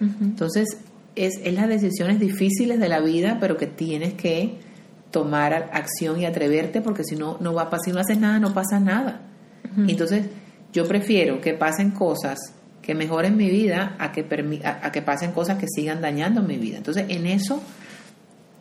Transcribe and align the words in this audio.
Entonces, 0.00 0.66
es, 1.14 1.40
es 1.42 1.54
las 1.54 1.68
decisiones 1.68 2.20
difíciles 2.20 2.78
de 2.78 2.88
la 2.88 3.00
vida, 3.00 3.38
pero 3.40 3.56
que 3.56 3.66
tienes 3.66 4.14
que 4.14 4.58
tomar 5.10 5.70
acción 5.72 6.20
y 6.20 6.26
atreverte, 6.26 6.82
porque 6.82 7.02
si 7.04 7.16
no, 7.16 7.38
no 7.40 7.54
va 7.54 7.62
a 7.62 7.70
pasar, 7.70 7.84
si 7.86 7.92
no 7.92 8.00
haces 8.00 8.18
nada, 8.18 8.38
no 8.38 8.52
pasa 8.52 8.78
nada. 8.80 9.22
Entonces, 9.88 10.26
yo 10.72 10.86
prefiero 10.86 11.40
que 11.40 11.54
pasen 11.54 11.90
cosas 11.90 12.38
que 12.82 12.94
mejoren 12.94 13.36
mi 13.36 13.50
vida 13.50 13.96
a 13.98 14.12
que, 14.12 14.24
a, 14.64 14.92
que 14.92 15.02
pasen 15.02 15.32
cosas 15.32 15.58
que 15.58 15.66
sigan 15.68 16.00
dañando 16.00 16.42
mi 16.42 16.56
vida. 16.56 16.76
Entonces, 16.76 17.06
en 17.08 17.26
eso 17.26 17.60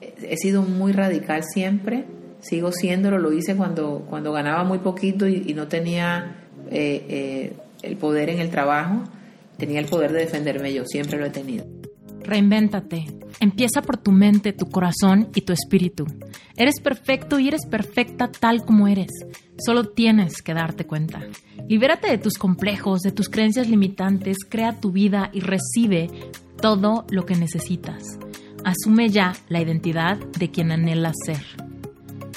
he 0.01 0.35
sido 0.37 0.61
muy 0.63 0.93
radical 0.93 1.43
siempre, 1.43 2.05
sigo 2.39 2.71
siéndolo, 2.71 3.19
lo 3.19 3.33
hice 3.33 3.55
cuando, 3.55 4.05
cuando 4.09 4.31
ganaba 4.31 4.63
muy 4.63 4.79
poquito 4.79 5.27
y, 5.27 5.53
no 5.53 5.67
tenía 5.67 6.37
eh, 6.71 7.05
eh, 7.07 7.53
el 7.83 7.97
poder 7.97 8.29
en 8.29 8.39
el 8.39 8.49
trabajo, 8.49 9.03
tenía 9.57 9.79
el 9.79 9.85
poder 9.85 10.11
de 10.11 10.19
defenderme 10.19 10.73
yo, 10.73 10.85
siempre 10.85 11.17
lo 11.17 11.25
he 11.25 11.29
tenido. 11.29 11.65
Reinvéntate. 12.21 13.05
Empieza 13.39 13.81
por 13.81 13.97
tu 13.97 14.11
mente, 14.11 14.53
tu 14.53 14.69
corazón 14.69 15.29
y 15.35 15.41
tu 15.41 15.53
espíritu. 15.53 16.05
Eres 16.57 16.79
perfecto 16.79 17.39
y 17.39 17.49
eres 17.49 17.65
perfecta 17.65 18.31
tal 18.31 18.65
como 18.65 18.87
eres. 18.87 19.11
Solo 19.63 19.89
tienes 19.89 20.41
que 20.41 20.53
darte 20.53 20.85
cuenta. 20.85 21.21
Libérate 21.67 22.09
de 22.09 22.17
tus 22.17 22.35
complejos, 22.35 23.01
de 23.01 23.11
tus 23.11 23.29
creencias 23.29 23.69
limitantes, 23.69 24.37
crea 24.49 24.79
tu 24.79 24.91
vida 24.91 25.29
y 25.33 25.41
recibe 25.41 26.09
todo 26.59 27.05
lo 27.09 27.25
que 27.25 27.35
necesitas. 27.35 28.17
Asume 28.63 29.09
ya 29.09 29.33
la 29.49 29.61
identidad 29.61 30.17
de 30.17 30.49
quien 30.49 30.71
anhelas 30.71 31.15
ser. 31.25 31.43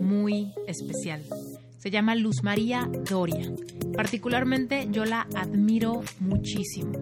Muy 0.00 0.52
especial. 0.66 1.22
Se 1.78 1.90
llama 1.90 2.14
Luz 2.14 2.42
María 2.42 2.88
Doria. 3.08 3.52
Particularmente 3.94 4.88
yo 4.90 5.04
la 5.04 5.26
admiro 5.34 6.02
muchísimo. 6.18 6.92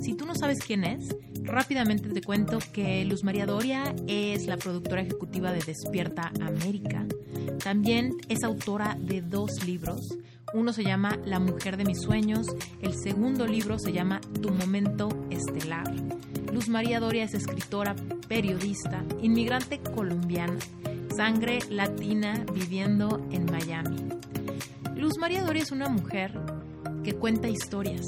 Si 0.00 0.14
tú 0.14 0.26
no 0.26 0.34
sabes 0.36 0.58
quién 0.64 0.84
es, 0.84 1.16
rápidamente 1.42 2.08
te 2.10 2.22
cuento 2.22 2.58
que 2.72 3.04
Luz 3.04 3.24
María 3.24 3.46
Doria 3.46 3.94
es 4.06 4.46
la 4.46 4.56
productora 4.56 5.02
ejecutiva 5.02 5.50
de 5.52 5.58
Despierta 5.58 6.30
América. 6.40 7.04
También 7.62 8.12
es 8.28 8.44
autora 8.44 8.96
de 9.00 9.22
dos 9.22 9.64
libros. 9.66 10.16
Uno 10.54 10.72
se 10.72 10.84
llama 10.84 11.18
La 11.26 11.40
mujer 11.40 11.76
de 11.76 11.84
mis 11.84 12.00
sueños, 12.00 12.46
el 12.80 12.94
segundo 12.94 13.46
libro 13.46 13.78
se 13.78 13.92
llama 13.92 14.20
Tu 14.40 14.50
momento 14.50 15.08
estelar. 15.30 15.92
Luz 16.52 16.68
María 16.68 17.00
Doria 17.00 17.24
es 17.24 17.34
escritora, 17.34 17.94
periodista, 18.28 19.04
inmigrante 19.20 19.80
colombiana, 19.80 20.56
sangre 21.18 21.58
latina 21.68 22.46
viviendo 22.54 23.26
en 23.32 23.46
Miami. 23.46 23.96
Luz 24.94 25.18
María 25.18 25.42
Doria 25.42 25.64
es 25.64 25.72
una 25.72 25.88
mujer 25.88 26.32
que 27.02 27.14
cuenta 27.14 27.48
historias. 27.48 28.06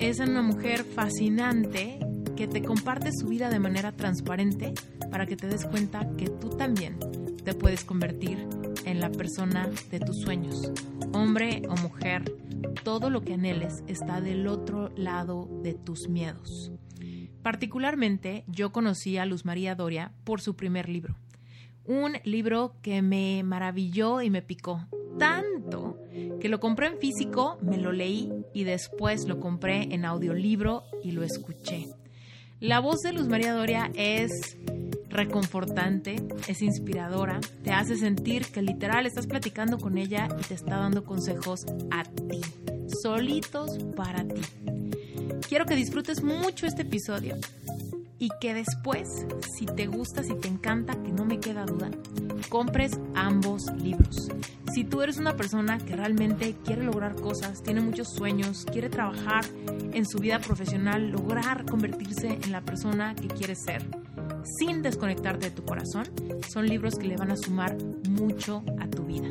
Es 0.00 0.18
una 0.18 0.42
mujer 0.42 0.82
fascinante 0.82 2.00
que 2.34 2.48
te 2.48 2.60
comparte 2.60 3.10
su 3.12 3.28
vida 3.28 3.50
de 3.50 3.60
manera 3.60 3.92
transparente 3.92 4.74
para 5.12 5.26
que 5.26 5.36
te 5.36 5.46
des 5.46 5.64
cuenta 5.64 6.10
que 6.16 6.26
tú 6.26 6.50
también 6.50 6.98
te 7.44 7.54
puedes 7.54 7.84
convertir 7.84 8.48
en 8.84 8.98
la 8.98 9.12
persona 9.12 9.70
de 9.92 10.00
tus 10.00 10.22
sueños. 10.22 10.72
Hombre 11.12 11.62
o 11.68 11.76
mujer, 11.82 12.34
todo 12.82 13.10
lo 13.10 13.20
que 13.20 13.34
anheles 13.34 13.84
está 13.86 14.20
del 14.20 14.48
otro 14.48 14.90
lado 14.96 15.48
de 15.62 15.74
tus 15.74 16.08
miedos. 16.08 16.72
Particularmente 17.44 18.42
yo 18.48 18.72
conocí 18.72 19.18
a 19.18 19.24
Luz 19.24 19.44
María 19.44 19.76
Doria 19.76 20.10
por 20.24 20.40
su 20.40 20.56
primer 20.56 20.88
libro. 20.88 21.14
Un 21.86 22.16
libro 22.24 22.74
que 22.82 23.02
me 23.02 23.42
maravilló 23.42 24.22
y 24.22 24.30
me 24.30 24.42
picó 24.42 24.86
tanto 25.18 25.98
que 26.40 26.48
lo 26.48 26.60
compré 26.60 26.88
en 26.88 26.98
físico, 26.98 27.58
me 27.62 27.76
lo 27.76 27.92
leí 27.92 28.32
y 28.52 28.64
después 28.64 29.26
lo 29.26 29.40
compré 29.40 29.94
en 29.94 30.04
audiolibro 30.04 30.84
y 31.02 31.12
lo 31.12 31.22
escuché. 31.22 31.88
La 32.60 32.80
voz 32.80 33.00
de 33.00 33.12
Luz 33.12 33.28
María 33.28 33.52
Doria 33.52 33.90
es 33.94 34.56
reconfortante, 35.08 36.16
es 36.48 36.62
inspiradora, 36.62 37.40
te 37.62 37.72
hace 37.72 37.96
sentir 37.96 38.46
que 38.46 38.62
literal 38.62 39.06
estás 39.06 39.26
platicando 39.26 39.78
con 39.78 39.98
ella 39.98 40.28
y 40.40 40.42
te 40.42 40.54
está 40.54 40.76
dando 40.78 41.04
consejos 41.04 41.66
a 41.90 42.04
ti, 42.04 42.40
solitos 43.02 43.78
para 43.94 44.24
ti. 44.24 44.40
Quiero 45.48 45.66
que 45.66 45.76
disfrutes 45.76 46.22
mucho 46.22 46.66
este 46.66 46.82
episodio 46.82 47.36
y 48.18 48.30
que 48.40 48.54
después, 48.54 49.26
si 49.56 49.66
te 49.66 49.86
gusta, 49.86 50.22
si 50.22 50.34
te 50.34 50.48
encanta, 50.48 50.94
que 51.02 51.12
no 51.12 51.24
me 51.24 51.40
queda 51.40 51.64
duda, 51.64 51.90
compres 52.48 52.98
ambos 53.14 53.66
libros. 53.76 54.28
Si 54.72 54.84
tú 54.84 55.02
eres 55.02 55.18
una 55.18 55.36
persona 55.36 55.78
que 55.78 55.96
realmente 55.96 56.56
quiere 56.64 56.84
lograr 56.84 57.14
cosas, 57.14 57.62
tiene 57.62 57.80
muchos 57.80 58.08
sueños, 58.08 58.66
quiere 58.70 58.88
trabajar 58.88 59.44
en 59.92 60.06
su 60.06 60.18
vida 60.18 60.40
profesional, 60.40 61.10
lograr 61.10 61.64
convertirse 61.64 62.38
en 62.42 62.52
la 62.52 62.60
persona 62.60 63.14
que 63.14 63.28
quiere 63.28 63.54
ser, 63.54 63.84
sin 64.58 64.82
desconectarte 64.82 65.50
de 65.50 65.56
tu 65.56 65.64
corazón, 65.64 66.04
son 66.48 66.66
libros 66.66 66.96
que 66.96 67.06
le 67.06 67.16
van 67.16 67.30
a 67.30 67.36
sumar 67.36 67.76
mucho 68.08 68.64
a 68.80 68.88
tu 68.88 69.04
vida. 69.04 69.28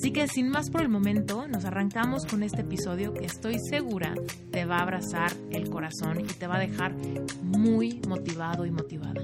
Así 0.00 0.12
que 0.12 0.26
sin 0.28 0.48
más 0.48 0.70
por 0.70 0.80
el 0.80 0.88
momento, 0.88 1.46
nos 1.46 1.66
arrancamos 1.66 2.24
con 2.24 2.42
este 2.42 2.62
episodio 2.62 3.12
que 3.12 3.26
estoy 3.26 3.58
segura 3.58 4.14
te 4.50 4.64
va 4.64 4.78
a 4.78 4.82
abrazar 4.84 5.30
el 5.50 5.68
corazón 5.68 6.20
y 6.20 6.24
te 6.24 6.46
va 6.46 6.56
a 6.56 6.58
dejar 6.58 6.94
muy 7.42 8.00
motivado 8.08 8.64
y 8.64 8.70
motivada. 8.70 9.20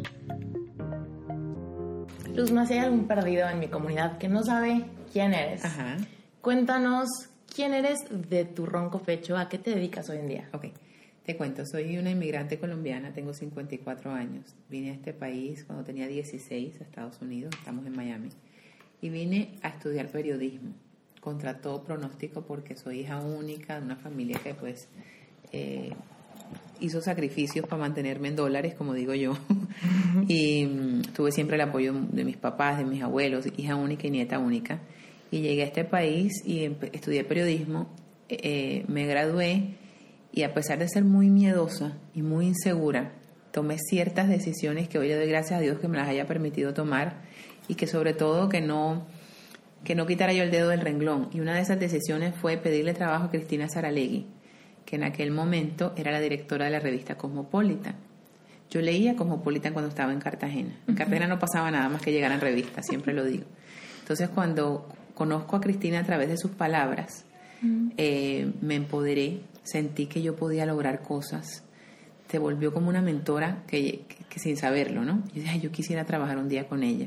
Luz, 2.34 2.53
más 2.53 2.70
hay 2.70 2.81
algún 2.81 3.06
perdido 3.06 3.48
en 3.48 3.59
mi 3.59 3.69
comunidad 3.69 4.19
que 4.19 4.28
no 4.28 4.42
sabe 4.42 4.84
quién 5.10 5.32
eres. 5.32 5.65
Ajá. 5.65 5.97
Cuéntanos 6.42 7.09
quién 7.54 7.72
eres 7.72 8.00
de 8.10 8.44
tu 8.44 8.66
ronco 8.66 8.98
pecho, 8.98 9.38
a 9.38 9.48
qué 9.48 9.56
te 9.56 9.70
dedicas 9.70 10.10
hoy 10.10 10.19
en 10.19 10.28
día. 10.28 10.50
Ok. 10.53 10.66
Te 11.25 11.38
cuento, 11.38 11.65
soy 11.65 11.97
una 11.97 12.10
inmigrante 12.10 12.59
colombiana, 12.59 13.15
tengo 13.15 13.32
54 13.32 14.12
años. 14.12 14.54
Vine 14.69 14.91
a 14.91 14.92
este 14.92 15.15
país 15.15 15.65
cuando 15.65 15.84
tenía 15.84 16.06
16, 16.06 16.82
a 16.82 16.84
Estados 16.84 17.22
Unidos, 17.22 17.54
estamos 17.59 17.86
en 17.86 17.97
Miami 17.97 18.28
y 19.00 19.08
vine 19.08 19.58
a 19.62 19.68
estudiar 19.68 20.08
periodismo 20.08 20.72
contra 21.20 21.60
todo 21.60 21.82
pronóstico 21.82 22.42
porque 22.42 22.76
soy 22.76 23.00
hija 23.00 23.18
única 23.18 23.78
de 23.78 23.84
una 23.84 23.96
familia 23.96 24.38
que 24.42 24.54
pues 24.54 24.88
eh, 25.52 25.92
hizo 26.80 27.00
sacrificios 27.00 27.66
para 27.66 27.80
mantenerme 27.80 28.28
en 28.28 28.36
dólares, 28.36 28.74
como 28.74 28.94
digo 28.94 29.14
yo, 29.14 29.36
y 30.28 30.66
mm, 30.66 31.02
tuve 31.14 31.32
siempre 31.32 31.56
el 31.56 31.62
apoyo 31.62 31.92
de 31.92 32.24
mis 32.24 32.36
papás, 32.36 32.78
de 32.78 32.84
mis 32.84 33.02
abuelos, 33.02 33.46
hija 33.56 33.76
única 33.76 34.06
y 34.06 34.10
nieta 34.10 34.38
única, 34.38 34.80
y 35.30 35.40
llegué 35.40 35.62
a 35.62 35.66
este 35.66 35.84
país 35.84 36.42
y 36.44 36.64
estudié 36.92 37.24
periodismo, 37.24 37.88
eh, 38.28 38.84
me 38.88 39.06
gradué 39.06 39.74
y 40.32 40.42
a 40.42 40.54
pesar 40.54 40.78
de 40.78 40.88
ser 40.88 41.04
muy 41.04 41.30
miedosa 41.30 41.96
y 42.14 42.22
muy 42.22 42.46
insegura, 42.46 43.12
tomé 43.52 43.78
ciertas 43.78 44.28
decisiones 44.28 44.88
que 44.88 44.98
hoy 44.98 45.08
le 45.08 45.16
doy 45.16 45.28
gracias 45.28 45.58
a 45.58 45.62
Dios 45.62 45.78
que 45.78 45.88
me 45.88 45.96
las 45.96 46.08
haya 46.08 46.26
permitido 46.26 46.74
tomar 46.74 47.25
y 47.69 47.75
que 47.75 47.87
sobre 47.87 48.15
todo 48.15 48.49
que 48.49 48.60
no 48.60 49.06
que 49.84 49.94
no 49.94 50.06
quitara 50.06 50.32
yo 50.32 50.43
el 50.43 50.50
dedo 50.50 50.69
del 50.69 50.81
renglón. 50.81 51.28
Y 51.32 51.38
una 51.41 51.54
de 51.54 51.60
esas 51.60 51.78
decisiones 51.78 52.34
fue 52.34 52.57
pedirle 52.57 52.92
trabajo 52.92 53.27
a 53.27 53.30
Cristina 53.30 53.68
Saralegui, 53.68 54.27
que 54.84 54.97
en 54.97 55.04
aquel 55.04 55.30
momento 55.30 55.92
era 55.97 56.10
la 56.10 56.21
directora 56.21 56.65
de 56.65 56.72
la 56.72 56.80
revista 56.80 57.16
Cosmopolitan. 57.16 57.95
Yo 58.68 58.80
leía 58.80 59.15
Cosmopolitan 59.15 59.72
cuando 59.72 59.89
estaba 59.89 60.13
en 60.13 60.18
Cartagena. 60.18 60.77
En 60.89 60.97
Cartagena 60.97 61.28
no 61.28 61.39
pasaba 61.39 61.71
nada 61.71 61.89
más 61.89 62.03
que 62.03 62.10
llegar 62.10 62.33
en 62.33 62.41
revistas, 62.41 62.84
siempre 62.84 63.15
lo 63.15 63.24
digo. 63.24 63.45
Entonces 64.01 64.28
cuando 64.28 64.89
conozco 65.15 65.57
a 65.57 65.60
Cristina 65.60 66.01
a 66.01 66.04
través 66.04 66.28
de 66.28 66.36
sus 66.36 66.51
palabras, 66.51 67.24
eh, 67.97 68.53
me 68.60 68.74
empoderé, 68.74 69.41
sentí 69.62 70.07
que 70.07 70.21
yo 70.22 70.36
podía 70.36 70.66
lograr 70.66 71.03
cosas. 71.03 71.62
Se 72.28 72.39
volvió 72.39 72.72
como 72.74 72.89
una 72.89 73.03
mentora 73.03 73.62
que, 73.66 74.04
sin 74.36 74.57
saberlo, 74.57 75.04
¿no? 75.04 75.22
Yo 75.33 75.42
dije, 75.42 75.60
yo 75.60 75.71
quisiera 75.71 76.04
trabajar 76.04 76.39
un 76.39 76.48
día 76.48 76.66
con 76.66 76.83
ella. 76.83 77.07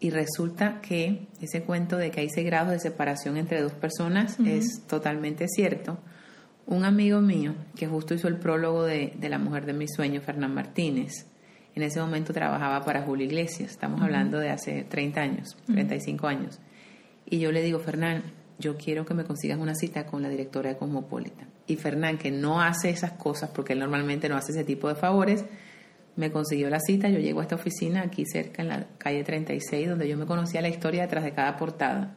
Y 0.00 0.10
resulta 0.10 0.80
que 0.80 1.28
ese 1.40 1.62
cuento 1.62 1.96
de 1.96 2.10
que 2.10 2.20
hay 2.20 2.28
seis 2.28 2.46
grados 2.46 2.72
de 2.72 2.78
separación 2.78 3.36
entre 3.36 3.62
dos 3.62 3.72
personas 3.72 4.38
es 4.44 4.82
totalmente 4.86 5.48
cierto. 5.48 5.98
Un 6.66 6.84
amigo 6.84 7.20
mío, 7.20 7.54
que 7.76 7.86
justo 7.86 8.14
hizo 8.14 8.28
el 8.28 8.36
prólogo 8.36 8.84
de, 8.84 9.14
La 9.20 9.38
mujer 9.38 9.66
de 9.66 9.72
mis 9.72 9.92
sueños, 9.94 10.24
Fernán 10.24 10.54
Martínez, 10.54 11.26
en 11.74 11.82
ese 11.82 12.00
momento 12.00 12.32
trabajaba 12.32 12.84
para 12.84 13.02
Julio 13.02 13.26
Iglesias, 13.26 13.70
estamos 13.70 14.00
hablando 14.00 14.38
de 14.38 14.50
hace 14.50 14.84
30 14.84 15.20
años, 15.20 15.56
35 15.66 16.26
años. 16.26 16.60
Y 17.26 17.38
yo 17.38 17.50
le 17.50 17.62
digo, 17.62 17.80
Fernán, 17.80 18.22
yo 18.58 18.76
quiero 18.76 19.04
que 19.04 19.14
me 19.14 19.24
consigas 19.24 19.58
una 19.58 19.74
cita 19.74 20.06
con 20.06 20.22
la 20.22 20.28
directora 20.28 20.70
de 20.70 20.76
Cosmopolitan. 20.76 21.48
Y 21.66 21.76
Fernán, 21.76 22.18
que 22.18 22.30
no 22.30 22.60
hace 22.60 22.90
esas 22.90 23.12
cosas 23.12 23.50
porque 23.50 23.72
él 23.72 23.80
normalmente 23.80 24.28
no 24.28 24.36
hace 24.36 24.52
ese 24.52 24.64
tipo 24.64 24.88
de 24.88 24.94
favores, 24.94 25.44
me 26.16 26.30
consiguió 26.30 26.70
la 26.70 26.80
cita. 26.80 27.08
Yo 27.08 27.18
llego 27.18 27.40
a 27.40 27.42
esta 27.42 27.56
oficina 27.56 28.02
aquí 28.02 28.24
cerca 28.26 28.62
en 28.62 28.68
la 28.68 28.86
calle 28.98 29.24
36, 29.24 29.88
donde 29.88 30.08
yo 30.08 30.16
me 30.16 30.26
conocía 30.26 30.60
la 30.62 30.68
historia 30.68 31.02
detrás 31.02 31.24
de 31.24 31.32
cada 31.32 31.56
portada. 31.56 32.14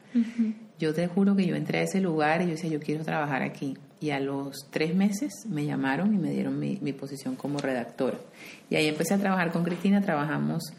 Yo 0.79 0.93
te 0.93 1.07
juro 1.07 1.35
que 1.35 1.45
yo 1.45 1.55
entré 1.55 1.79
a 1.79 1.81
ese 1.83 1.99
lugar 2.01 2.41
y 2.41 2.45
yo 2.45 2.51
decía, 2.51 2.69
yo 2.69 2.79
quiero 2.79 3.03
trabajar 3.03 3.41
aquí. 3.41 3.77
Y 3.99 4.11
a 4.11 4.19
los 4.19 4.67
tres 4.69 4.93
meses 4.95 5.33
me 5.49 5.65
llamaron 5.65 6.13
y 6.13 6.17
me 6.17 6.29
dieron 6.29 6.59
mi, 6.59 6.77
mi 6.81 6.93
posición 6.93 7.35
como 7.35 7.57
redactora. 7.57 8.17
Y 8.69 8.75
ahí 8.75 8.87
empecé 8.87 9.15
a 9.15 9.17
trabajar 9.17 9.51
con 9.51 9.63
Cristina, 9.63 10.01
trabajamos 10.01 10.73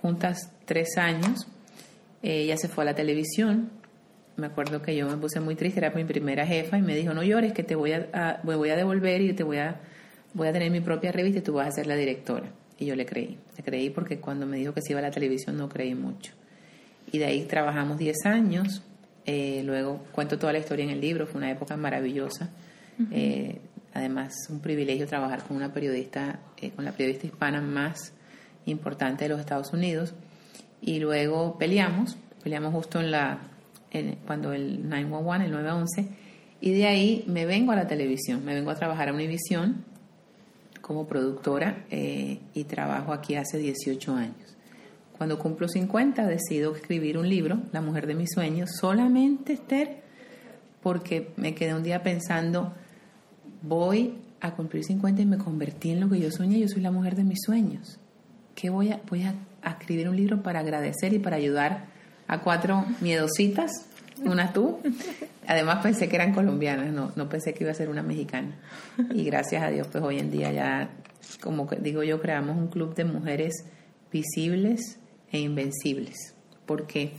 juntas 0.00 0.52
tres 0.66 0.96
años. 0.96 1.48
Ella 2.22 2.56
se 2.56 2.68
fue 2.68 2.84
a 2.84 2.86
la 2.86 2.94
televisión. 2.94 3.70
Me 4.36 4.46
acuerdo 4.46 4.80
que 4.82 4.94
yo 4.94 5.08
me 5.08 5.16
puse 5.16 5.40
muy 5.40 5.56
triste, 5.56 5.80
era 5.80 5.90
mi 5.90 6.04
primera 6.04 6.46
jefa 6.46 6.78
y 6.78 6.82
me 6.82 6.94
dijo, 6.94 7.12
no 7.12 7.24
llores, 7.24 7.52
que 7.52 7.64
te 7.64 7.74
voy 7.74 7.92
a, 7.92 8.40
voy 8.44 8.70
a 8.70 8.76
devolver 8.76 9.20
y 9.20 9.32
te 9.32 9.42
voy 9.42 9.58
a, 9.58 9.80
voy 10.32 10.46
a 10.46 10.52
tener 10.52 10.70
mi 10.70 10.80
propia 10.80 11.10
revista 11.10 11.40
y 11.40 11.42
tú 11.42 11.54
vas 11.54 11.68
a 11.68 11.72
ser 11.72 11.88
la 11.88 11.96
directora. 11.96 12.50
Y 12.80 12.86
yo 12.86 12.96
le 12.96 13.04
creí, 13.06 13.38
le 13.56 13.62
creí 13.62 13.90
porque 13.90 14.18
cuando 14.18 14.46
me 14.46 14.56
dijo 14.56 14.72
que 14.72 14.80
se 14.80 14.92
iba 14.92 15.00
a 15.00 15.02
la 15.02 15.10
televisión 15.10 15.56
no 15.56 15.68
creí 15.68 15.94
mucho. 15.94 16.32
Y 17.12 17.18
de 17.18 17.26
ahí 17.26 17.44
trabajamos 17.44 17.98
10 17.98 18.24
años, 18.24 18.82
eh, 19.26 19.62
luego 19.64 20.02
cuento 20.12 20.38
toda 20.38 20.54
la 20.54 20.60
historia 20.60 20.84
en 20.84 20.90
el 20.90 21.00
libro, 21.00 21.26
fue 21.26 21.38
una 21.38 21.50
época 21.50 21.76
maravillosa. 21.76 22.48
Eh, 23.10 23.58
además, 23.92 24.32
un 24.48 24.60
privilegio 24.60 25.06
trabajar 25.06 25.42
con 25.44 25.56
una 25.56 25.72
periodista, 25.72 26.40
eh, 26.56 26.70
con 26.70 26.86
la 26.86 26.92
periodista 26.92 27.26
hispana 27.26 27.60
más 27.60 28.14
importante 28.64 29.24
de 29.24 29.28
los 29.28 29.40
Estados 29.40 29.72
Unidos. 29.74 30.14
Y 30.80 31.00
luego 31.00 31.58
peleamos, 31.58 32.16
peleamos 32.42 32.72
justo 32.72 32.98
en 32.98 33.10
la, 33.10 33.40
cuando 34.26 34.54
el 34.54 34.88
911, 34.88 35.44
el 35.44 35.52
911, 35.52 36.08
y 36.62 36.72
de 36.72 36.86
ahí 36.86 37.24
me 37.26 37.44
vengo 37.44 37.72
a 37.72 37.76
la 37.76 37.86
televisión, 37.86 38.42
me 38.44 38.54
vengo 38.54 38.70
a 38.70 38.74
trabajar 38.74 39.10
a 39.10 39.12
Univision 39.12 39.84
como 40.90 41.06
productora 41.06 41.84
eh, 41.88 42.40
y 42.52 42.64
trabajo 42.64 43.12
aquí 43.12 43.36
hace 43.36 43.58
18 43.58 44.12
años. 44.12 44.56
Cuando 45.16 45.38
cumplo 45.38 45.68
50 45.68 46.26
decido 46.26 46.74
escribir 46.74 47.16
un 47.16 47.28
libro, 47.28 47.60
La 47.70 47.80
mujer 47.80 48.08
de 48.08 48.16
mis 48.16 48.30
sueños, 48.34 48.70
solamente 48.80 49.52
Esther, 49.52 50.02
porque 50.82 51.30
me 51.36 51.54
quedé 51.54 51.76
un 51.76 51.84
día 51.84 52.02
pensando, 52.02 52.74
voy 53.62 54.16
a 54.40 54.50
cumplir 54.56 54.82
50 54.82 55.22
y 55.22 55.26
me 55.26 55.38
convertí 55.38 55.92
en 55.92 56.00
lo 56.00 56.10
que 56.10 56.18
yo 56.18 56.32
soñé, 56.32 56.58
yo 56.58 56.66
soy 56.66 56.82
la 56.82 56.90
mujer 56.90 57.14
de 57.14 57.22
mis 57.22 57.38
sueños. 57.40 58.00
¿Qué 58.56 58.68
voy 58.68 58.90
a, 58.90 59.00
voy 59.08 59.22
a 59.22 59.36
escribir 59.64 60.08
un 60.08 60.16
libro 60.16 60.42
para 60.42 60.58
agradecer 60.58 61.12
y 61.12 61.20
para 61.20 61.36
ayudar 61.36 61.84
a 62.26 62.40
cuatro 62.40 62.84
miedositas 63.00 63.70
una 64.24 64.52
tú. 64.52 64.78
Además 65.46 65.82
pensé 65.82 66.08
que 66.08 66.16
eran 66.16 66.32
colombianas, 66.32 66.92
no, 66.92 67.12
no 67.16 67.28
pensé 67.28 67.54
que 67.54 67.64
iba 67.64 67.72
a 67.72 67.74
ser 67.74 67.88
una 67.88 68.02
mexicana. 68.02 68.54
Y 69.14 69.24
gracias 69.24 69.62
a 69.62 69.70
Dios, 69.70 69.86
pues 69.90 70.02
hoy 70.04 70.18
en 70.18 70.30
día 70.30 70.52
ya, 70.52 70.90
como 71.40 71.68
digo 71.80 72.02
yo, 72.02 72.20
creamos 72.20 72.56
un 72.56 72.68
club 72.68 72.94
de 72.94 73.04
mujeres 73.04 73.64
visibles 74.12 74.98
e 75.32 75.40
invencibles. 75.40 76.34
Porque 76.66 77.12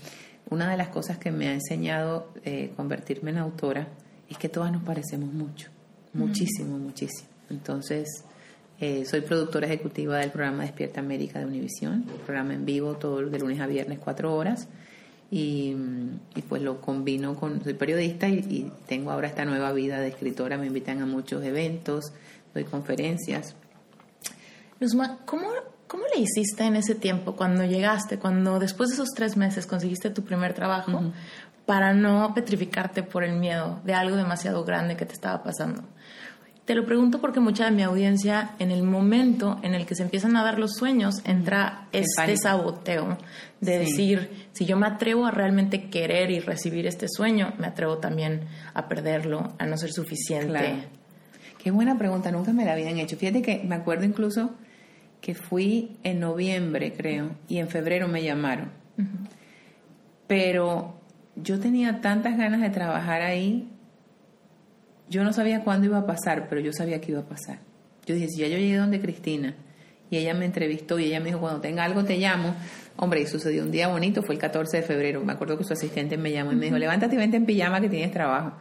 una 0.50 0.69
de 0.69 0.77
las 0.77 0.89
cosas 0.89 1.18
que 1.18 1.31
me 1.31 1.48
ha 1.48 1.53
enseñado 1.53 2.31
eh, 2.44 2.71
convertirme 2.75 3.31
en 3.31 3.38
autora 3.38 3.88
es 4.30 4.38
que 4.38 4.50
todas 4.50 4.71
nos 4.71 4.83
parecemos 4.83 5.33
mucho, 5.33 5.69
muchísimo, 6.13 6.77
muchísimo. 6.77 7.27
Entonces, 7.50 8.07
eh, 8.80 9.03
soy 9.06 9.21
productora 9.21 9.68
ejecutiva 9.68 10.18
del 10.18 10.31
programa 10.31 10.63
Despierta 10.63 11.01
América 11.01 11.39
de 11.39 11.45
Univisión, 11.45 12.06
programa 12.25 12.53
en 12.53 12.65
vivo 12.65 12.95
todo 12.95 13.21
de 13.21 13.39
lunes 13.39 13.59
a 13.59 13.68
viernes, 13.68 14.00
cuatro 14.00 14.33
horas 14.33 14.69
y, 15.33 15.73
pues 16.49 16.61
lo 16.61 16.81
combino 16.81 17.35
con, 17.35 17.63
soy 17.63 17.73
periodista 17.73 18.27
y, 18.27 18.69
tengo 18.85 19.11
ahora 19.11 19.29
esta 19.29 19.45
nueva 19.45 19.71
vida 19.71 19.99
de 19.99 20.09
escritora, 20.09 20.57
me 20.57 20.67
invitan 20.67 21.01
a 21.01 21.05
muchos 21.05 21.43
eventos, 21.45 22.11
doy 22.53 22.65
conferencias. 22.65 23.55
Luzma, 24.81 25.19
¿cómo, 25.25 25.47
¿cómo 25.87 26.03
le 26.13 26.21
hiciste 26.21 26.65
en 26.65 26.75
ese 26.75 26.95
tiempo 26.95 27.37
cuando 27.37 27.63
llegaste, 27.63 28.19
cuando 28.19 28.59
después 28.59 28.89
de 28.89 28.95
esos 28.95 29.09
tres 29.15 29.37
meses 29.37 29.65
conseguiste 29.65 30.09
tu 30.09 30.23
primer 30.23 30.53
trabajo, 30.53 31.01
para 31.65 31.93
no 31.93 32.33
petrificarte 32.33 33.01
por 33.01 33.23
el 33.23 33.37
miedo 33.37 33.79
de 33.85 33.93
algo 33.93 34.17
demasiado 34.17 34.65
grande 34.65 34.97
que 34.97 35.05
te 35.05 35.13
estaba 35.13 35.41
pasando? 35.43 35.83
Te 36.71 36.75
lo 36.75 36.85
pregunto 36.85 37.19
porque 37.19 37.41
mucha 37.41 37.65
de 37.65 37.71
mi 37.71 37.83
audiencia, 37.83 38.51
en 38.57 38.71
el 38.71 38.83
momento 38.83 39.59
en 39.62 39.75
el 39.75 39.85
que 39.85 39.94
se 39.94 40.03
empiezan 40.03 40.38
a 40.38 40.44
dar 40.45 40.57
los 40.57 40.75
sueños, 40.75 41.15
entra 41.25 41.89
este 41.91 42.38
saboteo 42.38 43.18
de 43.59 43.79
decir, 43.79 44.47
si 44.53 44.63
yo 44.63 44.77
me 44.77 44.88
atrevo 44.88 45.25
a 45.25 45.31
realmente 45.31 45.89
querer 45.89 46.31
y 46.31 46.39
recibir 46.39 46.88
este 46.88 47.07
sueño, 47.09 47.51
me 47.57 47.68
atrevo 47.68 47.97
también 47.97 48.45
a 48.73 48.88
perderlo, 48.88 49.51
a 49.59 49.65
no 49.65 49.75
ser 49.75 49.91
suficiente. 49.91 50.85
Qué 51.62 51.71
buena 51.71 51.97
pregunta, 51.97 52.31
nunca 52.31 52.53
me 52.53 52.63
la 52.63 52.71
habían 52.71 53.00
hecho. 53.00 53.17
Fíjate 53.17 53.41
que 53.41 53.62
me 53.65 53.75
acuerdo 53.75 54.06
incluso 54.06 54.51
que 55.19 55.35
fui 55.35 55.97
en 56.03 56.21
noviembre, 56.21 56.94
creo, 56.94 57.31
y 57.50 57.57
en 57.57 57.67
febrero 57.67 58.07
me 58.07 58.24
llamaron. 58.24 58.71
Pero 60.25 60.95
yo 61.35 61.59
tenía 61.59 62.00
tantas 62.00 62.38
ganas 62.38 62.62
de 62.62 62.69
trabajar 62.69 63.24
ahí 63.24 63.67
yo 65.11 65.25
no 65.25 65.33
sabía 65.33 65.61
cuándo 65.63 65.87
iba 65.87 65.97
a 65.97 66.05
pasar, 66.05 66.47
pero 66.47 66.61
yo 66.61 66.71
sabía 66.71 67.01
que 67.01 67.11
iba 67.11 67.19
a 67.19 67.25
pasar. 67.25 67.59
Yo 68.05 68.15
dije, 68.15 68.29
si 68.29 68.39
ya 68.39 68.47
yo 68.47 68.57
llegué 68.57 68.77
donde 68.77 69.01
Cristina 69.01 69.53
y 70.09 70.17
ella 70.17 70.33
me 70.33 70.45
entrevistó 70.45 70.97
y 70.99 71.05
ella 71.05 71.19
me 71.19 71.27
dijo, 71.27 71.41
cuando 71.41 71.59
tenga 71.59 71.83
algo 71.83 72.05
te 72.05 72.17
llamo. 72.17 72.55
Hombre, 72.95 73.21
y 73.21 73.27
sucedió 73.27 73.63
un 73.63 73.71
día 73.71 73.89
bonito, 73.89 74.23
fue 74.23 74.35
el 74.35 74.41
14 74.41 74.77
de 74.77 74.83
febrero. 74.83 75.23
Me 75.23 75.33
acuerdo 75.33 75.57
que 75.57 75.65
su 75.65 75.73
asistente 75.73 76.17
me 76.17 76.31
llamó 76.31 76.53
y 76.53 76.55
me 76.55 76.65
dijo, 76.65 76.77
levántate 76.77 77.15
y 77.15 77.17
vente 77.17 77.35
en 77.35 77.45
pijama 77.45 77.81
que 77.81 77.89
tienes 77.89 78.11
trabajo. 78.11 78.53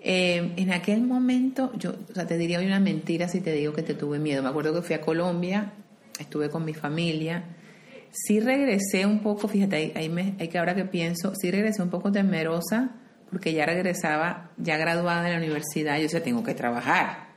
Eh, 0.00 0.52
en 0.56 0.70
aquel 0.70 1.00
momento, 1.00 1.72
yo, 1.78 1.94
o 2.10 2.14
sea, 2.14 2.26
te 2.26 2.36
diría 2.36 2.58
hoy 2.58 2.66
una 2.66 2.80
mentira 2.80 3.28
si 3.28 3.40
te 3.40 3.52
digo 3.52 3.72
que 3.72 3.82
te 3.82 3.94
tuve 3.94 4.18
miedo. 4.18 4.42
Me 4.42 4.50
acuerdo 4.50 4.74
que 4.74 4.82
fui 4.82 4.94
a 4.94 5.00
Colombia, 5.00 5.72
estuve 6.18 6.50
con 6.50 6.62
mi 6.66 6.74
familia. 6.74 7.44
Sí 8.12 8.38
regresé 8.38 9.06
un 9.06 9.20
poco, 9.20 9.48
fíjate, 9.48 9.76
ahí, 9.76 9.92
ahí, 9.94 10.08
me, 10.10 10.34
hay 10.38 10.48
que 10.48 10.58
ahora 10.58 10.74
que 10.74 10.84
pienso, 10.84 11.32
sí 11.34 11.50
regresé 11.50 11.82
un 11.82 11.90
poco 11.90 12.12
temerosa 12.12 12.96
porque 13.30 13.52
ya 13.52 13.66
regresaba, 13.66 14.50
ya 14.56 14.76
graduada 14.76 15.22
de 15.22 15.30
la 15.30 15.38
universidad, 15.38 15.96
yo 15.96 16.02
decía, 16.02 16.22
tengo 16.22 16.42
que 16.42 16.54
trabajar. 16.54 17.30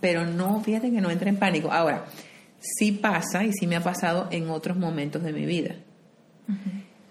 Pero 0.00 0.26
no, 0.26 0.60
fíjate 0.60 0.90
que 0.90 1.00
no 1.00 1.10
entra 1.10 1.28
en 1.28 1.36
pánico. 1.36 1.70
Ahora, 1.70 2.06
sí 2.58 2.92
pasa 2.92 3.44
y 3.44 3.52
sí 3.52 3.66
me 3.66 3.76
ha 3.76 3.82
pasado 3.82 4.28
en 4.30 4.48
otros 4.48 4.76
momentos 4.76 5.22
de 5.22 5.32
mi 5.32 5.46
vida. 5.46 5.76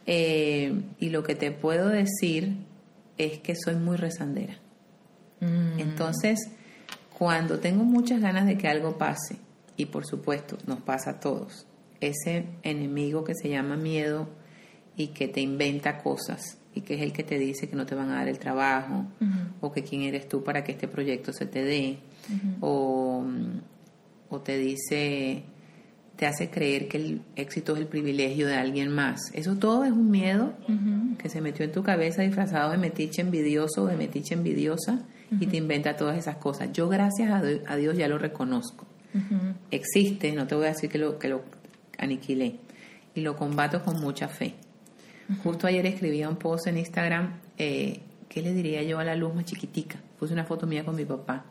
Eh, 0.05 0.81
y 0.99 1.09
lo 1.09 1.23
que 1.23 1.35
te 1.35 1.51
puedo 1.51 1.87
decir 1.89 2.57
es 3.17 3.39
que 3.39 3.55
soy 3.55 3.75
muy 3.75 3.97
rezandera. 3.97 4.57
Mm. 5.39 5.79
Entonces, 5.79 6.51
cuando 7.17 7.59
tengo 7.59 7.83
muchas 7.83 8.21
ganas 8.21 8.45
de 8.45 8.57
que 8.57 8.67
algo 8.67 8.97
pase, 8.97 9.37
y 9.77 9.85
por 9.85 10.05
supuesto 10.05 10.57
nos 10.67 10.81
pasa 10.81 11.11
a 11.11 11.19
todos, 11.19 11.65
ese 11.99 12.47
enemigo 12.63 13.23
que 13.23 13.33
se 13.33 13.49
llama 13.49 13.77
miedo 13.77 14.27
y 14.97 15.07
que 15.07 15.27
te 15.27 15.41
inventa 15.41 15.99
cosas, 15.99 16.57
y 16.75 16.81
que 16.81 16.95
es 16.95 17.01
el 17.01 17.13
que 17.13 17.23
te 17.23 17.37
dice 17.37 17.69
que 17.69 17.75
no 17.75 17.85
te 17.85 17.95
van 17.95 18.09
a 18.09 18.15
dar 18.15 18.27
el 18.27 18.39
trabajo 18.39 19.05
o 19.61 19.71
que 19.71 19.83
quién 19.83 20.01
eres 20.01 20.27
tú 20.27 20.43
para 20.43 20.63
que 20.63 20.71
este 20.71 20.87
proyecto 20.87 21.31
se 21.33 21.45
te 21.45 21.63
dé 21.63 21.97
o, 22.61 23.23
o, 24.29 24.39
te 24.39 24.57
dice 24.57 25.43
te 26.15 26.25
hace 26.25 26.49
creer 26.49 26.87
que 26.87 26.97
el 26.97 27.21
éxito 27.35 27.73
es 27.73 27.79
el 27.79 27.87
privilegio 27.87 28.47
de 28.47 28.55
alguien 28.55 28.89
más. 28.89 29.19
Eso 29.33 29.55
todo 29.55 29.83
es 29.83 29.91
un 29.91 30.11
miedo 30.11 30.53
que 31.17 31.27
se 31.27 31.41
metió 31.41 31.65
en 31.65 31.71
tu 31.71 31.83
cabeza 31.83 32.21
disfrazado 32.21 32.71
de 32.71 32.77
metiche 32.77 33.21
envidioso 33.21 33.83
o 33.83 33.87
de 33.87 33.97
metiche 33.97 34.35
envidiosa 34.35 35.01
y 35.39 35.47
te 35.47 35.57
inventa 35.57 35.95
todas 35.95 36.17
esas 36.17 36.37
cosas. 36.37 36.71
Yo 36.71 36.87
gracias 36.87 37.31
a 37.31 37.75
Dios 37.75 37.97
ya 37.97 38.07
lo 38.07 38.17
reconozco. 38.17 38.85
Existe 39.71 40.31
no 40.33 40.47
te 40.47 40.55
voy 40.55 40.65
a 40.65 40.69
decir 40.69 40.89
que 40.89 40.97
lo 40.97 41.19
que 41.19 41.29
lo 41.29 41.41
aniquilé 41.97 42.57
y 43.15 43.21
lo 43.21 43.35
combato 43.35 43.83
con 43.83 43.99
mucha 43.99 44.27
fe 44.27 44.55
Justo 45.43 45.67
ayer 45.67 45.85
escribía 45.85 46.29
un 46.29 46.35
post 46.35 46.67
en 46.67 46.77
Instagram, 46.77 47.39
eh, 47.57 48.01
¿qué 48.29 48.41
le 48.41 48.53
diría 48.53 48.83
yo 48.83 48.99
a 48.99 49.03
la 49.03 49.15
luz 49.15 49.33
más 49.33 49.45
chiquitica? 49.45 49.97
Puse 50.19 50.33
una 50.33 50.43
foto 50.43 50.67
mía 50.67 50.83
con 50.83 50.95
mi 50.95 51.05
papá. 51.05 51.45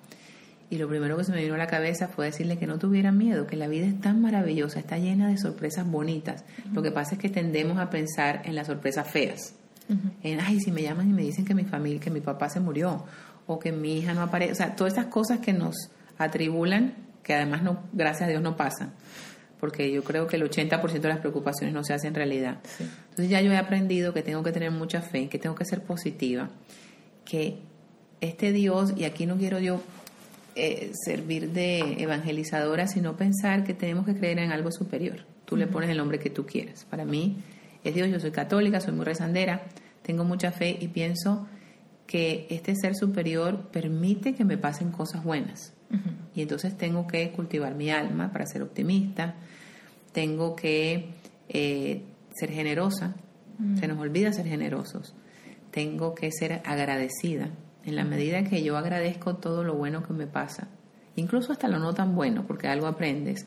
Y 0.71 0.79
lo 0.79 0.89
primero 0.89 1.19
que 1.19 1.25
se 1.25 1.33
me 1.33 1.43
vino 1.43 1.55
a 1.55 1.59
la 1.59 1.67
cabeza 1.67 2.09
fue 2.09 2.27
decirle 2.27 2.57
que 2.57 2.67
no 2.67 2.79
tuviera 2.79 3.13
miedo, 3.13 3.47
que 3.47 3.57
la 3.57 3.69
vida 3.69 3.87
es 3.87 4.01
tan 4.01 4.23
maravillosa, 4.23 4.79
está 4.79 4.97
llena 4.97 5.29
de 5.29 5.37
sorpresas 5.37 5.87
bonitas. 5.87 6.45
Lo 6.73 6.83
que 6.83 6.91
pasa 6.91 7.17
es 7.17 7.21
que 7.21 7.29
tendemos 7.29 7.79
a 7.79 7.91
pensar 7.91 8.43
en 8.47 8.55
las 8.55 8.69
sorpresas 8.69 9.07
feas. 9.11 9.55
En, 10.23 10.41
ay, 10.41 10.61
si 10.61 10.73
me 10.73 10.83
llaman 10.83 11.11
y 11.11 11.13
me 11.13 11.23
dicen 11.23 11.45
que 11.45 11.55
mi 11.55 11.65
familia, 11.65 12.01
que 12.01 12.11
mi 12.11 12.21
papá 12.21 12.49
se 12.49 12.61
murió, 12.61 13.05
o 13.47 13.59
que 13.59 13.73
mi 13.73 13.99
hija 13.99 14.15
no 14.15 14.23
aparece. 14.23 14.53
O 14.53 14.55
sea, 14.55 14.75
todas 14.75 14.95
estas 14.95 15.07
cosas 15.07 15.41
que 15.41 15.53
nos 15.53 15.75
atribulan, 16.17 16.95
que 17.23 17.35
además 17.35 17.63
no, 17.63 17.81
gracias 17.93 18.29
a 18.29 18.31
Dios 18.31 18.43
no 18.43 18.57
pasan 18.57 18.93
porque 19.63 19.93
yo 19.93 20.03
creo 20.03 20.27
que 20.27 20.35
el 20.35 20.43
80% 20.43 21.01
de 21.01 21.09
las 21.09 21.21
preocupaciones 21.21 21.73
no 21.73 21.85
se 21.85 21.95
hacen 21.95 22.17
realidad. 22.17 22.59
Entonces 22.81 23.29
ya 23.29 23.41
yo 23.43 23.53
he 23.53 23.57
aprendido 23.57 24.13
que 24.13 24.25
tengo 24.25 24.43
que 24.43 24.51
tener 24.51 24.73
mucha 24.73 25.03
fe, 25.03 25.29
que 25.29 25.39
tengo 25.39 25.55
que 25.55 25.65
ser 25.65 25.85
positiva, 25.85 26.51
que 27.25 27.59
este 28.21 28.51
Dios, 28.51 28.93
y 28.97 29.05
aquí 29.05 29.25
no 29.25 29.37
quiero 29.37 29.61
yo 29.61 29.81
eh, 30.57 30.91
servir 31.07 31.51
de 31.51 32.03
evangelizadora, 32.03 32.89
sino 32.89 33.17
pensar 33.17 33.63
que 33.63 33.73
tenemos 33.73 34.05
que 34.05 34.17
creer 34.17 34.41
en 34.41 34.51
algo 34.51 34.73
superior. 34.73 35.19
Tú 35.45 35.57
le 35.57 35.69
pones 35.69 35.91
el 35.91 35.99
nombre 35.99 36.19
que 36.19 36.29
tú 36.29 36.45
quieras. 36.45 36.85
Para 36.91 37.05
mí 37.05 37.37
es 37.85 37.95
Dios, 37.95 38.11
yo 38.11 38.19
soy 38.19 38.33
católica, 38.33 38.81
soy 38.81 38.95
muy 38.95 39.05
rezandera, 39.05 39.63
tengo 40.03 40.25
mucha 40.25 40.51
fe 40.51 40.77
y 40.81 40.89
pienso 40.89 41.47
que 42.09 42.49
este 42.51 42.75
ser 42.75 42.97
superior 42.97 43.69
permite 43.71 44.35
que 44.35 44.45
me 44.45 44.59
pasen 44.59 44.91
cosas 44.91 45.23
buenas. 45.23 45.73
Y 46.35 46.43
entonces 46.43 46.77
tengo 46.77 47.07
que 47.07 47.31
cultivar 47.33 47.75
mi 47.75 47.91
alma 47.91 48.33
para 48.33 48.47
ser 48.47 48.63
optimista, 48.63 49.35
tengo 50.13 50.57
que 50.57 51.11
eh, 51.49 52.03
ser 52.35 52.51
generosa, 52.51 53.15
se 53.79 53.87
nos 53.87 53.99
olvida 53.99 54.33
ser 54.33 54.47
generosos, 54.47 55.15
tengo 55.71 56.15
que 56.15 56.31
ser 56.33 56.63
agradecida. 56.65 57.51
En 57.85 57.97
la 57.97 58.05
medida 58.05 58.45
que 58.45 58.63
yo 58.63 58.77
agradezco 58.77 59.37
todo 59.37 59.65
lo 59.65 59.75
bueno 59.75 60.03
que 60.03 60.13
me 60.13 60.27
pasa, 60.27 60.69
incluso 61.17 61.53
hasta 61.53 61.69
lo 61.69 61.79
no 61.79 61.95
tan 61.95 62.15
bueno, 62.15 62.45
porque 62.47 62.69
algo 62.69 62.87
aprendes, 62.87 63.47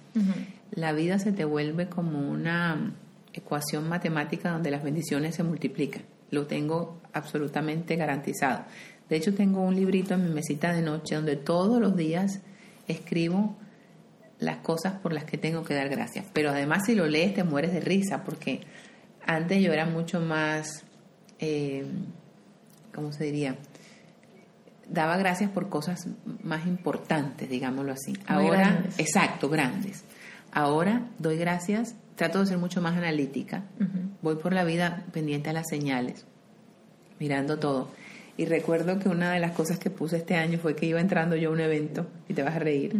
la 0.71 0.93
vida 0.93 1.19
se 1.19 1.31
te 1.31 1.45
vuelve 1.45 1.87
como 1.87 2.19
una 2.29 2.93
ecuación 3.33 3.89
matemática 3.89 4.51
donde 4.51 4.71
las 4.71 4.83
bendiciones 4.83 5.35
se 5.35 5.43
multiplican. 5.43 6.03
Lo 6.31 6.47
tengo 6.47 7.01
absolutamente 7.13 7.95
garantizado. 7.95 8.65
De 9.09 9.15
hecho, 9.15 9.33
tengo 9.33 9.62
un 9.62 9.75
librito 9.75 10.15
en 10.15 10.25
mi 10.25 10.33
mesita 10.33 10.74
de 10.74 10.81
noche 10.81 11.15
donde 11.15 11.35
todos 11.35 11.79
los 11.79 11.95
días 11.95 12.41
escribo 12.88 13.55
las 14.39 14.57
cosas 14.57 14.93
por 14.93 15.13
las 15.13 15.24
que 15.24 15.38
tengo 15.38 15.63
que 15.63 15.74
dar 15.74 15.89
gracias. 15.89 16.25
Pero 16.33 16.50
además 16.50 16.83
si 16.85 16.95
lo 16.95 17.07
lees 17.07 17.33
te 17.33 17.43
mueres 17.43 17.74
de 17.74 17.79
risa 17.79 18.24
porque 18.24 18.62
antes 19.25 19.62
yo 19.63 19.71
era 19.74 19.85
mucho 19.85 20.19
más, 20.19 20.83
eh, 21.39 21.85
¿cómo 22.93 23.12
se 23.12 23.25
diría? 23.25 23.57
Daba 24.88 25.17
gracias 25.17 25.50
por 25.50 25.69
cosas 25.69 26.07
más 26.43 26.67
importantes, 26.67 27.50
digámoslo 27.50 27.93
así. 27.93 28.13
Ahora, 28.27 28.83
exacto, 28.97 29.50
grandes. 29.50 30.03
Ahora 30.51 31.09
doy 31.17 31.38
gracias, 31.38 31.95
trato 32.15 32.39
de 32.39 32.45
ser 32.45 32.59
mucho 32.59 32.81
más 32.81 32.95
analítica. 32.95 33.63
Voy 34.21 34.35
por 34.35 34.53
la 34.53 34.63
vida 34.63 35.05
pendiente 35.12 35.50
a 35.50 35.53
las 35.53 35.67
señales, 35.67 36.25
mirando 37.19 37.57
todo. 37.57 37.89
Y 38.37 38.45
recuerdo 38.45 38.99
que 38.99 39.07
una 39.07 39.31
de 39.31 39.39
las 39.39 39.51
cosas 39.51 39.79
que 39.79 39.89
puse 39.89 40.17
este 40.17 40.35
año 40.35 40.59
fue 40.59 40.75
que 40.75 40.85
iba 40.85 40.99
entrando 40.99 41.35
yo 41.35 41.49
a 41.49 41.53
un 41.53 41.61
evento, 41.61 42.05
y 42.27 42.33
te 42.33 42.43
vas 42.43 42.55
a 42.55 42.59
reír, 42.59 42.95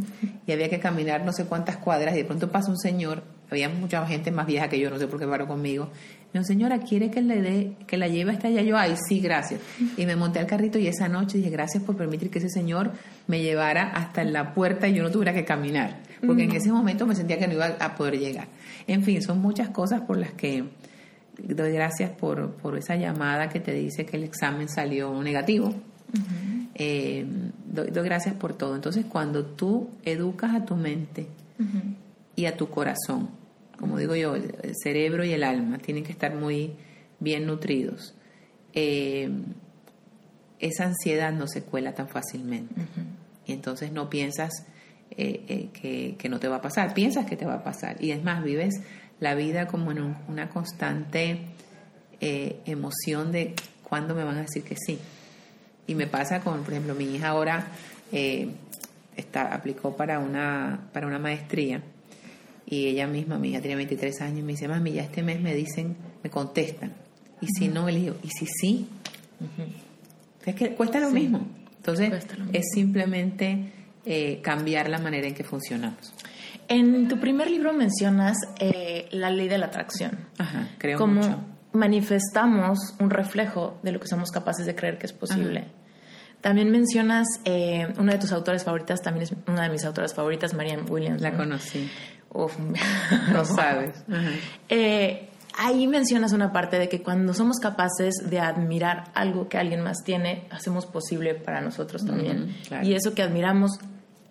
y 0.48 0.52
había 0.52 0.70
que 0.70 0.80
caminar 0.80 1.26
no 1.26 1.34
sé 1.34 1.46
cuántas 1.46 1.78
cuadras, 1.78 2.16
y 2.16 2.20
de 2.20 2.26
pronto 2.26 2.50
pasa 2.50 2.70
un 2.70 2.78
señor, 2.78 3.22
había 3.52 3.68
mucha 3.68 4.06
gente 4.08 4.32
más 4.32 4.48
vieja 4.48 4.70
que 4.70 4.80
yo, 4.80 4.90
no 4.90 4.98
sé 4.98 5.08
por 5.08 5.20
qué 5.20 5.28
paró 5.28 5.46
conmigo. 5.46 5.90
Dijo, 6.34 6.46
señora, 6.46 6.80
¿quiere 6.80 7.12
que 7.12 7.22
le 7.22 7.42
dé, 7.42 7.74
que 7.88 7.98
la 7.98 8.08
lleve 8.08 8.32
hasta 8.32 8.48
allá? 8.48 8.62
Yo, 8.62 8.78
ay, 8.78 8.96
sí, 9.08 9.20
gracias. 9.20 9.62
Y 9.96 10.06
me 10.06 10.16
monté 10.16 10.40
al 10.40 10.48
carrito 10.48 10.78
y 10.80 10.88
esa 10.88 11.08
noche 11.08 11.38
dije, 11.38 11.50
gracias 11.50 11.84
por 11.84 11.96
permitir 11.96 12.30
que 12.30 12.40
ese 12.40 12.50
señor 12.50 12.92
me 13.28 13.42
llevara 13.42 13.92
hasta 13.92 14.24
la 14.24 14.54
puerta 14.54 14.88
y 14.88 14.94
yo 14.94 15.04
no 15.04 15.12
tuviera 15.12 15.34
que 15.34 15.46
caminar. 15.46 16.02
Porque 16.26 16.44
en 16.44 16.52
ese 16.52 16.72
momento 16.72 17.06
me 17.06 17.16
sentía 17.16 17.38
que 17.38 17.48
no 17.48 17.54
iba 17.54 17.68
a 17.80 17.96
poder 17.96 18.20
llegar. 18.20 18.48
En 18.88 19.04
fin, 19.04 19.22
son 19.22 19.42
muchas 19.42 19.70
cosas 19.70 20.02
por 20.02 20.18
las 20.18 20.32
que 20.32 20.66
doy 21.38 21.72
gracias 21.74 22.12
por, 22.12 22.52
por 22.54 22.78
esa 22.78 22.96
llamada 22.96 23.50
que 23.50 23.60
te 23.60 23.74
dice 23.74 24.06
que 24.06 24.18
el 24.18 24.24
examen 24.24 24.70
salió 24.70 25.22
negativo. 25.22 25.74
Eh, 26.76 27.26
doy, 27.66 27.90
gracias 27.92 28.36
por 28.36 28.54
todo. 28.54 28.76
Entonces, 28.76 29.06
cuando 29.06 29.46
tú 29.46 29.90
educas 30.04 30.54
a 30.54 30.66
tu 30.66 30.76
mente 30.76 31.28
y 32.36 32.46
a 32.46 32.58
tu 32.58 32.70
corazón, 32.70 33.30
como 33.80 33.98
digo 33.98 34.16
yo, 34.16 34.36
el, 34.36 34.74
cerebro 34.82 35.24
y 35.26 35.34
el 35.34 35.44
alma 35.44 35.78
tienen 35.78 36.04
que 36.04 36.12
estar 36.12 36.36
muy 36.36 36.74
bien 37.20 37.46
nutridos. 37.46 38.14
Eh, 38.74 39.30
esa 40.60 40.86
ansiedad 40.86 41.34
no 41.34 41.48
se 41.48 41.64
cuela 41.64 41.94
tan 41.94 42.08
fácilmente. 42.08 42.74
Y 43.46 43.54
entonces 43.54 43.92
no 43.92 44.10
piensas 44.10 44.52
eh, 45.12 45.70
que, 45.74 46.16
que, 46.18 46.30
no 46.30 46.40
te 46.40 46.48
va 46.48 46.58
a 46.58 46.62
pasar, 46.62 46.94
piensas 46.94 47.26
que 47.26 47.36
te 47.36 47.46
va 47.46 47.56
a 47.56 47.64
pasar. 47.64 48.04
Y 48.04 48.12
es 48.12 48.24
más, 48.24 48.44
vives 48.44 48.82
la 49.20 49.36
vida 49.36 49.68
como 49.68 49.92
en 49.92 50.16
una 50.28 50.50
constante 50.50 51.40
eh, 52.22 52.60
emoción 52.66 53.32
de 53.32 53.54
cuándo 53.84 54.16
me 54.16 54.24
van 54.24 54.38
a 54.38 54.42
decir 54.42 54.64
que 54.64 54.76
sí. 54.76 55.00
Y 55.88 55.96
me 55.96 56.08
pasa 56.08 56.42
con, 56.42 56.64
por 56.64 56.74
ejemplo, 56.74 56.96
mi 56.96 57.16
hija 57.16 57.30
ahora 57.30 57.68
eh, 58.12 58.50
está, 59.16 59.54
aplicó 59.54 59.96
para 59.96 60.20
una, 60.20 60.90
para 60.92 61.08
una 61.08 61.20
maestría 61.20 61.82
y 62.66 62.88
ella 62.88 63.08
misma, 63.08 63.38
mi 63.38 63.50
hija 63.50 63.62
tiene 63.62 63.76
23 63.76 64.22
años, 64.22 64.44
me 64.44 64.54
dice, 64.54 64.68
mami, 64.68 64.94
ya 64.94 65.04
este 65.04 65.22
mes 65.22 65.40
me 65.40 65.54
dicen, 65.54 65.96
me 66.24 66.30
contestan. 66.30 66.94
Y 67.42 67.48
si 67.48 67.68
no, 67.68 67.88
le 67.88 68.00
digo, 68.00 68.16
¿y 68.24 68.30
si 68.30 68.48
sí? 68.48 68.88
Es 70.46 70.56
que 70.56 70.74
cuesta 70.74 71.00
lo 71.00 71.12
mismo. 71.12 71.46
Entonces, 71.78 72.26
es 72.54 72.66
simplemente 72.74 73.72
eh, 74.06 74.40
cambiar 74.42 74.90
la 74.90 74.98
manera 74.98 75.28
en 75.28 75.36
que 75.36 75.44
funcionamos. 75.44 76.14
En 76.68 77.08
tu 77.08 77.20
primer 77.20 77.50
libro 77.50 77.74
mencionas 77.74 78.38
eh, 78.60 79.08
la 79.12 79.30
ley 79.30 79.48
de 79.48 79.58
la 79.58 79.68
atracción. 79.68 80.28
Ajá, 80.38 80.70
creo 80.78 80.98
como 80.98 81.22
manifestamos 81.76 82.96
un 83.00 83.10
reflejo 83.10 83.80
de 83.84 83.92
lo 83.92 84.00
que 84.00 84.08
somos 84.08 84.32
capaces 84.32 84.66
de 84.66 84.76
creer 84.76 84.98
que 84.98 85.06
es 85.06 85.14
posible. 85.14 85.66
También 86.42 86.72
mencionas 86.72 87.28
eh, 87.44 87.92
una 87.98 88.14
de 88.14 88.20
tus 88.20 88.32
autoras 88.32 88.64
favoritas, 88.64 89.02
también 89.02 89.24
es 89.24 89.34
una 89.48 89.64
de 89.64 89.70
mis 89.70 89.84
autoras 89.84 90.14
favoritas, 90.14 90.54
Marianne 90.54 90.84
Williams. 90.84 91.22
La 91.22 91.36
conocí. 91.36 91.90
Uf, 92.32 92.58
no 93.34 93.46
sabes. 93.46 94.04
Eh, 94.70 95.30
ahí 95.58 95.88
mencionas 95.88 96.34
una 96.34 96.52
parte 96.52 96.78
de 96.78 96.90
que 96.90 97.02
cuando 97.02 97.34
somos 97.34 97.60
capaces 97.60 98.30
de 98.30 98.40
admirar 98.40 99.06
algo 99.14 99.50
que 99.50 99.58
alguien 99.58 99.82
más 99.82 100.04
tiene, 100.04 100.48
hacemos 100.52 100.86
posible 100.86 101.34
para 101.34 101.62
nosotros 101.62 102.06
también. 102.06 102.56
Y 102.84 102.94
eso 102.94 103.14
que 103.14 103.24
admiramos 103.24 103.80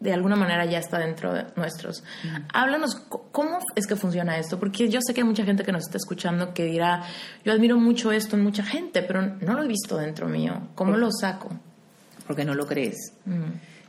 de 0.05 0.13
alguna 0.13 0.37
manera 0.37 0.67
ya 0.67 0.79
está 0.79 0.99
dentro 0.99 1.33
de 1.33 1.47
nuestros. 1.57 2.05
Háblanos, 2.53 2.95
¿cómo 3.33 3.59
es 3.75 3.87
que 3.87 3.97
funciona 3.97 4.39
esto? 4.39 4.61
Porque 4.61 4.91
yo 4.91 5.01
sé 5.01 5.15
que 5.15 5.23
hay 5.23 5.27
mucha 5.27 5.45
gente 5.45 5.65
que 5.65 5.73
nos 5.73 5.85
está 5.85 5.97
escuchando 5.97 6.53
que 6.53 6.67
dirá, 6.67 7.05
yo 7.43 7.53
admiro 7.53 7.79
mucho 7.79 8.13
esto 8.13 8.37
en 8.37 8.43
mucha 8.43 8.63
gente, 8.63 9.03
pero 9.03 9.23
no 9.41 9.55
lo 9.55 9.63
he 9.63 9.67
visto 9.67 9.97
dentro 9.97 10.29
mío. 10.29 10.69
¿Cómo 10.75 10.99
lo 10.99 11.11
saco? 11.11 11.49
Porque 12.27 12.45
no 12.45 12.55
lo 12.55 12.67
crees. 12.67 13.15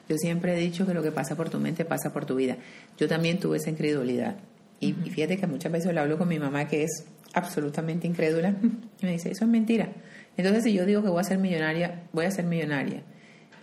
Yo 0.07 0.17
siempre 0.17 0.53
he 0.53 0.57
dicho 0.57 0.85
que 0.85 0.93
lo 0.93 1.03
que 1.03 1.11
pasa 1.11 1.35
por 1.35 1.49
tu 1.49 1.59
mente 1.59 1.83
pasa 1.83 2.13
por 2.13 2.25
tu 2.25 2.35
vida. 2.35 2.55
Yo 2.97 3.09
también 3.09 3.37
tuve 3.37 3.57
esa 3.57 3.69
incredulidad. 3.69 4.37
Y, 4.79 4.93
fíjate 4.93 5.37
que 5.37 5.47
muchas 5.47 5.71
veces 5.71 5.93
lo 5.93 5.99
hablo 5.99 6.17
con 6.17 6.29
mi 6.29 6.39
mamá, 6.39 6.65
que 6.65 6.83
es 6.83 7.05
absolutamente 7.33 8.07
incrédula, 8.07 8.55
y 9.01 9.05
me 9.05 9.11
dice, 9.11 9.31
eso 9.31 9.43
es 9.43 9.51
mentira. 9.51 9.89
Entonces, 10.37 10.63
si 10.63 10.71
yo 10.71 10.85
digo 10.85 11.03
que 11.03 11.09
voy 11.09 11.19
a 11.19 11.23
ser 11.25 11.39
millonaria, 11.39 12.03
voy 12.13 12.25
a 12.25 12.31
ser 12.31 12.45
millonaria. 12.45 13.03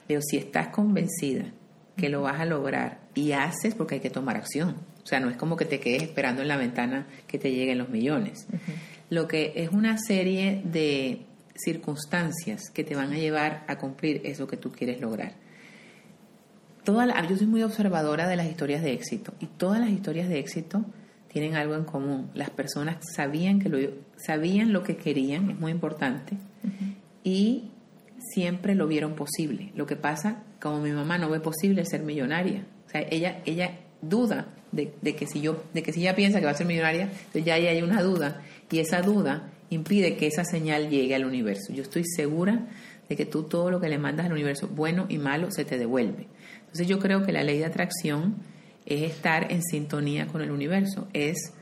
Digo, 0.07 0.21
si 0.21 0.37
estás 0.37 0.69
convencida 0.69 1.47
que 1.97 2.09
lo 2.09 2.23
vas 2.23 2.41
a 2.41 2.45
lograr 2.45 3.01
y 3.15 3.33
haces 3.33 3.75
porque 3.75 3.97
hay 3.97 4.01
que 4.01 4.11
tomar 4.11 4.37
acción. 4.37 4.77
O 5.03 5.07
sea, 5.07 5.21
no 5.21 5.29
es 5.29 5.37
como 5.37 5.57
que 5.57 5.65
te 5.65 5.81
quedes 5.81 6.03
esperando 6.03 6.43
en 6.43 6.49
la 6.49 6.57
ventana 6.57 7.07
que 7.27 7.39
te 7.39 7.51
lleguen 7.53 7.79
los 7.79 7.89
millones. 7.89 8.47
Lo 9.11 9.29
que 9.29 9.53
es 9.57 9.71
una 9.71 9.99
serie 9.99 10.63
de 10.65 11.23
circunstancias 11.55 12.71
que 12.71 12.85
te 12.85 12.95
van 12.95 13.13
a 13.13 13.19
llevar 13.19 13.65
a 13.69 13.79
cumplir 13.79 14.23
eso 14.25 14.47
que 14.47 14.57
tú 14.57 14.73
quieres 14.73 15.01
lograr. 15.01 15.35
Toda 16.85 17.27
yo 17.27 17.37
soy 17.37 17.47
muy 17.47 17.63
observadora 17.63 18.27
de 18.27 18.37
las 18.37 18.47
historias 18.47 18.83
de 18.83 18.93
éxito 18.93 19.35
y 19.39 19.47
todas 19.47 19.81
las 19.81 19.91
historias 19.91 20.29
de 20.29 20.39
éxito 20.39 20.85
tienen 21.33 21.55
algo 21.55 21.75
en 21.75 21.85
común. 21.85 22.31
Las 22.35 22.51
personas 22.51 22.97
sabían, 23.15 23.59
que 23.59 23.69
lo, 23.69 23.79
sabían 24.17 24.73
lo 24.73 24.83
que 24.83 24.97
querían, 24.97 25.51
es 25.51 25.59
muy 25.59 25.73
importante, 25.73 26.37
y 27.25 27.71
siempre 28.19 28.75
lo 28.75 28.87
vieron 28.87 29.15
posible. 29.15 29.73
Lo 29.75 29.87
que 29.87 29.97
pasa, 29.97 30.43
como 30.63 30.81
mi 30.81 30.93
mamá 30.93 31.19
no 31.19 31.29
ve 31.29 31.41
posible 31.41 31.85
ser 31.85 32.03
millonaria. 32.05 32.65
O 32.87 32.91
sea, 32.91 33.05
ella, 33.11 33.43
ella 33.45 33.81
duda 34.01 34.47
de, 34.71 34.93
que 35.17 35.27
si 35.27 35.41
yo, 35.41 35.65
de 35.75 35.83
que 35.83 35.93
si 35.93 36.03
ella 36.03 36.15
piensa 36.15 36.39
que 36.39 36.45
va 36.45 36.53
a 36.53 36.57
ser 36.57 36.69
millonaria, 36.69 37.03
entonces 37.03 37.45
ya 37.45 37.55
hay 37.55 37.83
una 37.83 38.01
duda 38.01 38.43
y 38.71 38.79
esa 38.79 39.03
duda 39.03 39.51
impide 39.71 40.17
que 40.17 40.29
esa 40.29 40.45
señal 40.45 40.89
llegue 40.89 41.17
al 41.17 41.25
universo. 41.25 41.73
Yo 41.73 41.83
estoy 41.83 42.05
segura 42.05 42.69
de 43.09 43.17
que 43.17 43.27
tú 43.27 43.43
todo 43.43 43.73
lo 43.73 43.81
que 43.81 43.89
le 43.89 43.99
mandas 43.99 44.27
al 44.27 44.33
universo, 44.33 44.69
bueno 44.69 45.07
y 45.09 45.19
malo, 45.19 45.51
se 45.51 45.65
te 45.65 45.79
devuelve. 45.79 46.29
Entonces 46.61 46.87
yo 46.87 47.01
creo 47.01 47.27
que 47.27 47.33
la 47.33 47.43
ley 47.43 47.59
de 47.59 47.65
atracción 47.65 48.37
es 48.87 49.03
estar 49.03 49.51
en 49.51 49.63
sintonía 49.63 50.29
con 50.29 50.43
el 50.43 50.53
universo, 50.53 51.09
es 51.13 51.53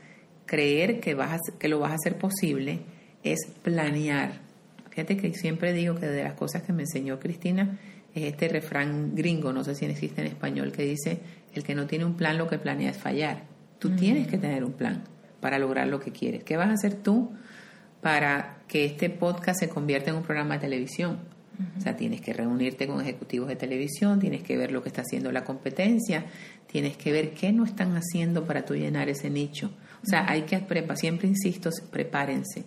creer 0.45 0.99
que, 0.99 1.15
vas 1.15 1.41
que 1.57 1.67
lo 1.69 1.79
vas 1.79 1.91
a 1.91 1.95
hacer 1.95 2.17
posible, 2.17 2.81
es 3.23 3.39
planear 3.63 4.51
Fíjate 4.91 5.15
que 5.15 5.33
siempre 5.33 5.71
digo 5.71 5.95
que 5.95 6.05
de 6.05 6.23
las 6.23 6.33
cosas 6.33 6.63
que 6.63 6.73
me 6.73 6.83
enseñó 6.83 7.17
Cristina 7.17 7.79
es 8.13 8.23
este 8.23 8.47
refrán 8.47 9.15
gringo, 9.15 9.53
no 9.53 9.63
sé 9.63 9.75
si 9.75 9.85
existe 9.85 10.21
en 10.21 10.27
español, 10.27 10.71
que 10.71 10.83
dice, 10.83 11.19
el 11.53 11.63
que 11.63 11.75
no 11.75 11.87
tiene 11.87 12.05
un 12.05 12.15
plan 12.15 12.37
lo 12.37 12.47
que 12.47 12.57
planea 12.57 12.91
es 12.91 12.97
fallar. 12.97 13.43
Tú 13.79 13.91
tienes 13.91 14.27
que 14.27 14.37
tener 14.37 14.63
un 14.63 14.73
plan 14.73 15.03
para 15.39 15.57
lograr 15.57 15.87
lo 15.87 15.99
que 15.99 16.11
quieres. 16.11 16.43
¿Qué 16.43 16.55
vas 16.55 16.69
a 16.69 16.73
hacer 16.73 16.95
tú 16.95 17.31
para 18.01 18.59
que 18.67 18.85
este 18.85 19.09
podcast 19.09 19.59
se 19.59 19.69
convierta 19.69 20.11
en 20.11 20.17
un 20.17 20.23
programa 20.23 20.55
de 20.55 20.61
televisión? 20.61 21.19
O 21.77 21.81
sea, 21.81 21.95
tienes 21.95 22.21
que 22.21 22.33
reunirte 22.33 22.87
con 22.87 23.01
ejecutivos 23.01 23.47
de 23.47 23.55
televisión, 23.55 24.19
tienes 24.19 24.41
que 24.41 24.57
ver 24.57 24.71
lo 24.71 24.81
que 24.81 24.89
está 24.89 25.01
haciendo 25.01 25.31
la 25.31 25.43
competencia, 25.43 26.25
tienes 26.65 26.97
que 26.97 27.11
ver 27.11 27.33
qué 27.33 27.51
no 27.51 27.65
están 27.65 27.95
haciendo 27.95 28.45
para 28.45 28.65
tú 28.65 28.75
llenar 28.75 29.09
ese 29.09 29.29
nicho. 29.29 29.71
O 30.03 30.05
sea, 30.07 30.25
hay 30.29 30.43
que 30.43 30.57
preparar, 30.59 30.97
siempre 30.97 31.27
insisto, 31.27 31.69
prepárense. 31.91 32.63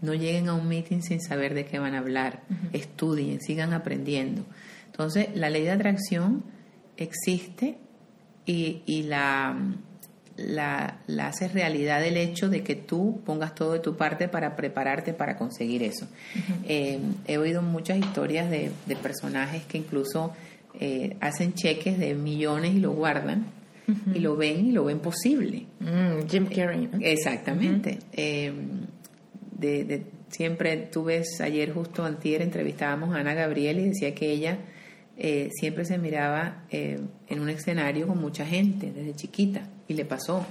No 0.00 0.14
lleguen 0.14 0.48
a 0.48 0.54
un 0.54 0.68
meeting 0.68 1.02
sin 1.02 1.20
saber 1.20 1.52
de 1.52 1.66
qué 1.66 1.78
van 1.78 1.94
a 1.94 1.98
hablar. 1.98 2.42
Estudien, 2.72 3.40
sigan 3.40 3.72
aprendiendo. 3.72 4.44
Entonces, 4.98 5.28
la 5.36 5.48
ley 5.48 5.62
de 5.62 5.70
atracción 5.70 6.42
existe 6.96 7.78
y, 8.44 9.04
la, 9.04 9.56
la, 10.36 10.98
la 11.06 11.26
haces 11.28 11.52
realidad 11.52 12.04
el 12.04 12.16
hecho 12.16 12.48
de 12.48 12.64
que 12.64 12.74
tú 12.74 13.20
pongas 13.24 13.54
todo 13.54 13.74
de 13.74 13.78
tu 13.78 13.96
parte 13.96 14.26
para 14.26 14.56
prepararte 14.56 15.12
para 15.12 15.36
conseguir 15.36 15.84
eso. 15.84 16.08
Eh, 16.66 16.98
he 17.28 17.38
oído 17.38 17.62
muchas 17.62 17.98
historias 17.98 18.50
de, 18.50 18.72
de 18.86 18.96
personajes 18.96 19.62
que 19.66 19.78
incluso 19.78 20.32
eh, 20.80 21.16
hacen 21.20 21.54
cheques 21.54 21.96
de 21.96 22.16
millones 22.16 22.74
y 22.74 22.80
lo 22.80 22.90
guardan 22.90 23.46
y 24.12 24.18
lo 24.18 24.36
ven 24.36 24.66
y 24.66 24.72
lo 24.72 24.84
ven 24.84 24.98
posible. 24.98 25.66
Mm, 25.78 26.26
Jim 26.28 26.46
Carrey. 26.46 26.88
Exactamente. 27.02 28.00
Eh, 28.12 28.52
de, 29.52 29.84
de, 29.84 30.02
siempre 30.28 30.76
tú 30.92 31.04
ves, 31.04 31.40
ayer 31.40 31.72
justo 31.72 32.04
antier 32.04 32.42
entrevistábamos 32.42 33.14
a 33.14 33.20
Ana 33.20 33.34
Gabriel 33.34 33.78
y 33.78 33.84
decía 33.90 34.12
que 34.12 34.32
ella 34.32 34.58
eh, 35.20 35.50
siempre 35.52 35.84
se 35.84 35.98
miraba 35.98 36.62
eh, 36.70 37.00
en 37.28 37.40
un 37.40 37.48
escenario 37.48 38.06
con 38.06 38.20
mucha 38.20 38.46
gente 38.46 38.92
desde 38.92 39.14
chiquita 39.16 39.62
y 39.88 39.94
le 39.94 40.04
pasó. 40.04 40.46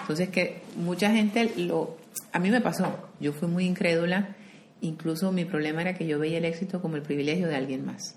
Entonces 0.00 0.30
que 0.30 0.62
mucha 0.76 1.12
gente 1.12 1.52
lo... 1.58 1.98
A 2.32 2.38
mí 2.38 2.50
me 2.50 2.62
pasó, 2.62 3.10
yo 3.20 3.34
fui 3.34 3.46
muy 3.46 3.66
incrédula, 3.66 4.34
incluso 4.80 5.32
mi 5.32 5.44
problema 5.44 5.82
era 5.82 5.94
que 5.94 6.06
yo 6.06 6.18
veía 6.18 6.38
el 6.38 6.46
éxito 6.46 6.80
como 6.80 6.96
el 6.96 7.02
privilegio 7.02 7.46
de 7.46 7.56
alguien 7.56 7.84
más. 7.84 8.16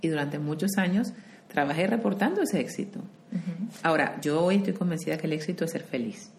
Y 0.00 0.08
durante 0.08 0.40
muchos 0.40 0.72
años 0.78 1.12
trabajé 1.46 1.86
reportando 1.86 2.42
ese 2.42 2.58
éxito. 2.58 2.98
Ahora, 3.84 4.20
yo 4.20 4.42
hoy 4.42 4.56
estoy 4.56 4.72
convencida 4.72 5.16
que 5.16 5.28
el 5.28 5.32
éxito 5.32 5.64
es 5.64 5.70
ser 5.70 5.84
feliz. 5.84 6.32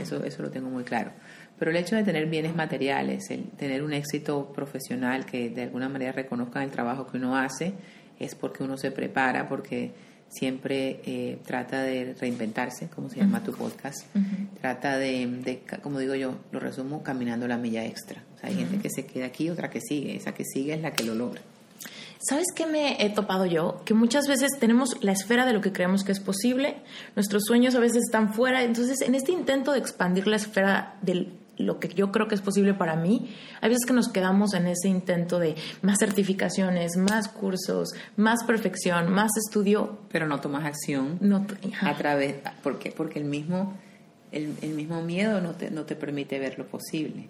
Eso, 0.00 0.24
eso 0.24 0.42
lo 0.42 0.50
tengo 0.50 0.70
muy 0.70 0.84
claro. 0.84 1.10
Pero 1.58 1.70
el 1.70 1.76
hecho 1.76 1.96
de 1.96 2.02
tener 2.02 2.26
bienes 2.26 2.56
materiales, 2.56 3.30
el 3.30 3.44
tener 3.50 3.82
un 3.82 3.92
éxito 3.92 4.52
profesional 4.54 5.26
que 5.26 5.50
de 5.50 5.62
alguna 5.64 5.88
manera 5.88 6.12
reconozcan 6.12 6.62
el 6.62 6.70
trabajo 6.70 7.06
que 7.06 7.18
uno 7.18 7.36
hace, 7.36 7.74
es 8.18 8.34
porque 8.34 8.62
uno 8.62 8.76
se 8.76 8.90
prepara, 8.90 9.48
porque 9.48 9.92
siempre 10.28 11.00
eh, 11.04 11.38
trata 11.44 11.82
de 11.82 12.14
reinventarse, 12.18 12.88
como 12.88 13.10
se 13.10 13.20
llama 13.20 13.42
tu 13.44 13.52
podcast. 13.52 14.06
Trata 14.60 14.96
de, 14.96 15.26
de, 15.26 15.62
como 15.82 15.98
digo 15.98 16.14
yo, 16.14 16.34
lo 16.50 16.60
resumo, 16.60 17.02
caminando 17.02 17.46
la 17.46 17.58
milla 17.58 17.84
extra. 17.84 18.22
O 18.34 18.38
sea, 18.38 18.48
hay 18.48 18.56
gente 18.56 18.78
que 18.78 18.88
se 18.90 19.06
queda 19.06 19.26
aquí, 19.26 19.50
otra 19.50 19.68
que 19.68 19.80
sigue. 19.80 20.16
Esa 20.16 20.32
que 20.32 20.44
sigue 20.44 20.74
es 20.74 20.80
la 20.80 20.92
que 20.92 21.04
lo 21.04 21.14
logra. 21.14 21.42
¿Sabes 22.18 22.46
qué 22.54 22.66
me 22.66 23.04
he 23.04 23.10
topado 23.10 23.46
yo? 23.46 23.82
Que 23.84 23.94
muchas 23.94 24.28
veces 24.28 24.52
tenemos 24.60 25.02
la 25.02 25.10
esfera 25.10 25.44
de 25.44 25.52
lo 25.52 25.60
que 25.60 25.72
creemos 25.72 26.04
que 26.04 26.12
es 26.12 26.20
posible, 26.20 26.76
nuestros 27.16 27.42
sueños 27.44 27.74
a 27.74 27.80
veces 27.80 28.02
están 28.04 28.32
fuera, 28.32 28.62
entonces 28.62 29.00
en 29.00 29.16
este 29.16 29.32
intento 29.32 29.72
de 29.72 29.80
expandir 29.80 30.28
la 30.28 30.36
esfera 30.36 30.94
del 31.02 31.32
lo 31.58 31.78
que 31.78 31.88
yo 31.88 32.10
creo 32.12 32.28
que 32.28 32.34
es 32.34 32.40
posible 32.40 32.74
para 32.74 32.96
mí, 32.96 33.34
hay 33.60 33.68
veces 33.68 33.84
que 33.86 33.92
nos 33.92 34.08
quedamos 34.08 34.54
en 34.54 34.66
ese 34.66 34.88
intento 34.88 35.38
de 35.38 35.54
más 35.82 35.98
certificaciones, 35.98 36.96
más 36.96 37.28
cursos, 37.28 37.90
más 38.16 38.44
perfección, 38.44 39.12
más 39.12 39.30
estudio. 39.36 39.98
Pero 40.10 40.26
no 40.26 40.40
tomas 40.40 40.64
acción 40.64 41.18
no, 41.20 41.46
a 41.80 41.94
través, 41.96 42.36
¿por 42.62 42.78
qué? 42.78 42.90
Porque 42.90 43.18
el 43.18 43.26
mismo, 43.26 43.74
el, 44.30 44.54
el, 44.62 44.70
mismo 44.70 45.02
miedo 45.02 45.40
no 45.40 45.52
te, 45.52 45.70
no 45.70 45.84
te 45.84 45.96
permite 45.96 46.38
ver 46.38 46.58
lo 46.58 46.66
posible. 46.66 47.28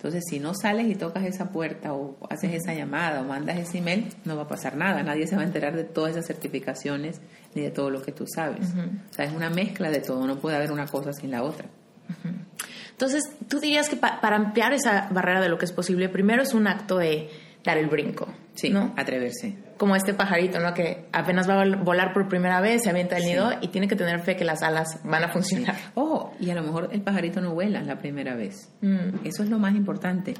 Entonces, 0.00 0.24
si 0.30 0.40
no 0.40 0.54
sales 0.54 0.86
y 0.88 0.94
tocas 0.94 1.24
esa 1.24 1.50
puerta 1.50 1.92
o 1.92 2.16
haces 2.30 2.54
esa 2.54 2.72
llamada 2.72 3.20
o 3.20 3.24
mandas 3.24 3.58
ese 3.58 3.78
email, 3.78 4.08
no 4.24 4.34
va 4.34 4.44
a 4.44 4.48
pasar 4.48 4.74
nada. 4.74 5.02
Nadie 5.02 5.26
se 5.26 5.36
va 5.36 5.42
a 5.42 5.44
enterar 5.44 5.76
de 5.76 5.84
todas 5.84 6.12
esas 6.12 6.26
certificaciones 6.26 7.20
ni 7.54 7.60
de 7.60 7.70
todo 7.70 7.90
lo 7.90 8.00
que 8.00 8.10
tú 8.10 8.24
sabes. 8.26 8.66
Uh 8.72 8.78
-huh. 8.78 9.10
O 9.10 9.12
sea, 9.12 9.26
es 9.26 9.32
una 9.34 9.50
mezcla 9.50 9.90
de 9.90 10.00
todo. 10.00 10.26
No 10.26 10.38
puede 10.38 10.56
haber 10.56 10.72
una 10.72 10.86
cosa 10.86 11.12
sin 11.12 11.30
la 11.30 11.42
otra. 11.42 11.66
Uh 12.08 12.12
-huh. 12.12 12.34
Entonces, 13.00 13.22
tú 13.48 13.60
dirías 13.60 13.88
que 13.88 13.96
pa 13.96 14.20
para 14.20 14.36
ampliar 14.36 14.74
esa 14.74 15.08
barrera 15.10 15.40
de 15.40 15.48
lo 15.48 15.56
que 15.56 15.64
es 15.64 15.72
posible, 15.72 16.10
primero 16.10 16.42
es 16.42 16.52
un 16.52 16.66
acto 16.66 16.98
de 16.98 17.30
dar 17.64 17.78
el 17.78 17.86
brinco. 17.86 18.28
Sí, 18.54 18.68
¿no? 18.68 18.92
atreverse. 18.94 19.56
Como 19.78 19.96
este 19.96 20.12
pajarito, 20.12 20.60
¿no? 20.60 20.74
Que 20.74 21.06
apenas 21.10 21.48
va 21.48 21.62
a 21.62 21.76
volar 21.76 22.12
por 22.12 22.28
primera 22.28 22.60
vez, 22.60 22.82
se 22.82 22.90
avienta 22.90 23.16
el 23.16 23.22
sí. 23.22 23.30
nido 23.30 23.52
y 23.62 23.68
tiene 23.68 23.88
que 23.88 23.96
tener 23.96 24.20
fe 24.20 24.36
que 24.36 24.44
las 24.44 24.62
alas 24.62 25.00
van 25.02 25.24
a 25.24 25.28
funcionar. 25.28 25.76
Sí. 25.80 25.90
Oh, 25.94 26.34
y 26.38 26.50
a 26.50 26.54
lo 26.54 26.62
mejor 26.62 26.90
el 26.92 27.00
pajarito 27.00 27.40
no 27.40 27.54
vuela 27.54 27.80
la 27.80 27.98
primera 27.98 28.34
vez. 28.34 28.70
Mm. 28.82 29.24
Eso 29.24 29.44
es 29.44 29.48
lo 29.48 29.58
más 29.58 29.74
importante. 29.74 30.34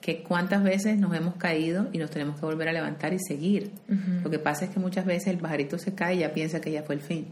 Que 0.00 0.24
cuántas 0.24 0.64
veces 0.64 0.98
nos 0.98 1.14
hemos 1.14 1.36
caído 1.36 1.90
y 1.92 1.98
nos 1.98 2.10
tenemos 2.10 2.40
que 2.40 2.44
volver 2.44 2.68
a 2.70 2.72
levantar 2.72 3.12
y 3.12 3.20
seguir. 3.20 3.70
Uh 3.88 3.92
-huh. 3.92 4.22
Lo 4.24 4.30
que 4.30 4.40
pasa 4.40 4.64
es 4.64 4.72
que 4.72 4.80
muchas 4.80 5.04
veces 5.04 5.28
el 5.28 5.38
pajarito 5.38 5.78
se 5.78 5.94
cae 5.94 6.16
y 6.16 6.18
ya 6.20 6.32
piensa 6.32 6.60
que 6.60 6.72
ya 6.72 6.82
fue 6.82 6.96
el 6.96 7.02
fin. 7.02 7.28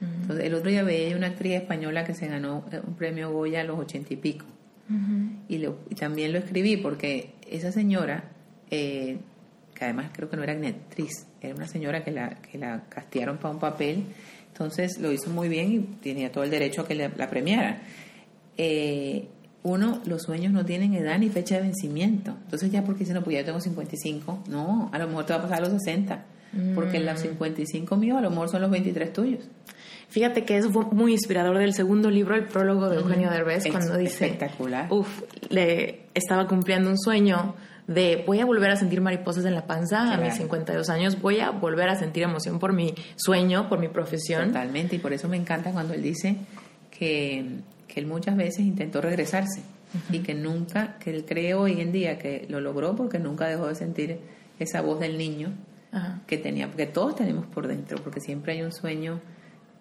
Entonces, 0.00 0.44
el 0.44 0.54
otro 0.54 0.70
día 0.70 0.82
veía 0.82 1.16
una 1.16 1.28
actriz 1.28 1.54
española 1.54 2.04
que 2.04 2.14
se 2.14 2.28
ganó 2.28 2.64
un 2.86 2.94
premio 2.94 3.30
Goya 3.30 3.62
a 3.62 3.64
los 3.64 3.78
ochenta 3.78 4.12
y 4.12 4.16
pico. 4.16 4.44
Uh 4.88 4.92
-huh. 4.92 5.30
y, 5.48 5.58
lo, 5.58 5.78
y, 5.90 5.94
también 5.94 6.32
lo 6.32 6.38
escribí 6.38 6.76
porque 6.76 7.32
esa 7.50 7.72
señora, 7.72 8.30
eh, 8.70 9.18
que 9.74 9.84
además 9.84 10.10
creo 10.12 10.30
que 10.30 10.36
no 10.36 10.44
era 10.44 10.54
ni 10.54 10.68
actriz, 10.68 11.26
era 11.40 11.54
una 11.54 11.66
señora 11.66 12.04
que 12.04 12.12
la, 12.12 12.36
que 12.36 12.56
la 12.56 12.84
castearon 12.88 13.38
para 13.38 13.54
un 13.54 13.58
papel, 13.58 14.04
entonces 14.48 14.98
lo 15.00 15.10
hizo 15.12 15.30
muy 15.30 15.48
bien 15.48 15.72
y 15.72 15.78
tenía 15.80 16.30
todo 16.30 16.44
el 16.44 16.50
derecho 16.50 16.82
a 16.82 16.88
que 16.88 16.94
la, 16.94 17.10
la 17.16 17.28
premiaran. 17.28 17.78
Eh, 18.56 19.28
uno, 19.66 20.00
los 20.06 20.22
sueños 20.22 20.52
no 20.52 20.64
tienen 20.64 20.94
edad 20.94 21.18
ni 21.18 21.28
fecha 21.28 21.56
de 21.56 21.62
vencimiento. 21.62 22.36
Entonces 22.44 22.70
ya 22.70 22.84
porque 22.84 23.04
si 23.04 23.12
no, 23.12 23.22
pues 23.22 23.36
ya 23.36 23.44
tengo 23.44 23.60
55, 23.60 24.44
no, 24.48 24.90
a 24.92 24.98
lo 24.98 25.08
mejor 25.08 25.26
te 25.26 25.32
va 25.32 25.40
a 25.40 25.42
pasar 25.42 25.58
a 25.58 25.68
los 25.68 25.72
60, 25.82 26.24
mm. 26.52 26.74
porque 26.74 27.00
los 27.00 27.20
55 27.20 27.96
míos 27.96 28.18
a 28.18 28.20
lo 28.20 28.30
mejor 28.30 28.48
son 28.48 28.62
los 28.62 28.70
23 28.70 29.12
tuyos. 29.12 29.42
Fíjate 30.08 30.44
que 30.44 30.56
eso 30.56 30.70
fue 30.70 30.84
muy 30.86 31.12
inspirador 31.12 31.58
del 31.58 31.74
segundo 31.74 32.10
libro, 32.10 32.36
el 32.36 32.44
prólogo 32.44 32.88
de 32.88 32.96
Eugenio 32.96 33.30
Derbez, 33.30 33.66
es 33.66 33.72
cuando 33.72 33.96
dice, 33.96 34.26
espectacular. 34.26 34.86
Uf, 34.90 35.22
le 35.50 36.06
estaba 36.14 36.46
cumpliendo 36.46 36.88
un 36.88 36.98
sueño 36.98 37.54
de 37.86 38.24
voy 38.26 38.40
a 38.40 38.46
volver 38.46 38.70
a 38.70 38.76
sentir 38.76 39.00
mariposas 39.00 39.44
en 39.44 39.54
la 39.54 39.66
panza 39.66 40.02
claro. 40.02 40.22
a 40.22 40.24
mis 40.24 40.34
52 40.34 40.88
años, 40.90 41.20
voy 41.20 41.40
a 41.40 41.50
volver 41.50 41.88
a 41.88 41.96
sentir 41.96 42.22
emoción 42.22 42.58
por 42.58 42.72
mi 42.72 42.94
sueño, 43.16 43.68
por 43.68 43.78
mi 43.78 43.88
profesión. 43.88 44.48
Totalmente, 44.48 44.96
y 44.96 44.98
por 44.98 45.12
eso 45.12 45.28
me 45.28 45.36
encanta 45.36 45.70
cuando 45.72 45.94
él 45.94 46.02
dice 46.02 46.36
que, 46.90 47.60
que 47.86 48.00
él 48.00 48.06
muchas 48.06 48.36
veces 48.36 48.60
intentó 48.60 49.00
regresarse 49.00 49.60
uh 49.60 49.98
-huh. 50.12 50.16
y 50.16 50.18
que 50.20 50.34
nunca, 50.34 50.96
que 50.98 51.10
él 51.10 51.24
cree 51.24 51.54
hoy 51.54 51.80
en 51.80 51.92
día 51.92 52.18
que 52.18 52.46
lo 52.48 52.60
logró 52.60 52.96
porque 52.96 53.18
nunca 53.18 53.46
dejó 53.46 53.68
de 53.68 53.74
sentir 53.74 54.18
esa 54.58 54.80
voz 54.80 55.00
del 55.00 55.18
niño 55.18 55.52
que 56.26 56.36
tenía, 56.36 56.66
porque 56.66 56.86
todos 56.86 57.16
tenemos 57.16 57.46
por 57.46 57.66
dentro, 57.66 57.96
porque 58.02 58.20
siempre 58.20 58.52
hay 58.52 58.62
un 58.62 58.72
sueño 58.72 59.18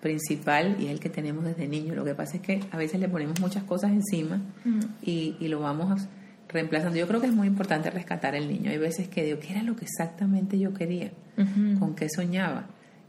principal 0.06 0.76
y 0.80 0.86
es 0.86 0.92
el 0.92 1.00
que 1.00 1.10
tenemos 1.10 1.44
desde 1.44 1.68
niño. 1.68 1.96
Lo 1.96 2.06
que 2.06 2.14
pasa 2.14 2.38
es 2.38 2.44
que 2.44 2.60
a 2.70 2.78
veces 2.78 3.00
le 3.00 3.10
ponemos 3.10 3.40
muchas 3.40 3.64
cosas 3.64 3.92
encima 3.92 4.40
uh 4.64 4.70
-huh. 4.70 4.88
y, 5.02 5.36
y, 5.40 5.48
lo 5.48 5.62
vamos 5.62 6.08
reemplazando. 6.48 6.96
Yo 6.96 7.08
creo 7.08 7.20
que 7.22 7.26
es 7.26 7.34
muy 7.34 7.48
importante 7.48 7.90
rescatar 7.90 8.36
el 8.36 8.48
niño. 8.48 8.70
Hay 8.70 8.78
veces 8.78 9.08
que 9.08 9.24
digo, 9.24 9.40
¿qué 9.40 9.54
era 9.54 9.64
lo 9.64 9.76
que 9.76 9.86
exactamente 9.86 10.60
yo 10.60 10.76
quería? 10.76 11.10
Uh 11.38 11.42
-huh. 11.42 11.80
¿Con 11.80 11.96
qué 11.96 12.08
soñaba? 12.08 12.68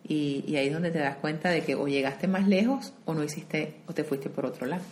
Y, 0.08 0.42
y, 0.48 0.56
ahí 0.56 0.68
es 0.68 0.72
donde 0.72 0.90
te 0.90 0.98
das 0.98 1.16
cuenta 1.16 1.50
de 1.50 1.60
que 1.64 1.74
o 1.74 1.86
llegaste 1.86 2.28
más 2.28 2.48
lejos 2.48 2.94
o 3.04 3.12
no 3.12 3.22
hiciste 3.22 3.74
o 3.86 3.92
te 3.92 4.02
fuiste 4.02 4.30
por 4.30 4.46
otro 4.46 4.64
lado. 4.66 4.82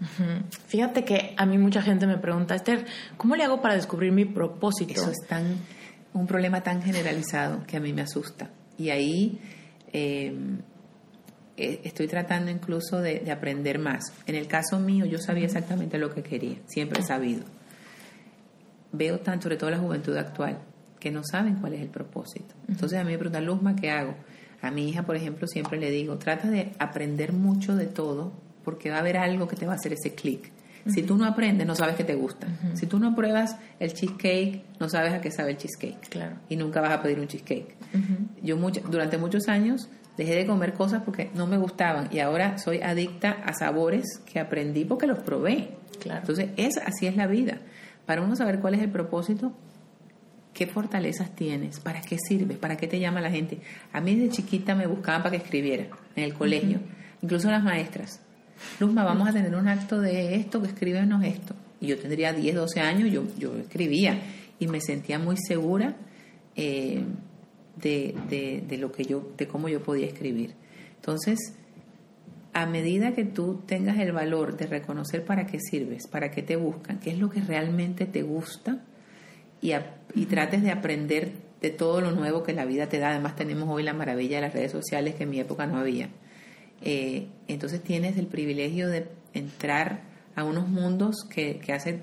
Uh 0.00 0.04
-huh. 0.04 0.42
Fíjate 0.66 1.04
que 1.04 1.34
a 1.36 1.46
mí 1.46 1.56
mucha 1.56 1.82
gente 1.82 2.04
me 2.08 2.18
pregunta, 2.18 2.56
Esther, 2.56 2.84
¿cómo 3.16 3.36
le 3.36 3.44
hago 3.44 3.62
para 3.62 3.76
descubrir 3.76 4.10
mi 4.10 4.24
propósito? 4.24 4.94
Eso 4.94 5.12
es 5.12 5.24
tan, 5.28 5.44
un 6.14 6.26
problema 6.26 6.62
tan 6.64 6.82
generalizado 6.82 7.62
que 7.64 7.76
a 7.76 7.80
mí 7.80 7.92
me 7.92 8.02
asusta. 8.02 8.50
Y 8.76 8.90
ahí... 8.90 9.38
Eh, 9.92 10.34
eh, 11.56 11.80
estoy 11.84 12.08
tratando 12.08 12.50
incluso 12.50 13.00
de, 13.00 13.20
de, 13.20 13.30
aprender 13.30 13.78
más. 13.78 14.12
En 14.26 14.34
el 14.34 14.46
caso 14.46 14.78
mío, 14.80 15.06
yo 15.06 15.18
sabía 15.18 15.44
exactamente 15.44 15.98
lo 15.98 16.12
que 16.12 16.22
quería, 16.22 16.56
siempre 16.66 17.00
he 17.00 17.04
sabido. 17.04 17.44
Veo 18.92 19.20
tanto, 19.20 19.44
sobre 19.44 19.56
todo 19.56 19.70
la 19.70 19.78
juventud 19.78 20.16
actual, 20.16 20.58
que 20.98 21.10
no 21.10 21.22
saben 21.24 21.56
cuál 21.56 21.74
es 21.74 21.82
el 21.82 21.88
propósito. 21.88 22.54
Entonces 22.68 22.98
a 22.98 23.04
mí 23.04 23.12
me 23.12 23.18
preguntan, 23.18 23.44
Luzma, 23.44 23.76
¿qué 23.76 23.90
hago? 23.90 24.14
A 24.62 24.70
mi 24.70 24.88
hija, 24.88 25.02
por 25.02 25.16
ejemplo, 25.16 25.46
siempre 25.46 25.78
le 25.78 25.90
digo, 25.90 26.16
trata 26.16 26.48
de 26.48 26.72
aprender 26.78 27.32
mucho 27.32 27.76
de 27.76 27.86
todo, 27.86 28.32
porque 28.64 28.90
va 28.90 28.96
a 28.96 29.00
haber 29.00 29.18
algo 29.18 29.46
que 29.46 29.56
te 29.56 29.66
va 29.66 29.72
a 29.72 29.76
hacer 29.76 29.92
ese 29.92 30.14
clic. 30.14 30.50
Si 30.86 31.02
tú 31.02 31.16
no 31.16 31.24
aprendes, 31.24 31.66
no 31.66 31.74
sabes 31.74 31.96
que 31.96 32.04
te 32.04 32.14
gusta. 32.14 32.46
Uh 32.46 32.50
-huh. 32.50 32.76
Si 32.76 32.86
tú 32.86 32.98
no 32.98 33.14
pruebas 33.14 33.56
el 33.80 33.94
cheesecake, 33.94 34.64
no 34.78 34.88
sabes 34.88 35.14
a 35.14 35.20
qué 35.20 35.30
sabe 35.30 35.52
el 35.52 35.56
cheesecake. 35.56 36.08
Claro. 36.10 36.36
Y 36.48 36.56
nunca 36.56 36.80
vas 36.80 36.92
a 36.92 37.02
pedir 37.02 37.20
un 37.20 37.26
cheesecake. 37.26 37.74
Uh 37.94 37.96
-huh. 37.96 38.42
Yo 38.42 38.56
mucho, 38.56 38.80
durante 38.90 39.16
muchos 39.16 39.48
años 39.48 39.88
dejé 40.16 40.34
de 40.34 40.46
comer 40.46 40.74
cosas 40.74 41.02
porque 41.04 41.30
no 41.34 41.46
me 41.46 41.58
gustaban 41.58 42.08
y 42.12 42.20
ahora 42.20 42.58
soy 42.58 42.80
adicta 42.82 43.30
a 43.44 43.52
sabores 43.54 44.04
que 44.30 44.38
aprendí 44.40 44.84
porque 44.84 45.06
los 45.06 45.18
probé. 45.18 45.70
Claro. 46.00 46.20
Entonces, 46.20 46.50
es, 46.56 46.76
así 46.78 47.06
es 47.06 47.16
la 47.16 47.26
vida. 47.26 47.58
Para 48.06 48.22
uno 48.22 48.36
saber 48.36 48.60
cuál 48.60 48.74
es 48.74 48.82
el 48.82 48.90
propósito, 48.90 49.52
qué 50.52 50.66
fortalezas 50.66 51.34
tienes, 51.34 51.80
para 51.80 52.00
qué 52.00 52.16
sirves, 52.18 52.58
para 52.58 52.76
qué 52.76 52.86
te 52.86 53.00
llama 53.00 53.20
la 53.20 53.30
gente. 53.30 53.58
A 53.92 54.00
mí 54.00 54.14
desde 54.14 54.36
chiquita 54.36 54.74
me 54.74 54.86
buscaban 54.86 55.22
para 55.22 55.36
que 55.36 55.42
escribiera 55.42 55.86
en 56.14 56.24
el 56.24 56.34
colegio, 56.34 56.78
uh 56.78 56.80
-huh. 56.80 57.22
incluso 57.22 57.50
las 57.50 57.62
maestras. 57.62 58.20
Luzma, 58.78 59.04
vamos 59.04 59.28
a 59.28 59.32
tener 59.32 59.54
un 59.54 59.68
acto 59.68 60.00
de 60.00 60.36
esto, 60.36 60.60
que 60.62 60.68
escríbenos 60.68 61.24
esto. 61.24 61.54
Y 61.80 61.88
yo 61.88 61.98
tendría 61.98 62.32
10, 62.32 62.54
12 62.54 62.80
años, 62.80 63.10
yo, 63.10 63.24
yo 63.36 63.56
escribía 63.56 64.18
y 64.58 64.68
me 64.68 64.80
sentía 64.80 65.18
muy 65.18 65.36
segura. 65.36 65.96
Eh, 66.56 67.02
de, 67.76 68.14
de, 68.28 68.64
de, 68.66 68.78
lo 68.78 68.92
que 68.92 69.04
yo, 69.04 69.32
de 69.36 69.46
cómo 69.46 69.68
yo 69.68 69.82
podía 69.82 70.06
escribir. 70.06 70.54
Entonces, 70.96 71.54
a 72.52 72.66
medida 72.66 73.12
que 73.12 73.24
tú 73.24 73.62
tengas 73.66 73.98
el 73.98 74.12
valor 74.12 74.56
de 74.56 74.66
reconocer 74.66 75.24
para 75.24 75.46
qué 75.46 75.58
sirves, 75.60 76.06
para 76.06 76.30
qué 76.30 76.42
te 76.42 76.56
buscan, 76.56 77.00
qué 77.00 77.10
es 77.10 77.18
lo 77.18 77.28
que 77.28 77.40
realmente 77.40 78.06
te 78.06 78.22
gusta 78.22 78.84
y, 79.60 79.72
a, 79.72 79.96
y 80.14 80.26
trates 80.26 80.62
de 80.62 80.70
aprender 80.70 81.32
de 81.60 81.70
todo 81.70 82.00
lo 82.00 82.12
nuevo 82.12 82.42
que 82.42 82.52
la 82.52 82.64
vida 82.64 82.88
te 82.88 82.98
da. 82.98 83.10
Además, 83.10 83.36
tenemos 83.36 83.68
hoy 83.68 83.82
la 83.82 83.92
maravilla 83.92 84.36
de 84.36 84.42
las 84.42 84.54
redes 84.54 84.70
sociales 84.70 85.14
que 85.14 85.24
en 85.24 85.30
mi 85.30 85.40
época 85.40 85.66
no 85.66 85.78
había. 85.78 86.10
Eh, 86.82 87.28
entonces 87.48 87.82
tienes 87.82 88.18
el 88.18 88.26
privilegio 88.26 88.88
de 88.88 89.08
entrar 89.32 90.02
a 90.36 90.44
unos 90.44 90.68
mundos 90.68 91.24
que, 91.28 91.58
que 91.58 91.72
hace 91.72 92.00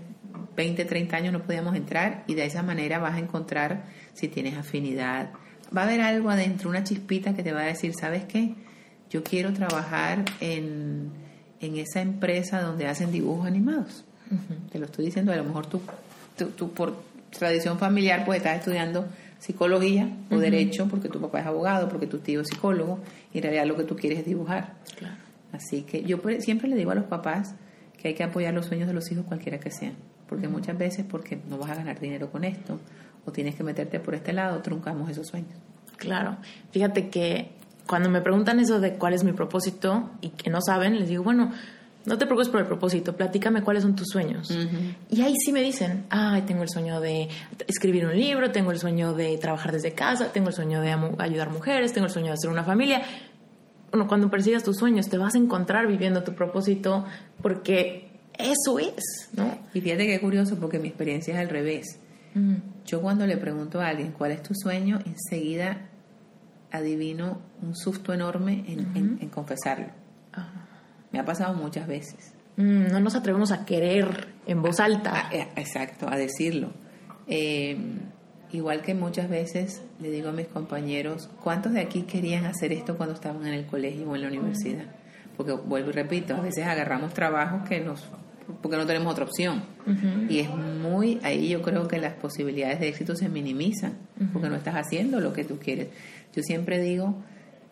20, 0.56 0.86
30 0.86 1.16
años 1.16 1.34
no 1.34 1.44
podíamos 1.44 1.76
entrar 1.76 2.24
y 2.28 2.34
de 2.34 2.46
esa 2.46 2.64
manera 2.64 3.00
vas 3.00 3.16
a 3.16 3.20
encontrar 3.20 3.86
si 4.14 4.28
tienes 4.28 4.58
afinidad. 4.58 5.32
Va 5.76 5.82
a 5.82 5.86
haber 5.86 6.02
algo 6.02 6.30
adentro, 6.30 6.70
una 6.70 6.84
chispita 6.84 7.34
que 7.34 7.44
te 7.44 7.54
va 7.54 7.62
a 7.62 7.66
decir, 7.66 7.94
¿sabes 7.94 8.26
qué? 8.26 8.56
Yo 9.10 9.24
quiero 9.24 9.54
trabajar 9.54 10.26
en, 10.40 11.12
en 11.62 11.78
esa 11.78 12.02
empresa 12.02 12.62
donde 12.62 12.88
hacen 12.88 13.12
dibujos 13.12 13.46
animados. 13.46 14.04
Te 14.72 14.80
lo 14.80 14.86
estoy 14.86 15.06
diciendo, 15.06 15.34
a 15.34 15.36
lo 15.36 15.44
mejor 15.44 15.68
tú, 15.68 15.82
tú, 16.58 16.72
por 16.72 16.96
tradición 17.38 17.78
familiar 17.78 18.24
pues 18.26 18.38
estás 18.38 18.60
estudiando 18.60 19.06
psicología 19.40 20.10
o 20.30 20.38
derecho 20.38 20.88
porque 20.88 21.10
tu 21.10 21.20
papá 21.20 21.42
es 21.42 21.48
abogado, 21.48 21.90
porque 21.90 22.08
tu 22.08 22.20
tío 22.20 22.42
es 22.42 22.48
psicólogo 22.48 23.00
y 23.34 23.40
en 23.40 23.44
realidad 23.44 23.66
lo 23.66 23.76
que 23.76 23.84
tú 23.84 23.96
quieres 23.96 24.20
es 24.20 24.26
dibujar. 24.26 24.76
Claro. 24.98 25.16
Así 25.52 25.82
que 25.82 26.04
yo 26.04 26.22
siempre 26.40 26.70
le 26.70 26.76
digo 26.76 26.92
a 26.92 26.96
los 26.96 27.06
papás 27.06 27.56
que 27.98 28.10
hay 28.10 28.14
que 28.14 28.24
apoyar 28.24 28.54
los 28.54 28.68
sueños 28.68 28.88
de 28.88 28.94
los 28.94 29.12
hijos 29.12 29.26
cualquiera 29.26 29.60
que 29.60 29.70
sean, 29.70 29.96
porque 30.28 30.48
muchas 30.48 30.78
veces 30.78 31.06
porque 31.08 31.40
no 31.50 31.58
vas 31.58 31.72
a 31.72 31.76
ganar 31.76 32.00
dinero 32.00 32.32
con 32.32 32.46
esto 32.46 32.80
o 33.26 33.32
tienes 33.32 33.56
que 33.56 33.64
meterte 33.64 34.00
por 34.00 34.16
este 34.16 34.34
lado, 34.34 34.62
truncamos 34.62 35.10
esos 35.10 35.28
sueños. 35.28 35.54
Claro, 35.98 36.38
fíjate 36.72 37.10
que 37.10 37.52
cuando 37.88 38.10
me 38.10 38.22
preguntan 38.22 38.60
eso 38.60 38.80
de 38.80 38.94
cuál 38.94 39.14
es 39.14 39.24
mi 39.24 39.34
propósito 39.34 40.10
y 40.22 40.30
que 40.30 40.50
no 40.50 40.60
saben, 40.62 40.98
les 40.98 41.10
digo, 41.10 41.24
bueno, 41.24 41.52
no 42.06 42.18
te 42.18 42.26
preocupes 42.26 42.50
por 42.50 42.60
el 42.60 42.66
propósito, 42.66 43.16
platícame 43.16 43.62
cuáles 43.62 43.84
son 43.84 43.96
tus 43.96 44.08
sueños. 44.08 44.50
Y 45.10 45.22
ahí 45.22 45.36
sí 45.38 45.52
me 45.52 45.62
dicen, 45.62 46.06
ay, 46.10 46.42
tengo 46.44 46.64
el 46.64 46.70
sueño 46.70 47.00
de 47.00 47.30
escribir 47.68 48.06
un 48.06 48.16
libro, 48.16 48.52
tengo 48.52 48.72
el 48.72 48.80
sueño 48.80 49.14
de 49.14 49.38
trabajar 49.38 49.72
desde 49.72 49.92
casa, 49.92 50.32
tengo 50.32 50.50
el 50.50 50.56
sueño 50.56 50.82
de 50.82 50.92
ayudar 51.20 51.52
mujeres, 51.52 51.94
tengo 51.94 52.08
el 52.08 52.14
sueño 52.14 52.28
de 52.28 52.34
hacer 52.34 52.50
una 52.50 52.64
familia. 52.64 53.04
Bueno, 53.92 54.08
cuando 54.08 54.32
persigas 54.32 54.64
tus 54.64 54.78
sueños 54.78 55.10
te 55.10 55.18
vas 55.18 55.36
a 55.36 55.38
encontrar 55.38 55.86
viviendo 55.86 56.24
tu 56.24 56.34
propósito 56.34 57.06
porque 57.42 58.10
eso 58.40 58.80
es, 58.80 59.30
¿no? 59.34 59.60
Y 59.74 59.82
fíjate 59.82 60.08
qué 60.08 60.20
curioso 60.20 60.56
porque 60.56 60.80
mi 60.80 60.88
experiencia 60.88 61.34
es 61.36 61.40
al 61.40 61.50
revés. 61.50 62.00
Yo 62.86 63.02
cuando 63.02 63.26
le 63.28 63.38
pregunto 63.38 63.82
a 63.82 63.88
alguien 63.88 64.12
cuál 64.12 64.32
es 64.32 64.42
tu 64.44 64.54
sueño, 64.56 65.00
enseguida 65.06 65.90
adivino 66.72 67.42
un 67.62 67.76
susto 67.76 68.14
enorme 68.14 68.64
en, 68.68 69.30
confesarlo. 69.30 69.88
Me 71.12 71.20
ha 71.20 71.26
pasado 71.26 71.54
muchas 71.54 71.88
veces. 71.88 72.34
Mm, 72.56 72.88
no 72.88 73.00
nos 73.00 73.16
atrevemos 73.16 73.52
a 73.52 73.66
querer 73.66 74.30
en 74.48 74.62
voz 74.62 74.80
alta. 74.80 75.30
Eh, 75.32 75.48
exacto, 75.58 76.08
a 76.10 76.16
decirlo. 76.16 76.72
Eh, 77.28 77.78
igual 78.52 78.82
que 78.82 78.94
muchas 78.94 79.30
veces 79.30 79.82
le 80.00 80.10
digo 80.10 80.30
a 80.30 80.32
mis 80.32 80.48
compañeros, 80.48 81.30
¿cuántos 81.44 81.74
de 81.74 81.82
aquí 81.82 82.04
querían 82.04 82.46
hacer 82.46 82.72
esto 82.72 82.98
cuando 82.98 83.16
estaban 83.16 83.46
en 83.46 83.54
el 83.54 83.66
colegio 83.66 84.10
o 84.10 84.16
en 84.16 84.22
la 84.22 84.28
universidad? 84.30 84.86
Porque 85.36 85.54
vuelvo 85.54 85.90
y 85.90 85.94
repito, 85.94 86.36
a 86.36 86.42
veces 86.42 86.66
agarramos 86.66 87.14
trabajos 87.14 87.68
que 87.68 87.82
nos 87.82 88.08
porque 88.62 88.78
no 88.78 88.86
tenemos 88.86 89.12
otra 89.12 89.26
opción. 89.26 89.64
Y 90.30 90.40
es 90.40 90.50
muy, 90.50 91.20
ahí 91.24 91.50
yo 91.50 91.62
creo 91.62 91.88
que 91.88 92.00
las 92.00 92.14
posibilidades 92.14 92.80
de 92.80 92.90
éxito 92.90 93.16
se 93.16 93.30
minimizan, 93.30 93.94
porque 94.34 94.50
no 94.50 94.56
estás 94.56 94.76
haciendo 94.76 95.20
lo 95.20 95.34
que 95.34 95.44
tú 95.44 95.58
quieres. 95.60 95.88
Yo 96.36 96.44
siempre 96.44 96.80
digo 96.80 97.16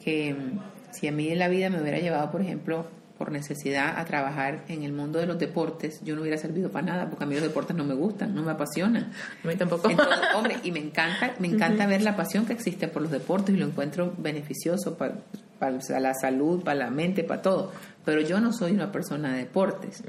que 0.03 0.33
mm, 0.33 0.59
si 0.91 1.07
a 1.07 1.11
mí 1.11 1.29
en 1.29 1.39
la 1.39 1.47
vida 1.47 1.69
me 1.69 1.81
hubiera 1.81 1.99
llevado, 1.99 2.31
por 2.31 2.41
ejemplo, 2.41 2.87
por 3.19 3.33
necesidad 3.33 3.99
a 3.99 4.05
trabajar 4.05 4.63
en 4.69 4.83
el 4.83 4.93
mundo 4.93 5.19
de 5.19 5.25
los 5.25 5.37
deportes, 5.37 6.01
yo 6.03 6.15
no 6.15 6.21
hubiera 6.21 6.37
servido 6.37 6.71
para 6.71 6.85
nada, 6.85 7.09
porque 7.09 7.25
a 7.25 7.27
mí 7.27 7.35
los 7.35 7.43
deportes 7.43 7.75
no 7.75 7.83
me 7.83 7.93
gustan, 7.93 8.33
no 8.33 8.43
me 8.43 8.51
apasionan. 8.51 9.11
A 9.43 9.47
mí 9.47 9.55
tampoco. 9.57 9.89
hombre, 10.35 10.55
y 10.63 10.71
me 10.71 10.79
encanta, 10.79 11.33
me 11.37 11.47
encanta 11.47 11.85
ver 11.85 12.01
la 12.01 12.15
pasión 12.15 12.45
que 12.45 12.53
existe 12.53 12.87
por 12.87 13.01
los 13.01 13.11
deportes 13.11 13.53
y 13.53 13.57
lo 13.57 13.65
encuentro 13.65 14.13
beneficioso 14.17 14.97
para, 14.97 15.15
para 15.59 15.77
la 15.99 16.13
salud, 16.13 16.63
para 16.63 16.79
la 16.79 16.89
mente, 16.91 17.25
para 17.25 17.41
todo. 17.41 17.73
Pero 18.09 18.21
yo 18.21 18.39
no 18.41 18.51
soy 18.51 18.71
una 18.71 18.91
persona 18.91 19.33
de 19.33 19.41
deportes. 19.41 20.03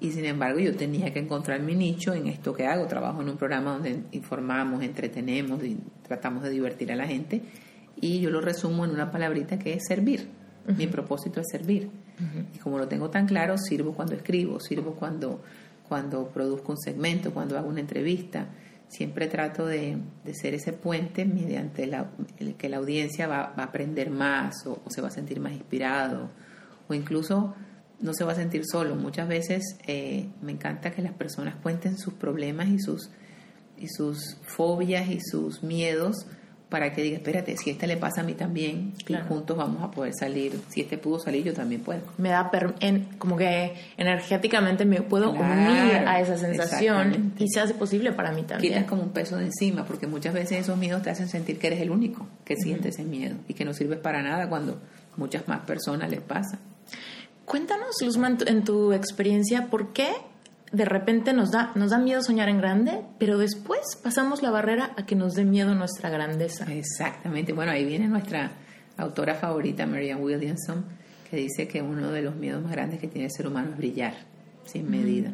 Y 0.00 0.12
sin 0.12 0.24
embargo, 0.24 0.60
yo 0.60 0.74
tenía 0.74 1.12
que 1.12 1.18
encontrar 1.18 1.60
mi 1.60 1.74
nicho 1.74 2.14
en 2.14 2.26
esto 2.26 2.54
que 2.54 2.66
hago. 2.66 2.86
Trabajo 2.86 3.20
en 3.20 3.28
un 3.28 3.36
programa 3.36 3.74
donde 3.74 4.04
informamos, 4.12 4.82
entretenemos 4.82 5.62
y 5.62 5.76
tratamos 6.08 6.42
de 6.42 6.48
divertir 6.48 6.90
a 6.90 6.96
la 6.96 7.06
gente. 7.06 7.42
Y 8.00 8.20
yo 8.20 8.30
lo 8.30 8.40
resumo 8.40 8.86
en 8.86 8.92
una 8.92 9.10
palabrita 9.10 9.58
que 9.58 9.74
es 9.74 9.82
servir. 9.86 10.26
Mi 10.78 10.86
propósito 10.86 11.40
es 11.40 11.46
servir. 11.52 11.90
Y 12.54 12.58
como 12.60 12.78
lo 12.78 12.88
tengo 12.88 13.10
tan 13.10 13.26
claro, 13.26 13.58
sirvo 13.58 13.92
cuando 13.92 14.14
escribo, 14.14 14.58
sirvo 14.58 14.94
cuando, 14.94 15.42
cuando 15.86 16.26
produzco 16.28 16.72
un 16.72 16.78
segmento, 16.78 17.34
cuando 17.34 17.58
hago 17.58 17.68
una 17.68 17.80
entrevista. 17.80 18.46
Siempre 18.88 19.26
trato 19.26 19.66
de, 19.66 19.98
ser 20.32 20.54
ese 20.54 20.72
puente 20.72 21.26
mediante 21.26 21.86
la, 21.86 22.06
el 22.38 22.54
que 22.54 22.70
la 22.70 22.78
audiencia 22.78 23.26
va, 23.26 23.52
a 23.54 23.64
aprender 23.64 24.08
más 24.08 24.66
o, 24.66 24.80
se 24.88 25.02
va 25.02 25.08
a 25.08 25.10
sentir 25.10 25.40
más 25.40 25.52
inspirado 25.52 26.30
o 26.88 26.94
incluso 26.94 27.54
no 28.00 28.12
se 28.14 28.24
va 28.24 28.32
a 28.32 28.36
sentir 28.36 28.62
solo. 28.64 28.96
Muchas 28.96 29.28
veces 29.28 29.78
eh, 29.86 30.28
me 30.42 30.52
encanta 30.52 30.90
que 30.90 31.02
las 31.02 31.12
personas 31.12 31.56
cuenten 31.56 31.98
sus 31.98 32.14
problemas 32.14 32.68
y 32.68 32.78
sus, 32.78 33.10
y 33.78 33.88
sus 33.88 34.36
fobias 34.42 35.08
y 35.08 35.20
sus 35.20 35.62
miedos 35.62 36.26
para 36.74 36.92
que 36.92 37.02
diga, 37.02 37.18
espérate, 37.18 37.56
si 37.56 37.70
este 37.70 37.86
le 37.86 37.96
pasa 37.96 38.22
a 38.22 38.24
mí 38.24 38.34
también, 38.34 38.94
y 39.06 39.14
juntos 39.28 39.56
vamos 39.56 39.80
a 39.84 39.92
poder 39.92 40.12
salir. 40.12 40.60
Si 40.70 40.80
este 40.80 40.98
pudo 40.98 41.20
salir, 41.20 41.44
yo 41.44 41.52
también 41.52 41.82
puedo. 41.82 42.00
Me 42.18 42.30
da 42.30 42.50
en, 42.80 43.04
como 43.16 43.36
que 43.36 43.74
energéticamente 43.96 44.84
me 44.84 45.00
puedo 45.02 45.30
unir 45.30 46.02
a 46.04 46.18
esa 46.18 46.36
sensación 46.36 47.32
y 47.38 47.48
se 47.48 47.60
hace 47.60 47.74
posible 47.74 48.10
para 48.10 48.32
mí 48.32 48.42
también. 48.42 48.72
Quitas 48.72 48.88
como 48.88 49.02
un 49.02 49.10
peso 49.10 49.36
de 49.36 49.44
encima, 49.44 49.84
porque 49.84 50.08
muchas 50.08 50.34
veces 50.34 50.62
esos 50.62 50.76
miedos 50.76 51.02
te 51.02 51.10
hacen 51.10 51.28
sentir 51.28 51.60
que 51.60 51.68
eres 51.68 51.80
el 51.80 51.92
único 51.92 52.26
que 52.44 52.56
siente 52.56 52.88
ese 52.88 53.04
miedo 53.04 53.36
y 53.46 53.54
que 53.54 53.64
no 53.64 53.72
sirves 53.72 54.00
para 54.00 54.20
nada 54.20 54.48
cuando 54.48 54.80
muchas 55.16 55.46
más 55.46 55.60
personas 55.60 56.10
les 56.10 56.22
pasa. 56.22 56.58
Cuéntanos, 57.44 57.96
Luzman, 58.02 58.38
en 58.46 58.64
tu 58.64 58.92
experiencia, 58.92 59.66
¿por 59.66 59.92
qué 59.92 60.08
de 60.74 60.84
repente 60.84 61.32
nos 61.32 61.52
da, 61.52 61.70
nos 61.76 61.90
da 61.90 61.98
miedo 61.98 62.20
soñar 62.20 62.48
en 62.48 62.58
grande, 62.58 63.02
pero 63.18 63.38
después 63.38 63.80
pasamos 64.02 64.42
la 64.42 64.50
barrera 64.50 64.92
a 64.96 65.06
que 65.06 65.14
nos 65.14 65.34
dé 65.34 65.44
miedo 65.44 65.72
nuestra 65.76 66.10
grandeza. 66.10 66.64
Exactamente. 66.72 67.52
Bueno, 67.52 67.70
ahí 67.70 67.84
viene 67.84 68.08
nuestra 68.08 68.50
autora 68.96 69.36
favorita, 69.36 69.86
Marianne 69.86 70.20
Williamson, 70.20 70.84
que 71.30 71.36
dice 71.36 71.68
que 71.68 71.80
uno 71.80 72.10
de 72.10 72.22
los 72.22 72.34
miedos 72.34 72.60
más 72.60 72.72
grandes 72.72 72.98
que 72.98 73.06
tiene 73.06 73.26
el 73.26 73.30
ser 73.32 73.46
humano 73.46 73.70
es 73.70 73.76
brillar 73.76 74.14
sin 74.64 74.90
medida. 74.90 75.32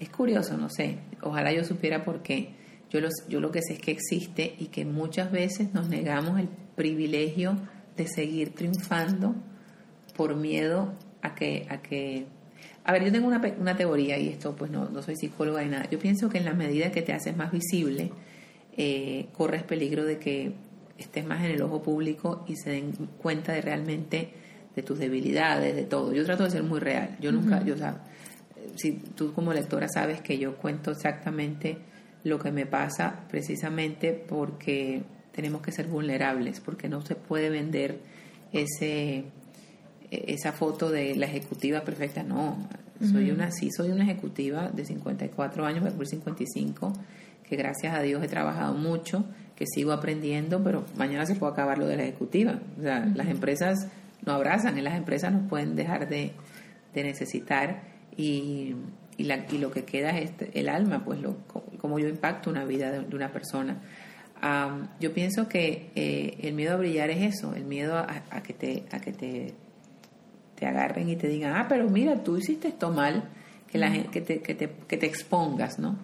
Es 0.00 0.08
curioso, 0.08 0.56
no 0.56 0.68
sé. 0.68 0.98
Ojalá 1.22 1.52
yo 1.52 1.62
supiera 1.62 2.04
por 2.04 2.22
qué. 2.22 2.54
Yo, 2.90 3.00
los, 3.00 3.12
yo 3.28 3.40
lo 3.40 3.52
que 3.52 3.62
sé 3.62 3.74
es 3.74 3.80
que 3.80 3.92
existe 3.92 4.56
y 4.58 4.66
que 4.66 4.84
muchas 4.84 5.30
veces 5.30 5.74
nos 5.74 5.88
negamos 5.88 6.40
el 6.40 6.48
privilegio 6.74 7.56
de 7.96 8.08
seguir 8.08 8.52
triunfando 8.52 9.36
por 10.16 10.34
miedo 10.34 10.92
a 11.22 11.34
que, 11.34 11.66
a 11.68 11.82
que 11.82 12.26
a 12.84 12.92
ver, 12.92 13.04
yo 13.04 13.12
tengo 13.12 13.26
una, 13.26 13.42
una 13.58 13.76
teoría 13.76 14.18
y 14.18 14.28
esto 14.28 14.54
pues 14.54 14.70
no, 14.70 14.88
no, 14.88 15.02
soy 15.02 15.16
psicóloga 15.16 15.62
ni 15.62 15.70
nada. 15.70 15.88
Yo 15.90 15.98
pienso 15.98 16.28
que 16.28 16.38
en 16.38 16.44
la 16.44 16.54
medida 16.54 16.92
que 16.92 17.02
te 17.02 17.12
haces 17.12 17.36
más 17.36 17.50
visible, 17.50 18.12
eh, 18.76 19.26
corres 19.32 19.64
peligro 19.64 20.04
de 20.04 20.18
que 20.18 20.52
estés 20.96 21.26
más 21.26 21.44
en 21.44 21.50
el 21.50 21.62
ojo 21.62 21.82
público 21.82 22.44
y 22.46 22.56
se 22.56 22.70
den 22.70 22.92
cuenta 23.20 23.52
de 23.52 23.60
realmente 23.60 24.30
de 24.74 24.82
tus 24.82 24.98
debilidades, 24.98 25.74
de 25.74 25.84
todo. 25.84 26.12
Yo 26.12 26.24
trato 26.24 26.44
de 26.44 26.50
ser 26.50 26.62
muy 26.62 26.78
real. 26.78 27.16
Yo 27.20 27.32
nunca, 27.32 27.64
yo, 27.64 27.74
o 27.74 27.78
sea, 27.78 28.04
si 28.76 28.92
tú 28.92 29.32
como 29.32 29.52
lectora 29.52 29.88
sabes 29.88 30.20
que 30.20 30.38
yo 30.38 30.56
cuento 30.56 30.90
exactamente 30.90 31.78
lo 32.24 32.38
que 32.38 32.52
me 32.52 32.66
pasa 32.66 33.24
precisamente 33.28 34.12
porque 34.12 35.02
tenemos 35.32 35.62
que 35.62 35.72
ser 35.72 35.86
vulnerables, 35.86 36.60
porque 36.60 36.88
no 36.88 37.00
se 37.02 37.14
puede 37.14 37.50
vender 37.50 37.98
ese 38.52 39.24
esa 40.10 40.52
foto 40.52 40.90
de 40.90 41.16
la 41.16 41.26
ejecutiva 41.26 41.82
perfecta, 41.82 42.22
no, 42.22 42.56
soy 43.00 43.30
una, 43.30 43.50
sí 43.50 43.70
soy 43.70 43.90
una 43.90 44.04
ejecutiva 44.04 44.68
de 44.68 44.84
54 44.84 45.66
años, 45.66 45.80
voy 45.80 45.88
a 45.88 45.90
cumplir 45.90 46.08
55, 46.08 46.92
que 47.48 47.56
gracias 47.56 47.94
a 47.94 48.00
Dios 48.00 48.22
he 48.22 48.28
trabajado 48.28 48.74
mucho, 48.74 49.24
que 49.54 49.66
sigo 49.66 49.92
aprendiendo, 49.92 50.62
pero 50.62 50.84
mañana 50.96 51.26
se 51.26 51.34
puede 51.34 51.52
acabar 51.52 51.78
lo 51.78 51.86
de 51.86 51.96
la 51.96 52.04
ejecutiva. 52.04 52.60
O 52.78 52.82
sea, 52.82 53.06
las 53.14 53.28
empresas 53.28 53.88
no 54.24 54.32
abrazan, 54.32 54.78
y 54.78 54.82
las 54.82 54.96
empresas 54.96 55.32
nos 55.32 55.48
pueden 55.48 55.76
dejar 55.76 56.08
de, 56.08 56.32
necesitar 56.94 57.82
y, 58.16 58.74
y, 59.18 59.24
la, 59.24 59.44
y, 59.50 59.58
lo 59.58 59.70
que 59.70 59.84
queda 59.84 60.18
es 60.18 60.32
el 60.54 60.70
alma, 60.70 61.04
pues 61.04 61.20
lo, 61.20 61.36
como 61.78 61.98
yo 61.98 62.08
impacto 62.08 62.48
una 62.48 62.64
vida 62.64 62.90
de, 62.90 63.14
una 63.14 63.30
persona. 63.32 63.82
yo 64.98 65.12
pienso 65.12 65.46
que 65.46 65.90
eh, 65.94 66.38
el 66.40 66.54
miedo 66.54 66.72
a 66.72 66.76
brillar 66.76 67.10
es 67.10 67.36
eso, 67.36 67.54
el 67.54 67.64
miedo 67.64 67.98
a 67.98 68.42
que 68.42 68.54
te, 68.54 68.84
a 68.90 68.98
que 68.98 69.12
te 69.12 69.54
te 70.56 70.66
agarren 70.66 71.08
y 71.08 71.16
te 71.16 71.28
digan, 71.28 71.54
ah, 71.54 71.66
pero 71.68 71.88
mira, 71.88 72.22
tú 72.22 72.36
hiciste 72.36 72.68
esto 72.68 72.90
mal, 72.90 73.24
que, 73.70 73.78
la 73.78 73.90
gente, 73.90 74.10
que, 74.10 74.20
te, 74.20 74.40
que, 74.40 74.54
te, 74.54 74.70
que 74.88 74.96
te 74.96 75.06
expongas, 75.06 75.78
¿no? 75.78 75.96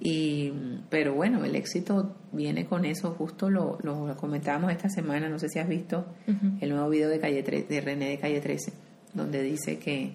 y, 0.00 0.52
pero 0.90 1.14
bueno, 1.14 1.44
el 1.44 1.54
éxito 1.54 2.16
viene 2.32 2.66
con 2.66 2.84
eso, 2.84 3.12
justo 3.12 3.48
lo, 3.48 3.78
lo 3.82 4.16
comentábamos 4.16 4.72
esta 4.72 4.88
semana, 4.88 5.28
no 5.28 5.38
sé 5.38 5.48
si 5.48 5.58
has 5.58 5.68
visto 5.68 6.06
el 6.60 6.70
nuevo 6.70 6.88
video 6.88 7.08
de, 7.08 7.20
Calle 7.20 7.42
de 7.42 7.80
René 7.80 8.08
de 8.10 8.18
Calle 8.18 8.40
13, 8.40 8.72
donde 9.14 9.42
dice 9.42 9.78
que, 9.78 10.12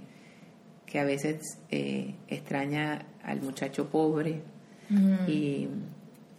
que 0.86 1.00
a 1.00 1.04
veces 1.04 1.60
eh, 1.70 2.16
extraña 2.28 3.06
al 3.24 3.42
muchacho 3.42 3.90
pobre. 3.90 4.42
Y 5.28 5.68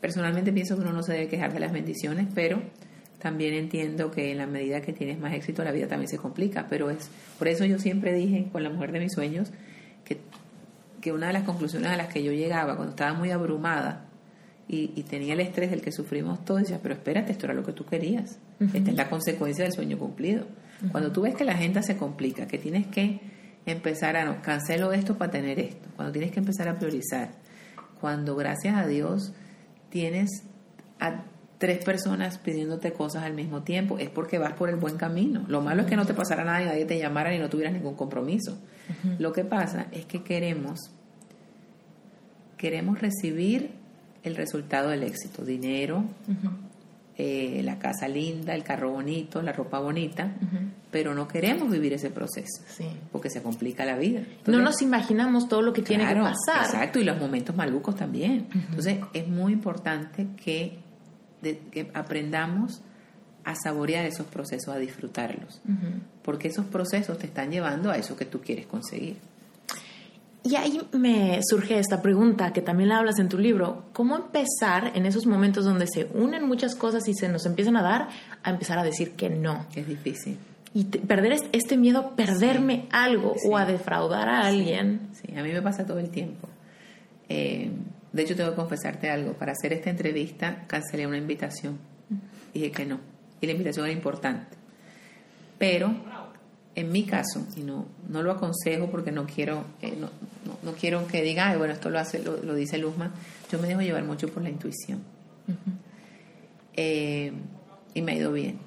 personalmente 0.01 0.53
pienso 0.53 0.75
que 0.75 0.81
uno 0.81 0.92
no 0.92 1.03
se 1.03 1.12
debe 1.12 1.29
quejar 1.29 1.53
de 1.53 1.61
las 1.61 1.71
bendiciones, 1.71 2.27
pero 2.35 2.62
también 3.18 3.54
entiendo 3.54 4.11
que 4.11 4.31
en 4.31 4.38
la 4.38 4.46
medida 4.46 4.81
que 4.81 4.92
tienes 4.92 5.18
más 5.18 5.35
éxito 5.35 5.64
la 5.64 5.72
vida 5.72 5.88
también 5.88 6.09
se 6.09 6.18
complica, 6.18 6.66
pero 6.68 6.90
es 6.90 7.11
por 7.38 7.48
eso 7.48 7.64
yo 7.64 7.78
siempre 7.78 8.14
dije 8.14 8.48
con 8.52 8.62
la 8.62 8.70
mujer 8.70 8.92
de 8.92 9.00
mis 9.00 9.12
sueños 9.12 9.50
que, 10.04 10.18
que 11.00 11.12
una 11.12 11.28
de 11.28 11.33
las 11.33 11.42
conclusiones 11.42 11.90
a 11.90 11.96
las 11.96 12.09
que 12.09 12.22
yo 12.22 12.33
llegaba 12.33 12.76
cuando 12.76 12.92
estaba 12.92 13.14
muy 13.14 13.31
abrumada 13.31 14.07
y, 14.68 14.92
y 14.94 15.02
tenía 15.02 15.33
el 15.35 15.40
estrés 15.40 15.70
del 15.70 15.81
que 15.81 15.90
sufrimos 15.90 16.44
todos, 16.44 16.62
decía, 16.62 16.78
pero 16.83 16.94
espérate, 16.94 17.33
esto 17.33 17.46
era 17.46 17.54
lo 17.54 17.64
que 17.64 17.72
tú 17.72 17.85
querías, 17.85 18.38
esta 18.61 18.90
es 18.90 18.96
la 18.96 19.09
consecuencia 19.09 19.64
del 19.64 19.72
sueño 19.72 19.98
cumplido. 19.98 20.46
Cuando 20.92 21.11
tú 21.11 21.22
ves 21.22 21.35
que 21.35 21.44
la 21.44 21.52
agenda 21.52 21.83
se 21.83 21.96
complica, 21.96 22.46
que 22.46 22.59
tienes 22.59 22.87
que 22.87 23.20
empezar 23.66 24.16
a, 24.16 24.24
no, 24.24 24.40
cancelo 24.42 24.92
esto 24.92 25.18
para 25.18 25.33
tener 25.33 25.59
esto, 25.59 25.88
cuando 25.96 26.12
tienes 26.12 26.31
que 26.31 26.38
empezar 26.38 26.68
a 26.68 26.78
priorizar, 26.78 27.31
cuando 28.00 28.37
gracias 28.37 28.76
a 28.76 28.87
Dios 28.87 29.33
tienes 29.90 30.44
a 31.00 31.24
tres 31.59 31.85
personas 31.85 32.38
pidiéndote 32.38 32.92
cosas 32.92 33.25
al 33.25 33.35
mismo 33.35 33.62
tiempo, 33.62 33.99
es 33.99 34.09
porque 34.09 34.38
vas 34.38 34.53
por 34.53 34.71
el 34.71 34.77
buen 34.77 34.97
camino. 34.97 35.44
Lo 35.49 35.61
malo 35.61 35.83
es 35.83 35.88
que 35.88 35.97
no 35.97 36.07
te 36.07 36.14
pasara 36.14 36.44
nada 36.44 36.62
y 36.62 36.66
nadie 36.66 36.85
te 36.85 36.99
llamara 36.99 37.35
y 37.35 37.38
no 37.38 37.49
tuvieras 37.49 37.75
ningún 37.75 37.94
compromiso. 37.94 38.59
Lo 39.18 39.33
que 39.33 39.44
pasa 39.44 39.88
es 39.92 40.07
que 40.07 40.23
queremos, 40.23 40.79
queremos 42.57 43.01
recibir 43.01 43.73
el 44.23 44.37
resultado 44.37 44.90
del 44.90 45.03
éxito, 45.03 45.44
dinero, 45.44 46.05
eh, 47.16 47.61
la 47.64 47.81
casa 47.81 48.07
linda, 48.07 48.55
el 48.55 48.62
carro 48.62 48.92
bonito, 48.92 49.42
la 49.42 49.53
ropa 49.53 49.81
bonita, 49.81 50.33
pero 50.92 51.14
no 51.14 51.27
queremos 51.27 51.68
vivir 51.68 51.92
ese 51.92 52.11
proceso 52.11 52.62
porque 53.11 53.31
se 53.31 53.42
complica 53.42 53.85
la 53.85 53.97
vida. 53.99 54.23
no 54.47 54.61
nos 54.61 54.81
imaginamos 54.83 55.49
todo 55.49 55.62
lo 55.62 55.73
que 55.73 55.83
tiene 55.83 56.07
que 56.07 56.14
pasar. 56.14 56.64
Exacto, 56.64 57.01
y 57.01 57.05
los 57.05 57.18
momentos 57.18 57.57
malucos 57.57 57.97
también. 57.97 58.47
Entonces 58.55 58.99
es 59.12 59.27
muy 59.27 59.53
importante 59.53 60.29
que, 60.42 60.79
que 61.42 61.90
aprendamos 61.94 62.83
a 63.44 63.55
saborear 63.55 64.05
esos 64.05 64.27
procesos, 64.27 64.68
a 64.74 64.79
disfrutarlos, 64.79 65.62
porque 66.22 66.48
esos 66.48 66.66
procesos 66.66 67.16
te 67.18 67.27
están 67.27 67.51
llevando 67.51 67.90
a 67.90 67.96
eso 67.96 68.14
que 68.14 68.27
tú 68.27 68.40
quieres 68.40 68.66
conseguir. 68.66 69.16
Y 70.44 70.57
ahí 70.57 70.81
me 70.92 71.40
surge 71.42 71.79
esta 71.79 72.01
pregunta 72.01 72.53
que 72.53 72.62
también 72.62 72.90
la 72.90 72.98
hablas 72.98 73.18
en 73.18 73.29
tu 73.29 73.38
libro. 73.38 73.85
¿Cómo 73.92 74.16
empezar 74.16 74.92
en 74.94 75.05
esos 75.05 75.27
momentos 75.27 75.64
donde 75.64 75.87
se 75.87 76.09
unen 76.14 76.46
muchas 76.46 76.74
cosas 76.74 77.09
y 77.09 77.14
se 77.14 77.29
nos 77.29 77.44
empiezan 77.46 77.77
a 77.77 77.83
dar 77.83 78.09
a 78.42 78.51
empezar 78.51 78.79
a 78.79 78.85
decir 78.85 79.12
que 79.12 79.31
no? 79.31 79.66
Es 79.74 79.87
difícil. 79.87 80.38
Y 80.74 80.85
perder 80.85 81.35
este 81.53 81.77
miedo 81.77 81.98
a 82.01 82.16
perderme 82.16 82.87
algo 82.90 83.35
o 83.48 83.57
a 83.57 83.64
defraudar 83.64 84.29
a 84.29 84.46
alguien. 84.46 85.09
Sí, 85.12 85.35
a 85.37 85.42
mí 85.42 85.53
me 85.53 85.62
pasa 85.62 85.87
todo 85.87 85.98
el 85.98 86.11
tiempo. 86.11 86.48
Eh, 87.29 87.70
de 88.12 88.23
hecho, 88.23 88.35
tengo 88.35 88.51
que 88.51 88.57
confesarte 88.57 89.11
algo. 89.11 89.35
Para 89.35 89.53
hacer 89.53 89.73
esta 89.73 89.90
entrevista 89.90 90.64
cancelé 90.66 91.07
una 91.07 91.18
invitación. 91.18 91.79
Dije 92.55 92.71
que 92.71 92.87
no. 92.87 93.01
Y 93.40 93.47
la 93.47 93.53
invitación 93.53 93.87
era 93.87 93.94
importante. 93.94 94.57
Pero 95.59 95.94
en 96.75 96.92
mi 96.92 97.05
caso, 97.05 97.44
y 97.57 97.62
no, 97.62 97.87
no 98.09 98.23
lo 98.23 98.31
aconsejo 98.31 98.88
porque 98.90 99.11
no 99.11 99.27
quiero, 99.27 99.64
eh, 99.83 99.97
no, 99.99 100.11
no, 100.62 100.73
quiero 100.73 101.07
que 101.09 101.23
diga, 101.23 101.57
bueno, 101.57 101.75
esto 101.75 101.90
lo, 101.90 101.99
hace, 101.99 102.23
lo, 102.23 102.55
dice 102.55 102.79
Luzma, 102.79 103.12
yo 103.51 103.59
me 103.59 103.66
dejo 103.66 103.81
llevar 103.81 104.05
mucho 104.05 104.29
por 104.29 104.42
la 104.42 104.49
intuición. 104.49 105.01
Eh, 106.75 107.33
y 107.94 108.03
me 108.03 108.12
ha 108.12 108.14
ido 108.14 108.33
bien. 108.33 108.59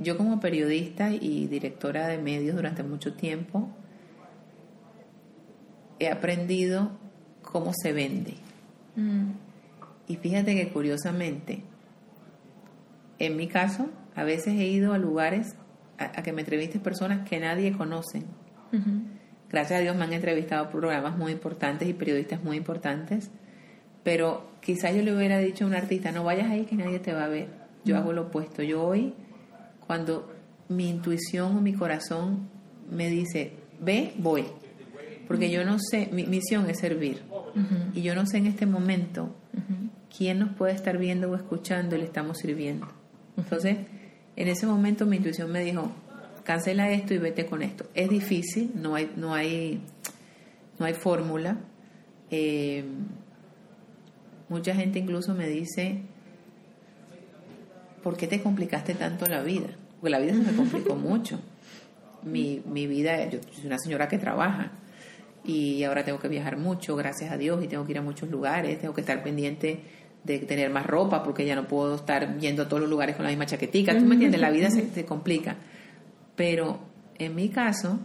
Yo 0.00 0.16
como 0.16 0.40
periodista 0.40 1.12
y 1.12 1.46
directora 1.46 2.08
de 2.08 2.18
medios 2.18 2.56
durante 2.56 2.82
mucho 2.82 3.14
tiempo, 3.14 3.68
he 6.00 6.08
aprendido 6.08 6.90
cómo 7.50 7.72
se 7.74 7.92
vende. 7.92 8.34
Mm. 8.96 9.30
Y 10.08 10.16
fíjate 10.16 10.54
que 10.54 10.68
curiosamente, 10.68 11.62
en 13.18 13.36
mi 13.36 13.46
caso, 13.46 13.88
a 14.14 14.24
veces 14.24 14.54
he 14.54 14.66
ido 14.66 14.92
a 14.92 14.98
lugares 14.98 15.54
a, 15.98 16.22
que 16.22 16.32
me 16.32 16.40
entrevistes 16.40 16.80
personas 16.80 17.28
que 17.28 17.38
nadie 17.38 17.72
conoce. 17.72 18.22
Gracias 19.50 19.80
a 19.80 19.82
Dios 19.82 19.96
me 19.96 20.04
han 20.04 20.12
entrevistado 20.12 20.70
programas 20.70 21.16
muy 21.16 21.32
importantes 21.32 21.88
y 21.88 21.92
periodistas 21.92 22.42
muy 22.42 22.56
importantes, 22.56 23.30
pero 24.02 24.48
quizás 24.60 24.94
yo 24.94 25.02
le 25.02 25.14
hubiera 25.14 25.38
dicho 25.38 25.64
a 25.64 25.68
un 25.68 25.74
artista, 25.74 26.12
no 26.12 26.24
vayas 26.24 26.50
ahí 26.50 26.64
que 26.64 26.76
nadie 26.76 27.00
te 27.00 27.12
va 27.12 27.24
a 27.24 27.28
ver. 27.28 27.48
Yo 27.84 27.96
hago 27.96 28.12
lo 28.12 28.22
opuesto. 28.22 28.62
Yo 28.62 28.82
hoy, 28.82 29.14
cuando 29.86 30.32
mi 30.68 30.88
intuición 30.88 31.56
o 31.56 31.60
mi 31.60 31.72
corazón 31.72 32.48
me 32.90 33.08
dice, 33.10 33.52
ve, 33.80 34.14
voy. 34.18 34.44
Porque 35.30 35.48
yo 35.48 35.64
no 35.64 35.78
sé, 35.78 36.08
mi 36.10 36.26
misión 36.26 36.68
es 36.68 36.80
servir. 36.80 37.22
Y 37.94 38.02
yo 38.02 38.16
no 38.16 38.26
sé 38.26 38.38
en 38.38 38.46
este 38.46 38.66
momento 38.66 39.32
quién 40.16 40.40
nos 40.40 40.56
puede 40.56 40.72
estar 40.72 40.98
viendo 40.98 41.30
o 41.30 41.36
escuchando 41.36 41.94
y 41.94 42.00
le 42.00 42.04
estamos 42.04 42.38
sirviendo. 42.38 42.88
Entonces, 43.36 43.76
en 44.34 44.48
ese 44.48 44.66
momento 44.66 45.06
mi 45.06 45.18
intuición 45.18 45.52
me 45.52 45.60
dijo, 45.60 45.92
cancela 46.42 46.90
esto 46.90 47.14
y 47.14 47.18
vete 47.18 47.46
con 47.46 47.62
esto. 47.62 47.88
Es 47.94 48.10
difícil, 48.10 48.72
no 48.74 48.96
hay, 48.96 49.12
no 49.14 49.32
hay, 49.32 49.80
no 50.80 50.86
hay 50.86 50.94
fórmula. 50.94 51.58
Eh, 52.32 52.82
mucha 54.48 54.74
gente 54.74 54.98
incluso 54.98 55.32
me 55.32 55.46
dice, 55.46 56.02
¿por 58.02 58.16
qué 58.16 58.26
te 58.26 58.42
complicaste 58.42 58.94
tanto 58.94 59.26
la 59.26 59.44
vida? 59.44 59.68
Porque 60.00 60.10
la 60.10 60.18
vida 60.18 60.32
se 60.32 60.40
me 60.40 60.56
complicó 60.56 60.96
mucho. 60.96 61.38
Mi, 62.24 62.60
mi 62.66 62.88
vida, 62.88 63.30
yo 63.30 63.38
soy 63.54 63.66
una 63.66 63.78
señora 63.78 64.08
que 64.08 64.18
trabaja 64.18 64.72
y 65.44 65.82
ahora 65.84 66.04
tengo 66.04 66.18
que 66.18 66.28
viajar 66.28 66.56
mucho, 66.56 66.96
gracias 66.96 67.32
a 67.32 67.36
Dios, 67.36 67.62
y 67.64 67.68
tengo 67.68 67.84
que 67.84 67.92
ir 67.92 67.98
a 67.98 68.02
muchos 68.02 68.28
lugares, 68.30 68.78
tengo 68.78 68.94
que 68.94 69.00
estar 69.00 69.22
pendiente 69.22 69.80
de 70.24 70.38
tener 70.40 70.70
más 70.70 70.86
ropa 70.86 71.22
porque 71.22 71.46
ya 71.46 71.54
no 71.54 71.66
puedo 71.66 71.94
estar 71.94 72.38
yendo 72.38 72.62
a 72.62 72.68
todos 72.68 72.80
los 72.80 72.90
lugares 72.90 73.16
con 73.16 73.24
la 73.24 73.30
misma 73.30 73.46
chaquetica. 73.46 73.96
¿Tú 73.96 74.04
me 74.04 74.14
entiendes? 74.14 74.40
La 74.40 74.50
vida 74.50 74.70
se, 74.70 75.04
complica. 75.04 75.56
Pero 76.36 76.80
en 77.18 77.34
mi 77.34 77.48
caso, 77.48 77.98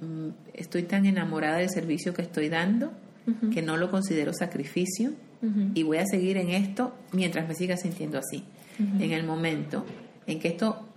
mm, 0.00 0.28
estoy 0.54 0.84
tan 0.84 1.06
enamorada 1.06 1.58
del 1.58 1.70
servicio 1.70 2.14
que 2.14 2.22
estoy 2.22 2.48
dando 2.48 2.92
que 3.54 3.62
no 3.62 3.76
lo 3.76 3.88
considero 3.88 4.32
sacrificio 4.32 5.12
y 5.74 5.84
voy 5.84 5.98
a 5.98 6.06
seguir 6.06 6.36
en 6.38 6.50
esto 6.50 6.92
mientras 7.12 7.46
me 7.46 7.54
siga 7.54 7.76
sintiendo 7.76 8.18
así. 8.18 8.44
En 8.78 9.12
el 9.12 9.24
momento 9.24 9.84
en 10.26 10.40
que 10.40 10.48
esto, 10.48 10.88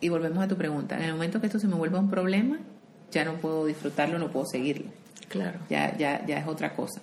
y 0.00 0.08
volvemos 0.08 0.42
a 0.42 0.48
tu 0.48 0.56
pregunta, 0.56 0.96
en 0.96 1.04
el 1.04 1.12
momento 1.12 1.40
que 1.40 1.46
esto 1.46 1.60
se 1.60 1.68
me 1.68 1.74
vuelva 1.74 2.00
un 2.00 2.10
problema, 2.10 2.58
ya 3.10 3.24
no 3.24 3.34
puedo 3.34 3.66
disfrutarlo, 3.66 4.18
no 4.18 4.28
puedo 4.30 4.46
seguirlo. 4.46 4.90
Claro. 5.28 5.58
Ya, 5.68 5.96
ya, 5.96 6.24
ya 6.26 6.38
es 6.38 6.46
otra 6.46 6.74
cosa. 6.74 7.00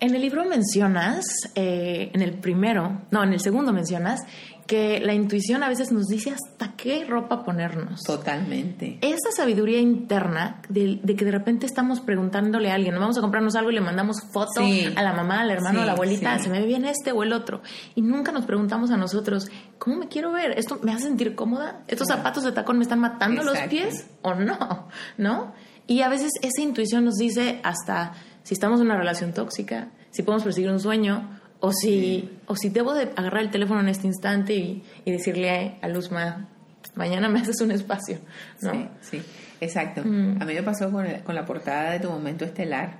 En 0.00 0.16
el 0.16 0.20
libro 0.20 0.44
mencionas, 0.44 1.24
eh, 1.54 2.10
en 2.12 2.22
el 2.22 2.32
primero, 2.32 3.02
no, 3.12 3.22
en 3.22 3.32
el 3.32 3.40
segundo 3.40 3.72
mencionas 3.72 4.20
que 4.66 5.00
la 5.00 5.14
intuición 5.14 5.62
a 5.62 5.68
veces 5.68 5.92
nos 5.92 6.06
dice 6.06 6.30
hasta 6.30 6.74
qué 6.76 7.04
ropa 7.04 7.44
ponernos. 7.44 8.02
Totalmente. 8.02 8.98
Esa 9.00 9.30
sabiduría 9.34 9.80
interna 9.80 10.62
de, 10.68 11.00
que 11.16 11.24
de 11.24 11.30
repente 11.30 11.66
estamos 11.66 12.00
preguntándole 12.00 12.70
a 12.70 12.74
alguien, 12.74 12.94
vamos 12.98 13.18
a 13.18 13.20
comprarnos 13.20 13.54
algo 13.54 13.70
y 13.70 13.74
le 13.74 13.80
mandamos 13.80 14.22
foto 14.32 14.60
a 14.96 15.02
la 15.02 15.12
mamá, 15.12 15.40
al 15.40 15.50
hermano, 15.50 15.82
a 15.82 15.86
la 15.86 15.92
abuelita, 15.92 16.38
se 16.38 16.48
me 16.48 16.60
ve 16.60 16.66
bien 16.66 16.84
este 16.84 17.12
o 17.12 17.22
el 17.22 17.32
otro. 17.32 17.62
Y 17.94 18.02
nunca 18.02 18.32
nos 18.32 18.46
preguntamos 18.46 18.90
a 18.90 18.96
nosotros, 18.96 19.48
¿cómo 19.78 19.96
me 19.96 20.08
quiero 20.08 20.32
ver? 20.32 20.52
¿Esto 20.58 20.78
me 20.82 20.92
hace 20.92 21.04
sentir 21.04 21.34
cómoda? 21.34 21.82
¿Estos 21.88 22.08
zapatos 22.08 22.44
de 22.44 22.52
tacón 22.52 22.78
me 22.78 22.84
están 22.84 23.00
matando 23.00 23.42
los 23.42 23.58
pies 23.68 24.06
o 24.22 24.34
no? 24.34 24.88
¿No? 25.18 25.52
Y 25.86 26.02
a 26.02 26.08
veces 26.08 26.30
esa 26.42 26.62
intuición 26.62 27.04
nos 27.04 27.16
dice 27.16 27.60
hasta 27.64 28.14
si 28.42 28.54
estamos 28.54 28.80
en 28.80 28.86
una 28.86 28.96
relación 28.96 29.32
tóxica, 29.32 29.88
si 30.10 30.22
podemos 30.22 30.44
perseguir 30.44 30.70
un 30.70 30.80
sueño, 30.80 31.40
o 31.64 31.72
si, 31.72 32.28
o 32.46 32.56
si 32.56 32.70
debo 32.70 32.92
de 32.92 33.12
agarrar 33.14 33.42
el 33.42 33.50
teléfono 33.50 33.80
en 33.80 33.88
este 33.88 34.08
instante 34.08 34.52
y, 34.52 34.82
decirle 35.06 35.76
a 35.80 35.86
Luzma, 35.86 36.48
mañana 36.96 37.28
me 37.28 37.38
haces 37.38 37.60
un 37.60 37.70
espacio. 37.70 38.18
¿no? 38.60 38.72
Sí, 38.72 38.88
sí, 39.00 39.22
exacto. 39.60 40.02
Mm. 40.04 40.42
A 40.42 40.44
mí 40.44 40.54
me 40.54 40.62
pasó 40.64 40.90
con, 40.90 41.06
con, 41.24 41.36
la 41.36 41.46
portada 41.46 41.92
de 41.92 42.00
tu 42.00 42.10
momento 42.10 42.44
estelar. 42.44 42.98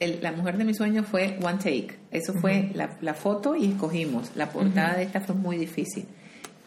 la 0.00 0.32
mujer 0.32 0.56
de 0.56 0.64
mi 0.64 0.72
sueño 0.72 1.04
fue 1.04 1.38
One 1.42 1.58
Take. 1.58 1.98
Eso 2.10 2.32
fue 2.32 2.70
la, 2.74 2.96
la, 3.02 3.12
foto 3.12 3.54
y 3.54 3.72
escogimos. 3.72 4.32
La 4.36 4.48
portada 4.48 4.96
de 4.96 5.02
esta 5.02 5.20
fue 5.20 5.34
muy 5.34 5.58
difícil. 5.58 6.06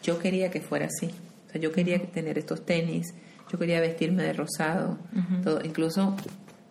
Yo 0.04 0.20
quería 0.20 0.48
que 0.48 0.60
fuera 0.60 0.86
así. 0.86 1.10
O 1.48 1.50
sea, 1.50 1.60
yo 1.60 1.72
quería 1.72 2.00
tener 2.00 2.38
estos 2.38 2.64
tenis, 2.64 3.14
yo 3.50 3.58
quería 3.58 3.80
vestirme 3.80 4.22
de 4.22 4.32
rosado, 4.32 4.96
todo. 5.42 5.60
Incluso 5.64 6.16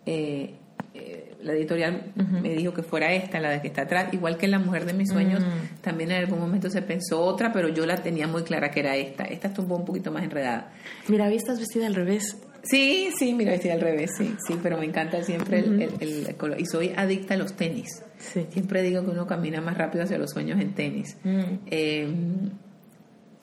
eh, 0.06 0.54
eh, 0.94 1.31
la 1.42 1.52
editorial 1.52 2.12
me 2.42 2.50
dijo 2.54 2.72
que 2.72 2.82
fuera 2.82 3.12
esta, 3.12 3.40
la 3.40 3.50
de 3.50 3.60
que 3.60 3.68
está 3.68 3.82
atrás, 3.82 4.12
igual 4.12 4.36
que 4.36 4.48
La 4.48 4.58
Mujer 4.58 4.84
de 4.84 4.92
mis 4.92 5.10
Sueños, 5.10 5.42
también 5.80 6.10
en 6.10 6.18
algún 6.18 6.38
momento 6.38 6.70
se 6.70 6.82
pensó 6.82 7.20
otra, 7.20 7.52
pero 7.52 7.68
yo 7.68 7.86
la 7.86 7.96
tenía 7.96 8.26
muy 8.26 8.42
clara 8.42 8.70
que 8.70 8.80
era 8.80 8.96
esta. 8.96 9.24
Esta 9.24 9.48
estuvo 9.48 9.76
un 9.76 9.84
poquito 9.84 10.10
más 10.12 10.22
enredada. 10.22 10.72
Mira, 11.08 11.30
¿y 11.32 11.36
estás 11.36 11.58
vestida 11.58 11.86
al 11.86 11.94
revés? 11.94 12.36
Sí, 12.62 13.10
sí, 13.18 13.34
mira, 13.34 13.52
vestida 13.52 13.74
al 13.74 13.80
revés, 13.80 14.12
sí, 14.16 14.36
sí, 14.46 14.58
pero 14.62 14.78
me 14.78 14.84
encanta 14.84 15.22
siempre 15.24 15.58
el, 15.58 16.36
color. 16.36 16.60
Y 16.60 16.66
soy 16.66 16.92
adicta 16.96 17.34
a 17.34 17.36
los 17.36 17.54
tenis. 17.54 18.04
Siempre 18.18 18.82
digo 18.82 19.04
que 19.04 19.10
uno 19.10 19.26
camina 19.26 19.60
más 19.60 19.76
rápido 19.76 20.04
hacia 20.04 20.16
los 20.16 20.30
sueños 20.30 20.60
en 20.60 20.72
tenis. 20.72 21.16
Em, 21.24 22.50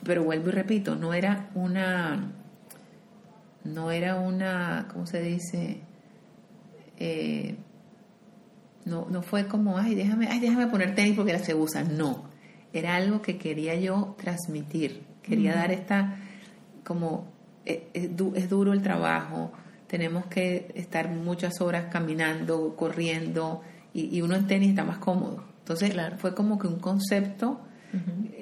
pero 0.03 0.23
vuelvo 0.23 0.49
y 0.49 0.51
repito, 0.51 0.95
no 0.95 1.13
era 1.13 1.49
una, 1.53 2.31
no 3.65 3.91
era 3.91 4.15
una, 4.15 4.87
¿cómo 4.91 5.05
se 5.05 5.21
dice? 5.21 5.81
Eh, 6.97 7.55
no, 8.85 9.07
no 9.09 9.21
fue 9.21 9.47
como, 9.47 9.77
ay, 9.77 9.95
déjame, 9.95 10.27
ay, 10.27 10.39
déjame 10.39 10.67
poner 10.67 10.95
tenis 10.95 11.15
porque 11.15 11.33
las 11.33 11.45
se 11.45 11.53
usan. 11.53 11.97
No, 11.97 12.25
era 12.73 12.95
algo 12.95 13.21
que 13.21 13.37
quería 13.37 13.75
yo 13.75 14.15
transmitir. 14.17 15.03
Quería 15.21 15.53
dar 15.53 15.71
esta, 15.71 16.17
como, 16.83 17.27
es, 17.65 17.79
es 17.93 18.49
duro 18.49 18.73
el 18.73 18.81
trabajo, 18.81 19.51
tenemos 19.89 20.27
que 20.27 20.71
estar 20.75 21.09
muchas 21.09 21.61
horas 21.61 21.85
caminando, 21.91 22.75
corriendo, 22.75 23.61
y, 23.93 24.21
uno 24.21 24.35
en 24.35 24.47
tenis 24.47 24.69
está 24.69 24.83
más 24.83 24.99
cómodo. 24.99 25.43
Entonces 25.59 25.93
fue 26.17 26.33
como 26.33 26.57
que 26.59 26.67
un 26.67 26.79
concepto 26.79 27.59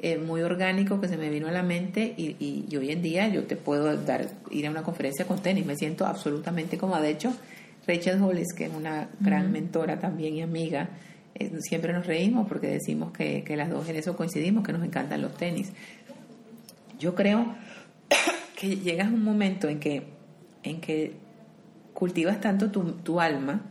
eh, 0.02 0.17
muy 0.17 0.41
orgánico 0.41 1.00
que 1.00 1.08
se 1.08 1.17
me 1.17 1.30
vino 1.30 1.47
a 1.47 1.52
la 1.52 1.63
mente 1.63 2.13
y, 2.17 2.36
y, 2.69 2.76
hoy 2.76 2.91
en 2.91 3.02
día 3.02 3.28
yo 3.30 3.45
te 3.45 3.56
puedo 3.56 3.95
dar 3.97 4.28
ir 4.52 4.67
a 4.67 4.69
una 4.69 4.84
conferencia 4.84 5.26
con 5.26 5.39
tenis, 5.39 5.65
me 5.65 5.76
siento 5.76 6.06
absolutamente 6.06 6.78
cómoda. 6.78 7.02
De 7.02 7.12
hecho, 7.12 7.34
Rachel 7.88 8.21
Hollis, 8.21 8.54
que 8.54 8.65
es 8.65 8.73
una 8.73 9.10
gran 9.19 9.52
mentora 9.52 10.00
también 10.00 10.36
y 10.36 10.41
amiga, 10.41 10.89
eh, 11.36 11.52
siempre 11.62 11.93
nos 11.93 12.06
reímos 12.06 12.47
porque 12.47 12.67
decimos 12.67 13.12
que, 13.12 13.43
que 13.43 13.56
las 13.56 13.69
dos 13.69 13.88
en 13.88 13.95
eso 13.95 14.15
coincidimos, 14.15 14.65
que 14.65 14.73
nos 14.73 14.84
encantan 14.84 15.21
los 15.21 15.36
tenis. 15.36 15.71
Yo 17.00 17.15
creo 17.15 17.56
que 18.60 18.78
llegas 18.78 19.08
a 19.08 19.12
un 19.12 19.23
momento 19.23 19.69
en 19.69 19.80
que, 19.80 20.08
en 20.63 20.82
que 20.82 21.13
cultivas 21.93 22.41
tanto 22.41 22.71
tu, 22.71 22.91
tu 22.93 23.21
alma, 23.21 23.62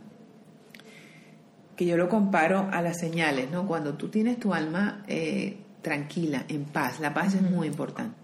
que 1.75 1.85
yo 1.85 1.95
lo 1.95 2.09
comparo 2.09 2.69
a 2.71 2.81
las 2.81 2.97
señales, 2.99 3.51
¿no? 3.51 3.67
Cuando 3.67 3.93
tú 3.93 4.09
tienes 4.09 4.39
tu 4.39 4.53
alma 4.53 5.03
eh, 5.07 5.57
tranquila, 5.83 6.45
en 6.47 6.65
paz, 6.65 6.99
la 6.99 7.13
paz 7.13 7.35
es 7.35 7.41
muy 7.43 7.67
importante. 7.67 8.15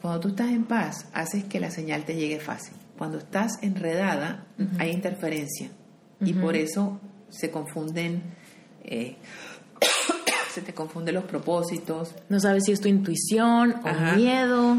Cuando 0.00 0.20
tú 0.20 0.28
estás 0.28 0.48
en 0.48 0.64
paz, 0.64 1.06
haces 1.12 1.44
que 1.44 1.60
la 1.60 1.70
señal 1.70 2.04
te 2.04 2.16
llegue 2.16 2.40
fácil. 2.40 2.77
Cuando 2.98 3.18
estás 3.18 3.62
enredada, 3.62 4.44
hay 4.78 4.90
interferencia. 4.90 5.70
Y 6.20 6.32
por 6.32 6.56
eso 6.56 7.00
se 7.28 7.50
confunden, 7.50 8.22
eh, 8.84 9.16
se 10.52 10.62
te 10.62 10.74
confunden 10.74 11.14
los 11.14 11.24
propósitos. 11.24 12.16
No 12.28 12.40
sabes 12.40 12.64
si 12.64 12.72
es 12.72 12.80
tu 12.80 12.88
intuición 12.88 13.76
o 13.84 14.16
miedo. 14.16 14.76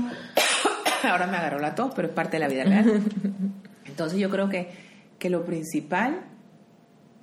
Ahora 1.04 1.28
me 1.28 1.38
agarró 1.38 1.60
la 1.60 1.76
tos, 1.76 1.94
pero 1.96 2.10
es 2.10 2.14
parte 2.14 2.34
de 2.34 2.40
la 2.40 2.50
vida 2.50 2.66
real. 2.66 3.04
Entonces 3.86 4.20
yo 4.20 4.30
creo 4.30 4.50
que, 4.50 4.70
que 5.18 5.30
lo 5.30 5.46
principal 5.46 6.20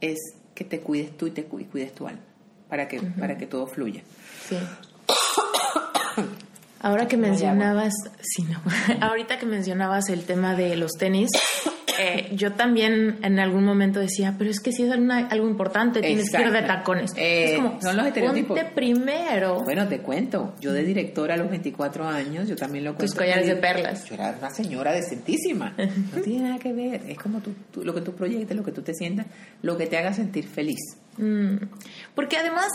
es 0.01 0.19
que 0.55 0.65
te 0.65 0.81
cuides 0.81 1.15
tú 1.17 1.27
y 1.27 1.31
te 1.31 1.45
cuides 1.45 1.95
tu 1.95 2.09
alma 2.09 2.23
para 2.71 2.89
que, 2.89 3.01
para 3.03 3.37
que 3.37 3.47
todo 3.47 3.67
fluya. 3.67 4.03
Sí. 4.49 4.57
Ahora 6.87 7.09
que 7.09 7.17
mencionabas, 7.17 7.95
sí, 8.23 8.45
no. 8.45 8.63
ahorita 9.05 9.41
que 9.41 9.47
mencionabas 9.47 10.09
el 10.09 10.23
tema 10.23 10.55
de 10.55 10.77
los 10.77 10.93
tenis, 10.93 11.31
eh, 11.99 12.31
yo 12.37 12.53
también 12.53 13.19
en 13.25 13.41
algún 13.41 13.65
momento 13.65 13.99
decía, 13.99 14.37
pero 14.39 14.51
es 14.51 14.61
que 14.61 14.71
si 14.71 14.85
es 14.85 14.93
algo 14.93 15.49
importante, 15.49 16.01
tienes 16.01 16.31
que 16.31 16.43
ir 16.43 16.53
de 16.53 16.63
tacones. 16.63 17.11
es 17.17 17.57
como, 17.57 17.83
son 17.83 17.97
los 17.97 18.07
estereotipos. 18.07 18.57
Ponte 18.57 18.73
primero. 18.73 19.65
Bueno, 19.65 19.89
te 19.89 19.99
cuento, 19.99 20.55
yo 20.61 20.73
de 20.73 20.85
directora 20.85 21.35
a 21.35 21.37
los 21.39 21.51
24 21.51 22.07
años, 22.07 22.49
yo 22.49 22.55
también 22.55 22.85
lo 22.85 22.93
cuento. 22.95 23.07
Tus 23.07 23.17
collares 23.17 23.49
de 23.49 23.57
perlas. 23.57 24.09
Yo 24.09 24.15
era 24.15 24.37
una 24.39 24.51
señora 24.51 24.93
decentísima. 24.93 25.75
No 25.77 26.23
tiene 26.23 26.45
nada 26.45 26.61
que 26.61 26.73
ver, 26.73 27.03
es 27.09 27.19
como 27.19 27.41
tú, 27.41 27.53
lo 27.83 27.95
que 27.95 28.01
tú 28.01 28.13
proyectes, 28.13 28.57
lo 28.57 28.63
que 28.63 28.71
tú 28.71 28.83
te 28.83 28.95
sientas, 28.95 29.27
lo 29.61 29.77
que 29.77 29.87
te 29.87 29.99
haga 29.99 30.13
sentir 30.13 30.47
feliz. 30.47 30.79
Mm. 31.19 31.57
Porque 32.15 32.37
además, 32.37 32.69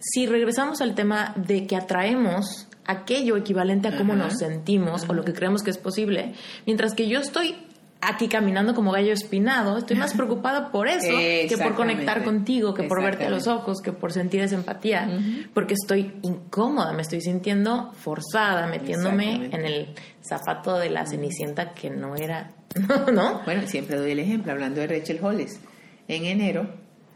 si 0.00 0.26
regresamos 0.26 0.80
al 0.80 0.96
tema 0.96 1.34
de 1.36 1.68
que 1.68 1.76
atraemos 1.76 2.66
aquello 2.86 3.36
equivalente 3.36 3.88
a 3.88 3.96
cómo 3.96 4.14
nos 4.14 4.38
sentimos 4.38 5.08
o 5.08 5.14
lo 5.14 5.24
que 5.24 5.32
creemos 5.32 5.62
que 5.62 5.70
es 5.70 5.78
posible, 5.78 6.34
mientras 6.66 6.94
que 6.94 7.08
yo 7.08 7.20
estoy 7.20 7.56
aquí 8.00 8.28
caminando 8.28 8.74
como 8.74 8.92
gallo 8.92 9.12
espinado, 9.12 9.78
estoy 9.78 9.96
más 9.96 10.14
preocupada 10.14 10.70
por 10.70 10.88
eso 10.88 11.16
que 11.16 11.56
por 11.62 11.74
conectar 11.74 12.22
contigo, 12.22 12.74
que 12.74 12.84
por 12.84 13.02
verte 13.02 13.24
a 13.24 13.30
los 13.30 13.46
ojos, 13.46 13.80
que 13.80 13.92
por 13.92 14.12
sentir 14.12 14.40
esa 14.40 14.56
empatía, 14.56 15.08
porque 15.52 15.74
estoy 15.74 16.14
incómoda, 16.22 16.92
me 16.92 17.02
estoy 17.02 17.20
sintiendo 17.20 17.92
forzada, 17.94 18.66
metiéndome 18.66 19.46
en 19.46 19.64
el 19.64 19.94
zapato 20.22 20.78
de 20.78 20.90
la 20.90 21.06
cenicienta 21.06 21.72
que 21.72 21.90
no 21.90 22.16
era, 22.16 22.52
¿no? 23.12 23.42
Bueno, 23.44 23.66
siempre 23.66 23.96
doy 23.96 24.12
el 24.12 24.18
ejemplo, 24.18 24.52
hablando 24.52 24.80
de 24.80 24.86
Rachel 24.86 25.20
Hollis. 25.22 25.60
En 26.06 26.24
enero, 26.26 26.68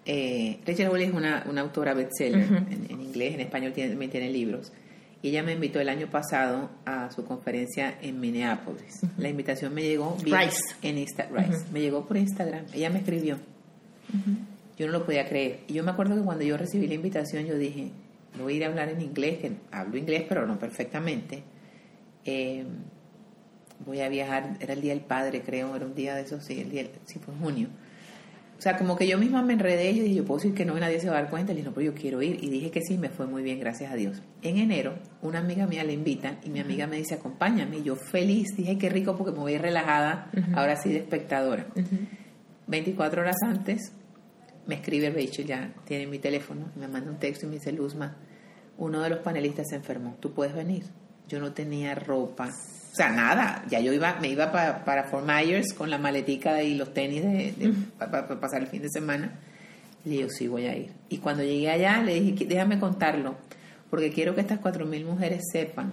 eh, 0.07 0.61
Rachel 0.67 0.89
Hollis 0.89 1.09
es 1.09 1.15
una, 1.15 1.61
autora 1.61 1.93
bestseller 1.93 2.47
en, 2.71 3.01
inglés, 3.01 3.35
en 3.35 3.41
español 3.41 3.73
también 3.75 4.11
tiene 4.11 4.31
libros 4.31 4.73
y 5.21 5.31
ella 5.31 5.43
me 5.43 5.53
invitó 5.53 5.81
el 5.81 5.89
año 5.89 6.09
pasado 6.09 6.71
a 6.85 7.11
su 7.11 7.25
conferencia 7.25 7.99
en 8.01 8.21
Minneapolis. 8.21 9.01
La 9.17 9.29
invitación 9.29 9.75
me 9.75 9.83
llegó 9.83 10.17
en 10.83 10.99
Instagram. 10.99 11.51
Me 11.73 11.81
llegó 11.81 12.07
por 12.07 12.17
Instagram. 12.17 12.67
Ella 12.73 12.89
me 12.91 12.99
escribió. 13.01 13.39
Yo 14.79 14.87
no 14.87 14.93
lo 14.93 15.05
podía 15.05 15.29
creer. 15.29 15.61
Y 15.67 15.75
yo 15.75 15.83
me 15.83 15.91
acuerdo 15.91 16.15
que 16.15 16.23
cuando 16.23 16.45
yo 16.45 16.57
recibí 16.57 16.87
la 16.87 16.95
invitación, 16.95 17.47
yo 17.47 17.59
dije, 17.59 17.91
voy 18.41 18.55
a 18.55 18.57
ir 18.57 18.65
a 18.65 18.69
hablar 18.69 18.89
en 18.91 19.01
inglés, 19.01 19.39
que 19.39 19.53
hablo 19.73 19.97
inglés, 19.97 20.25
pero 20.29 20.47
no 20.47 20.57
perfectamente. 20.59 21.43
Eh, 22.25 22.65
voy 23.85 24.01
a 24.01 24.09
viajar, 24.09 24.57
era 24.61 24.75
el 24.75 24.81
Día 24.81 24.93
del 24.93 25.03
Padre, 25.03 25.43
creo, 25.43 25.75
era 25.75 25.85
un 25.85 25.95
día 25.95 26.15
de 26.15 26.23
esos, 26.23 26.45
sí, 26.45 26.61
el 26.61 26.71
día, 26.71 26.87
sí 27.07 27.19
fue 27.19 27.35
en 27.35 27.41
junio. 27.41 27.69
O 28.59 28.61
sea, 28.61 28.77
como 28.77 28.97
que 28.97 29.07
yo 29.07 29.19
misma 29.19 29.41
me 29.43 29.53
enredé 29.53 29.93
y 29.93 30.01
dije, 30.01 30.15
yo 30.17 30.25
puedo 30.25 30.39
decir 30.41 30.53
que 30.53 30.65
no, 30.65 30.75
nadie 30.75 30.99
se 30.99 31.09
va 31.09 31.19
a 31.19 31.23
dar 31.23 31.31
cuenta. 31.31 31.53
Le 31.53 31.59
dije, 31.59 31.69
no, 31.69 31.75
pero 31.75 31.93
yo 31.93 31.95
quiero 31.95 32.21
ir. 32.23 32.43
Y 32.43 32.51
dije 32.51 32.73
que 32.73 32.81
sí, 32.83 32.99
me 32.99 33.09
fue 33.09 33.29
muy 33.29 33.45
bien, 33.45 33.61
gracias 33.61 33.93
a 33.93 33.95
Dios. 33.95 34.21
En 34.43 34.59
enero, 34.59 34.97
una 35.23 35.39
amiga 35.39 35.65
mía 35.69 35.85
le 35.85 35.93
invita 35.93 36.39
y 36.45 36.51
mi 36.51 36.59
amiga 36.59 36.89
me 36.89 36.97
dice, 36.97 37.15
acompáñame. 37.15 37.79
Y 37.79 37.83
yo 37.85 37.95
feliz, 37.95 38.49
dije, 38.57 38.77
qué 38.77 38.89
rico 38.89 39.17
porque 39.17 39.31
me 39.31 39.39
voy 39.39 39.57
relajada, 39.59 40.29
ahora 40.55 40.75
sí 40.75 40.91
de 40.91 40.99
espectadora. 40.99 41.69
24 42.67 43.23
horas 43.23 43.37
antes, 43.47 43.93
me 44.67 44.75
escribe 44.75 45.11
Rachel, 45.11 45.47
ya 45.47 45.73
tiene 45.85 46.09
mi 46.09 46.19
teléfono, 46.19 46.73
me 46.75 46.89
manda 46.89 47.13
un 47.13 47.19
texto 47.19 47.47
y 47.47 47.49
me 47.49 47.55
dice, 47.55 47.71
Luzma, 47.71 48.17
uno 48.77 49.03
de 49.03 49.11
los 49.11 49.21
panelistas 49.21 49.69
se 49.71 49.77
enfermó, 49.77 50.17
¿tú 50.19 50.33
puedes 50.33 50.55
venir? 50.55 50.85
Yo 51.29 51.39
no 51.39 51.53
tenía 51.53 51.95
ropa, 51.95 52.51
sea, 52.99 53.11
nada, 53.11 53.65
ya 53.69 53.81
yo 53.81 53.93
iba, 53.93 54.19
me 54.21 54.29
iba 54.29 54.51
para, 54.51 54.85
para 54.85 55.05
Fort 55.05 55.27
Myers 55.27 55.73
con 55.73 55.89
la 55.91 55.99
maletica 55.99 56.63
y 56.63 56.75
los 56.75 56.93
tenis 56.93 57.23
de, 57.23 57.75
para, 57.99 58.27
pasar 58.41 58.63
el 58.63 58.67
fin 58.67 58.83
de 58.83 58.89
semana. 58.91 59.39
Y 60.05 60.19
yo 60.19 60.29
sí 60.29 60.49
voy 60.49 60.67
a 60.67 60.77
ir. 60.77 60.93
Y 61.09 61.19
cuando 61.19 61.43
llegué 61.43 61.71
allá 61.71 62.03
le 62.03 62.21
dije, 62.21 62.45
déjame 62.47 62.79
contarlo, 62.79 63.37
porque 63.91 64.13
quiero 64.13 64.35
que 64.35 64.41
estas 64.41 64.59
cuatro 64.59 64.87
mil 64.87 65.05
mujeres 65.05 65.45
sepan 65.53 65.93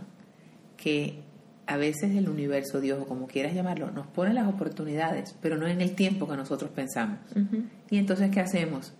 que 0.77 1.19
a 1.67 1.77
veces 1.77 2.15
el 2.15 2.29
universo, 2.29 2.79
Dios 2.79 2.99
o 3.01 3.05
como 3.05 3.27
quieras 3.27 3.53
llamarlo, 3.53 3.91
nos 3.91 4.07
pone 4.07 4.33
las 4.33 4.47
oportunidades, 4.47 5.35
pero 5.41 5.57
no 5.57 5.67
en 5.67 5.81
el 5.81 5.95
tiempo 5.95 6.27
que 6.27 6.35
nosotros 6.35 6.69
pensamos. 6.71 7.19
Y 7.89 7.97
entonces, 7.97 8.29
¿qué 8.31 8.39
hacemos? 8.39 8.93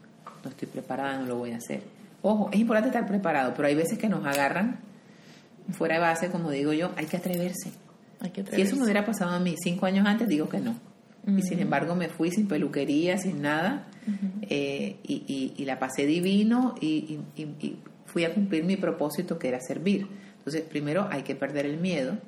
No 0.43 0.49
estoy 0.49 0.67
preparada, 0.67 1.17
no 1.19 1.25
lo 1.25 1.37
voy 1.37 1.51
a 1.51 1.57
hacer. 1.57 1.81
Ojo, 2.21 2.49
es 2.51 2.59
importante 2.59 2.89
estar 2.89 3.07
preparado, 3.07 3.53
pero 3.55 3.67
hay 3.67 3.75
veces 3.75 3.99
que 3.99 4.09
nos 4.09 4.25
agarran 4.25 4.79
fuera 5.71 5.95
de 5.95 6.01
base, 6.01 6.29
como 6.29 6.51
digo 6.51 6.73
yo, 6.73 6.91
hay 6.95 7.05
que 7.05 7.17
atreverse. 7.17 7.71
Si 8.51 8.61
eso 8.61 8.75
me 8.75 8.83
hubiera 8.83 9.05
pasado 9.05 9.31
a 9.31 9.39
mí 9.39 9.55
cinco 9.61 9.85
años 9.85 10.05
antes, 10.05 10.27
digo 10.27 10.49
que 10.49 10.59
no. 10.59 10.75
Y 11.27 11.41
sin 11.41 11.59
embargo 11.59 11.95
me 11.95 12.07
fui 12.07 12.29
sin 12.29 12.47
peluquería, 12.47 13.17
sin 13.17 13.41
nada, 13.41 13.87
eh, 14.43 14.97
y, 15.03 15.65
la 15.65 15.79
pasé 15.79 16.05
divino 16.05 16.75
y, 16.79 17.19
fui 18.05 18.23
a 18.23 18.33
cumplir 18.33 18.63
mi 18.63 18.77
propósito 18.77 19.39
que 19.39 19.47
era 19.47 19.59
servir. 19.59 20.07
Entonces, 20.37 20.61
primero 20.61 21.07
hay 21.09 21.23
que 21.23 21.35
perder 21.35 21.65
el 21.65 21.77
miedo, 21.77 22.19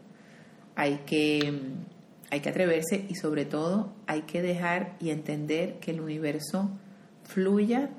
hay 0.76 1.02
que, 1.06 1.62
hay 2.32 2.40
que 2.40 2.50
atreverse 2.50 3.06
y 3.08 3.16
sobre 3.16 3.46
todo 3.46 3.94
hay 4.08 4.24
que 4.24 4.42
dejar 4.42 4.96
y 5.00 5.12
entender 5.12 5.76
que 5.80 5.92
el 5.92 6.02
universo 6.02 6.72
fluya 7.24 7.92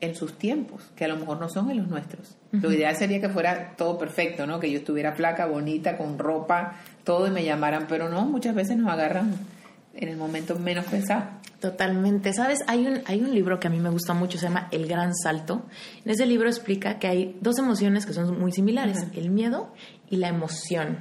en 0.00 0.14
sus 0.14 0.38
tiempos, 0.38 0.92
que 0.94 1.04
a 1.04 1.08
lo 1.08 1.16
mejor 1.16 1.40
no 1.40 1.48
son 1.48 1.70
en 1.70 1.78
los 1.78 1.88
nuestros. 1.88 2.36
Lo 2.52 2.72
ideal 2.72 2.94
sería 2.96 3.20
que 3.20 3.28
fuera 3.28 3.74
todo 3.76 3.98
perfecto, 3.98 4.46
¿no? 4.46 4.60
Que 4.60 4.70
yo 4.70 4.78
estuviera 4.78 5.12
flaca, 5.12 5.46
bonita, 5.46 5.96
con 5.96 6.18
ropa, 6.18 6.76
todo 7.04 7.26
y 7.26 7.30
me 7.30 7.44
llamaran, 7.44 7.86
pero 7.88 8.08
no, 8.08 8.24
muchas 8.24 8.54
veces 8.54 8.76
nos 8.76 8.90
agarran 8.90 9.34
en 9.94 10.08
el 10.08 10.16
momento 10.16 10.58
menos 10.58 10.86
pensado. 10.86 11.24
Totalmente. 11.60 12.32
Sabes, 12.32 12.58
hay 12.66 12.86
un, 12.86 13.00
hay 13.06 13.22
un 13.22 13.34
libro 13.34 13.58
que 13.58 13.68
a 13.68 13.70
mí 13.70 13.78
me 13.78 13.88
gusta 13.88 14.12
mucho, 14.12 14.38
se 14.38 14.46
llama 14.46 14.68
El 14.70 14.86
Gran 14.86 15.14
Salto. 15.14 15.64
En 16.04 16.10
ese 16.10 16.26
libro 16.26 16.48
explica 16.48 16.98
que 16.98 17.06
hay 17.06 17.38
dos 17.40 17.58
emociones 17.58 18.04
que 18.04 18.12
son 18.12 18.38
muy 18.38 18.52
similares, 18.52 19.06
el 19.14 19.30
miedo 19.30 19.72
y 20.10 20.16
la 20.16 20.28
emoción. 20.28 20.98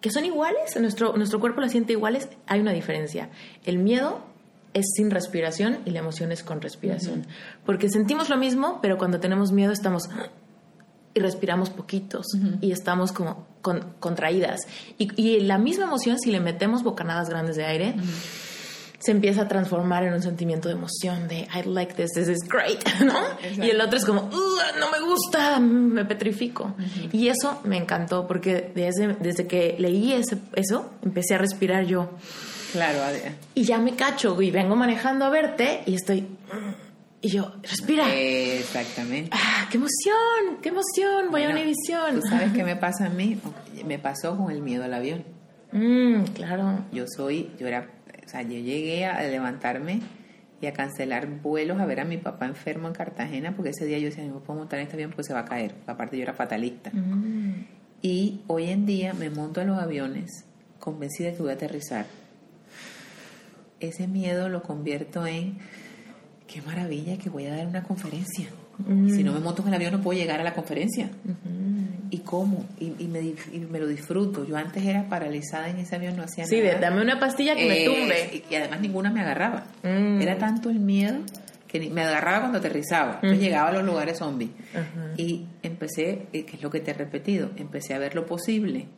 Que 0.00 0.10
son 0.10 0.24
iguales, 0.24 0.78
nuestro, 0.80 1.16
nuestro 1.16 1.40
cuerpo 1.40 1.60
las 1.60 1.72
siente 1.72 1.94
iguales, 1.94 2.28
hay 2.46 2.60
una 2.60 2.72
diferencia. 2.72 3.30
El 3.64 3.78
miedo 3.78 4.24
es 4.74 4.86
sin 4.94 5.10
respiración 5.10 5.78
y 5.84 5.90
la 5.90 6.00
emoción 6.00 6.32
es 6.32 6.42
con 6.42 6.60
respiración. 6.60 7.26
Porque 7.66 7.88
sentimos 7.88 8.28
lo 8.28 8.36
mismo, 8.36 8.78
pero 8.82 8.98
cuando 8.98 9.20
tenemos 9.20 9.52
miedo 9.52 9.72
estamos 9.72 10.08
y 11.14 11.20
respiramos 11.20 11.70
poquitos 11.70 12.26
y 12.60 12.72
estamos 12.72 13.12
como 13.12 13.46
contraídas. 14.00 14.60
Y, 14.98 15.40
la 15.40 15.58
misma 15.58 15.84
emoción, 15.84 16.18
si 16.18 16.30
le 16.30 16.40
metemos 16.40 16.82
bocanadas 16.82 17.28
grandes 17.28 17.56
de 17.56 17.64
aire, 17.64 17.94
se 18.98 19.10
empieza 19.10 19.42
a 19.42 19.48
transformar 19.48 20.04
en 20.04 20.14
un 20.14 20.22
sentimiento 20.22 20.68
de 20.68 20.74
emoción, 20.74 21.26
de 21.28 21.48
I 21.54 21.68
like 21.68 21.94
this, 21.94 22.10
this 22.14 22.28
is 22.28 22.38
great, 22.48 22.82
¿no? 23.04 23.14
Y 23.62 23.70
el 23.70 23.80
otro 23.80 23.98
es 23.98 24.04
como, 24.04 24.30
no 24.78 24.90
me 24.90 25.00
gusta, 25.00 25.58
me 25.58 26.04
petrifico. 26.04 26.74
Y 27.12 27.28
eso 27.28 27.60
me 27.64 27.76
encantó 27.76 28.26
porque 28.26 28.72
desde, 28.74 29.14
desde 29.14 29.46
que 29.46 29.76
leí 29.78 30.12
ese, 30.12 30.38
eso, 30.54 30.90
empecé 31.02 31.34
a 31.34 31.38
respirar 31.38 31.84
yo. 31.84 32.10
Claro, 32.72 33.00
Y 33.54 33.64
ya 33.64 33.78
me 33.78 33.96
cacho 33.96 34.40
y 34.40 34.50
vengo 34.50 34.76
manejando 34.76 35.26
a 35.26 35.30
verte 35.30 35.82
y 35.84 35.94
estoy 35.94 36.26
Y 37.24 37.28
yo, 37.28 37.52
respira. 37.62 38.12
Exactamente. 38.12 39.30
¡Ah, 39.32 39.68
qué 39.70 39.76
emoción! 39.76 40.60
¡Qué 40.60 40.70
emoción! 40.70 41.30
Voy 41.30 41.44
a 41.44 41.50
una 41.50 41.60
edición. 41.60 42.20
¿Tú 42.20 42.22
sabes 42.28 42.52
qué 42.52 42.64
me 42.64 42.74
pasa 42.86 43.06
a 43.06 43.10
mí? 43.10 43.40
Me 43.86 44.00
pasó 44.00 44.36
con 44.36 44.50
el 44.50 44.60
miedo 44.60 44.82
al 44.82 44.92
avión. 44.92 45.24
Mm, 45.70 46.24
claro. 46.34 46.84
Yo 46.92 47.04
soy, 47.06 47.52
yo 47.60 47.68
era, 47.68 47.88
o 48.26 48.28
sea, 48.28 48.42
yo 48.42 48.58
llegué 48.58 49.06
a 49.06 49.22
levantarme 49.22 50.00
y 50.60 50.66
a 50.66 50.72
cancelar 50.72 51.28
vuelos 51.28 51.80
a 51.80 51.86
ver 51.86 52.00
a 52.00 52.04
mi 52.04 52.18
papá 52.18 52.46
enfermo 52.46 52.88
en 52.88 52.94
Cartagena 52.94 53.54
porque 53.54 53.70
ese 53.70 53.86
día 53.86 53.98
yo 53.98 54.06
decía, 54.06 54.24
no 54.24 54.40
puedo 54.40 54.58
montar 54.58 54.80
en 54.80 54.86
este 54.86 54.96
avión 54.96 55.10
porque 55.10 55.24
se 55.24 55.32
va 55.32 55.40
a 55.40 55.44
caer. 55.44 55.76
Aparte 55.86 56.16
yo 56.16 56.24
era 56.24 56.34
fatalista. 56.34 56.90
Mm. 56.92 57.66
Y 58.02 58.40
hoy 58.48 58.68
en 58.68 58.84
día 58.84 59.14
me 59.14 59.30
monto 59.30 59.60
en 59.60 59.68
los 59.68 59.80
aviones 59.80 60.44
convencida 60.80 61.28
de 61.28 61.36
que 61.36 61.42
voy 61.42 61.52
a 61.52 61.54
aterrizar. 61.54 62.06
Ese 63.78 64.08
miedo 64.08 64.48
lo 64.48 64.62
convierto 64.64 65.24
en 65.24 65.58
qué 66.52 66.60
maravilla 66.62 67.16
que 67.16 67.30
voy 67.30 67.46
a 67.46 67.56
dar 67.56 67.66
una 67.66 67.82
conferencia. 67.82 68.46
Si 68.86 69.22
no 69.22 69.32
me 69.32 69.40
monto 69.40 69.62
en 69.62 69.68
el 69.68 69.74
avión 69.74 69.92
no 69.92 70.00
puedo 70.00 70.18
llegar 70.18 70.40
a 70.40 70.44
la 70.44 70.54
conferencia. 70.54 71.08
¿Y 72.10 72.18
cómo? 72.18 72.66
Y, 72.78 73.06
me, 73.06 73.78
lo 73.78 73.86
disfruto. 73.86 74.44
Yo 74.44 74.56
antes 74.56 74.84
era 74.84 75.08
paralizada 75.08 75.68
en 75.70 75.78
ese 75.78 75.96
avión, 75.96 76.16
no 76.16 76.24
hacía 76.24 76.44
nada. 76.44 76.74
Sí, 76.74 76.80
dame 76.80 77.00
una 77.00 77.18
pastilla 77.18 77.54
que 77.54 77.68
me 77.68 77.84
tumbe. 77.84 78.44
Y, 78.50 78.54
además 78.54 78.80
ninguna 78.80 79.10
me 79.10 79.20
agarraba. 79.20 79.66
Mm. 79.82 80.20
Era 80.20 80.36
tanto 80.36 80.68
el 80.68 80.80
miedo 80.80 81.20
que 81.68 81.80
me 81.90 82.02
agarraba 82.02 82.40
cuando 82.40 82.58
aterrizaba. 82.58 83.14
Entonces 83.14 83.40
llegaba 83.40 83.70
a 83.70 83.72
los 83.72 83.84
lugares 83.84 84.18
zombies. 84.18 84.50
Y 85.16 85.46
empecé, 85.62 86.26
eh, 86.32 86.44
que 86.44 86.56
es 86.56 86.62
lo 86.62 86.70
que 86.70 86.80
te 86.80 86.90
he 86.90 86.94
repetido, 86.94 87.50
empecé 87.56 87.94
a 87.94 87.98
ver 87.98 88.14
lo 88.14 88.26
posible. 88.26 88.88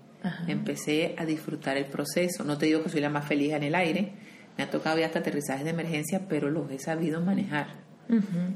Empecé 0.48 1.14
a 1.18 1.24
disfrutar 1.26 1.76
el 1.76 1.84
proceso. 1.84 2.42
No 2.42 2.56
te 2.56 2.66
digo 2.66 2.82
que 2.82 2.88
soy 2.88 3.00
la 3.00 3.10
más 3.10 3.26
feliz 3.26 3.52
en 3.52 3.62
el 3.62 3.74
aire. 3.74 4.12
Me 4.56 4.64
ha 4.64 4.70
tocado 4.70 4.98
ya 4.98 5.06
hasta 5.06 5.18
aterrizajes 5.20 5.64
de 5.64 5.70
emergencia, 5.70 6.26
pero 6.28 6.50
los 6.50 6.70
he 6.70 6.78
sabido 6.78 7.20
manejar. 7.20 7.82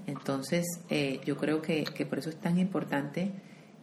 Entonces, 0.07 0.66
eh, 0.90 1.20
yo 1.24 1.36
creo 1.36 1.62
que, 1.62 1.84
que, 1.84 2.05
por 2.05 2.18
eso 2.18 2.28
es 2.28 2.36
tan 2.36 2.59
importante 2.59 3.32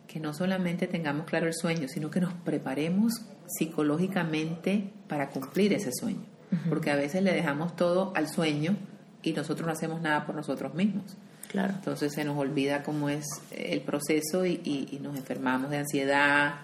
que 0.08 0.20
no 0.20 0.34
solamente 0.34 0.88
tengamos 0.88 1.26
claro 1.26 1.48
el 1.48 1.54
sueño, 1.54 1.88
sino 1.88 2.12
que 2.12 2.22
nos 2.22 2.34
preparemos 2.34 3.26
psicológicamente 3.48 4.92
para 5.08 5.30
cumplir 5.30 5.74
ese 5.74 5.92
sueño. 5.92 6.26
Porque 6.70 6.92
a 6.92 6.96
veces 6.96 7.22
le 7.22 7.34
dejamos 7.34 7.76
todo 7.76 8.14
al 8.16 8.30
sueño 8.30 8.78
y 9.22 9.34
nosotros 9.34 9.66
no 9.66 9.74
hacemos 9.74 10.02
nada 10.02 10.26
por 10.26 10.36
nosotros 10.36 10.74
mismos. 10.74 11.18
Claro. 11.50 11.74
Entonces 11.76 12.14
se 12.14 12.26
nos 12.26 12.38
olvida 12.38 12.84
cómo 12.84 13.10
es 13.10 13.26
el 13.52 13.82
proceso 13.82 14.46
y, 14.46 15.00
nos 15.02 15.18
enfermamos 15.18 15.70
de 15.70 15.78
ansiedad 15.78 16.56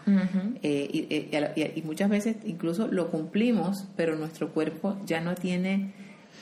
eh, 0.64 0.90
y, 0.92 1.80
y, 1.80 1.82
muchas 1.84 2.10
veces 2.10 2.38
incluso 2.46 2.88
lo 2.88 3.10
cumplimos, 3.10 3.88
pero 3.96 4.16
nuestro 4.16 4.50
cuerpo 4.50 4.98
ya 5.06 5.22
no 5.22 5.36
tiene 5.36 5.94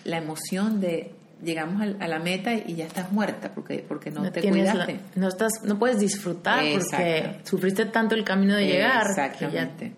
la 0.06 0.18
emoción 0.18 0.80
de, 0.80 1.12
llegamos 1.44 1.82
a, 1.82 2.08
la 2.08 2.20
meta 2.20 2.54
y 2.54 2.76
ya 2.76 2.86
estás 2.86 3.12
muerta 3.12 3.52
porque 3.54 3.84
porque 3.88 4.12
no, 4.12 4.30
te 4.32 4.42
cuidaste. 4.42 5.00
no 5.16 5.28
estás 5.28 5.54
no 5.64 5.80
puedes 5.80 6.00
disfrutar 6.00 6.64
porque 6.74 7.40
sufriste 7.44 7.86
tanto 7.86 8.16
el 8.16 8.24
camino 8.24 8.56
de 8.56 8.68
llegar. 8.68 9.08
Exactamente. 9.08 9.94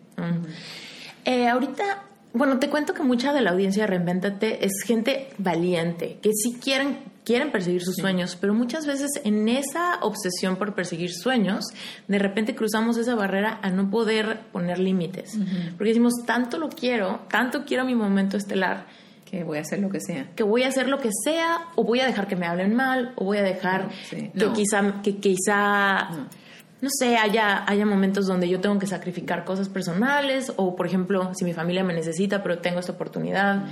eh, 1.25 1.47
ahorita, 1.47 2.03
bueno, 2.33 2.59
te 2.59 2.69
cuento 2.69 2.93
que 2.93 3.03
mucha 3.03 3.33
de 3.33 3.41
la 3.41 3.51
audiencia 3.51 3.83
de 3.83 3.87
Reinventate 3.87 4.65
es 4.65 4.83
gente 4.85 5.29
valiente, 5.37 6.19
que 6.21 6.31
sí 6.33 6.59
quieren 6.61 7.10
quieren 7.23 7.51
perseguir 7.51 7.81
sus 7.83 7.95
sueños, 7.95 8.37
pero 8.39 8.53
muchas 8.53 8.85
veces 8.85 9.09
en 9.23 9.47
esa 9.47 9.99
obsesión 10.01 10.55
por 10.55 10.73
perseguir 10.73 11.11
sueños, 11.11 11.65
de 12.07 12.19
repente 12.19 12.55
cruzamos 12.55 12.97
esa 12.97 13.15
barrera 13.15 13.59
a 13.61 13.69
no 13.69 13.89
poder 13.89 14.41
poner 14.51 14.79
límites. 14.79 15.37
Porque 15.77 15.89
decimos, 15.89 16.13
tanto 16.25 16.57
lo 16.57 16.69
quiero, 16.69 17.21
tanto 17.29 17.63
quiero 17.65 17.85
mi 17.85 17.95
momento 17.95 18.37
estelar, 18.37 18.85
que 19.25 19.43
voy 19.43 19.59
a 19.59 19.61
hacer 19.61 19.79
lo 19.79 19.89
que 19.89 20.01
sea. 20.01 20.29
Que 20.35 20.43
voy 20.43 20.63
a 20.63 20.67
hacer 20.67 20.89
lo 20.89 20.99
que 20.99 21.09
sea, 21.23 21.67
o 21.75 21.83
voy 21.83 22.01
a 22.01 22.05
dejar 22.05 22.27
que 22.27 22.35
me 22.35 22.45
hablen 22.45 22.75
mal, 22.75 23.13
o 23.15 23.25
voy 23.25 23.37
a 23.37 23.43
dejar 23.43 23.89
que 24.09 24.51
quizá, 24.53 25.01
que 25.01 25.17
quizá 25.17 26.09
no. 26.09 26.40
Sé, 26.89 27.17
haya, 27.17 27.63
haya 27.69 27.85
momentos 27.85 28.25
donde 28.25 28.49
yo 28.49 28.59
tengo 28.59 28.79
que 28.79 28.87
sacrificar 28.87 29.45
cosas 29.45 29.69
personales, 29.69 30.51
o 30.55 30.75
por 30.75 30.87
ejemplo, 30.87 31.31
si 31.33 31.45
mi 31.45 31.53
familia 31.53 31.83
me 31.83 31.93
necesita, 31.93 32.41
pero 32.41 32.59
tengo 32.59 32.79
esta 32.79 32.93
oportunidad, 32.93 33.65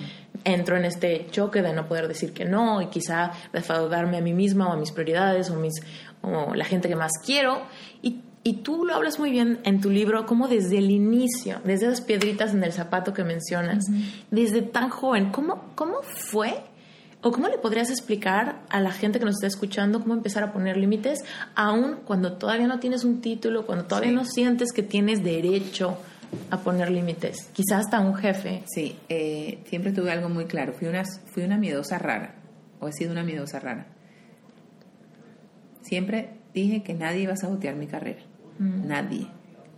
entro 0.44 0.78
en 0.78 0.86
este 0.86 1.28
choque 1.32 1.62
de 1.62 1.74
no 1.74 1.88
poder 1.88 2.08
decir 2.08 2.34
que 2.34 2.46
no, 2.46 2.82
y 2.82 2.88
quizá 2.88 3.32
defraudarme 3.52 4.18
a 4.18 4.22
mí 4.22 4.34
misma 4.34 4.70
o 4.70 4.74
a 4.74 4.78
mis 4.78 4.92
prioridades, 4.92 5.50
o, 5.50 5.56
mis, 5.56 5.82
o 6.22 6.54
la 6.54 6.66
gente 6.66 6.88
que 6.88 6.96
más 6.96 7.14
quiero. 7.26 7.64
Y 8.02 8.22
y 8.42 8.54
tú 8.64 8.86
lo 8.86 8.96
hablas 8.96 9.20
muy 9.20 9.32
bien 9.32 9.60
en 9.64 9.82
tu 9.82 9.90
libro, 9.90 10.26
como 10.26 10.48
desde 10.48 10.78
el 10.78 10.92
inicio, 10.92 11.60
desde 11.66 11.88
esas 11.88 12.02
piedritas 12.02 12.54
en 12.54 12.64
el 12.64 12.72
zapato 12.72 13.14
que 13.14 13.24
mencionas, 13.24 13.86
desde 14.32 14.62
tan 14.62 14.90
joven, 14.90 15.32
¿cómo, 15.32 15.72
¿cómo 15.76 16.02
fue? 16.02 16.64
¿O 17.22 17.32
cómo 17.32 17.50
le 17.50 17.58
podrías 17.58 17.90
explicar 17.90 18.62
a 18.70 18.80
la 18.80 18.92
gente 18.92 19.20
que 19.20 19.26
nos 19.26 19.36
está 19.36 19.48
escuchando 19.48 20.00
cómo 20.00 20.14
empezar 20.14 20.42
a 20.44 20.54
poner 20.54 20.78
límites, 20.78 21.20
aun 21.54 21.98
cuando 22.06 22.38
todavía 22.38 22.68
no 22.68 22.80
tienes 22.80 23.04
un 23.04 23.20
título, 23.20 23.66
cuando 23.66 23.86
todavía 23.86 24.12
no 24.12 24.24
sientes 24.24 24.72
que 24.72 24.84
tienes 24.84 25.22
derecho 25.22 25.98
a 26.50 26.60
poner 26.60 26.90
límites? 26.90 27.50
Quizás 27.52 27.82
hasta 27.86 28.00
un 28.00 28.16
jefe. 28.16 28.64
Sí, 28.74 28.96
eh, 29.10 29.60
siempre 29.66 29.92
tuve 29.92 30.12
algo 30.12 30.30
muy 30.30 30.46
claro. 30.46 30.72
Fui 30.72 30.88
una, 30.88 31.04
fui 31.04 31.44
una 31.44 31.58
miedosa 31.58 31.98
rara, 32.00 32.36
o 32.80 32.88
he 32.88 32.94
sido 32.94 33.12
una 33.12 33.24
miedosa 33.24 33.60
rara. 33.60 33.88
Siempre 35.82 36.30
dije 36.54 36.84
que 36.84 36.94
nadie 36.94 37.24
iba 37.24 37.34
a 37.34 37.38
sabotear 37.38 37.76
mi 37.76 37.88
carrera. 37.88 38.22
Mm. 38.60 38.88
Nadie. 38.88 39.28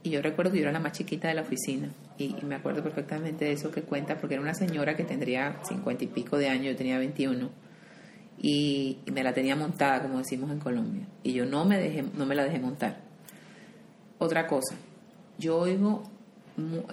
Y 0.03 0.11
yo 0.11 0.21
recuerdo 0.21 0.51
que 0.51 0.57
yo 0.57 0.63
era 0.63 0.73
la 0.73 0.79
más 0.79 0.91
chiquita 0.91 1.27
de 1.27 1.33
la 1.33 1.41
oficina 1.41 1.89
y, 2.21 2.45
me 2.45 2.55
acuerdo 2.55 2.83
perfectamente 2.83 3.45
de 3.45 3.53
eso 3.53 3.71
que 3.71 3.81
cuenta 3.81 4.17
porque 4.17 4.35
era 4.35 4.41
una 4.41 4.53
señora 4.53 4.95
que 4.95 5.03
tendría 5.03 5.59
cincuenta 5.63 6.03
y 6.03 6.07
pico 6.07 6.37
de 6.37 6.49
años, 6.49 6.73
yo 6.73 6.75
tenía 6.75 6.97
21 6.97 7.49
y, 8.41 8.99
me 9.11 9.23
la 9.23 9.33
tenía 9.33 9.55
montada, 9.55 10.01
como 10.01 10.19
decimos 10.19 10.51
en 10.51 10.59
Colombia, 10.59 11.05
y 11.23 11.33
yo 11.33 11.45
no 11.45 11.65
me, 11.65 11.77
dejé, 11.77 12.03
no 12.15 12.25
me 12.25 12.35
la 12.35 12.43
dejé 12.43 12.59
montar. 12.59 12.99
Otra 14.19 14.47
cosa, 14.47 14.75
yo 15.37 15.57
oigo, 15.57 16.03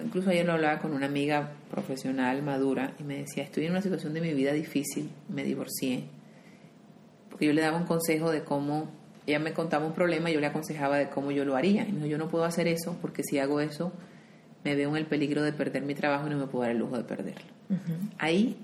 incluso 0.03 0.29
ayer 0.29 0.45
lo 0.45 0.53
hablaba 0.53 0.79
con 0.79 0.93
una 0.93 1.05
amiga 1.05 1.51
profesional 1.69 2.41
madura 2.43 2.93
y 2.99 3.03
me 3.03 3.17
decía, 3.17 3.43
estoy 3.43 3.65
en 3.65 3.71
una 3.71 3.81
situación 3.81 4.13
de 4.13 4.21
mi 4.21 4.33
vida 4.33 4.51
difícil, 4.53 5.09
me 5.27 5.43
divorcié, 5.43 6.05
porque 7.29 7.45
yo 7.45 7.53
le 7.53 7.61
daba 7.61 7.77
un 7.77 7.85
consejo 7.85 8.31
de 8.31 8.43
cómo 8.43 8.89
ella 9.29 9.39
me 9.39 9.53
contaba 9.53 9.85
un 9.85 9.93
problema 9.93 10.29
y 10.29 10.33
yo 10.33 10.39
le 10.39 10.47
aconsejaba 10.47 10.97
de 10.97 11.09
cómo 11.09 11.31
yo 11.31 11.45
lo 11.45 11.55
haría. 11.55 11.87
Y 11.87 11.91
me 11.91 12.09
yo 12.09 12.17
no 12.17 12.27
puedo 12.27 12.45
hacer 12.45 12.67
eso 12.67 12.97
porque 13.01 13.23
si 13.23 13.39
hago 13.39 13.61
eso 13.61 13.91
me 14.63 14.75
veo 14.75 14.89
en 14.89 14.97
el 14.97 15.05
peligro 15.05 15.43
de 15.43 15.53
perder 15.53 15.83
mi 15.83 15.95
trabajo 15.95 16.27
y 16.27 16.29
no 16.29 16.37
me 16.37 16.47
puedo 16.47 16.63
dar 16.63 16.71
el 16.71 16.79
lujo 16.79 16.97
de 16.97 17.03
perderlo. 17.03 17.45
Ahí 18.17 18.57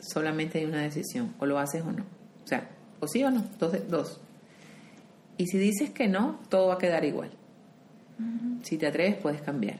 solamente 0.00 0.58
hay 0.58 0.64
una 0.64 0.82
decisión, 0.82 1.34
o 1.38 1.46
lo 1.46 1.58
haces 1.58 1.82
o 1.82 1.92
no. 1.92 2.04
O 2.44 2.46
sea, 2.46 2.68
o 3.00 3.06
sí 3.06 3.22
o 3.24 3.30
no, 3.30 3.44
dos. 3.58 3.88
dos. 3.88 4.20
Y 5.36 5.46
si 5.46 5.58
dices 5.58 5.90
que 5.90 6.08
no, 6.08 6.40
todo 6.48 6.68
va 6.68 6.74
a 6.74 6.78
quedar 6.78 7.04
igual. 7.04 7.30
Si 8.62 8.76
te 8.76 8.86
atreves, 8.86 9.16
puedes 9.16 9.40
cambiar. 9.40 9.78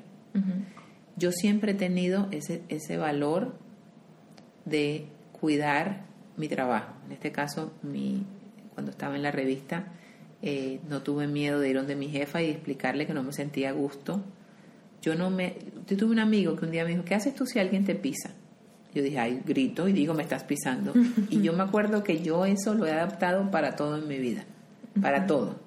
Yo 1.16 1.32
siempre 1.32 1.72
he 1.72 1.74
tenido 1.74 2.28
ese, 2.30 2.62
ese 2.68 2.96
valor 2.96 3.56
de 4.64 5.06
cuidar 5.32 6.02
mi 6.36 6.48
trabajo. 6.48 6.92
En 7.06 7.12
este 7.12 7.32
caso, 7.32 7.72
mi, 7.82 8.24
cuando 8.74 8.92
estaba 8.92 9.16
en 9.16 9.22
la 9.24 9.32
revista, 9.32 9.86
eh, 10.42 10.78
no 10.88 11.02
tuve 11.02 11.26
miedo 11.26 11.58
de 11.58 11.70
ir 11.70 11.76
donde 11.76 11.96
mi 11.96 12.08
jefa 12.08 12.40
y 12.42 12.50
explicarle 12.50 13.06
que 13.06 13.14
no 13.14 13.24
me 13.24 13.32
sentía 13.32 13.70
a 13.70 13.72
gusto. 13.72 14.22
Yo 15.02 15.14
no 15.14 15.30
me. 15.30 15.56
Yo 15.86 15.96
tuve 15.96 16.12
un 16.12 16.18
amigo 16.18 16.56
que 16.56 16.64
un 16.64 16.70
día 16.70 16.84
me 16.84 16.90
dijo: 16.90 17.04
¿Qué 17.04 17.14
haces 17.14 17.34
tú 17.34 17.46
si 17.46 17.58
alguien 17.58 17.84
te 17.84 17.94
pisa? 17.94 18.30
Yo 18.94 19.02
dije: 19.02 19.18
Ay, 19.18 19.42
grito 19.44 19.88
y 19.88 19.92
digo: 19.92 20.14
Me 20.14 20.22
estás 20.22 20.44
pisando. 20.44 20.92
y 21.30 21.40
yo 21.40 21.52
me 21.52 21.62
acuerdo 21.62 22.02
que 22.02 22.22
yo 22.22 22.44
eso 22.44 22.74
lo 22.74 22.86
he 22.86 22.92
adaptado 22.92 23.50
para 23.50 23.76
todo 23.76 23.98
en 23.98 24.08
mi 24.08 24.18
vida. 24.18 24.44
Para 25.00 25.26
todo. 25.26 25.60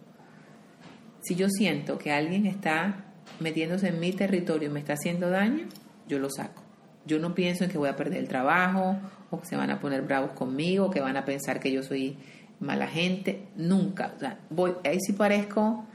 Si 1.22 1.36
yo 1.36 1.50
siento 1.50 1.98
que 1.98 2.12
alguien 2.12 2.46
está 2.46 3.06
metiéndose 3.40 3.90
en 3.90 4.00
mi 4.00 4.12
territorio 4.12 4.70
y 4.70 4.72
me 4.72 4.80
está 4.80 4.94
haciendo 4.94 5.30
daño, 5.30 5.68
yo 6.08 6.20
lo 6.20 6.30
saco. 6.30 6.64
Yo 7.06 7.20
no 7.20 7.34
pienso 7.34 7.64
en 7.64 7.70
que 7.70 7.78
voy 7.78 7.90
a 7.90 7.96
perder 7.96 8.20
el 8.20 8.28
trabajo, 8.28 8.98
o 9.30 9.40
que 9.40 9.48
se 9.48 9.56
van 9.56 9.72
a 9.72 9.80
poner 9.80 10.02
bravos 10.02 10.32
conmigo, 10.32 10.88
o 10.88 10.92
que 10.92 11.00
van 11.00 11.18
a 11.18 11.26
pensar 11.26 11.60
que 11.60 11.72
yo 11.72 11.84
soy 11.84 12.18
mala 12.60 12.88
gente, 12.88 13.48
nunca. 13.56 14.14
O 14.16 14.20
sea, 14.20 14.40
voy, 14.50 14.74
ahí 14.84 15.00
sí 15.00 15.14
parezco 15.14 15.86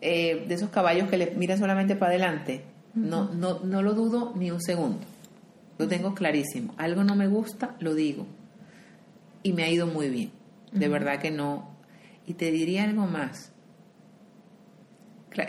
eh, 0.00 0.44
de 0.46 0.54
esos 0.54 0.70
caballos 0.70 1.08
que 1.08 1.16
le 1.16 1.30
miran 1.32 1.58
solamente 1.58 1.96
para 1.96 2.10
adelante. 2.12 2.62
No, 2.94 3.32
no, 3.32 3.60
no 3.60 3.82
lo 3.82 3.94
dudo 3.94 4.32
ni 4.36 4.50
un 4.50 4.60
segundo. 4.60 5.00
Lo 5.78 5.88
tengo 5.88 6.14
clarísimo. 6.14 6.74
Algo 6.78 7.04
no 7.04 7.14
me 7.14 7.26
gusta, 7.26 7.76
lo 7.80 7.94
digo. 7.94 8.26
Y 9.42 9.52
me 9.52 9.64
ha 9.64 9.70
ido 9.70 9.86
muy 9.86 10.08
bien. 10.08 10.30
De 10.72 10.88
verdad 10.88 11.20
que 11.20 11.30
no. 11.30 11.70
Y 12.26 12.34
te 12.34 12.50
diría 12.50 12.84
algo 12.84 13.06
más. 13.06 13.52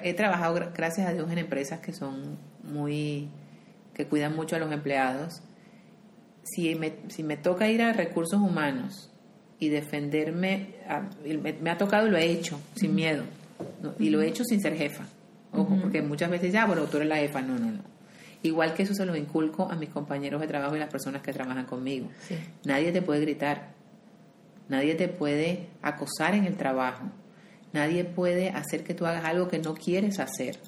He 0.04 0.14
trabajado, 0.14 0.54
gracias 0.76 1.08
a 1.08 1.14
Dios, 1.14 1.32
en 1.32 1.38
empresas 1.38 1.80
que 1.80 1.94
son 1.94 2.38
muy. 2.64 3.30
que 3.94 4.06
cuidan 4.06 4.36
mucho 4.36 4.56
a 4.56 4.60
los 4.60 4.72
empleados. 4.72 5.42
Si 6.44 6.76
me, 6.76 6.94
si 7.08 7.24
me 7.24 7.38
toca 7.38 7.70
ir 7.70 7.82
a 7.82 7.94
recursos 7.94 8.40
humanos 8.40 9.10
y 9.60 9.70
defenderme, 9.70 10.76
me, 11.62 11.70
ha 11.70 11.78
tocado 11.78 12.08
y 12.08 12.12
lo 12.12 12.18
he 12.18 12.32
hecho, 12.32 12.60
sin 12.76 12.96
miedo. 12.96 13.24
Y 14.00 14.10
lo 14.10 14.22
he 14.22 14.28
hecho 14.28 14.44
sin 14.44 14.62
ser 14.62 14.76
jefa. 14.76 15.06
Ojo, 15.52 15.78
porque 15.82 16.02
muchas 16.02 16.30
veces 16.30 16.52
ya, 16.52 16.66
bueno, 16.66 16.84
tú 16.84 16.98
eres 16.98 17.10
la 17.10 17.18
jefa. 17.18 17.42
No, 17.42 17.58
no, 17.58 17.72
no. 17.72 17.98
Igual 18.44 18.74
que 18.74 18.84
eso 18.84 18.94
se 18.94 19.06
lo 19.06 19.16
inculco 19.16 19.70
a 19.70 19.76
mis 19.76 19.90
compañeros 19.90 20.42
de 20.42 20.48
trabajo 20.48 20.76
y 20.76 20.80
las 20.80 20.90
personas 20.90 21.22
que 21.22 21.34
trabajan 21.34 21.66
conmigo. 21.66 22.08
Nadie 22.64 22.92
te 22.92 23.02
puede 23.02 23.22
gritar. 23.22 23.70
nadie 24.70 24.96
te 24.96 25.08
puede 25.08 25.68
acosar 25.82 26.36
en 26.36 26.46
el 26.46 26.56
trabajo, 26.56 27.06
nadie 27.74 28.04
puede 28.04 28.50
hacer 28.50 28.84
que 28.84 28.94
tú 28.94 29.06
hagas 29.06 29.24
algo 29.26 29.48
que 29.48 29.60
no 29.60 29.74
quieres 29.74 30.20
hacer. 30.20 30.60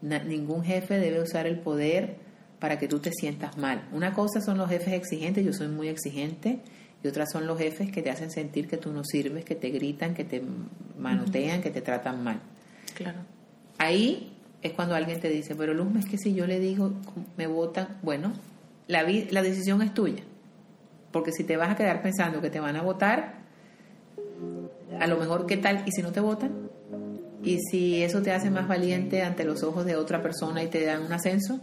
ningún 0.00 0.62
jefe 0.64 0.98
debe 0.98 1.22
usar 1.22 1.46
el 1.46 1.58
poder 1.58 2.16
para 2.60 2.78
que 2.78 2.88
tú 2.88 3.00
te 3.00 3.10
sientas 3.12 3.56
mal. 3.58 3.88
Una 3.92 4.14
cosa 4.14 4.40
son 4.40 4.58
los 4.58 4.68
jefes 4.68 4.94
exigentes, 4.94 5.44
yo 5.44 5.52
soy 5.52 5.68
muy 5.68 5.88
exigente, 5.88 6.60
y 7.02 7.08
otras 7.08 7.30
son 7.30 7.46
los 7.46 7.58
jefes 7.58 7.90
que 7.90 8.02
te 8.02 8.10
hacen 8.10 8.30
sentir 8.30 8.68
que 8.68 8.76
tú 8.76 8.92
no 8.92 9.04
sirves, 9.04 9.44
que 9.44 9.54
te 9.54 9.70
gritan, 9.70 10.14
que 10.14 10.24
te 10.24 10.42
manotean, 10.98 11.62
que 11.62 11.70
te 11.70 11.80
tratan 11.80 12.24
mal. 12.24 12.40
Claro. 12.94 13.18
Ahí 13.78 14.32
es 14.62 14.72
cuando 14.72 14.94
alguien 14.94 15.20
te 15.20 15.28
dice, 15.28 15.54
pero 15.54 15.74
Luz, 15.74 15.88
es 15.98 16.06
que 16.06 16.18
si 16.18 16.34
yo 16.34 16.46
le 16.46 16.58
digo, 16.58 16.92
me 17.36 17.46
votan, 17.46 17.98
bueno, 18.02 18.32
la, 18.88 19.02
la 19.02 19.42
decisión 19.42 19.82
es 19.82 19.94
tuya. 19.94 20.22
Porque 21.12 21.32
si 21.32 21.44
te 21.44 21.56
vas 21.56 21.70
a 21.70 21.76
quedar 21.76 22.02
pensando 22.02 22.40
que 22.40 22.50
te 22.50 22.60
van 22.60 22.76
a 22.76 22.82
votar, 22.82 23.34
a 24.98 25.06
lo 25.06 25.16
mejor, 25.18 25.46
¿qué 25.46 25.56
tal? 25.56 25.82
¿Y 25.86 25.92
si 25.92 26.02
no 26.02 26.12
te 26.12 26.20
votan? 26.20 26.70
¿Y 27.42 27.60
si 27.70 28.02
eso 28.02 28.22
te 28.22 28.32
hace 28.32 28.50
más 28.50 28.66
valiente 28.66 29.22
ante 29.22 29.44
los 29.44 29.62
ojos 29.62 29.84
de 29.84 29.96
otra 29.96 30.22
persona 30.22 30.62
y 30.62 30.68
te 30.68 30.84
dan 30.84 31.02
un 31.02 31.12
ascenso? 31.12 31.60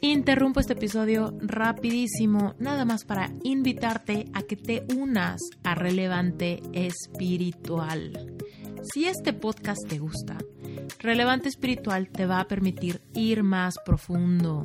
Interrumpo 0.00 0.60
este 0.60 0.74
episodio 0.74 1.36
rapidísimo, 1.40 2.54
nada 2.60 2.84
más 2.84 3.04
para 3.04 3.32
invitarte 3.42 4.26
a 4.32 4.42
que 4.42 4.54
te 4.54 4.86
unas 4.96 5.40
a 5.64 5.74
Relevante 5.74 6.60
Espiritual. 6.72 8.36
Si 8.92 9.06
este 9.06 9.32
podcast 9.32 9.88
te 9.88 9.98
gusta, 9.98 10.38
Relevante 11.00 11.48
Espiritual 11.48 12.10
te 12.10 12.26
va 12.26 12.38
a 12.38 12.46
permitir 12.46 13.00
ir 13.12 13.42
más 13.42 13.74
profundo. 13.84 14.62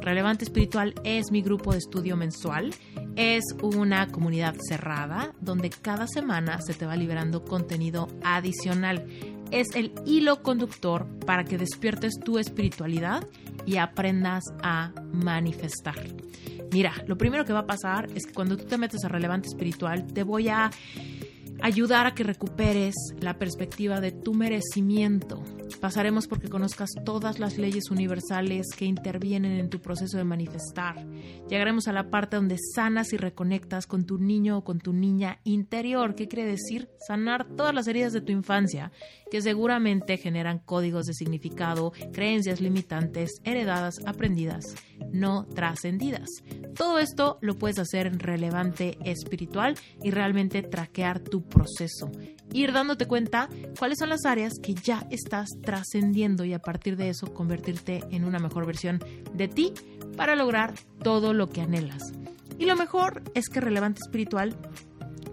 Relevante 0.00 0.44
Espiritual 0.44 0.94
es 1.04 1.30
mi 1.30 1.42
grupo 1.42 1.72
de 1.72 1.78
estudio 1.78 2.16
mensual. 2.16 2.74
Es 3.16 3.44
una 3.62 4.08
comunidad 4.08 4.54
cerrada 4.66 5.34
donde 5.40 5.68
cada 5.68 6.06
semana 6.06 6.60
se 6.62 6.72
te 6.72 6.86
va 6.86 6.96
liberando 6.96 7.44
contenido 7.44 8.08
adicional. 8.24 9.06
Es 9.50 9.74
el 9.74 9.92
hilo 10.06 10.42
conductor 10.42 11.06
para 11.26 11.44
que 11.44 11.58
despiertes 11.58 12.14
tu 12.24 12.38
espiritualidad 12.38 13.26
y 13.66 13.76
aprendas 13.76 14.44
a 14.62 14.92
manifestar. 15.12 15.96
Mira, 16.72 16.92
lo 17.06 17.18
primero 17.18 17.44
que 17.44 17.52
va 17.52 17.60
a 17.60 17.66
pasar 17.66 18.08
es 18.14 18.26
que 18.26 18.32
cuando 18.32 18.56
tú 18.56 18.64
te 18.64 18.78
metes 18.78 19.04
a 19.04 19.08
Relevante 19.08 19.48
Espiritual 19.48 20.06
te 20.06 20.22
voy 20.22 20.48
a 20.48 20.70
ayudar 21.62 22.06
a 22.06 22.14
que 22.14 22.22
recuperes 22.22 22.94
la 23.20 23.38
perspectiva 23.38 24.00
de 24.00 24.12
tu 24.12 24.34
merecimiento. 24.34 25.42
Pasaremos 25.76 26.26
porque 26.26 26.48
conozcas 26.48 26.90
todas 27.04 27.38
las 27.38 27.58
leyes 27.58 27.90
universales 27.90 28.66
que 28.76 28.84
intervienen 28.84 29.52
en 29.52 29.70
tu 29.70 29.80
proceso 29.80 30.18
de 30.18 30.24
manifestar. 30.24 31.06
Llegaremos 31.48 31.88
a 31.88 31.92
la 31.92 32.10
parte 32.10 32.36
donde 32.36 32.56
sanas 32.74 33.12
y 33.12 33.16
reconectas 33.16 33.86
con 33.86 34.04
tu 34.04 34.18
niño 34.18 34.58
o 34.58 34.64
con 34.64 34.78
tu 34.78 34.92
niña 34.92 35.40
interior. 35.44 36.14
¿Qué 36.14 36.28
quiere 36.28 36.48
decir? 36.48 36.88
Sanar 37.06 37.46
todas 37.56 37.74
las 37.74 37.86
heridas 37.86 38.12
de 38.12 38.20
tu 38.20 38.32
infancia 38.32 38.92
que 39.30 39.42
seguramente 39.42 40.16
generan 40.16 40.58
códigos 40.58 41.06
de 41.06 41.14
significado, 41.14 41.92
creencias 42.12 42.60
limitantes, 42.60 43.40
heredadas, 43.44 44.00
aprendidas, 44.06 44.64
no 45.12 45.46
trascendidas. 45.46 46.28
Todo 46.76 46.98
esto 46.98 47.38
lo 47.40 47.56
puedes 47.56 47.78
hacer 47.78 48.18
relevante 48.18 48.98
espiritual 49.04 49.74
y 50.02 50.10
realmente 50.10 50.62
traquear 50.62 51.20
tu 51.20 51.42
proceso. 51.42 52.10
Ir 52.52 52.72
dándote 52.72 53.06
cuenta 53.06 53.48
cuáles 53.78 53.98
son 53.98 54.08
las 54.08 54.24
áreas 54.24 54.54
que 54.62 54.74
ya 54.74 55.06
estás 55.10 55.48
trascendiendo 55.62 56.44
y 56.44 56.52
a 56.52 56.58
partir 56.58 56.96
de 56.96 57.08
eso 57.08 57.32
convertirte 57.32 58.02
en 58.10 58.24
una 58.24 58.38
mejor 58.38 58.66
versión 58.66 58.98
de 59.32 59.48
ti 59.48 59.72
para 60.16 60.34
lograr 60.34 60.74
todo 61.02 61.32
lo 61.32 61.48
que 61.48 61.60
anhelas. 61.60 62.12
Y 62.58 62.66
lo 62.66 62.76
mejor 62.76 63.22
es 63.34 63.48
que 63.48 63.60
Relevante 63.60 64.00
Espiritual 64.04 64.56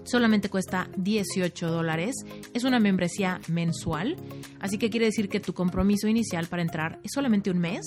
solamente 0.08 0.50
cuesta 0.50 0.90
18 0.98 1.70
dólares. 1.70 2.16
Es 2.54 2.64
una 2.64 2.80
membresía 2.80 3.40
mensual, 3.48 4.16
así 4.60 4.78
que 4.78 4.90
quiere 4.90 5.06
decir 5.06 5.30
que 5.30 5.40
tu 5.40 5.54
compromiso 5.54 6.08
inicial 6.08 6.48
para 6.48 6.62
entrar 6.62 7.00
es 7.04 7.12
solamente 7.14 7.52
un 7.52 7.60
mes. 7.60 7.86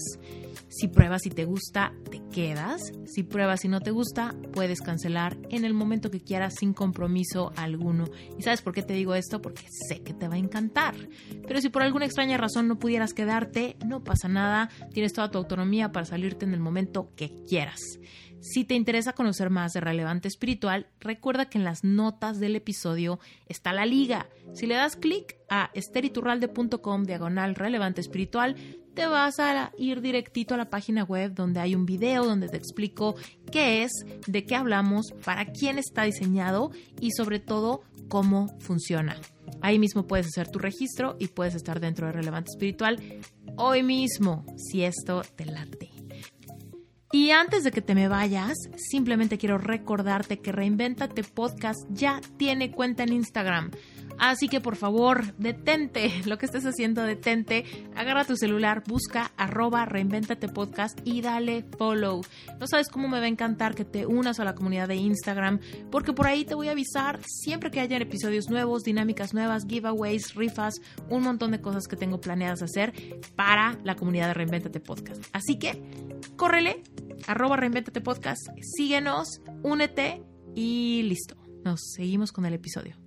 Si 0.68 0.88
pruebas 0.88 1.26
y 1.26 1.30
te 1.30 1.44
gusta, 1.44 1.92
te 2.10 2.22
quedas. 2.32 2.80
Si 3.06 3.22
pruebas 3.22 3.64
y 3.64 3.68
no 3.68 3.80
te 3.80 3.90
gusta, 3.90 4.34
puedes 4.52 4.80
cancelar 4.80 5.36
en 5.50 5.64
el 5.64 5.74
momento 5.74 6.10
que 6.10 6.20
quieras 6.20 6.54
sin 6.58 6.74
compromiso 6.74 7.52
alguno. 7.56 8.04
¿Y 8.38 8.42
sabes 8.42 8.62
por 8.62 8.72
qué 8.72 8.82
te 8.82 8.94
digo 8.94 9.14
esto? 9.14 9.42
Porque 9.42 9.64
sé 9.88 10.02
que 10.02 10.14
te 10.14 10.28
va 10.28 10.34
a 10.34 10.38
encantar. 10.38 10.94
Pero 11.46 11.60
si 11.60 11.70
por 11.70 11.82
alguna 11.82 12.04
extraña 12.04 12.36
razón 12.36 12.68
no 12.68 12.78
pudieras 12.78 13.14
quedarte, 13.14 13.76
no 13.84 14.04
pasa 14.04 14.28
nada. 14.28 14.70
Tienes 14.92 15.12
toda 15.12 15.30
tu 15.30 15.38
autonomía 15.38 15.92
para 15.92 16.06
salirte 16.06 16.44
en 16.44 16.54
el 16.54 16.60
momento 16.60 17.10
que 17.16 17.32
quieras. 17.48 17.80
Si 18.40 18.64
te 18.64 18.74
interesa 18.74 19.12
conocer 19.12 19.50
más 19.50 19.74
de 19.74 19.80
Relevante 19.80 20.26
Espiritual, 20.26 20.86
recuerda 20.98 21.50
que 21.50 21.58
en 21.58 21.64
las 21.64 21.84
notas 21.84 22.40
del 22.40 22.56
episodio 22.56 23.20
está 23.46 23.72
la 23.74 23.84
liga. 23.84 24.28
Si 24.54 24.66
le 24.66 24.76
das 24.76 24.96
clic 24.96 25.36
a 25.50 25.70
esteriturralde.com 25.74 27.04
diagonal 27.04 27.54
relevante 27.54 28.00
espiritual, 28.00 28.56
te 28.94 29.06
vas 29.06 29.38
a 29.40 29.72
ir 29.78 30.00
directito 30.00 30.54
a 30.54 30.56
la 30.56 30.70
página 30.70 31.04
web 31.04 31.34
donde 31.34 31.60
hay 31.60 31.74
un 31.74 31.84
video 31.84 32.24
donde 32.24 32.48
te 32.48 32.56
explico 32.56 33.14
qué 33.52 33.82
es, 33.82 33.92
de 34.26 34.44
qué 34.44 34.56
hablamos, 34.56 35.12
para 35.24 35.46
quién 35.46 35.78
está 35.78 36.04
diseñado 36.04 36.70
y 36.98 37.10
sobre 37.12 37.40
todo 37.40 37.82
cómo 38.08 38.58
funciona. 38.58 39.16
Ahí 39.60 39.78
mismo 39.78 40.06
puedes 40.06 40.26
hacer 40.26 40.48
tu 40.48 40.58
registro 40.58 41.16
y 41.18 41.28
puedes 41.28 41.54
estar 41.54 41.78
dentro 41.78 42.06
de 42.06 42.12
Relevante 42.12 42.50
Espiritual 42.50 42.98
hoy 43.56 43.82
mismo, 43.82 44.44
si 44.56 44.82
esto 44.82 45.22
te 45.36 45.44
late. 45.44 45.99
Y 47.12 47.32
antes 47.32 47.64
de 47.64 47.72
que 47.72 47.82
te 47.82 47.96
me 47.96 48.06
vayas, 48.06 48.56
simplemente 48.76 49.36
quiero 49.36 49.58
recordarte 49.58 50.38
que 50.38 50.52
Reinventate 50.52 51.24
Podcast 51.24 51.80
ya 51.90 52.20
tiene 52.36 52.70
cuenta 52.70 53.02
en 53.02 53.12
Instagram. 53.12 53.72
Así 54.20 54.48
que 54.48 54.60
por 54.60 54.76
favor, 54.76 55.34
detente 55.38 56.12
lo 56.26 56.36
que 56.36 56.44
estés 56.44 56.66
haciendo, 56.66 57.02
detente, 57.02 57.64
agarra 57.96 58.26
tu 58.26 58.36
celular, 58.36 58.82
busca 58.86 59.32
arroba 59.38 59.86
reinventate 59.86 60.46
podcast 60.46 61.00
y 61.04 61.22
dale 61.22 61.64
follow. 61.78 62.20
No 62.60 62.66
sabes 62.66 62.88
cómo 62.88 63.08
me 63.08 63.18
va 63.18 63.24
a 63.24 63.28
encantar 63.28 63.74
que 63.74 63.86
te 63.86 64.04
unas 64.04 64.38
a 64.38 64.44
la 64.44 64.54
comunidad 64.54 64.88
de 64.88 64.96
Instagram, 64.96 65.60
porque 65.90 66.12
por 66.12 66.26
ahí 66.26 66.44
te 66.44 66.54
voy 66.54 66.68
a 66.68 66.72
avisar 66.72 67.20
siempre 67.26 67.70
que 67.70 67.80
haya 67.80 67.96
episodios 67.96 68.50
nuevos, 68.50 68.82
dinámicas 68.82 69.32
nuevas, 69.32 69.64
giveaways, 69.66 70.34
rifas, 70.34 70.74
un 71.08 71.22
montón 71.22 71.52
de 71.52 71.62
cosas 71.62 71.86
que 71.88 71.96
tengo 71.96 72.20
planeadas 72.20 72.62
hacer 72.62 72.92
para 73.36 73.78
la 73.84 73.96
comunidad 73.96 74.28
de 74.28 74.34
Reinventate 74.34 74.80
Podcast. 74.80 75.24
Así 75.32 75.58
que, 75.58 75.82
córrele, 76.36 76.82
arroba 77.26 77.56
Reinventate 77.56 78.02
Podcast, 78.02 78.48
síguenos, 78.60 79.40
únete 79.62 80.22
y 80.54 81.04
listo. 81.04 81.36
Nos 81.64 81.80
seguimos 81.94 82.32
con 82.32 82.44
el 82.44 82.52
episodio. 82.52 82.99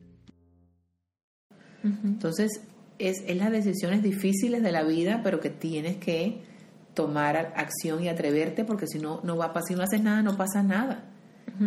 Entonces, 1.83 2.61
es, 2.97 3.23
es, 3.27 3.37
las 3.37 3.51
decisiones 3.51 4.01
difíciles 4.01 4.63
de 4.63 4.71
la 4.71 4.83
vida, 4.83 5.21
pero 5.23 5.39
que 5.39 5.49
tienes 5.49 5.97
que 5.97 6.41
tomar 6.93 7.53
acción 7.55 8.03
y 8.03 8.09
atreverte, 8.09 8.63
porque 8.63 8.87
si 8.87 8.99
no, 8.99 9.19
no 9.23 9.35
va 9.35 9.45
a 9.45 9.53
pasar, 9.53 9.67
si 9.67 9.75
no 9.75 9.83
haces 9.83 10.01
nada, 10.01 10.21
no 10.21 10.37
pasa 10.37 10.63
nada. 10.63 11.05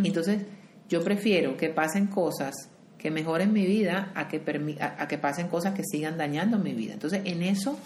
Entonces, 0.02 0.42
yo 0.88 1.04
prefiero 1.04 1.56
que 1.56 1.68
pasen 1.68 2.06
cosas 2.06 2.54
que 2.98 3.10
mejoren 3.10 3.52
mi 3.52 3.66
vida 3.66 4.10
a 4.14 4.26
que, 4.26 4.42
a, 4.80 5.06
que 5.06 5.18
pasen 5.18 5.48
cosas 5.48 5.74
que 5.74 5.82
sigan 5.84 6.16
dañando 6.16 6.58
mi 6.58 6.72
vida. 6.72 6.94
Entonces, 6.94 7.20
en 7.24 7.42
eso 7.42 7.78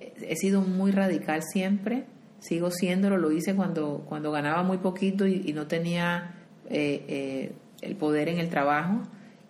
he 0.00 0.36
sido 0.36 0.60
muy 0.60 0.90
radical 0.90 1.42
siempre, 1.42 2.04
sigo 2.40 2.70
siéndolo, 2.70 3.16
lo 3.16 3.30
hice 3.30 3.54
cuando, 3.54 4.04
cuando 4.08 4.30
ganaba 4.30 4.62
muy 4.62 4.78
poquito 4.78 5.26
y, 5.26 5.52
no 5.52 5.66
tenía 5.66 6.34
eh, 6.68 7.04
eh, 7.08 7.52
el 7.80 7.96
poder 7.96 8.28
en 8.28 8.38
el 8.38 8.48
trabajo 8.48 9.02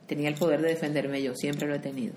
tenía 0.09 0.31
el 0.31 0.35
poder 0.35 0.63
de 0.63 0.69
defenderme 0.71 1.23
yo, 1.23 1.35
siempre 1.35 1.69
lo 1.69 1.75
he 1.75 1.79
tenido. 1.79 2.15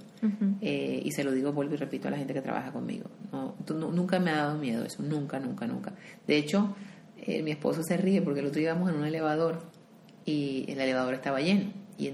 Eh, 0.61 1.01
y 1.03 1.11
se 1.11 1.23
lo 1.23 1.31
digo, 1.33 1.51
vuelvo 1.51 1.73
y 1.75 1.77
repito 1.77 2.07
a 2.07 2.11
la 2.11 2.17
gente 2.17 2.33
que 2.33 2.41
trabaja 2.41 2.71
conmigo. 2.71 3.11
No, 3.31 3.55
nunca 3.91 4.17
me 4.19 4.31
ha 4.31 4.37
dado 4.37 4.57
miedo 4.57 4.85
eso, 4.85 5.03
nunca, 5.03 5.39
nunca, 5.39 5.67
nunca. 5.67 5.93
De 6.25 6.37
hecho, 6.37 6.73
eh, 7.17 7.43
mi 7.43 7.51
esposo 7.51 7.83
se 7.83 7.97
ríe 7.97 8.21
porque 8.21 8.39
el 8.39 8.47
otro 8.47 8.59
día 8.59 8.71
íbamos 8.71 8.89
en 8.89 8.95
un 8.95 9.05
elevador 9.05 9.63
y 10.25 10.65
el 10.69 10.79
elevador 10.79 11.13
estaba 11.13 11.41
lleno 11.41 11.71
y, 11.97 12.13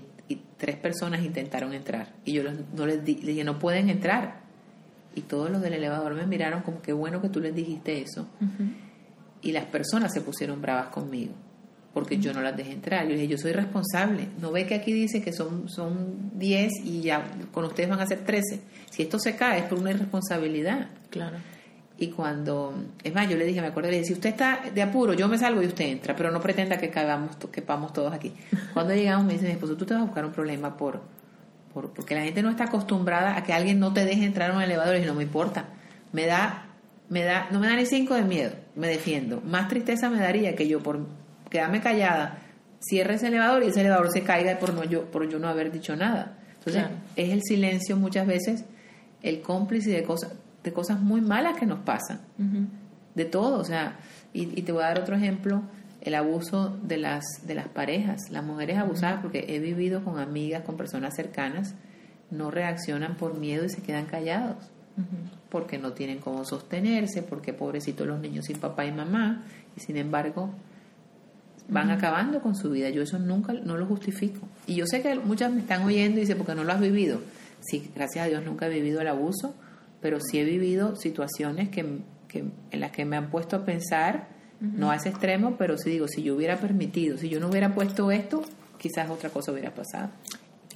tres 0.58 0.76
personas 0.76 1.24
intentaron 1.24 1.72
entrar 1.72 2.16
y 2.26 2.34
yo 2.34 2.42
no 2.76 2.88
les, 2.88 3.06
dije, 3.06 3.44
no 3.44 3.60
pueden 3.60 3.90
entrar. 3.90 4.42
Y 5.14 5.22
todos 5.22 5.52
los 5.52 5.62
del 5.62 5.74
elevador 5.74 6.16
me 6.16 6.26
miraron 6.26 6.64
como 6.64 6.82
que 6.82 6.94
bueno 6.94 7.22
que 7.22 7.30
tú 7.30 7.40
les 7.40 7.54
dijiste 7.54 8.02
eso. 8.02 8.28
Y 9.44 9.52
las 9.52 9.66
personas 9.66 10.12
se 10.12 10.22
pusieron 10.22 10.60
bravas 10.60 10.88
conmigo 10.88 11.34
porque 11.94 12.18
yo 12.18 12.34
no 12.34 12.42
las 12.42 12.56
dejé 12.56 12.74
entrar. 12.74 13.08
Yo 13.08 13.14
dije, 13.14 13.28
yo 13.28 13.38
soy 13.38 13.54
responsable. 13.54 14.28
¿No 14.40 14.52
ve 14.52 14.66
que 14.66 14.76
aquí 14.76 14.94
dice 14.94 15.22
que 15.22 15.34
son, 15.34 15.68
son 15.68 16.32
10 16.36 16.72
y 16.84 17.02
ya 17.02 17.26
con 17.52 17.66
ustedes 17.66 17.90
van 17.90 18.00
a 18.00 18.06
ser 18.06 18.20
13? 18.20 18.62
Si 18.90 19.04
esto 19.04 19.18
se 19.20 19.36
cae 19.36 19.60
es 19.60 19.66
por 19.66 19.80
una 19.80 19.92
irresponsabilidad. 19.92 20.90
Claro. 21.10 21.38
Y 22.00 22.10
cuando, 22.10 22.76
es 23.04 23.14
más, 23.14 23.28
yo 23.28 23.38
le 23.38 23.46
dije, 23.46 23.60
me 23.60 23.68
acuerdo, 23.68 23.90
le 23.90 23.98
dije, 23.98 24.10
si 24.10 24.14
usted 24.14 24.30
está 24.30 24.62
de 24.74 24.82
apuro, 24.84 25.14
yo 25.14 25.28
me 25.28 25.38
salgo 25.38 25.64
y 25.64 25.66
usted 25.66 25.86
entra, 25.86 26.16
pero 26.16 26.30
no 26.30 26.40
pretenda 26.40 26.78
que 26.78 26.92
caigamos, 26.92 27.36
que 27.52 27.62
vamos 27.62 27.92
todos 27.92 28.14
aquí. 28.14 28.34
Cuando 28.74 28.94
llegamos 28.94 29.26
me 29.26 29.34
dice 29.34 29.48
mi 29.48 29.54
esposo, 29.54 29.76
tú 29.76 29.86
te 29.86 29.96
vas 29.96 30.04
a 30.04 30.06
buscar 30.06 30.24
un 30.24 30.32
problema 30.32 30.78
por, 30.78 31.02
por, 31.74 31.92
porque 31.94 32.14
la 32.14 32.22
gente 32.22 32.44
no 32.44 32.52
está 32.52 32.66
acostumbrada 32.66 33.36
a 33.36 33.44
que 33.44 33.54
alguien 33.54 33.80
no 33.80 33.94
te 33.94 34.06
deje 34.06 34.26
entrar 34.26 34.52
en 34.52 34.58
un 34.58 34.62
elevador 34.62 34.98
y 34.98 35.06
no 35.06 35.16
me 35.16 35.24
importa. 35.24 35.70
Me 36.12 36.28
da, 36.28 36.68
me 37.10 37.24
da, 37.24 37.48
no 37.50 37.60
me 37.60 37.68
da 37.68 37.76
ni 37.76 37.88
cinco 37.88 38.14
de 38.14 38.22
miedo, 38.22 38.52
me 38.76 38.88
defiendo. 38.88 39.42
Más 39.42 39.68
tristeza 39.68 40.08
me 40.12 40.20
daría 40.20 40.56
que 40.56 40.68
yo 40.68 40.84
por 40.84 41.00
quedarme 41.50 41.82
callada 41.82 42.40
cierre 42.80 43.16
ese 43.16 43.28
elevador 43.28 43.64
y 43.64 43.68
ese 43.68 43.82
elevador 43.82 44.12
se 44.12 44.22
caiga 44.22 44.58
por, 44.60 44.74
no 44.74 44.84
yo, 44.84 45.06
por 45.06 45.28
yo 45.30 45.40
no 45.40 45.48
haber 45.48 45.72
dicho 45.72 45.96
nada. 45.96 46.38
Entonces, 46.60 46.84
Claro. 46.84 46.96
es 47.16 47.30
el 47.32 47.42
silencio 47.44 47.98
muchas 47.98 48.28
veces 48.28 48.66
el 49.24 49.42
cómplice 49.42 49.90
de 49.92 50.04
cosas, 50.04 50.34
de 50.64 50.72
cosas 50.74 51.00
muy 51.00 51.22
malas 51.22 51.58
que 51.58 51.66
nos 51.66 51.80
pasan. 51.80 52.20
De 53.16 53.26
todo, 53.26 53.60
o 53.60 53.64
sea, 53.64 53.98
y, 54.34 54.44
y 54.60 54.62
te 54.62 54.72
voy 54.72 54.84
a 54.84 54.88
dar 54.88 55.00
otro 55.00 55.16
ejemplo, 55.16 55.64
el 56.02 56.14
abuso 56.14 56.78
de 56.84 56.98
las 56.98 57.24
de 57.46 57.56
las 57.56 57.68
parejas, 57.68 58.30
las 58.30 58.44
mujeres 58.44 58.78
abusadas, 58.78 59.22
porque 59.22 59.46
he 59.50 59.60
vivido 59.60 60.04
con 60.04 60.20
amigas, 60.20 60.62
con 60.64 60.78
personas 60.78 61.16
cercanas, 61.16 61.74
no 62.30 62.52
reaccionan 62.52 63.16
por 63.16 63.38
miedo 63.40 63.66
y 63.66 63.70
se 63.70 63.82
quedan 63.82 64.06
callados, 64.06 64.58
porque 65.50 65.80
no 65.80 65.94
tienen 65.94 66.20
cómo 66.20 66.46
sostenerse, 66.46 67.24
porque 67.24 67.54
pobrecitos 67.54 68.06
los 68.06 68.20
niños 68.20 68.46
sin 68.46 68.60
papá 68.60 68.86
y 68.86 68.92
mamá, 68.92 69.44
y 69.76 69.80
sin 69.80 69.98
embargo 69.98 70.52
van 71.70 71.90
acabando 71.92 72.42
con 72.42 72.56
su 72.56 72.70
vida. 72.70 72.90
Yo 72.90 73.02
eso 73.04 73.20
nunca 73.20 73.54
no 73.54 73.78
lo 73.78 73.86
justifico. 73.86 74.48
Y 74.68 74.76
yo 74.76 74.86
sé 74.88 75.02
que 75.02 75.16
muchas 75.16 75.52
me 75.52 75.60
están 75.62 75.84
oyendo 75.84 76.18
y 76.18 76.22
dicen, 76.22 76.38
porque 76.38 76.56
no 76.56 76.64
lo 76.64 76.72
has 76.72 76.80
vivido. 76.80 77.20
Sí, 77.62 77.90
gracias 77.96 78.26
a 78.26 78.30
Dios 78.30 78.44
nunca 78.46 78.68
he 78.68 78.70
vivido 78.70 79.02
el 79.02 79.08
abuso, 79.08 79.54
pero 80.02 80.20
sí 80.22 80.40
he 80.40 80.44
vivido 80.46 80.96
situaciones 80.96 81.70
que, 81.70 82.00
que- 82.28 82.46
en 82.72 82.80
las 82.80 82.92
que 82.92 83.04
me 83.06 83.18
han 83.18 83.30
puesto 83.30 83.56
a 83.58 83.66
pensar, 83.66 84.28
no 84.60 84.90
a 84.92 84.96
ese 84.96 85.10
extremo, 85.10 85.56
pero 85.58 85.78
sí 85.78 85.90
digo, 85.90 86.08
si 86.08 86.24
yo 86.24 86.36
hubiera 86.36 86.58
permitido, 86.58 87.18
si 87.18 87.30
yo 87.30 87.40
no 87.40 87.48
hubiera 87.50 87.76
puesto 87.76 88.10
esto, 88.12 88.44
quizás 88.80 89.10
otra 89.10 89.30
cosa 89.30 89.52
hubiera 89.52 89.72
pasado. 89.74 90.10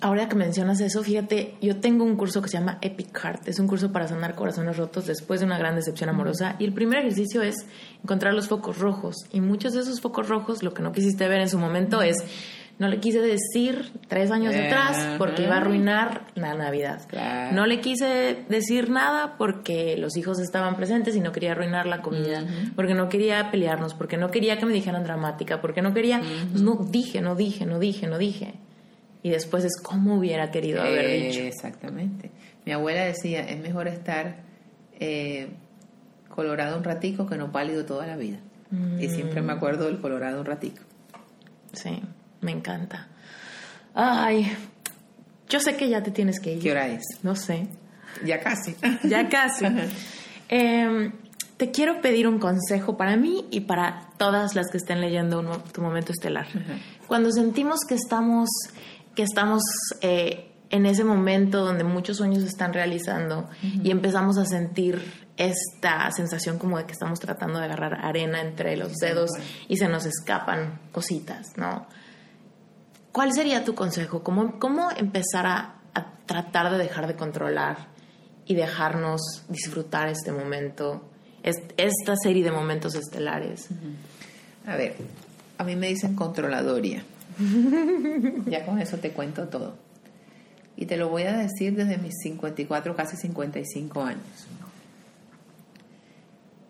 Ahora 0.03 0.27
que 0.27 0.35
mencionas 0.35 0.81
eso, 0.81 1.03
fíjate, 1.03 1.55
yo 1.61 1.77
tengo 1.77 2.03
un 2.03 2.15
curso 2.15 2.41
que 2.41 2.49
se 2.49 2.57
llama 2.57 2.79
Epic 2.81 3.15
Heart. 3.15 3.47
Es 3.47 3.59
un 3.59 3.67
curso 3.67 3.91
para 3.91 4.07
sanar 4.07 4.33
corazones 4.33 4.75
rotos 4.75 5.05
después 5.05 5.39
de 5.39 5.45
una 5.45 5.59
gran 5.59 5.75
decepción 5.75 6.09
amorosa. 6.09 6.55
Y 6.57 6.65
el 6.65 6.73
primer 6.73 6.99
ejercicio 6.99 7.43
es 7.43 7.67
encontrar 8.03 8.33
los 8.33 8.47
focos 8.47 8.79
rojos. 8.79 9.15
Y 9.31 9.41
muchos 9.41 9.73
de 9.73 9.81
esos 9.81 10.01
focos 10.01 10.27
rojos, 10.27 10.63
lo 10.63 10.73
que 10.73 10.81
no 10.81 10.91
quisiste 10.91 11.27
ver 11.27 11.41
en 11.41 11.49
su 11.49 11.59
momento 11.59 12.01
es, 12.01 12.17
no 12.79 12.87
le 12.87 12.99
quise 12.99 13.19
decir 13.19 13.91
tres 14.07 14.31
años 14.31 14.55
atrás 14.55 15.17
porque 15.19 15.43
iba 15.43 15.53
a 15.53 15.57
arruinar 15.57 16.25
la 16.33 16.55
Navidad. 16.55 17.01
No 17.53 17.67
le 17.67 17.79
quise 17.79 18.43
decir 18.49 18.89
nada 18.89 19.35
porque 19.37 19.97
los 19.97 20.17
hijos 20.17 20.39
estaban 20.39 20.75
presentes 20.77 21.15
y 21.15 21.19
no 21.19 21.31
quería 21.31 21.51
arruinar 21.51 21.85
la 21.85 22.01
comida, 22.01 22.43
porque 22.75 22.95
no 22.95 23.07
quería 23.07 23.51
pelearnos, 23.51 23.93
porque 23.93 24.17
no 24.17 24.31
quería 24.31 24.57
que 24.57 24.65
me 24.65 24.73
dijeran 24.73 25.03
dramática, 25.03 25.61
porque 25.61 25.83
no 25.83 25.93
quería, 25.93 26.21
pues 26.49 26.63
no 26.63 26.87
dije, 26.89 27.21
no 27.21 27.35
dije, 27.35 27.67
no 27.67 27.77
dije, 27.77 28.07
no 28.07 28.17
dije. 28.17 28.55
Y 29.23 29.29
después 29.29 29.63
es 29.63 29.79
como 29.81 30.15
hubiera 30.17 30.51
querido 30.51 30.81
haber 30.81 31.05
Eh, 31.05 31.27
dicho. 31.27 31.41
Exactamente. 31.41 32.31
Mi 32.65 32.71
abuela 32.71 33.03
decía, 33.05 33.41
es 33.41 33.59
mejor 33.59 33.87
estar 33.87 34.37
eh, 34.99 35.49
colorado 36.29 36.77
un 36.77 36.83
ratico 36.83 37.27
que 37.27 37.37
no 37.37 37.51
pálido 37.51 37.85
toda 37.85 38.07
la 38.07 38.15
vida. 38.17 38.39
Y 38.99 39.09
siempre 39.09 39.41
me 39.41 39.51
acuerdo 39.51 39.85
del 39.87 39.99
colorado 39.99 40.39
un 40.39 40.45
ratico. 40.45 40.81
Sí, 41.73 42.01
me 42.39 42.51
encanta. 42.51 43.09
Ay, 43.93 44.49
yo 45.49 45.59
sé 45.59 45.75
que 45.75 45.89
ya 45.89 46.01
te 46.01 46.11
tienes 46.11 46.39
que 46.39 46.53
ir. 46.53 46.61
¿Qué 46.61 46.71
hora 46.71 46.87
es? 46.87 47.01
No 47.21 47.35
sé. 47.35 47.67
Ya 48.23 48.39
casi. 48.39 48.75
Ya 49.03 49.27
casi. 49.27 49.65
Em, 50.53 51.13
te 51.57 51.71
quiero 51.71 52.01
pedir 52.01 52.27
un 52.27 52.37
consejo 52.39 52.97
para 52.97 53.15
mí 53.15 53.45
y 53.51 53.61
para 53.61 54.09
todas 54.17 54.53
las 54.55 54.69
que 54.69 54.77
estén 54.77 54.99
leyendo 54.99 55.39
un 55.39 55.47
tu 55.71 55.81
momento 55.81 56.11
estelar. 56.11 56.45
Cuando 57.07 57.31
sentimos 57.31 57.81
que 57.87 57.95
estamos, 57.95 58.49
que 59.15 59.23
estamos 59.23 59.61
eh, 60.01 60.51
en 60.69 60.85
ese 60.85 61.03
momento 61.03 61.65
donde 61.65 61.83
muchos 61.83 62.17
sueños 62.17 62.43
se 62.43 62.47
están 62.49 62.73
realizando 62.73 63.49
y 63.83 63.91
empezamos 63.91 64.37
a 64.37 64.45
sentir 64.45 65.01
esta 65.37 66.09
sensación 66.11 66.57
como 66.59 66.77
de 66.77 66.85
que 66.85 66.93
estamos 66.93 67.19
tratando 67.19 67.59
de 67.59 67.65
agarrar 67.65 68.05
arena 68.05 68.41
entre 68.41 68.77
los 68.77 68.93
dedos 68.97 69.31
y 69.67 69.77
se 69.77 69.87
nos 69.89 70.05
escapan 70.05 70.79
cositas, 70.91 71.47
¿no? 71.57 71.87
¿Cuál 73.11 73.33
sería 73.33 73.65
tu 73.65 73.75
consejo? 73.75 74.23
¿Cómo, 74.23 74.59
cómo 74.59 74.89
empezar 74.95 75.45
a, 75.45 75.75
a 75.93 76.13
tratar 76.25 76.71
de 76.71 76.77
dejar 76.77 77.07
de 77.07 77.15
controlar 77.15 77.87
y 78.45 78.55
dejarnos 78.55 79.21
disfrutar 79.49 80.07
este 80.07 80.31
momento, 80.31 81.03
est- 81.43 81.73
esta 81.77 82.15
serie 82.15 82.43
de 82.43 82.51
momentos 82.51 82.95
estelares? 82.95 83.67
A 84.65 84.75
ver, 84.77 84.95
a 85.57 85.63
mí 85.65 85.75
me 85.75 85.87
dicen 85.87 86.15
controladoria. 86.15 87.03
Ya 88.45 88.65
con 88.65 88.79
eso 88.79 88.97
te 88.97 89.11
cuento 89.11 89.47
todo. 89.47 89.75
Y 90.75 90.85
te 90.85 90.97
lo 90.97 91.09
voy 91.09 91.23
a 91.23 91.37
decir 91.37 91.75
desde 91.75 91.97
mis 91.97 92.15
54, 92.23 92.95
casi 92.95 93.17
55 93.17 94.01
años. 94.01 94.47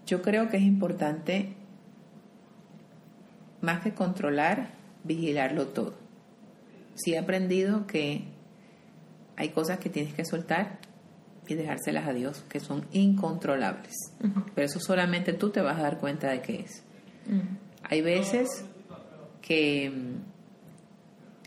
Yo 0.06 0.22
creo 0.22 0.50
que 0.50 0.58
es 0.58 0.64
importante, 0.64 1.54
más 3.62 3.82
que 3.82 3.94
controlar, 3.94 4.72
vigilarlo 5.04 5.68
todo. 5.68 5.94
Sí 6.96 7.14
he 7.14 7.18
aprendido 7.18 7.88
que 7.88 8.26
hay 9.38 9.50
cosas 9.50 9.80
que 9.80 9.90
tienes 9.90 10.14
que 10.14 10.26
soltar 10.26 10.80
y 11.48 11.56
dejárselas 11.56 12.08
a 12.08 12.14
Dios, 12.14 12.44
que 12.50 12.60
son 12.60 12.86
incontrolables. 12.92 13.94
Pero 14.56 14.66
eso 14.66 14.80
solamente 14.80 15.34
tú 15.34 15.50
te 15.50 15.62
vas 15.62 15.80
a 15.80 15.84
dar 15.84 15.98
cuenta 16.00 16.30
de 16.30 16.42
qué 16.42 16.62
es. 16.62 16.84
Hay 17.84 18.02
veces 18.02 18.66
que 19.42 19.92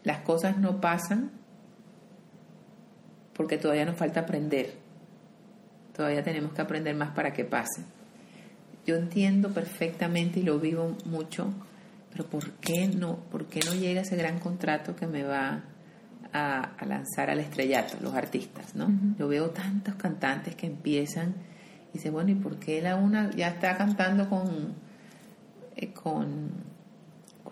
las 0.05 0.19
cosas 0.21 0.59
no 0.59 0.81
pasan 0.81 1.31
porque 3.35 3.59
todavía 3.59 3.85
nos 3.85 3.97
falta 3.97 4.21
aprender. 4.21 4.75
Todavía 5.97 6.23
tenemos 6.23 6.53
que 6.53 6.63
aprender 6.63 6.95
más 6.95 7.11
para 7.11 7.33
que 7.33 7.45
pasen. 7.45 7.85
Yo 8.87 8.97
entiendo 8.97 9.51
perfectamente 9.51 10.41
y 10.41 10.43
lo 10.43 10.59
vivo 10.59 10.97
mucho, 11.07 11.53
pero 12.13 12.27
¿por 12.27 12.51
qué 12.53 12.87
no, 12.87 13.17
por 13.31 13.47
qué 13.47 13.61
no 13.65 13.75
llega 13.75 14.03
ese 14.03 14.17
gran 14.17 14.39
contrato 14.39 14.95
que 14.95 15.07
me 15.07 15.23
va 15.23 15.63
a, 16.33 16.61
a 16.61 16.87
lanzar 16.87 17.31
al 17.31 17.41
estrellato, 17.41 17.97
los 18.03 18.15
artistas, 18.15 18.75
¿no? 18.75 18.89
Yo 19.19 19.29
veo 19.29 19.51
tantos 19.51 19.95
cantantes 19.95 20.55
que 20.55 20.67
empiezan 20.67 21.35
y 21.91 21.95
dicen, 21.95 22.13
bueno, 22.13 22.31
¿y 22.31 22.35
por 22.35 22.59
qué 22.59 22.83
la 22.83 22.97
una 22.97 23.31
ya 23.31 23.49
está 23.49 23.77
cantando 23.77 24.29
con, 24.29 24.75
eh, 25.77 25.93
con, 25.93 26.51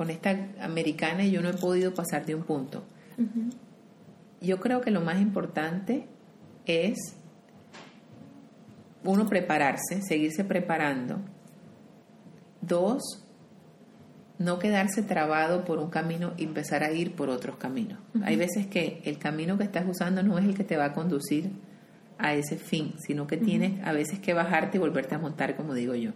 con 0.03 0.11
esta 0.11 0.36
americana 0.61 1.22
y 1.22 1.30
yo 1.30 1.42
no 1.42 1.50
he 1.50 1.53
podido 1.53 1.94
pasar 1.94 2.26
de 2.26 2.34
un 2.34 2.42
punto? 2.42 2.82
Yo 4.40 4.59
creo 4.59 4.80
que 4.80 4.90
lo 4.90 5.00
más 5.00 5.22
importante 5.22 6.09
es 6.66 6.98
uno 9.05 9.28
prepararse, 9.28 10.03
seguirse 10.03 10.42
preparando. 10.42 11.20
Dos, 12.62 13.24
no 14.40 14.59
quedarse 14.59 15.05
trabado 15.05 15.64
por 15.64 15.78
un 15.78 15.88
camino 15.88 16.32
y 16.36 16.42
empezar 16.42 16.82
a 16.82 16.90
ir 16.90 17.14
por 17.14 17.28
otros 17.28 17.57
caminos. 17.57 18.00
Hay 18.24 18.34
veces 18.34 18.66
que 18.66 19.03
el 19.05 19.18
camino 19.18 19.57
que 19.57 19.62
estás 19.62 19.84
usando 19.88 20.24
no 20.24 20.36
es 20.36 20.44
el 20.44 20.57
que 20.57 20.64
te 20.64 20.76
va 20.76 20.86
a 20.86 20.92
conducir 20.94 21.53
a 22.18 22.34
ese 22.34 22.57
fin, 22.57 22.94
sino 22.98 23.28
que 23.28 23.36
tienes 23.36 23.80
a 23.86 23.92
veces 23.92 24.18
que 24.18 24.34
bajarte 24.34 24.78
y 24.78 24.80
volverte 24.80 25.14
a 25.14 25.20
montar, 25.20 25.55
como 25.55 25.74
digo 25.74 25.94
yo. 25.94 26.11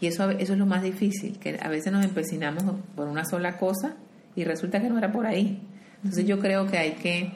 Y 0.00 0.08
eso, 0.08 0.30
eso 0.30 0.52
es 0.52 0.58
lo 0.58 0.66
más 0.66 0.82
difícil, 0.82 1.38
que 1.38 1.58
a 1.60 1.68
veces 1.68 1.92
nos 1.92 2.04
empecinamos 2.04 2.64
por 2.94 3.08
una 3.08 3.24
sola 3.24 3.56
cosa 3.56 3.96
y 4.34 4.44
resulta 4.44 4.80
que 4.80 4.88
no 4.88 4.98
era 4.98 5.10
por 5.10 5.26
ahí. 5.26 5.62
Entonces 5.96 6.26
yo 6.26 6.38
creo 6.38 6.66
que 6.66 6.78
hay 6.78 6.92
que 6.92 7.32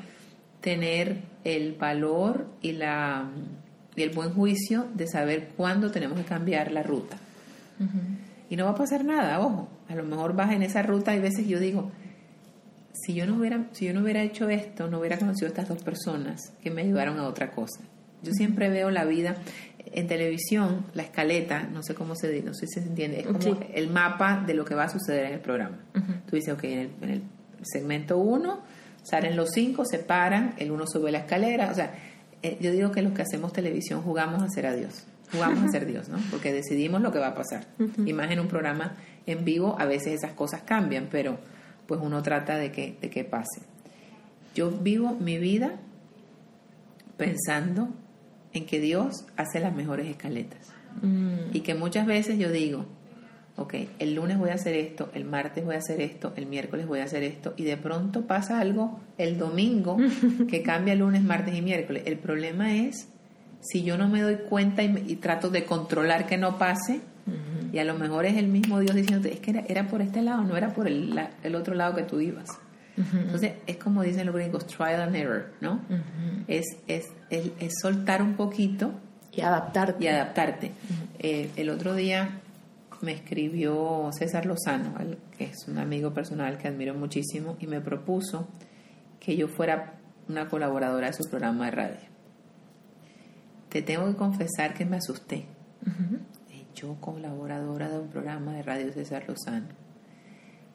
tener 0.60 1.22
el 1.44 1.72
valor 1.72 2.46
y, 2.60 2.72
la, 2.72 3.24
y 3.96 4.02
el 4.02 4.10
buen 4.10 4.32
juicio 4.32 4.86
de 4.94 5.06
saber 5.06 5.48
cuándo 5.56 5.90
tenemos 5.90 6.18
que 6.18 6.24
cambiar 6.24 6.70
la 6.70 6.82
ruta. 6.82 7.16
Y 8.50 8.56
no 8.56 8.66
va 8.66 8.72
a 8.72 8.74
pasar 8.74 9.04
nada, 9.04 9.40
ojo. 9.40 9.68
A 9.88 9.94
lo 9.94 10.04
mejor 10.04 10.36
vas 10.36 10.52
en 10.52 10.62
esa 10.62 10.82
ruta, 10.82 11.12
hay 11.12 11.20
veces 11.20 11.48
yo 11.48 11.58
digo, 11.58 11.90
si 12.92 13.14
yo 13.14 13.26
no 13.26 13.36
hubiera, 13.36 13.64
si 13.72 13.86
yo 13.86 13.94
no 13.94 14.02
hubiera 14.02 14.22
hecho 14.22 14.50
esto, 14.50 14.88
no 14.88 14.98
hubiera 14.98 15.18
conocido 15.18 15.46
a 15.46 15.50
estas 15.50 15.68
dos 15.68 15.82
personas 15.82 16.52
que 16.62 16.70
me 16.70 16.82
ayudaron 16.82 17.18
a 17.18 17.26
otra 17.26 17.50
cosa. 17.50 17.80
Yo 18.22 18.32
siempre 18.32 18.68
veo 18.68 18.90
la 18.90 19.04
vida 19.04 19.36
en 19.86 20.06
televisión, 20.06 20.86
la 20.94 21.02
escaleta, 21.04 21.62
no 21.64 21.82
sé 21.82 21.94
cómo 21.94 22.14
se 22.14 22.28
di- 22.30 22.42
no 22.42 22.52
sé 22.54 22.66
si 22.66 22.80
se 22.80 22.86
entiende, 22.86 23.20
es 23.20 23.26
como 23.26 23.40
Sí. 23.40 23.56
el 23.74 23.88
mapa 23.90 24.42
de 24.46 24.54
lo 24.54 24.64
que 24.64 24.74
va 24.74 24.84
a 24.84 24.88
suceder 24.88 25.26
en 25.26 25.32
el 25.34 25.40
programa. 25.40 25.78
Tú 26.28 26.36
dices, 26.36 26.52
ok, 26.54 26.64
en 26.64 26.78
el, 26.78 26.90
en 27.02 27.10
el 27.10 27.22
segmento 27.62 28.18
1 28.18 28.60
salen 29.02 29.36
los 29.36 29.50
cinco, 29.50 29.84
se 29.84 29.98
paran, 29.98 30.54
el 30.58 30.70
uno 30.70 30.86
sube 30.86 31.10
la 31.10 31.18
escalera, 31.18 31.70
o 31.70 31.74
sea, 31.74 31.92
eh, 32.42 32.58
yo 32.60 32.70
digo 32.72 32.90
que 32.90 33.02
los 33.02 33.12
que 33.12 33.22
hacemos 33.22 33.52
televisión 33.52 34.02
jugamos 34.02 34.42
a 34.42 34.48
ser 34.48 34.66
a 34.66 34.74
Dios, 34.74 35.04
jugamos 35.32 35.64
a 35.64 35.68
ser 35.68 35.86
Dios, 35.86 36.08
¿no? 36.08 36.18
Porque 36.30 36.52
decidimos 36.52 37.00
lo 37.00 37.10
que 37.12 37.18
va 37.18 37.28
a 37.28 37.34
pasar. 37.34 37.66
Y 38.04 38.12
más 38.12 38.30
en 38.30 38.40
un 38.40 38.48
programa 38.48 38.96
en 39.26 39.44
vivo, 39.44 39.76
a 39.78 39.84
veces 39.86 40.14
esas 40.14 40.32
cosas 40.32 40.62
cambian, 40.62 41.08
pero 41.10 41.38
pues 41.86 42.00
uno 42.02 42.22
trata 42.22 42.56
de 42.56 42.70
que, 42.72 42.96
de 43.00 43.10
que 43.10 43.24
pase. 43.24 43.62
Yo 44.54 44.70
vivo 44.70 45.14
mi 45.20 45.38
vida 45.38 45.72
pensando 47.16 47.88
en 48.52 48.66
que 48.66 48.80
Dios 48.80 49.24
hace 49.36 49.60
las 49.60 49.74
mejores 49.74 50.06
escaletas. 50.06 50.72
Y 51.52 51.60
que 51.60 51.74
muchas 51.74 52.06
veces 52.06 52.38
yo 52.38 52.50
digo, 52.50 52.84
ok, 53.56 53.74
el 54.00 54.14
lunes 54.14 54.38
voy 54.38 54.50
a 54.50 54.54
hacer 54.54 54.74
esto, 54.74 55.10
el 55.14 55.24
martes 55.24 55.64
voy 55.64 55.76
a 55.76 55.78
hacer 55.78 56.00
esto, 56.00 56.32
el 56.36 56.46
miércoles 56.46 56.86
voy 56.86 56.98
a 57.00 57.04
hacer 57.04 57.22
esto, 57.22 57.54
y 57.56 57.64
de 57.64 57.76
pronto 57.76 58.26
pasa 58.26 58.58
algo 58.60 58.98
el 59.18 59.38
domingo 59.38 59.96
que 60.48 60.62
cambia 60.62 60.94
lunes, 60.94 61.22
martes 61.22 61.54
y 61.54 61.62
miércoles. 61.62 62.02
El 62.06 62.18
problema 62.18 62.74
es 62.76 63.08
si 63.60 63.82
yo 63.82 63.96
no 63.98 64.08
me 64.08 64.20
doy 64.22 64.36
cuenta 64.48 64.82
y, 64.82 64.88
me- 64.88 65.00
y 65.06 65.16
trato 65.16 65.50
de 65.50 65.64
controlar 65.64 66.26
que 66.26 66.38
no 66.38 66.58
pase, 66.58 67.00
Y 67.72 67.78
a 67.78 67.84
lo 67.84 67.94
mejor 67.94 68.24
es 68.26 68.36
el 68.36 68.48
mismo 68.48 68.80
Dios 68.80 68.96
diciéndote, 68.96 69.32
es 69.32 69.38
que 69.38 69.52
era, 69.52 69.60
era 69.68 69.86
por 69.86 70.02
este 70.02 70.22
lado, 70.22 70.42
no 70.42 70.56
era 70.56 70.74
por 70.74 70.88
el, 70.88 71.14
la- 71.14 71.30
el 71.44 71.54
otro 71.54 71.74
lado 71.76 71.94
que 71.94 72.02
tú 72.02 72.18
ibas. 72.20 72.48
Entonces, 72.96 73.54
es 73.66 73.76
como 73.78 74.02
dicen 74.02 74.26
los 74.26 74.34
gringos, 74.34 74.66
trial 74.66 75.00
and 75.00 75.16
error, 75.16 75.52
¿no? 75.60 75.80
es, 76.48 76.64
es, 76.86 77.06
es, 77.30 77.50
es 77.58 77.72
soltar 77.80 78.20
un 78.22 78.34
poquito 78.34 78.92
Y 79.32 79.40
adaptarte. 79.40 80.04
y 80.04 80.08
adaptarte. 80.08 80.72
Eh, 81.18 81.50
el 81.56 81.70
otro 81.70 81.94
día 81.94 82.40
me 83.00 83.12
escribió 83.12 84.10
César 84.12 84.44
Lozano, 84.44 84.92
que 85.38 85.44
es 85.44 85.66
un 85.68 85.78
amigo 85.78 86.12
personal 86.12 86.58
que 86.58 86.68
admiro 86.68 86.94
muchísimo, 86.94 87.56
y 87.58 87.66
me 87.66 87.80
propuso 87.80 88.48
que 89.18 89.36
yo 89.36 89.48
fuera 89.48 89.94
una 90.28 90.48
colaboradora 90.48 91.06
de 91.06 91.12
su 91.14 91.24
programa 91.28 91.66
de 91.66 91.70
radio. 91.70 92.10
Te 93.70 93.82
tengo 93.82 94.06
que 94.06 94.16
confesar 94.16 94.74
que 94.74 94.84
me 94.84 94.96
asusté. 94.96 95.46
Yo 96.74 96.96
colaboradora 97.00 97.88
de 97.88 97.98
un 97.98 98.08
programa 98.08 98.52
de 98.52 98.62
radio 98.62 98.92
César 98.92 99.24
Lozano. 99.26 99.66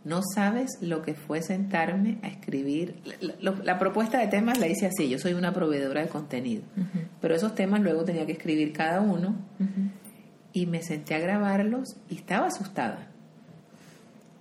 No 0.06 0.22
sabes 0.36 0.78
lo 0.82 1.02
que 1.02 1.14
fue 1.16 1.42
sentarme 1.42 2.20
a 2.22 2.28
escribir. 2.28 2.96
La, 3.22 3.34
la- 3.52 3.64
la 3.64 3.80
propuesta 3.80 4.20
de 4.20 4.28
temas 4.28 4.60
la 4.60 4.68
hice 4.68 4.86
así. 4.86 5.10
Yo 5.10 5.20
soy 5.20 5.34
una 5.34 5.52
proveedora 5.52 6.02
de 6.02 6.08
contenido. 6.08 6.62
Pero 7.22 7.36
esos 7.36 7.56
temas 7.56 7.82
luego 7.82 8.04
tenía 8.06 8.26
que 8.26 8.32
escribir 8.34 8.72
cada 8.72 9.02
uno 9.02 9.36
y 10.54 10.68
me 10.68 10.82
senté 10.84 11.16
a 11.16 11.20
grabarlos 11.20 11.98
y 12.10 12.16
estaba 12.16 12.48
asustada. 12.48 13.08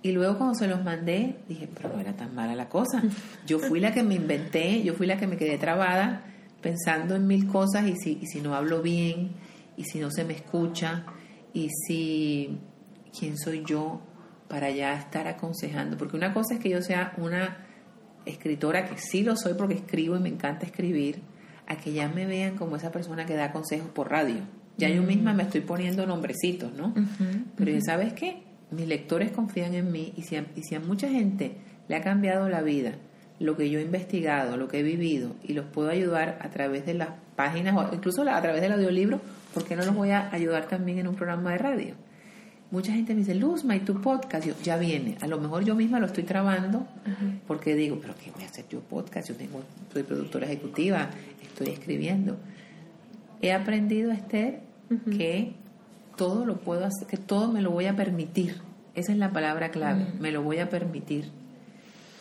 Y 0.03 0.11
luego 0.11 0.37
cuando 0.37 0.53
se 0.55 0.67
los 0.67 0.83
mandé, 0.83 1.35
dije, 1.49 1.67
pero 1.73 1.89
no 1.89 1.99
era 1.99 2.13
tan 2.13 2.35
mala 2.35 2.53
la 2.55 2.69
cosa. 2.69 3.01
Yo 3.47 3.57
fui 3.57 3.79
la 3.79 3.91
que 3.91 4.03
me 4.03 4.13
inventé, 4.15 4.83
yo 4.83 4.93
fui 4.93 5.07
la 5.07 5.17
que 5.17 5.25
me 5.25 5.35
quedé 5.35 5.57
trabada 5.57 6.21
pensando 6.61 7.15
en 7.15 7.25
mil 7.27 7.47
cosas 7.47 7.87
y 7.87 7.95
si, 7.95 8.19
y 8.21 8.27
si 8.27 8.39
no 8.41 8.53
hablo 8.55 8.81
bien, 8.83 9.31
y 9.77 9.83
si 9.85 9.99
no 9.99 10.11
se 10.11 10.23
me 10.23 10.33
escucha, 10.33 11.05
y 11.53 11.69
si 11.87 12.57
quién 13.17 13.35
soy 13.37 13.63
yo 13.65 13.99
para 14.55 14.71
ya 14.71 14.97
estar 14.97 15.27
aconsejando. 15.27 15.97
Porque 15.97 16.15
una 16.15 16.33
cosa 16.33 16.53
es 16.53 16.61
que 16.61 16.69
yo 16.69 16.81
sea 16.81 17.11
una 17.17 17.57
escritora, 18.25 18.85
que 18.85 18.97
sí 18.97 19.21
lo 19.21 19.35
soy 19.35 19.53
porque 19.53 19.73
escribo 19.73 20.15
y 20.15 20.19
me 20.21 20.29
encanta 20.29 20.65
escribir, 20.65 21.19
a 21.67 21.75
que 21.75 21.91
ya 21.91 22.07
me 22.07 22.25
vean 22.25 22.55
como 22.55 22.77
esa 22.77 22.89
persona 22.89 23.25
que 23.25 23.35
da 23.35 23.51
consejos 23.51 23.89
por 23.89 24.09
radio. 24.09 24.37
Ya 24.77 24.87
yo 24.87 25.03
misma 25.03 25.33
me 25.33 25.43
estoy 25.43 25.59
poniendo 25.59 26.05
nombrecitos, 26.05 26.71
¿no? 26.71 26.93
Pero 27.57 27.69
ya 27.69 27.81
sabes 27.81 28.13
qué, 28.13 28.43
mis 28.71 28.87
lectores 28.87 29.31
confían 29.31 29.73
en 29.73 29.91
mí 29.91 30.13
y 30.15 30.21
si, 30.21 30.37
a, 30.37 30.45
y 30.55 30.63
si 30.63 30.75
a 30.75 30.79
mucha 30.79 31.09
gente 31.09 31.57
le 31.89 31.97
ha 31.97 32.01
cambiado 32.01 32.47
la 32.47 32.61
vida 32.61 32.93
lo 33.41 33.57
que 33.57 33.69
yo 33.69 33.79
he 33.79 33.81
investigado, 33.81 34.55
lo 34.55 34.69
que 34.69 34.79
he 34.79 34.83
vivido 34.83 35.35
y 35.43 35.51
los 35.51 35.65
puedo 35.65 35.89
ayudar 35.89 36.39
a 36.41 36.49
través 36.49 36.85
de 36.85 36.93
las 36.93 37.09
páginas 37.35 37.75
o 37.75 37.93
incluso 37.93 38.21
a 38.21 38.41
través 38.41 38.61
del 38.61 38.71
audiolibro, 38.71 39.19
¿por 39.53 39.65
qué 39.65 39.75
no 39.75 39.83
los 39.83 39.93
voy 39.93 40.11
a 40.11 40.33
ayudar 40.33 40.69
también 40.69 40.99
en 40.99 41.09
un 41.09 41.15
programa 41.15 41.51
de 41.51 41.57
radio? 41.57 42.04
Mucha 42.71 42.91
gente 42.91 43.13
me 43.13 43.19
dice, 43.19 43.35
Luzma, 43.35 43.75
¿y 43.75 43.81
tu 43.81 44.01
podcast? 44.01 44.45
Yo, 44.47 44.53
ya 44.63 44.75
viene. 44.77 45.17
A 45.21 45.27
lo 45.27 45.39
mejor 45.39 45.63
yo 45.63 45.75
misma 45.75 45.99
lo 45.99 46.07
estoy 46.07 46.23
trabando 46.23 46.85
porque 47.47 47.75
digo, 47.75 47.99
pero 48.01 48.15
¿qué 48.21 48.31
voy 48.31 48.43
a 48.43 48.47
hacer 48.47 48.65
yo 48.69 48.79
podcast? 48.81 49.29
Yo 49.29 49.35
tengo, 49.35 49.61
soy 49.93 50.03
productora 50.03 50.45
ejecutiva, 50.47 51.09
estoy 51.41 51.69
escribiendo. 51.69 52.37
He 53.41 53.53
aprendido, 53.53 54.11
Esther, 54.11 54.59
que 55.17 55.53
todo 56.17 56.45
lo 56.45 56.57
puedo 56.57 56.85
hacer, 56.85 57.07
que 57.07 57.17
todo 57.17 57.51
me 57.51 57.61
lo 57.61 57.71
voy 57.71 57.85
a 57.85 57.95
permitir. 57.95 58.61
Esa 58.95 59.11
es 59.11 59.17
la 59.17 59.31
palabra 59.31 59.69
clave, 59.71 60.05
me 60.19 60.31
lo 60.31 60.41
voy 60.41 60.59
a 60.59 60.69
permitir. 60.69 61.29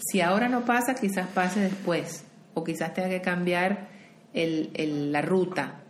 Si 0.01 0.21
ahora 0.21 0.49
no 0.49 0.65
pasa, 0.65 0.95
quizás 0.95 1.27
pase 1.29 1.61
después, 1.61 2.25
o 2.53 2.63
quizás 2.65 2.93
tenga 2.95 3.09
que 3.09 3.21
cambiar 3.23 3.89
el- 4.35 4.71
el- 4.75 5.11
la 5.13 5.23
ruta. 5.23 5.81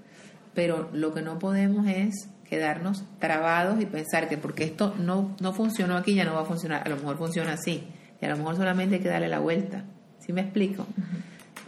Pero 0.54 0.88
lo 0.92 1.12
que 1.12 1.22
no 1.22 1.38
podemos 1.38 1.86
es 1.88 2.28
quedarnos 2.48 3.04
trabados 3.18 3.80
y 3.80 3.86
pensar 3.86 4.28
que 4.28 4.38
porque 4.38 4.64
esto 4.64 4.94
no, 4.98 5.34
no 5.40 5.52
funcionó 5.52 5.96
aquí 5.96 6.14
ya 6.14 6.24
no 6.24 6.34
va 6.34 6.42
a 6.42 6.44
funcionar. 6.44 6.82
A 6.86 6.88
lo 6.88 6.96
mejor 6.96 7.16
funciona 7.16 7.54
así, 7.54 7.84
y 8.20 8.24
a 8.24 8.28
lo 8.28 8.36
mejor 8.36 8.56
solamente 8.56 8.96
hay 8.96 9.00
que 9.00 9.08
darle 9.08 9.28
la 9.28 9.38
vuelta. 9.38 9.84
¿Sí 10.20 10.32
me 10.32 10.40
explico? 10.40 10.86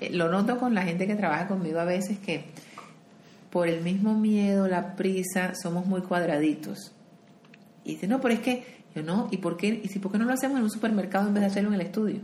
Eh, 0.00 0.10
lo 0.12 0.30
noto 0.30 0.58
con 0.58 0.74
la 0.74 0.82
gente 0.82 1.06
que 1.06 1.14
trabaja 1.14 1.46
conmigo 1.48 1.80
a 1.80 1.84
veces 1.84 2.18
que 2.18 2.46
por 3.50 3.68
el 3.68 3.82
mismo 3.82 4.14
miedo, 4.18 4.68
la 4.68 4.96
prisa, 4.96 5.54
somos 5.54 5.86
muy 5.86 6.02
cuadraditos. 6.02 6.92
Y 7.84 7.92
dice, 7.92 8.06
no, 8.06 8.20
pero 8.20 8.34
es 8.34 8.40
que 8.40 8.64
yo 8.94 9.02
no, 9.02 9.28
¿y 9.30 9.38
por 9.38 9.56
qué, 9.56 9.80
y 9.82 9.88
si, 9.88 9.98
por 9.98 10.12
qué 10.12 10.18
no 10.18 10.24
lo 10.24 10.32
hacemos 10.32 10.58
en 10.58 10.64
un 10.64 10.70
supermercado 10.70 11.28
en 11.28 11.34
vez 11.34 11.42
de 11.42 11.46
hacerlo 11.46 11.68
en 11.70 11.74
el 11.74 11.80
estudio? 11.82 12.20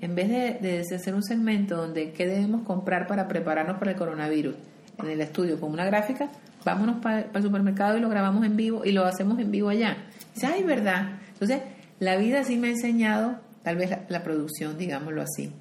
En 0.00 0.14
vez 0.16 0.28
de, 0.28 0.58
de 0.60 0.96
hacer 0.96 1.14
un 1.14 1.22
segmento 1.22 1.76
donde 1.76 2.10
qué 2.10 2.26
debemos 2.26 2.62
comprar 2.62 3.06
para 3.06 3.28
prepararnos 3.28 3.78
para 3.78 3.92
el 3.92 3.96
coronavirus 3.96 4.56
en 4.98 5.08
el 5.08 5.20
estudio 5.20 5.60
con 5.60 5.70
una 5.70 5.84
gráfica, 5.84 6.28
vámonos 6.64 6.96
para 7.02 7.26
el 7.32 7.42
supermercado 7.42 7.98
y 7.98 8.00
lo 8.00 8.08
grabamos 8.08 8.44
en 8.44 8.56
vivo 8.56 8.84
y 8.84 8.92
lo 8.92 9.04
hacemos 9.04 9.38
en 9.38 9.50
vivo 9.50 9.68
allá. 9.68 9.96
Dice, 10.34 10.46
ay, 10.46 10.62
verdad. 10.62 11.18
Entonces, 11.32 11.62
la 11.98 12.16
vida 12.16 12.44
sí 12.44 12.56
me 12.56 12.68
ha 12.68 12.70
enseñado, 12.70 13.40
tal 13.62 13.76
vez 13.76 13.90
la, 13.90 14.04
la 14.08 14.22
producción, 14.22 14.78
digámoslo 14.78 15.22
así, 15.22 15.52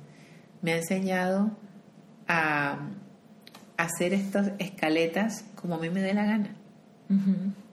me 0.61 0.73
ha 0.73 0.77
enseñado 0.77 1.51
a 2.27 2.79
hacer 3.77 4.13
estas 4.13 4.51
escaletas 4.59 5.45
como 5.55 5.75
a 5.75 5.79
mí 5.79 5.89
me 5.89 6.01
dé 6.01 6.13
la 6.13 6.25
gana. 6.25 6.55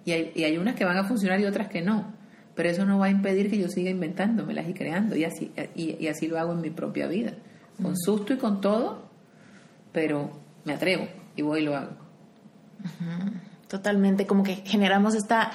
Y 0.04 0.12
hay, 0.12 0.32
y 0.34 0.44
hay 0.44 0.58
unas 0.58 0.76
que 0.76 0.84
van 0.84 0.96
a 0.96 1.04
funcionar 1.04 1.40
y 1.40 1.44
otras 1.44 1.68
que 1.68 1.82
no. 1.82 2.12
Pero 2.54 2.68
eso 2.68 2.84
no 2.84 2.98
va 2.98 3.06
a 3.06 3.10
impedir 3.10 3.50
que 3.50 3.58
yo 3.58 3.68
siga 3.68 3.90
inventándomelas 3.90 4.68
y 4.68 4.74
creando. 4.74 5.16
Y 5.16 5.24
así, 5.24 5.50
y, 5.74 5.96
y 5.98 6.08
así 6.08 6.28
lo 6.28 6.38
hago 6.38 6.52
en 6.52 6.60
mi 6.60 6.70
propia 6.70 7.08
vida. 7.08 7.32
Con 7.82 7.96
susto 7.96 8.32
y 8.32 8.36
con 8.36 8.60
todo, 8.60 9.10
pero 9.92 10.30
me 10.64 10.74
atrevo 10.74 11.08
y 11.34 11.42
voy 11.42 11.62
y 11.62 11.64
lo 11.64 11.76
hago. 11.76 12.03
Totalmente, 13.68 14.26
como 14.26 14.42
que 14.44 14.56
generamos 14.56 15.14
esta, 15.14 15.50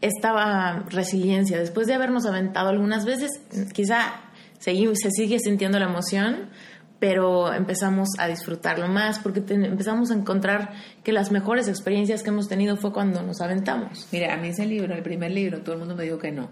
esta 0.00 0.32
ah, 0.34 0.84
resiliencia. 0.90 1.58
Después 1.58 1.86
de 1.86 1.94
habernos 1.94 2.26
aventado 2.26 2.68
algunas 2.68 3.04
veces, 3.04 3.30
quizá 3.72 4.14
segui- 4.62 4.94
se 4.94 5.10
sigue 5.10 5.38
sintiendo 5.38 5.78
la 5.78 5.86
emoción, 5.86 6.50
pero 6.98 7.52
empezamos 7.52 8.08
a 8.18 8.28
disfrutarlo 8.28 8.88
más 8.88 9.18
porque 9.20 9.40
te- 9.40 9.54
empezamos 9.54 10.10
a 10.10 10.14
encontrar 10.14 10.72
que 11.02 11.12
las 11.12 11.30
mejores 11.32 11.66
experiencias 11.68 12.22
que 12.22 12.30
hemos 12.30 12.48
tenido 12.48 12.76
fue 12.76 12.92
cuando 12.92 13.22
nos 13.22 13.40
aventamos. 13.40 14.06
Mira, 14.12 14.34
a 14.34 14.36
mí 14.36 14.48
ese 14.48 14.66
libro, 14.66 14.94
el 14.94 15.02
primer 15.02 15.30
libro, 15.30 15.60
todo 15.62 15.74
el 15.74 15.78
mundo 15.78 15.96
me 15.96 16.04
dijo 16.04 16.18
que 16.18 16.30
no. 16.32 16.50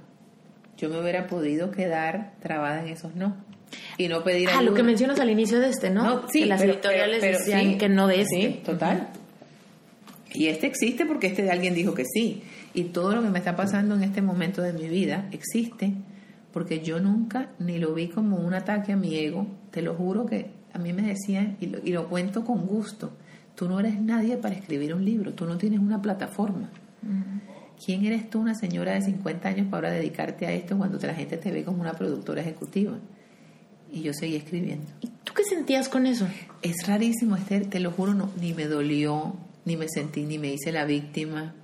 Yo 0.78 0.88
me 0.88 1.00
hubiera 1.00 1.26
podido 1.26 1.70
quedar 1.70 2.32
trabada 2.40 2.80
en 2.80 2.88
esos 2.88 3.14
no. 3.14 3.36
Y 3.98 4.08
no 4.08 4.24
pedir 4.24 4.48
Ah, 4.48 4.54
lo 4.54 4.60
ayuda. 4.60 4.76
que 4.76 4.82
mencionas 4.82 5.20
al 5.20 5.30
inicio 5.30 5.60
de 5.60 5.68
este, 5.68 5.90
¿no? 5.90 6.02
No, 6.02 6.28
sí, 6.28 6.40
que 6.40 6.46
las 6.46 6.60
pero- 6.60 6.72
editoriales 6.72 7.18
pero- 7.20 7.38
pero 7.38 7.38
decían 7.44 7.72
sí, 7.72 7.78
que 7.78 7.88
no 7.88 8.06
de 8.08 8.20
este. 8.22 8.36
Sí, 8.40 8.62
total. 8.64 9.08
Y 10.32 10.46
este 10.46 10.66
existe 10.66 11.06
porque 11.06 11.26
este 11.28 11.42
de 11.42 11.50
alguien 11.50 11.74
dijo 11.74 11.94
que 11.94 12.04
sí. 12.04 12.42
Y 12.74 12.84
todo 12.84 13.14
lo 13.14 13.22
que 13.22 13.30
me 13.30 13.38
está 13.38 13.56
pasando 13.56 13.94
en 13.94 14.02
este 14.02 14.22
momento 14.22 14.62
de 14.62 14.72
mi 14.72 14.88
vida 14.88 15.28
existe 15.32 15.94
porque 16.52 16.80
yo 16.80 17.00
nunca 17.00 17.50
ni 17.58 17.78
lo 17.78 17.94
vi 17.94 18.08
como 18.08 18.36
un 18.36 18.54
ataque 18.54 18.92
a 18.92 18.96
mi 18.96 19.16
ego. 19.16 19.46
Te 19.70 19.82
lo 19.82 19.94
juro 19.94 20.26
que 20.26 20.50
a 20.72 20.78
mí 20.78 20.92
me 20.92 21.02
decían, 21.02 21.56
y 21.60 21.66
lo, 21.66 21.78
y 21.84 21.92
lo 21.92 22.08
cuento 22.08 22.44
con 22.44 22.66
gusto, 22.66 23.12
tú 23.54 23.68
no 23.68 23.80
eres 23.80 24.00
nadie 24.00 24.36
para 24.36 24.54
escribir 24.54 24.94
un 24.94 25.04
libro, 25.04 25.32
tú 25.32 25.46
no 25.46 25.56
tienes 25.58 25.80
una 25.80 26.00
plataforma. 26.00 26.70
¿Quién 27.84 28.04
eres 28.04 28.28
tú, 28.28 28.40
una 28.40 28.54
señora 28.54 28.92
de 28.92 29.02
50 29.02 29.48
años, 29.48 29.66
para 29.70 29.90
dedicarte 29.90 30.46
a 30.46 30.52
esto 30.52 30.76
cuando 30.76 30.98
la 30.98 31.14
gente 31.14 31.38
te 31.38 31.50
ve 31.50 31.64
como 31.64 31.80
una 31.80 31.94
productora 31.94 32.42
ejecutiva? 32.42 32.98
Y 33.90 34.02
yo 34.02 34.12
seguí 34.12 34.36
escribiendo. 34.36 34.86
¿Y 35.00 35.08
tú 35.24 35.32
qué 35.34 35.44
sentías 35.44 35.88
con 35.88 36.06
eso? 36.06 36.26
Es 36.62 36.86
rarísimo, 36.86 37.36
Esther, 37.36 37.66
te 37.66 37.80
lo 37.80 37.90
juro, 37.90 38.14
no, 38.14 38.30
ni 38.40 38.54
me 38.54 38.66
dolió, 38.66 39.34
ni 39.64 39.76
me 39.76 39.86
sentí, 39.88 40.22
ni 40.24 40.38
me 40.38 40.52
hice 40.52 40.72
la 40.72 40.84
víctima. 40.84 41.54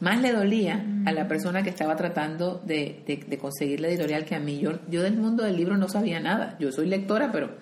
Más 0.00 0.20
le 0.22 0.32
dolía 0.32 0.84
a 1.06 1.12
la 1.12 1.26
persona 1.26 1.62
que 1.62 1.70
estaba 1.70 1.96
tratando 1.96 2.62
de, 2.64 3.02
de- 3.06 3.24
de 3.26 3.38
conseguir 3.38 3.80
la 3.80 3.88
editorial 3.88 4.24
que 4.24 4.34
a 4.36 4.40
mí. 4.40 4.58
Yo, 4.60 4.78
yo 4.88 5.02
del 5.02 5.16
mundo 5.16 5.42
del 5.44 5.56
libro 5.56 5.76
no 5.76 5.88
sabía 5.88 6.20
nada. 6.20 6.56
Yo 6.60 6.70
soy 6.70 6.86
lectora, 6.86 7.32
pero 7.32 7.56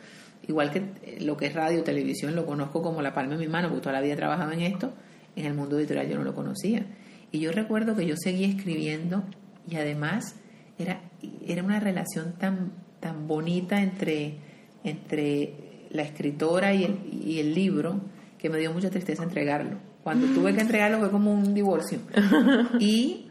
igual 0.47 0.71
que 0.71 0.79
eh, 1.03 1.19
lo 1.23 1.37
que 1.37 1.47
es 1.47 1.55
radio, 1.55 1.83
televisión, 1.83 2.35
lo 2.35 2.45
conozco 2.45 2.83
como 2.83 3.01
la 3.01 3.15
palma 3.15 3.35
de 3.37 3.47
mi 3.47 3.51
mano, 3.51 3.69
porque 3.69 3.83
toda 3.83 3.95
la 3.95 4.01
vida 4.03 4.13
he 4.15 4.17
trabajado 4.17 4.53
en 4.53 4.61
esto. 4.61 4.93
En 5.35 5.47
el 5.47 5.55
mundo 5.55 5.79
editorial 5.79 6.09
yo 6.09 6.17
no 6.19 6.25
lo 6.25 6.35
conocía. 6.35 6.85
Y 7.33 7.41
yo 7.41 7.53
recuerdo 7.53 7.97
que 7.97 8.07
yo 8.07 8.15
seguía 8.17 8.49
escribiendo 8.49 9.25
y 9.69 9.77
además 9.77 10.37
era, 10.79 11.01
era 11.47 11.63
una 11.63 11.81
relación 11.81 12.35
tan, 12.39 12.73
tan 13.01 13.27
bonita 13.27 13.83
entre, 13.83 14.37
entre 14.85 15.55
la 15.91 16.03
escritora 16.03 16.75
y 16.75 16.85
el, 16.85 16.99
y 17.27 17.41
el 17.41 17.55
libro 17.55 18.01
que 18.47 18.51
me 18.51 18.59
dio 18.59 18.73
mucha 18.73 18.91
tristeza 18.91 19.25
entregarlo. 19.25 19.77
Cuando 20.05 20.29
tuve 20.29 20.55
que 20.55 20.61
entregarlo 20.61 21.01
fue 21.01 21.11
como 21.11 21.33
un 21.33 21.53
divorcio. 21.53 21.99
Y 22.79 23.29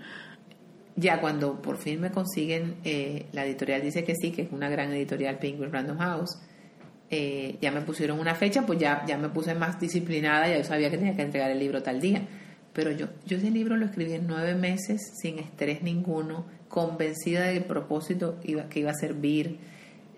ya 0.97 1.21
cuando 1.21 1.61
por 1.61 1.77
fin 1.77 2.01
me 2.01 2.11
consiguen, 2.11 2.75
eh, 2.83 3.27
la 3.31 3.45
editorial 3.45 3.81
dice 3.81 4.03
que 4.03 4.13
sí, 4.13 4.31
que 4.31 4.43
es 4.43 4.51
una 4.51 4.69
gran 4.69 4.91
editorial, 4.91 5.37
Penguin 5.39 5.71
Random 5.71 5.97
House, 5.97 6.37
eh, 7.09 7.57
ya 7.61 7.71
me 7.71 7.81
pusieron 7.81 8.19
una 8.19 8.35
fecha, 8.35 8.65
pues 8.65 8.77
ya, 8.77 9.05
ya 9.07 9.17
me 9.17 9.29
puse 9.29 9.55
más 9.55 9.79
disciplinada, 9.79 10.49
ya 10.49 10.57
yo 10.57 10.63
sabía 10.65 10.91
que 10.91 10.97
tenía 10.97 11.15
que 11.15 11.21
entregar 11.21 11.49
el 11.49 11.59
libro 11.59 11.81
tal 11.81 12.01
día. 12.01 12.27
Pero 12.73 12.91
yo, 12.91 13.07
yo 13.25 13.37
ese 13.37 13.51
libro 13.51 13.77
lo 13.77 13.85
escribí 13.85 14.13
en 14.13 14.27
nueve 14.27 14.53
meses, 14.53 15.01
sin 15.21 15.39
estrés 15.39 15.81
ninguno, 15.81 16.45
convencida 16.67 17.43
del 17.43 17.63
propósito 17.63 18.37
iba, 18.43 18.67
que 18.67 18.81
iba 18.81 18.91
a 18.91 18.95
servir. 18.95 19.59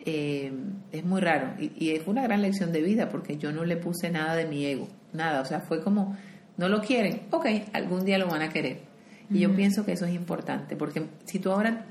Eh, 0.10 0.54
es 0.94 1.04
muy 1.04 1.20
raro 1.20 1.56
y, 1.60 1.74
y 1.76 2.00
fue 2.00 2.14
una 2.14 2.24
gran 2.24 2.42
lección 2.42 2.72
de 2.72 2.82
vida 2.82 3.10
porque 3.10 3.36
yo 3.38 3.52
no 3.52 3.66
le 3.66 3.76
puse 3.76 4.10
nada 4.10 4.38
de 4.38 4.46
mi 4.46 4.66
ego, 4.66 4.88
nada, 5.12 5.42
o 5.42 5.46
sea, 5.46 5.60
fue 5.60 5.84
como, 5.84 6.16
no 6.56 6.70
lo 6.70 6.80
quieren, 6.80 7.24
ok, 7.30 7.46
algún 7.74 8.06
día 8.06 8.18
lo 8.18 8.28
van 8.28 8.42
a 8.42 8.48
querer. 8.48 8.84
Y 9.30 9.40
yo 9.40 9.54
pienso 9.54 9.84
que 9.84 9.92
eso 9.92 10.06
es 10.06 10.16
importante, 10.16 10.78
porque 10.78 11.06
si 11.26 11.40
tú 11.40 11.52
ahora, 11.52 11.88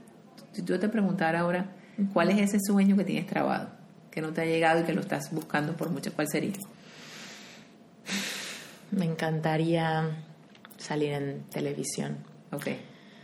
si 0.52 0.62
tú 0.62 0.78
te 0.78 0.88
preguntara 0.88 1.40
ahora, 1.40 1.76
¿cuál 2.14 2.30
es 2.30 2.38
ese 2.40 2.58
sueño 2.58 2.96
que 2.96 3.04
tienes 3.04 3.26
trabado? 3.26 3.68
Que 4.10 4.22
no 4.22 4.32
te 4.32 4.40
ha 4.40 4.46
llegado 4.46 4.80
y 4.80 4.84
que 4.84 4.94
lo 4.94 5.02
estás 5.02 5.30
buscando 5.30 5.76
por 5.76 5.90
mucho, 5.90 6.10
¿cuál 6.14 6.28
sería? 6.28 6.54
Me 8.92 9.04
encantaría 9.04 10.08
salir 10.78 11.12
en 11.12 11.42
televisión. 11.50 12.16
Ok. 12.50 12.68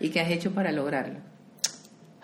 ¿Y 0.01 0.11
qué 0.11 0.21
has 0.21 0.31
hecho 0.31 0.53
para 0.53 0.71
lograrlo? 0.71 1.32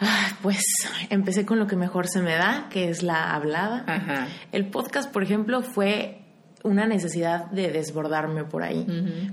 Ah, 0.01 0.36
pues 0.42 0.62
empecé 1.11 1.44
con 1.44 1.59
lo 1.59 1.66
que 1.66 1.76
mejor 1.76 2.07
se 2.09 2.22
me 2.22 2.34
da, 2.34 2.68
que 2.70 2.88
es 2.88 3.03
la 3.03 3.34
hablada. 3.34 3.84
Ajá. 3.86 4.28
El 4.53 4.66
podcast, 4.66 5.11
por 5.12 5.22
ejemplo, 5.22 5.62
fue 5.62 6.18
una 6.62 6.86
necesidad 6.86 7.46
de 7.46 7.70
desbordarme 7.70 8.44
por 8.44 8.62
ahí, 8.62 8.86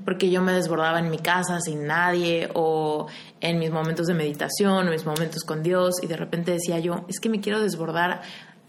porque 0.05 0.29
yo 0.29 0.41
me 0.41 0.53
desbordaba 0.53 0.99
en 0.99 1.09
mi 1.09 1.17
casa 1.17 1.59
sin 1.59 1.85
nadie 1.85 2.49
o 2.53 3.07
en 3.41 3.59
mis 3.59 3.71
momentos 3.71 4.07
de 4.07 4.13
meditación 4.13 4.87
o 4.87 4.91
mis 4.91 5.05
momentos 5.05 5.43
con 5.43 5.63
Dios 5.63 5.95
y 6.01 6.07
de 6.07 6.17
repente 6.17 6.51
decía 6.51 6.79
yo, 6.79 7.05
es 7.07 7.19
que 7.19 7.29
me 7.29 7.41
quiero 7.41 7.61
desbordar 7.61 8.21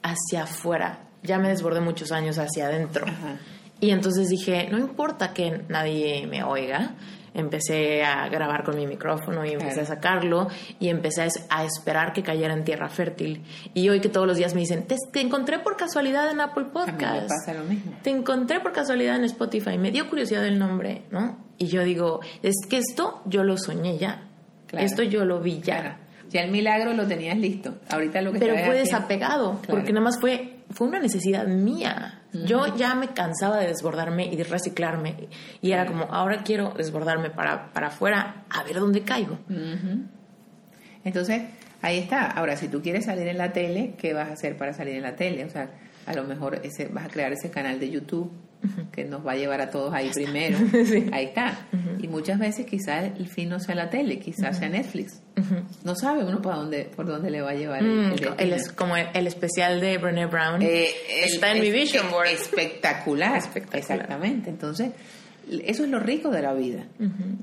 hacia 0.02 0.44
afuera. 0.44 1.00
Ya 1.22 1.38
me 1.38 1.48
desbordé 1.48 1.80
muchos 1.80 2.12
años 2.12 2.38
hacia 2.38 2.66
adentro. 2.66 3.06
Ajá. 3.06 3.38
Y 3.80 3.90
entonces 3.90 4.28
dije, 4.28 4.68
no 4.70 4.78
importa 4.78 5.34
que 5.34 5.62
nadie 5.68 6.26
me 6.26 6.42
oiga. 6.42 6.94
Empecé 7.36 8.02
a 8.02 8.28
grabar 8.28 8.64
con 8.64 8.76
mi 8.76 8.86
micrófono 8.86 9.44
y 9.44 9.50
empecé 9.52 9.74
Claro. 9.74 9.82
a 9.82 9.86
sacarlo 9.86 10.48
y 10.80 10.88
empecé 10.88 11.22
a, 11.22 11.26
es- 11.26 11.46
a 11.50 11.64
esperar 11.64 12.12
que 12.12 12.22
cayera 12.22 12.54
en 12.54 12.64
tierra 12.64 12.88
fértil. 12.88 13.44
Y 13.74 13.88
hoy 13.90 14.00
que 14.00 14.08
todos 14.08 14.26
los 14.26 14.36
días 14.38 14.54
me 14.54 14.60
dicen, 14.60 14.86
te, 14.86 14.96
te 15.12 15.20
encontré 15.20 15.58
por 15.58 15.76
casualidad 15.76 16.30
en 16.30 16.40
Apple 16.40 16.64
Podcast. 16.72 17.22
me 17.22 17.28
pasa 17.28 17.54
lo 17.54 17.64
mismo. 17.64 17.92
Te 18.02 18.10
encontré 18.10 18.60
por 18.60 18.72
casualidad 18.72 19.16
en 19.16 19.24
Spotify. 19.24 19.76
Me 19.78 19.90
dio 19.90 20.08
curiosidad 20.08 20.46
el 20.46 20.58
nombre, 20.58 21.02
¿no? 21.10 21.38
Y 21.58 21.66
yo 21.66 21.82
digo, 21.84 22.20
es 22.42 22.54
que 22.68 22.78
esto 22.78 23.22
yo 23.26 23.44
lo 23.44 23.56
soñé 23.58 23.98
ya. 23.98 24.22
Claro. 24.66 24.84
Esto 24.86 25.02
yo 25.02 25.24
lo 25.24 25.40
vi 25.40 25.60
ya. 25.60 25.80
Claro. 25.80 25.96
Ya 26.30 26.42
el 26.42 26.50
milagro 26.50 26.92
lo 26.92 27.06
tenías 27.06 27.36
listo. 27.38 27.76
Ahorita 27.88 28.20
lo 28.22 28.32
que 28.32 28.38
Pero 28.38 28.56
fue 28.64 28.74
desapegado, 28.76 29.60
Claro. 29.62 29.78
porque 29.78 29.92
nada 29.92 30.04
más 30.04 30.18
fue, 30.20 30.56
fue 30.70 30.88
una 30.88 30.98
necesidad 30.98 31.46
mía. 31.46 32.22
Yo 32.44 32.76
ya 32.76 32.94
me 32.94 33.08
cansaba 33.08 33.56
de 33.58 33.68
desbordarme 33.68 34.26
y 34.26 34.36
de 34.36 34.44
reciclarme. 34.44 35.28
Y 35.62 35.72
era 35.72 35.86
como, 35.86 36.04
ahora 36.04 36.42
quiero 36.44 36.74
desbordarme 36.76 37.30
para, 37.30 37.72
para 37.72 37.86
afuera, 37.86 38.44
a 38.50 38.62
ver 38.64 38.74
dónde 38.80 39.00
caigo. 39.02 39.38
Entonces, 41.04 41.42
ahí 41.82 41.98
está. 41.98 42.26
Ahora, 42.26 42.56
si 42.56 42.68
tú 42.68 42.82
quieres 42.82 43.04
salir 43.06 43.26
en 43.28 43.38
la 43.38 43.52
tele, 43.52 43.94
¿qué 43.98 44.12
vas 44.12 44.28
a 44.28 44.32
hacer 44.32 44.56
para 44.56 44.72
salir 44.72 44.96
en 44.96 45.02
la 45.02 45.16
tele? 45.16 45.44
O 45.44 45.50
sea, 45.50 45.70
a 46.06 46.12
lo 46.14 46.24
mejor 46.24 46.60
ese, 46.62 46.88
vas 46.88 47.06
a 47.06 47.08
crear 47.08 47.32
ese 47.32 47.50
canal 47.50 47.78
de 47.80 47.90
YouTube 47.90 48.30
que 48.92 49.04
nos 49.04 49.26
va 49.26 49.32
a 49.32 49.36
llevar 49.36 49.60
a 49.60 49.70
todos 49.70 49.92
ahí 49.94 50.10
primero. 50.12 50.58
Sí. 50.86 51.06
Ahí 51.12 51.26
está. 51.26 51.66
Y 52.00 52.08
muchas 52.08 52.38
veces 52.38 52.66
quizás 52.66 53.10
el 53.18 53.28
fin 53.28 53.48
no 53.48 53.58
sea 53.58 53.74
la 53.74 53.90
tele, 53.90 54.18
quizás 54.18 54.58
sea 54.58 54.68
Netflix. 54.68 55.20
No 55.84 55.94
sabe 55.94 56.24
uno 56.24 56.40
para 56.40 56.56
dónde, 56.56 56.90
por 56.94 57.06
dónde 57.06 57.30
le 57.30 57.40
va 57.42 57.50
a 57.50 57.54
llevar 57.54 57.82
el, 57.82 57.88
Mm, 57.88 58.12
el 58.38 58.74
como 58.74 58.96
el, 58.96 59.06
el 59.14 59.26
especial 59.26 59.80
de 59.80 59.98
Brené 59.98 60.26
Brown. 60.26 60.62
Eh, 60.62 60.88
Está 61.24 61.52
en 61.52 61.60
mi 61.60 61.70
vision 61.70 62.10
board. 62.10 62.28
Espectacular. 62.28 63.36
Espectacular. 63.38 63.78
Exactamente. 63.78 64.50
Entonces, 64.50 64.92
eso 65.64 65.84
es 65.84 65.90
lo 65.90 66.00
rico 66.00 66.30
de 66.30 66.42
la 66.42 66.52
vida. 66.54 66.84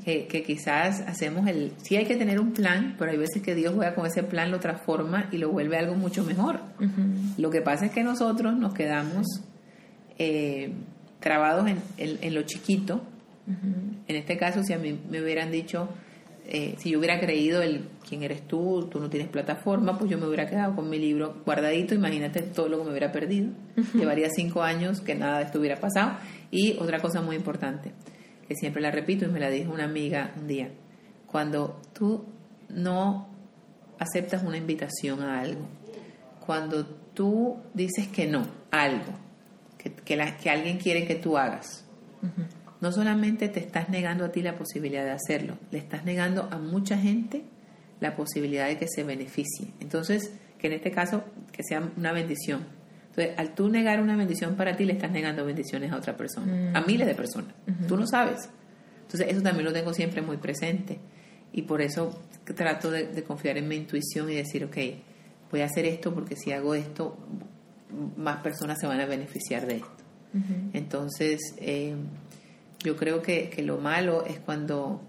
que, 0.04 0.28
que 0.28 0.44
quizás 0.44 1.02
hacemos 1.08 1.48
el... 1.48 1.72
Sí 1.84 1.96
hay 1.96 2.06
que 2.06 2.16
tener 2.16 2.40
un 2.40 2.52
plan, 2.52 2.96
pero 3.00 3.12
hay 3.12 3.18
veces 3.18 3.42
que 3.42 3.56
Dios 3.56 3.74
juega 3.76 3.96
con 3.96 4.06
ese 4.06 4.24
plan, 4.24 4.52
lo 4.52 4.60
transforma 4.60 5.30
y 5.32 5.38
lo 5.38 5.50
vuelve 5.52 5.78
algo 5.78 5.96
mucho 5.96 6.24
mejor. 6.24 6.60
Lo 7.38 7.50
que 7.50 7.62
pasa 7.62 7.86
es 7.86 7.92
que 7.92 8.04
nosotros 8.04 8.56
nos 8.58 8.74
quedamos 8.74 9.26
eh, 10.20 10.74
trabados 11.24 11.68
en, 11.68 11.78
en- 11.98 12.20
en 12.22 12.36
lo 12.36 12.44
chiquito. 12.44 13.02
En 14.08 14.16
este 14.16 14.38
caso, 14.38 14.64
si 14.64 14.74
a 14.74 14.78
mí 14.78 15.00
me 15.10 15.22
hubieran 15.22 15.52
dicho, 15.52 15.90
eh, 16.48 16.76
si 16.78 16.92
yo 16.92 17.00
hubiera 17.00 17.20
creído 17.20 17.62
el 17.62 17.86
quién 18.08 18.24
eres 18.24 18.48
tú, 18.48 18.88
tú 18.92 19.00
no 19.00 19.10
tienes 19.10 19.28
plataforma, 19.30 19.98
pues 19.98 20.10
yo 20.12 20.18
me 20.18 20.28
hubiera 20.28 20.48
quedado 20.50 20.76
con 20.76 20.90
mi 20.90 20.98
libro 21.00 21.42
guardadito. 21.46 21.94
Imagínate 21.96 22.42
todo 22.42 22.70
lo 22.70 22.78
que 22.78 22.84
me 22.86 22.90
hubiera 22.92 23.12
perdido. 23.12 23.50
Llevaría 23.96 24.30
cinco 24.34 24.62
años 24.62 25.02
que 25.02 25.16
nada 25.16 25.40
de 25.40 25.46
esto 25.46 25.60
hubiera 25.60 25.80
pasado. 25.80 26.14
Y 26.52 26.78
otra 26.80 27.00
cosa 27.02 27.22
muy 27.22 27.36
importante, 27.36 27.92
que 28.48 28.56
siempre 28.56 28.82
la 28.82 28.92
repito 28.92 29.26
y 29.26 29.30
me 29.30 29.40
la 29.40 29.50
dijo 29.50 29.74
una 29.74 29.86
amiga 29.86 30.32
un 30.40 30.48
día, 30.48 30.70
cuando 31.28 31.82
tú 31.94 32.24
no 32.70 33.28
aceptas 34.00 34.44
una 34.44 34.58
invitación 34.58 35.22
a 35.22 35.40
algo, 35.42 35.68
cuando 36.46 36.86
tú 37.14 37.58
dices 37.74 38.08
que 38.08 38.28
no 38.28 38.46
a 38.72 38.84
algo, 38.84 39.14
que, 39.84 39.92
que, 39.94 40.16
la- 40.16 40.38
que 40.38 40.50
alguien 40.50 40.78
quiere 40.78 41.06
que 41.06 41.16
tú 41.16 41.38
hagas, 41.38 41.86
no 42.82 42.92
solamente 42.92 43.50
te 43.50 43.60
estás 43.60 43.90
negando 43.90 44.24
a 44.26 44.32
ti 44.32 44.42
la 44.42 44.56
posibilidad 44.56 45.04
de 45.04 45.12
hacerlo, 45.12 45.58
le 45.72 45.78
estás 45.80 46.06
negando 46.06 46.48
a 46.52 46.58
mucha 46.58 46.98
gente 46.98 47.44
la 48.00 48.16
posibilidad 48.16 48.68
de 48.68 48.78
que 48.78 48.88
se 48.88 49.04
beneficie. 49.04 49.68
Entonces, 49.80 50.34
que 50.58 50.68
en 50.68 50.74
este 50.74 50.92
caso, 50.92 51.24
que 51.52 51.64
sea 51.64 51.90
una 51.98 52.12
bendición. 52.14 52.66
Entonces, 53.10 53.38
al 53.38 53.54
tú 53.56 53.70
negar 53.70 54.02
una 54.02 54.16
bendición 54.16 54.56
para 54.56 54.76
ti, 54.76 54.86
le 54.86 54.94
estás 54.94 55.12
negando 55.12 55.46
bendiciones 55.46 55.92
a 55.92 55.98
otra 55.98 56.18
persona, 56.18 56.72
a 56.74 56.82
miles 56.82 57.06
de 57.08 57.14
personas. 57.16 57.54
Tú 57.88 57.96
no 57.98 58.08
sabes. 58.08 58.50
Entonces, 59.04 59.28
eso 59.30 59.42
también 59.42 59.66
lo 59.66 59.74
tengo 59.74 59.94
siempre 59.94 60.22
muy 60.22 60.38
presente. 60.38 61.00
Y 61.52 61.62
por 61.64 61.82
eso 61.82 62.20
trato 62.56 62.90
de, 62.90 63.08
de 63.08 63.24
confiar 63.24 63.58
en 63.58 63.68
mi 63.68 63.76
intuición 63.76 64.30
y 64.32 64.36
decir, 64.36 64.64
ok, 64.66 64.78
voy 65.52 65.62
a 65.62 65.66
hacer 65.66 65.86
esto 65.86 66.14
porque 66.14 66.36
si 66.36 66.52
hago 66.52 66.74
esto, 66.74 67.18
más 68.18 68.38
personas 68.42 68.80
se 68.80 68.88
van 68.88 69.00
a 69.00 69.06
beneficiar 69.06 69.66
de 69.68 69.76
esto. 69.78 69.90
Entonces, 70.74 71.54
eh, 71.60 71.96
yo 72.84 72.98
creo 72.98 73.22
que, 73.22 73.50
que 73.52 73.62
lo 73.62 73.78
malo 73.78 74.26
es 74.26 74.40
cuando 74.40 75.02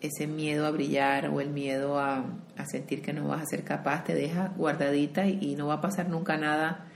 ese 0.00 0.26
miedo 0.28 0.64
a 0.64 0.70
brillar 0.70 1.28
o 1.28 1.40
el 1.40 1.50
miedo 1.50 1.98
a, 1.98 2.24
a 2.56 2.66
sentir 2.66 3.02
que 3.02 3.12
no 3.12 3.28
vas 3.28 3.42
a 3.42 3.46
ser 3.46 3.64
capaz 3.64 4.04
te 4.04 4.14
deja 4.14 4.52
guardadita 4.56 5.26
y, 5.26 5.38
y 5.40 5.56
no 5.56 5.66
va 5.66 5.74
a 5.74 5.80
pasar 5.80 6.08
nunca 6.08 6.36
nada 6.36 6.86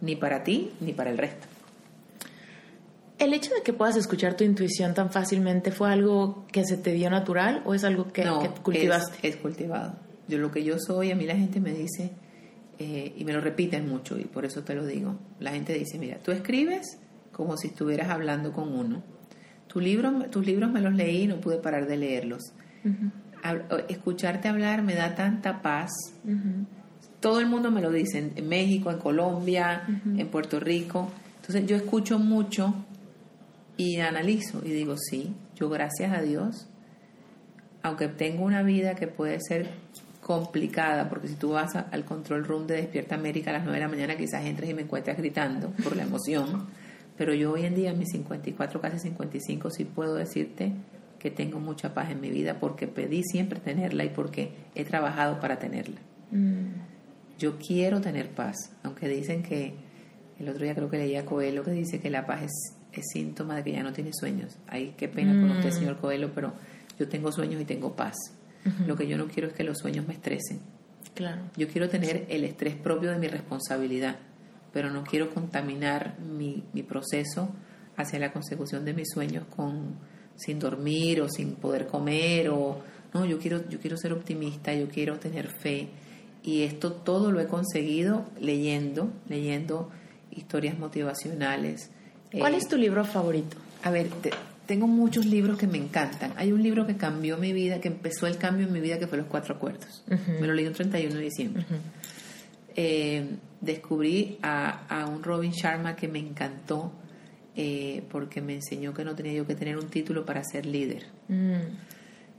ni 0.00 0.16
para 0.16 0.44
ti 0.44 0.72
ni 0.80 0.92
para 0.92 1.10
el 1.10 1.18
resto. 1.18 1.46
¿El 3.18 3.32
hecho 3.32 3.54
de 3.54 3.62
que 3.62 3.72
puedas 3.72 3.96
escuchar 3.96 4.36
tu 4.36 4.44
intuición 4.44 4.94
tan 4.94 5.10
fácilmente 5.10 5.70
fue 5.70 5.92
algo 5.92 6.44
que 6.50 6.64
se 6.64 6.76
te 6.76 6.92
dio 6.92 7.10
natural 7.10 7.62
o 7.64 7.74
es 7.74 7.84
algo 7.84 8.12
que, 8.12 8.24
no, 8.24 8.40
que 8.40 8.48
cultivaste? 8.48 9.28
Es, 9.28 9.34
es 9.34 9.40
cultivado. 9.40 9.94
Yo 10.26 10.38
lo 10.38 10.50
que 10.50 10.64
yo 10.64 10.78
soy, 10.78 11.10
a 11.10 11.16
mí 11.16 11.24
la 11.24 11.36
gente 11.36 11.60
me 11.60 11.72
dice, 11.72 12.10
eh, 12.78 13.14
y 13.16 13.24
me 13.24 13.32
lo 13.32 13.40
repiten 13.40 13.88
mucho, 13.88 14.18
y 14.18 14.24
por 14.24 14.44
eso 14.44 14.62
te 14.62 14.74
lo 14.74 14.84
digo, 14.86 15.16
la 15.40 15.52
gente 15.52 15.72
dice, 15.74 15.98
mira, 15.98 16.18
tú 16.18 16.32
escribes 16.32 16.98
como 17.32 17.56
si 17.56 17.68
estuvieras 17.68 18.10
hablando 18.10 18.52
con 18.52 18.72
uno. 18.72 19.02
Tu 19.66 19.80
libro, 19.80 20.12
tus 20.30 20.46
libros 20.46 20.70
me 20.70 20.80
los 20.80 20.94
leí 20.94 21.22
y 21.22 21.26
no 21.26 21.40
pude 21.40 21.56
parar 21.58 21.86
de 21.88 21.96
leerlos. 21.96 22.42
Hab- 23.42 23.84
Escucharte 23.88 24.48
hablar 24.48 24.82
me 24.82 24.94
da 24.94 25.14
tanta 25.14 25.60
paz. 25.62 25.90
Todo 27.20 27.40
el 27.40 27.46
mundo 27.46 27.70
me 27.70 27.80
lo 27.80 27.90
dice, 27.90 28.18
en- 28.18 28.32
en 28.36 28.48
México, 28.48 28.90
en 28.90 28.98
Colombia, 28.98 29.82
en 30.18 30.28
Puerto 30.28 30.60
Rico. 30.60 31.10
Entonces 31.40 31.66
yo 31.66 31.76
escucho 31.76 32.18
mucho 32.18 32.74
y 33.76 33.98
analizo 34.00 34.62
y 34.64 34.70
digo, 34.70 34.96
sí, 34.96 35.34
yo 35.56 35.68
gracias 35.68 36.12
a 36.16 36.22
Dios, 36.22 36.68
aunque 37.82 38.08
tengo 38.08 38.44
una 38.44 38.62
vida 38.62 38.94
que 38.94 39.06
puede 39.08 39.38
ser 39.40 39.68
complicada, 40.24 41.08
porque 41.08 41.28
si 41.28 41.34
tú 41.34 41.50
vas 41.50 41.76
a- 41.76 41.86
al 41.92 42.04
control 42.04 42.44
room 42.44 42.66
de 42.66 42.76
Despierta 42.76 43.14
América 43.14 43.50
a 43.50 43.52
las 43.54 43.62
9 43.64 43.78
de 43.78 43.84
la 43.84 43.88
mañana, 43.90 44.16
quizás 44.16 44.44
entres 44.44 44.68
y 44.70 44.74
me 44.74 44.82
encuentres 44.82 45.16
gritando 45.16 45.70
por 45.84 45.94
la 45.96 46.02
emoción, 46.04 46.66
pero 47.16 47.34
yo 47.34 47.52
hoy 47.52 47.64
en 47.66 47.74
día, 47.74 47.90
a 47.90 47.94
mis 47.94 48.08
54, 48.10 48.80
casi 48.80 48.98
55, 48.98 49.70
sí 49.70 49.84
puedo 49.84 50.14
decirte 50.14 50.72
que 51.18 51.30
tengo 51.30 51.60
mucha 51.60 51.94
paz 51.94 52.10
en 52.10 52.20
mi 52.20 52.30
vida 52.30 52.58
porque 52.58 52.86
pedí 52.86 53.22
siempre 53.22 53.60
tenerla 53.60 54.04
y 54.04 54.08
porque 54.08 54.50
he 54.74 54.84
trabajado 54.84 55.38
para 55.40 55.58
tenerla. 55.58 56.00
Yo 57.38 57.58
quiero 57.58 58.00
tener 58.00 58.30
paz, 58.30 58.56
aunque 58.82 59.08
dicen 59.08 59.42
que 59.42 59.74
el 60.38 60.48
otro 60.48 60.64
día 60.64 60.74
creo 60.74 60.88
que 60.90 60.98
leía 60.98 61.20
a 61.20 61.24
Coelho 61.24 61.62
que 61.64 61.70
dice 61.72 62.00
que 62.00 62.10
la 62.10 62.26
paz 62.26 62.42
es, 62.42 62.52
es 62.92 63.04
síntoma 63.12 63.56
de 63.56 63.64
que 63.64 63.72
ya 63.72 63.82
no 63.82 63.92
tiene 63.92 64.10
sueños. 64.12 64.56
Ay, 64.66 64.94
qué 64.96 65.08
pena 65.08 65.32
con 65.40 65.50
usted, 65.50 65.70
señor 65.70 65.96
Coelho, 65.98 66.32
pero 66.34 66.52
yo 66.98 67.08
tengo 67.08 67.30
sueños 67.30 67.60
y 67.60 67.64
tengo 67.64 67.94
paz. 67.94 68.14
Lo 68.86 68.96
que 68.96 69.06
yo 69.06 69.18
no 69.18 69.26
quiero 69.26 69.48
es 69.48 69.54
que 69.54 69.64
los 69.64 69.78
sueños 69.78 70.06
me 70.06 70.14
estresen. 70.14 70.60
Claro. 71.14 71.42
Yo 71.56 71.68
quiero 71.68 71.88
tener 71.88 72.26
el 72.28 72.44
estrés 72.44 72.74
propio 72.76 73.10
de 73.10 73.18
mi 73.18 73.28
responsabilidad, 73.28 74.16
pero 74.72 74.90
no 74.90 75.04
quiero 75.04 75.32
contaminar 75.32 76.18
mi, 76.18 76.62
mi 76.72 76.82
proceso 76.82 77.50
hacia 77.96 78.18
la 78.18 78.32
consecución 78.32 78.84
de 78.84 78.94
mis 78.94 79.08
sueños 79.12 79.44
con 79.54 79.94
sin 80.36 80.58
dormir 80.58 81.20
o 81.20 81.28
sin 81.28 81.52
poder 81.54 81.86
comer 81.86 82.48
o 82.48 82.80
no, 83.12 83.24
yo 83.24 83.38
quiero 83.38 83.68
yo 83.68 83.78
quiero 83.78 83.96
ser 83.96 84.12
optimista, 84.12 84.74
yo 84.74 84.88
quiero 84.88 85.18
tener 85.20 85.46
fe 85.48 85.88
y 86.42 86.62
esto 86.62 86.92
todo 86.92 87.30
lo 87.30 87.40
he 87.40 87.46
conseguido 87.46 88.24
leyendo, 88.40 89.12
leyendo 89.28 89.90
historias 90.32 90.76
motivacionales. 90.78 91.90
¿Cuál 92.36 92.54
Eh, 92.54 92.56
es 92.56 92.66
tu 92.68 92.76
libro 92.76 93.04
favorito? 93.04 93.56
a 93.84 93.90
ver, 93.92 94.08
te- 94.08 94.30
tengo 94.66 94.86
muchos 94.86 95.26
libros 95.26 95.58
que 95.58 95.66
me 95.66 95.78
encantan. 95.78 96.32
Hay 96.36 96.52
un 96.52 96.62
libro 96.62 96.86
que 96.86 96.96
cambió 96.96 97.36
mi 97.36 97.52
vida, 97.52 97.80
que 97.80 97.88
empezó 97.88 98.26
el 98.26 98.38
cambio 98.38 98.66
en 98.66 98.72
mi 98.72 98.80
vida, 98.80 98.98
que 98.98 99.06
fue 99.06 99.18
Los 99.18 99.26
Cuatro 99.26 99.54
Acuerdos. 99.56 100.04
Me 100.40 100.46
lo 100.46 100.54
leí 100.54 100.66
un 100.66 100.72
31 100.72 101.14
de 101.14 101.20
diciembre. 101.20 101.64
Eh, 102.76 103.36
descubrí 103.60 104.38
a, 104.42 104.86
a 104.88 105.06
un 105.06 105.22
Robin 105.22 105.52
Sharma 105.52 105.94
que 105.94 106.08
me 106.08 106.18
encantó 106.18 106.92
eh, 107.56 108.02
porque 108.10 108.40
me 108.40 108.54
enseñó 108.54 108.92
que 108.92 109.04
no 109.04 109.14
tenía 109.14 109.32
yo 109.32 109.46
que 109.46 109.54
tener 109.54 109.76
un 109.78 109.88
título 109.88 110.24
para 110.26 110.42
ser 110.44 110.66
líder. 110.66 111.04
Mm, 111.28 111.60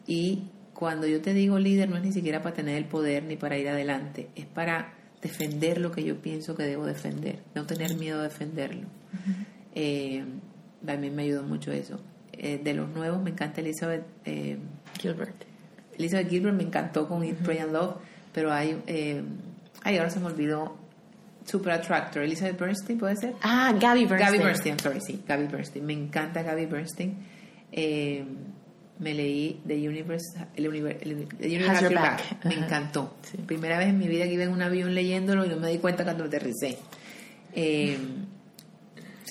Y 0.07 0.43
cuando 0.73 1.07
yo 1.07 1.21
te 1.21 1.33
digo 1.33 1.57
líder 1.57 1.89
no 1.89 1.95
es 1.97 2.03
ni 2.03 2.11
siquiera 2.11 2.41
para 2.43 2.53
tener 2.55 2.75
el 2.75 2.85
poder 2.85 3.23
ni 3.23 3.37
para 3.37 3.57
ir 3.57 3.69
adelante, 3.69 4.27
es 4.35 4.45
para 4.45 4.93
defender 5.21 5.79
lo 5.79 5.91
que 5.91 6.03
yo 6.03 6.17
pienso 6.21 6.55
que 6.55 6.63
debo 6.63 6.85
defender, 6.85 7.39
no 7.55 7.65
tener 7.65 7.95
miedo 7.95 8.19
a 8.19 8.23
defenderlo. 8.23 8.87
Eh, 9.73 10.23
también 10.85 11.15
me 11.15 11.23
ayudó 11.23 11.43
mucho 11.43 11.71
eso. 11.71 11.99
Eh, 12.37 12.59
de 12.63 12.73
los 12.73 12.89
nuevos 12.89 13.21
me 13.21 13.29
encanta 13.31 13.61
Elizabeth 13.61 14.03
eh, 14.25 14.57
Gilbert. 14.99 15.43
Elizabeth 15.97 16.29
Gilbert 16.29 16.55
me 16.55 16.63
encantó 16.63 17.07
con 17.07 17.23
Eat, 17.23 17.37
Pray 17.37 17.59
and 17.59 17.71
Love, 17.71 17.95
pero 18.33 18.51
hay, 18.51 18.81
eh, 18.87 19.23
ay, 19.83 19.97
ahora 19.97 20.09
se 20.09 20.19
me 20.19 20.25
olvidó 20.27 20.77
Super 21.45 21.73
Attractor, 21.73 22.23
Elizabeth 22.23 22.59
Bernstein, 22.59 22.97
¿puede 22.99 23.15
ser? 23.15 23.33
Ah, 23.41 23.73
Gabby 23.79 24.05
Bernstein. 24.05 24.19
Gabby 24.19 24.37
Bernstein, 24.43 24.73
I'm 24.75 24.79
sorry, 24.79 24.99
sí, 25.01 25.23
Gabby 25.27 25.47
Bernstein. 25.47 25.85
Me 25.85 25.93
encanta 25.93 26.41
Gabby 26.43 26.65
Bernstein. 26.65 27.15
Eh, 27.71 28.25
me 28.99 29.13
leí 29.13 29.61
The 29.67 29.75
Universe, 29.87 30.37
el 30.55 30.67
univer- 30.71 30.97
el- 31.01 31.27
The 31.27 31.47
Universe 31.47 31.71
Has 31.71 31.81
Your 31.81 31.93
Back. 31.95 32.29
Back. 32.29 32.45
Me 32.45 32.55
encantó. 32.55 33.15
Sí. 33.23 33.37
Primera 33.45 33.77
vez 33.77 33.89
en 33.89 33.99
mi 33.99 34.07
vida 34.07 34.25
que 34.25 34.33
iba 34.33 34.43
en 34.43 34.51
un 34.51 34.61
avión 34.61 34.93
leyéndolo 34.95 35.45
y 35.45 35.49
no 35.49 35.57
me 35.57 35.69
di 35.69 35.77
cuenta 35.79 36.03
cuando 36.03 36.23
aterricé. 36.25 36.77
Eh, 37.53 37.97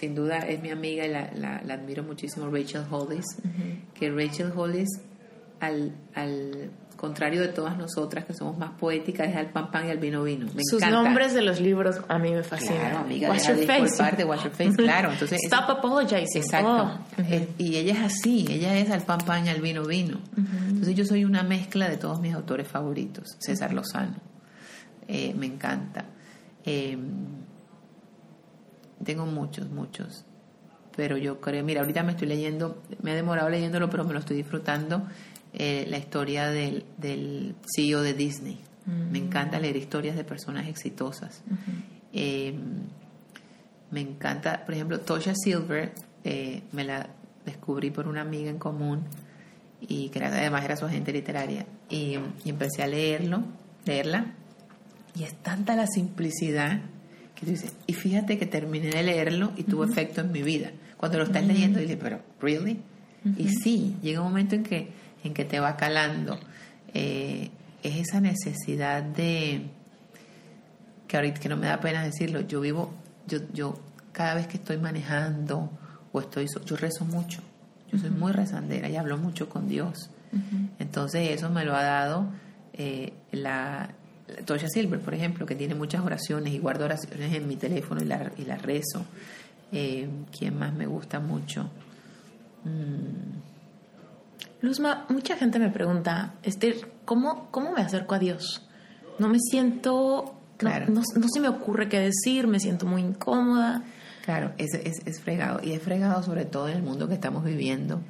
sin 0.04 0.14
duda 0.14 0.38
es 0.38 0.60
mi 0.62 0.70
amiga 0.70 1.04
y 1.06 1.10
la, 1.10 1.30
la- 1.34 1.62
la 1.64 1.74
admiro 1.74 2.02
muchísimo, 2.02 2.48
Rachel 2.50 2.84
Hollis. 2.90 3.24
Que 3.94 4.10
Rachel 4.10 4.52
Hollis, 4.54 4.88
al, 5.60 5.92
al 6.14 6.70
contrario 6.96 7.40
de 7.40 7.48
todas 7.48 7.76
nosotras 7.76 8.24
que 8.24 8.32
somos 8.34 8.56
más 8.56 8.70
poéticas, 8.78 9.28
es 9.28 9.36
al 9.36 9.50
pan 9.50 9.70
pan 9.70 9.86
y 9.86 9.90
al 9.90 9.98
vino 9.98 10.22
vino. 10.24 10.46
Me 10.54 10.62
Sus 10.64 10.80
encanta. 10.82 11.02
nombres 11.02 11.34
de 11.34 11.42
los 11.42 11.60
libros 11.60 11.96
a 12.08 12.18
mí 12.18 12.30
me 12.30 12.42
fascinan. 12.42 12.78
Claro, 12.80 12.98
amiga, 12.98 13.28
Wash 13.28 13.48
your 13.48 13.56
de 13.56 13.66
face. 13.66 13.82
disculparte, 13.82 14.24
wash 14.24 14.42
your 14.44 14.52
face, 14.52 14.72
claro. 14.76 15.12
Entonces, 15.12 15.40
Stop 15.44 15.70
apologizing. 15.70 16.42
Exacto. 16.42 16.98
Oh. 17.18 17.22
Y 17.58 17.76
ella 17.76 17.92
es 17.94 18.00
así, 18.00 18.46
ella 18.48 18.76
es 18.78 18.90
al 18.90 19.02
pan 19.02 19.18
pan 19.26 19.46
y 19.46 19.48
al 19.50 19.60
vino 19.60 19.84
vino. 19.84 20.18
Entonces 20.36 20.94
yo 20.94 21.04
soy 21.04 21.24
una 21.24 21.42
mezcla 21.42 21.88
de 21.88 21.96
todos 21.96 22.20
mis 22.20 22.34
autores 22.34 22.66
favoritos. 22.68 23.36
César 23.38 23.72
Lozano, 23.74 24.16
eh, 25.08 25.34
me 25.36 25.46
encanta. 25.46 26.06
Eh, 26.64 26.96
tengo 29.02 29.26
muchos, 29.26 29.68
muchos. 29.70 30.24
Pero 30.96 31.16
yo 31.16 31.40
creo, 31.40 31.64
mira, 31.64 31.80
ahorita 31.80 32.02
me 32.02 32.12
estoy 32.12 32.28
leyendo, 32.28 32.82
me 33.02 33.12
he 33.12 33.14
demorado 33.16 33.48
leyéndolo, 33.48 33.90
pero 33.90 34.04
me 34.04 34.12
lo 34.12 34.20
estoy 34.20 34.36
disfrutando, 34.36 35.02
eh, 35.52 35.86
la 35.88 35.98
historia 35.98 36.48
del, 36.50 36.84
del 36.98 37.54
CEO 37.74 38.02
de 38.02 38.14
Disney. 38.14 38.60
Me 39.10 39.18
encanta 39.18 39.58
leer 39.58 39.76
historias 39.76 40.14
de 40.14 40.24
personas 40.24 40.68
exitosas. 40.68 41.42
Eh, 42.12 42.54
me 43.90 44.00
encanta, 44.00 44.64
por 44.64 44.74
ejemplo, 44.74 45.00
Tosha 45.00 45.34
Silver, 45.34 45.92
eh, 46.24 46.62
me 46.72 46.84
la 46.84 47.08
descubrí 47.46 47.90
por 47.90 48.08
una 48.08 48.20
amiga 48.22 48.50
en 48.50 48.58
común 48.58 49.02
y 49.80 50.08
que 50.08 50.18
era- 50.18 50.28
además 50.28 50.64
era 50.64 50.76
su 50.76 50.84
agente 50.86 51.12
literaria 51.12 51.66
y, 51.88 52.16
y 52.44 52.48
empecé 52.50 52.82
a 52.82 52.86
leerlo, 52.86 53.42
leerla 53.84 54.26
y 55.14 55.24
es 55.24 55.34
tanta 55.42 55.76
la 55.76 55.86
simplicidad 55.86 56.80
que 57.34 57.46
tú 57.46 57.52
dices, 57.52 57.72
y 57.86 57.92
fíjate 57.94 58.38
que 58.38 58.46
terminé 58.46 58.88
de 58.88 59.02
leerlo 59.02 59.52
y 59.56 59.64
tuvo 59.64 59.84
efecto 59.84 60.20
en 60.20 60.32
mi 60.32 60.42
vida. 60.42 60.70
Cuando 60.96 61.18
lo 61.18 61.24
estás 61.24 61.44
leyendo 61.46 61.80
dices, 61.80 61.98
pero 62.00 62.20
¿really? 62.40 62.80
Y 63.36 63.48
sí, 63.48 63.96
llega 64.02 64.20
un 64.20 64.28
momento 64.28 64.54
en 64.54 64.62
que, 64.62 64.90
en 65.24 65.34
que 65.34 65.44
te 65.44 65.58
va 65.58 65.76
calando. 65.76 66.38
Eh, 66.92 67.50
es 67.82 67.96
esa 67.96 68.20
necesidad 68.20 69.02
de 69.02 69.62
que 71.08 71.16
ahorita 71.16 71.40
que 71.40 71.48
no 71.48 71.56
me 71.56 71.66
da 71.66 71.80
pena 71.80 72.04
decirlo, 72.04 72.40
yo 72.42 72.60
vivo, 72.60 72.92
yo, 73.26 73.38
yo 73.52 73.78
cada 74.12 74.34
vez 74.34 74.46
que 74.46 74.56
estoy 74.56 74.78
manejando 74.78 75.70
o 76.12 76.20
estoy, 76.20 76.46
yo 76.64 76.76
rezo 76.76 77.04
mucho, 77.04 77.40
yo 77.90 77.98
soy 77.98 78.10
muy 78.10 78.32
rezandera 78.32 78.88
y 78.88 78.96
hablo 78.96 79.18
mucho 79.18 79.48
con 79.48 79.68
Dios. 79.68 80.10
Entonces 80.80 81.30
eso 81.30 81.48
me 81.48 81.64
lo 81.64 81.76
ha 81.76 81.82
dado 81.84 82.26
eh, 82.72 83.12
la, 83.30 83.90
Tosha 84.44 84.68
Silver, 84.68 85.00
por 85.00 85.14
ejemplo, 85.14 85.44
que 85.46 85.54
tiene 85.54 85.74
muchas 85.74 86.02
oraciones 86.04 86.52
y 86.54 86.58
guardo 86.58 86.84
oraciones 86.86 87.32
en 87.34 87.46
mi 87.46 87.56
teléfono 87.56 88.00
y 88.02 88.06
la, 88.06 88.32
y 88.38 88.44
la 88.44 88.56
rezo. 88.56 89.04
Eh, 89.72 90.08
¿Quién 90.36 90.58
más 90.58 90.72
me 90.74 90.86
gusta 90.86 91.20
mucho? 91.20 91.68
Luzma, 94.60 95.04
mucha 95.10 95.36
gente 95.36 95.58
me 95.58 95.70
pregunta, 95.70 96.34
Esther, 96.42 96.76
¿cómo, 97.04 97.48
¿cómo 97.50 97.72
me 97.72 97.82
acerco 97.82 98.14
a 98.14 98.18
Dios? 98.18 98.66
No 99.18 99.28
me 99.28 99.38
siento, 99.38 100.24
no- 100.24 100.44
Claro. 100.56 100.86
no, 100.88 101.02
no 101.16 101.28
se 101.28 101.40
me 101.40 101.48
ocurre 101.48 101.88
qué 101.88 101.98
decir, 102.00 102.46
me 102.46 102.60
siento 102.60 102.86
muy 102.86 103.02
incómoda. 103.02 103.82
Claro, 104.24 104.52
es, 104.56 104.72
es, 104.74 105.06
es 105.06 105.20
fregado. 105.20 105.60
Y 105.62 105.72
es 105.72 105.82
fregado 105.82 106.22
sobre 106.22 106.46
todo 106.46 106.68
en 106.68 106.76
el 106.78 106.82
mundo 106.82 107.08
que 107.08 107.14
estamos 107.14 107.44
viviendo, 107.44 108.00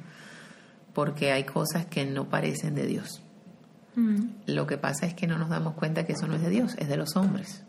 porque 0.93 1.31
hay 1.33 1.43
cosas 1.43 1.85
que 1.87 2.05
no 2.05 2.29
parecen 2.29 2.73
de 2.75 2.85
Dios. 2.85 3.21
Mm, 3.95 4.21
Lo 4.47 4.67
que 4.67 4.77
pasa 4.77 5.05
es 5.05 5.13
que 5.13 5.27
no 5.27 5.37
nos 5.37 5.49
damos 5.49 5.73
cuenta 5.75 6.05
que 6.05 6.13
eso 6.13 6.27
no 6.27 6.35
es 6.35 6.41
de 6.41 6.49
Dios, 6.49 6.75
es 6.77 6.87
de 6.89 6.97
los 6.97 7.15
hombres. 7.15 7.63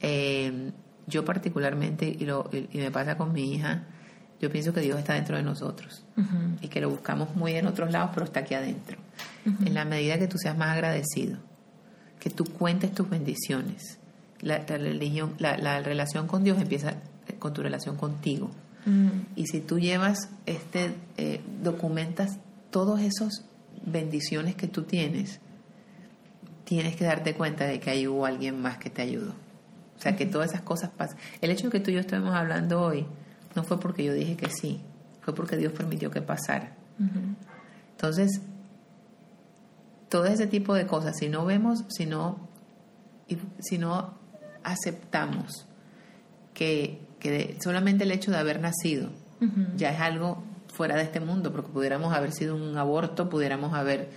Eh, 0.00 0.72
yo 1.06 1.24
particularmente, 1.24 2.06
y, 2.08 2.24
lo, 2.24 2.50
y, 2.52 2.78
me 2.78 2.90
pasa 2.90 3.16
con 3.16 3.32
mi 3.32 3.52
hija, 3.54 3.84
yo 4.40 4.50
pienso 4.50 4.72
que 4.72 4.80
Dios 4.80 4.98
está 4.98 5.14
dentro 5.14 5.36
de 5.36 5.42
nosotros 5.42 6.04
y 6.60 6.68
que 6.68 6.80
lo 6.80 6.90
buscamos 6.90 7.34
muy 7.36 7.52
en 7.54 7.66
otros 7.66 7.92
lados, 7.92 8.10
pero 8.14 8.26
está 8.26 8.40
aquí 8.40 8.54
adentro. 8.54 8.98
En 9.64 9.74
la 9.74 9.84
medida 9.84 10.18
que 10.18 10.26
tú 10.26 10.38
seas 10.38 10.56
más 10.56 10.70
agradecido, 10.70 11.38
que 12.18 12.30
tú 12.30 12.44
cuentes 12.44 12.92
tus 12.92 13.08
bendiciones, 13.08 13.98
la, 14.40 14.58
la 14.58 14.78
religión, 14.78 15.34
la, 15.38 15.56
la 15.58 15.80
relación 15.80 16.26
con 16.26 16.42
Dios 16.44 16.58
empieza 16.60 16.94
con 17.38 17.52
tu 17.52 17.62
relación 17.62 17.96
contigo. 17.96 18.50
mm, 18.86 19.08
Y 19.36 19.46
si 19.46 19.60
tú 19.60 19.78
llevas, 19.78 20.30
este, 20.46 20.94
eh, 21.18 21.40
documentas 21.62 22.38
todos 22.70 23.00
esos 23.00 23.44
bendiciones 23.84 24.54
que 24.54 24.68
tú 24.68 24.82
tienes, 24.82 25.40
tienes 26.64 26.96
que 26.96 27.04
darte 27.04 27.34
cuenta 27.34 27.64
de 27.64 27.80
que 27.80 27.90
ahí 27.90 28.06
hubo 28.06 28.26
alguien 28.26 28.60
más 28.60 28.78
que 28.78 28.90
te 28.90 29.02
ayudó. 29.02 29.34
O 29.96 30.00
sea, 30.00 30.16
que 30.16 30.26
todas 30.26 30.50
esas 30.50 30.62
cosas 30.62 30.90
pasan. 30.90 31.16
El 31.40 31.50
hecho 31.50 31.64
de 31.64 31.70
que 31.70 31.80
tú 31.80 31.90
y 31.90 31.94
yo 31.94 32.00
estemos 32.00 32.34
hablando 32.34 32.80
hoy 32.82 33.06
no 33.54 33.62
fue 33.62 33.78
porque 33.78 34.04
yo 34.04 34.12
dije 34.12 34.36
que 34.36 34.50
sí, 34.50 34.80
fue 35.20 35.34
porque 35.34 35.56
Dios 35.56 35.72
permitió 35.72 36.10
que 36.10 36.20
pasara. 36.20 36.74
Entonces, 37.92 38.40
todo 40.08 40.26
ese 40.26 40.46
tipo 40.46 40.74
de 40.74 40.86
cosas, 40.86 41.16
si 41.18 41.28
no 41.28 41.44
vemos, 41.44 41.84
si 41.88 42.06
no, 42.06 42.38
si 43.60 43.78
no 43.78 44.14
aceptamos 44.62 45.66
que, 46.52 47.00
que 47.20 47.56
solamente 47.62 48.04
el 48.04 48.12
hecho 48.12 48.30
de 48.30 48.38
haber 48.38 48.60
nacido 48.60 49.10
ya 49.76 49.90
es 49.90 50.00
algo 50.00 50.42
fuera 50.74 50.96
de 50.96 51.02
este 51.02 51.20
mundo, 51.20 51.52
porque 51.52 51.70
pudiéramos 51.70 52.12
haber 52.14 52.32
sido 52.32 52.54
un 52.56 52.76
aborto, 52.76 53.28
pudiéramos 53.30 53.72
haber 53.74 54.08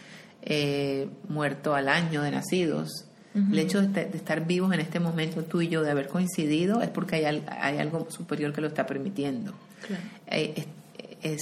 eh, 0.42 1.10
muerto 1.30 1.76
al 1.76 1.88
año 1.90 2.22
de 2.22 2.32
nacidos. 2.32 3.06
El 3.36 3.60
hecho 3.60 3.80
de, 3.82 3.86
este- 3.88 4.06
de 4.06 4.18
estar 4.18 4.48
vivos 4.48 4.74
en 4.74 4.80
este 4.80 5.00
momento, 5.00 5.44
tú 5.44 5.62
y 5.62 5.68
yo, 5.68 5.84
de 5.84 5.92
haber 5.92 6.08
coincidido, 6.08 6.82
es 6.82 6.90
porque 6.90 7.18
hay, 7.24 7.44
hay 7.48 7.78
algo 7.78 8.08
superior 8.10 8.52
que 8.52 8.62
lo 8.62 8.68
está 8.68 8.88
permitiendo. 8.88 9.54
Claro. 9.86 10.02
Eh, 10.26 10.54
es, 10.56 11.34
es, 11.34 11.42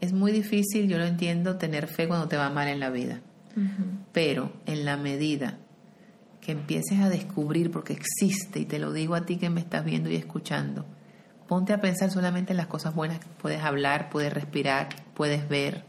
es 0.00 0.12
muy 0.12 0.30
difícil, 0.30 0.86
yo 0.88 0.96
lo 0.98 1.04
entiendo, 1.06 1.56
tener 1.56 1.88
fe 1.88 2.06
cuando 2.06 2.28
te 2.28 2.36
va 2.36 2.50
mal 2.50 2.68
en 2.68 2.78
la 2.78 2.90
vida. 2.90 3.20
Pero 4.12 4.52
en 4.66 4.84
la 4.84 4.96
medida 4.96 5.58
que 6.40 6.52
empieces 6.52 7.00
a 7.00 7.08
descubrir, 7.08 7.72
porque 7.72 7.94
existe, 7.94 8.60
y 8.60 8.64
te 8.64 8.78
lo 8.78 8.92
digo 8.92 9.16
a 9.16 9.26
ti 9.26 9.36
que 9.38 9.50
me 9.50 9.60
estás 9.60 9.84
viendo 9.84 10.08
y 10.08 10.14
escuchando, 10.14 10.86
ponte 11.48 11.72
a 11.72 11.80
pensar 11.80 12.10
solamente 12.10 12.52
en 12.52 12.58
las 12.58 12.66
cosas 12.66 12.94
buenas 12.94 13.18
que 13.18 13.26
puedes 13.40 13.62
hablar, 13.62 14.10
puedes 14.10 14.32
respirar, 14.32 14.88
puedes 15.14 15.48
ver, 15.48 15.84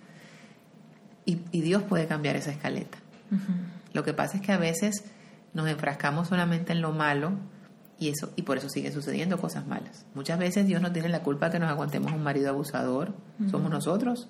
y, 1.26 1.42
y 1.52 1.62
Dios 1.62 1.84
puede 1.84 2.08
cambiar 2.08 2.36
esa 2.36 2.52
escaleta. 2.52 2.98
Lo 3.94 4.04
que 4.04 4.14
pasa 4.14 4.38
es 4.38 4.42
que 4.42 4.52
a 4.52 4.58
veces 4.58 5.04
nos 5.54 5.68
enfrascamos 5.68 6.30
solamente 6.30 6.74
en 6.74 6.82
lo 6.82 6.92
malo 6.92 7.34
y 8.00 8.10
eso 8.10 8.32
y 8.36 8.44
por 8.44 8.58
eso 8.58 8.70
siguen 8.70 8.94
sucediendo 8.94 9.38
cosas 9.38 9.68
malas. 9.68 10.06
Muchas 10.16 10.40
veces 10.40 10.66
Dios 10.66 10.82
no 10.82 10.92
tiene 10.92 11.10
la 11.10 11.22
culpa 11.22 11.48
de 11.48 11.54
que 11.54 11.60
nos 11.60 11.70
aguantemos 11.70 12.12
un 12.12 12.24
marido 12.24 12.50
abusador, 12.50 13.14
somos 13.52 13.70
nosotros. 13.70 14.30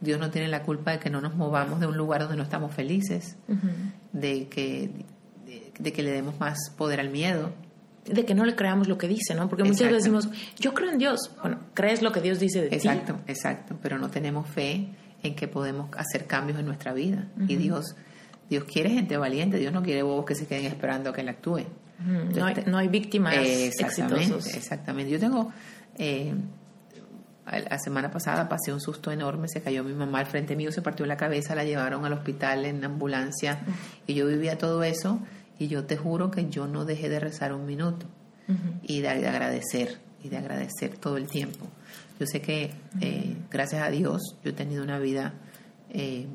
Dios 0.00 0.20
no 0.20 0.30
tiene 0.30 0.48
la 0.48 0.62
culpa 0.62 0.90
de 0.90 0.98
que 0.98 1.08
no 1.08 1.22
nos 1.22 1.34
movamos 1.34 1.80
de 1.80 1.86
un 1.86 1.96
lugar 1.96 2.20
donde 2.20 2.36
no 2.36 2.42
estamos 2.42 2.74
felices, 2.74 3.36
de 4.12 4.48
que 4.48 4.90
de, 5.46 5.72
de 5.78 5.92
que 5.92 6.02
le 6.02 6.10
demos 6.10 6.38
más 6.38 6.58
poder 6.76 7.00
al 7.00 7.08
miedo. 7.08 7.52
De 8.12 8.24
que 8.24 8.34
no 8.34 8.44
le 8.44 8.54
creamos 8.54 8.88
lo 8.88 8.98
que 8.98 9.08
dice, 9.08 9.34
¿no? 9.34 9.48
Porque 9.48 9.64
muchas 9.64 9.90
veces 9.90 10.06
Exacto. 10.06 10.28
decimos, 10.28 10.52
yo 10.58 10.74
creo 10.74 10.90
en 10.90 10.98
Dios. 10.98 11.30
Bueno, 11.40 11.58
crees 11.74 12.02
lo 12.02 12.12
que 12.12 12.20
Dios 12.20 12.38
dice 12.38 12.62
de 12.62 12.68
ti. 12.68 12.76
Exacto, 12.76 13.18
exacto, 13.26 13.76
pero 13.82 13.98
no 13.98 14.10
tenemos 14.10 14.48
fe 14.48 14.88
en 15.22 15.34
que 15.34 15.48
podemos 15.48 15.90
hacer 15.96 16.26
cambios 16.26 16.58
en 16.58 16.66
nuestra 16.66 16.92
vida. 16.92 17.26
Y 17.48 17.56
Dios 17.56 17.96
Dios 18.48 18.64
quiere 18.64 18.90
gente 18.90 19.16
valiente, 19.16 19.58
Dios 19.58 19.72
no 19.72 19.82
quiere 19.82 20.02
bobos 20.02 20.24
que 20.24 20.34
se 20.34 20.46
queden 20.46 20.66
esperando 20.66 21.10
a 21.10 21.12
que 21.12 21.20
Él 21.22 21.28
actúe. 21.28 21.62
No 21.98 22.44
hay, 22.44 22.62
no 22.66 22.78
hay 22.78 22.88
víctimas 22.88 23.34
Exactamente, 23.36 24.16
exitosos. 24.20 24.54
exactamente. 24.54 25.10
Yo 25.10 25.18
tengo, 25.18 25.50
eh, 25.96 26.34
la 27.46 27.78
semana 27.78 28.10
pasada 28.10 28.48
pasé 28.48 28.72
un 28.72 28.80
susto 28.80 29.10
enorme, 29.10 29.48
se 29.48 29.62
cayó 29.62 29.82
mi 29.82 29.94
mamá 29.94 30.20
al 30.20 30.26
frente 30.26 30.54
mío, 30.56 30.70
se 30.70 30.82
partió 30.82 31.06
la 31.06 31.16
cabeza, 31.16 31.54
la 31.54 31.64
llevaron 31.64 32.04
al 32.04 32.12
hospital 32.12 32.66
en 32.66 32.84
ambulancia 32.84 33.60
y 34.06 34.14
yo 34.14 34.26
vivía 34.26 34.58
todo 34.58 34.82
eso 34.84 35.20
y 35.58 35.68
yo 35.68 35.84
te 35.84 35.96
juro 35.96 36.30
que 36.30 36.48
yo 36.48 36.66
no 36.66 36.84
dejé 36.84 37.08
de 37.08 37.20
rezar 37.20 37.52
un 37.52 37.66
minuto 37.66 38.06
y 38.82 39.00
de, 39.00 39.08
de 39.18 39.28
agradecer 39.28 39.98
y 40.22 40.28
de 40.28 40.36
agradecer 40.36 40.96
todo 40.98 41.16
el 41.16 41.26
tiempo. 41.26 41.66
Yo 42.18 42.26
sé 42.26 42.40
que 42.40 42.72
eh, 43.00 43.36
gracias 43.50 43.82
a 43.82 43.90
Dios 43.90 44.36
yo 44.42 44.50
he 44.50 44.54
tenido 44.54 44.82
una 44.82 44.98
vida 44.98 45.34
eh, 45.90 46.26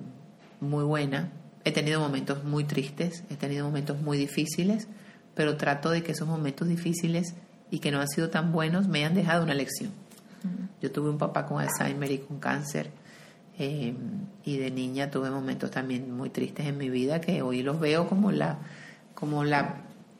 muy 0.59 0.83
buena. 0.83 1.31
He 1.63 1.71
tenido 1.71 1.99
momentos 1.99 2.43
muy 2.43 2.63
tristes, 2.63 3.23
he 3.29 3.35
tenido 3.35 3.65
momentos 3.65 4.01
muy 4.01 4.17
difíciles, 4.17 4.87
pero 5.35 5.57
trato 5.57 5.89
de 5.89 6.03
que 6.03 6.11
esos 6.11 6.27
momentos 6.27 6.67
difíciles 6.67 7.35
y 7.69 7.79
que 7.79 7.91
no 7.91 7.99
han 7.99 8.07
sido 8.07 8.29
tan 8.29 8.51
buenos 8.51 8.87
me 8.87 8.99
hayan 8.99 9.15
dejado 9.15 9.43
una 9.43 9.53
lección. 9.53 9.91
Yo 10.81 10.91
tuve 10.91 11.09
un 11.09 11.19
papá 11.19 11.45
con 11.45 11.61
Alzheimer 11.61 12.11
y 12.11 12.17
con 12.17 12.39
cáncer 12.39 12.89
eh, 13.59 13.93
y 14.43 14.57
de 14.57 14.71
niña 14.71 15.11
tuve 15.11 15.29
momentos 15.29 15.69
también 15.69 16.15
muy 16.15 16.31
tristes 16.31 16.65
en 16.65 16.77
mi 16.77 16.89
vida 16.89 17.21
que 17.21 17.43
hoy 17.43 17.61
los 17.61 17.79
veo 17.79 18.07
como 18.07 18.31
la, 18.31 18.57
como 19.21 19.45
la, 19.45 19.75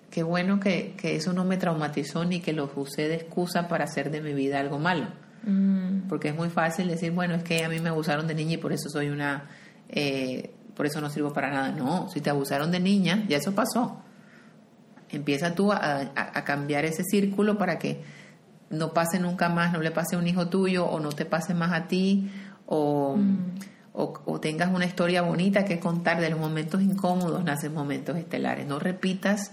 qué 0.10 0.24
bueno 0.24 0.62
que, 0.62 0.94
que 0.96 1.18
eso 1.18 1.34
no 1.34 1.44
me 1.44 1.58
traumatizó 1.58 2.24
ni 2.24 2.40
que 2.40 2.54
los 2.54 2.70
usé 2.76 3.10
de 3.10 3.16
excusa 3.16 3.68
para 3.68 3.84
hacer 3.84 4.12
de 4.12 4.22
mi 4.22 4.34
vida 4.34 4.60
algo 4.62 4.80
malo. 4.80 5.08
Mm. 5.44 6.08
Porque 6.08 6.30
es 6.30 6.36
muy 6.36 6.50
fácil 6.50 6.88
decir, 6.88 7.12
bueno, 7.12 7.36
es 7.36 7.44
que 7.44 7.66
a 7.66 7.70
mí 7.70 7.80
me 7.80 7.90
abusaron 7.90 8.28
de 8.28 8.36
niña 8.36 8.54
y 8.54 8.58
por 8.58 8.72
eso 8.72 8.88
soy 8.90 9.10
una, 9.10 9.50
eh, 9.90 10.52
por 10.76 10.86
eso 10.86 11.02
no 11.02 11.10
sirvo 11.10 11.34
para 11.34 11.50
nada. 11.52 11.72
No, 11.72 12.08
si 12.10 12.22
te 12.22 12.30
abusaron 12.30 12.72
de 12.72 12.80
niña, 12.80 13.26
ya 13.28 13.38
eso 13.38 13.54
pasó. 13.54 14.02
Empieza 15.10 15.54
tú 15.56 15.72
a, 15.74 15.78
a- 15.78 16.06
a 16.16 16.44
cambiar 16.46 16.86
ese 16.86 17.04
círculo 17.04 17.58
para 17.58 17.78
que 17.78 18.02
no 18.70 18.94
pase 18.94 19.20
nunca 19.20 19.50
más, 19.50 19.74
no 19.74 19.82
le 19.82 19.92
pase 19.92 20.16
a 20.16 20.20
un 20.20 20.28
hijo 20.28 20.48
tuyo 20.48 20.86
o 20.86 21.00
no 21.02 21.10
te 21.10 21.26
pase 21.26 21.54
más 21.54 21.74
a 21.74 21.88
ti 21.88 22.32
o, 22.68 23.18
o, 23.94 24.14
o 24.26 24.40
tengas 24.40 24.74
una 24.74 24.86
historia 24.86 25.22
bonita 25.22 25.66
que 25.66 25.80
contar 25.80 26.22
de 26.22 26.30
los 26.30 26.40
momentos 26.40 26.82
incómodos, 26.82 27.44
nacen 27.44 27.74
momentos 27.74 28.18
estelares. 28.18 28.68
No 28.68 28.80
repitas 28.80 29.52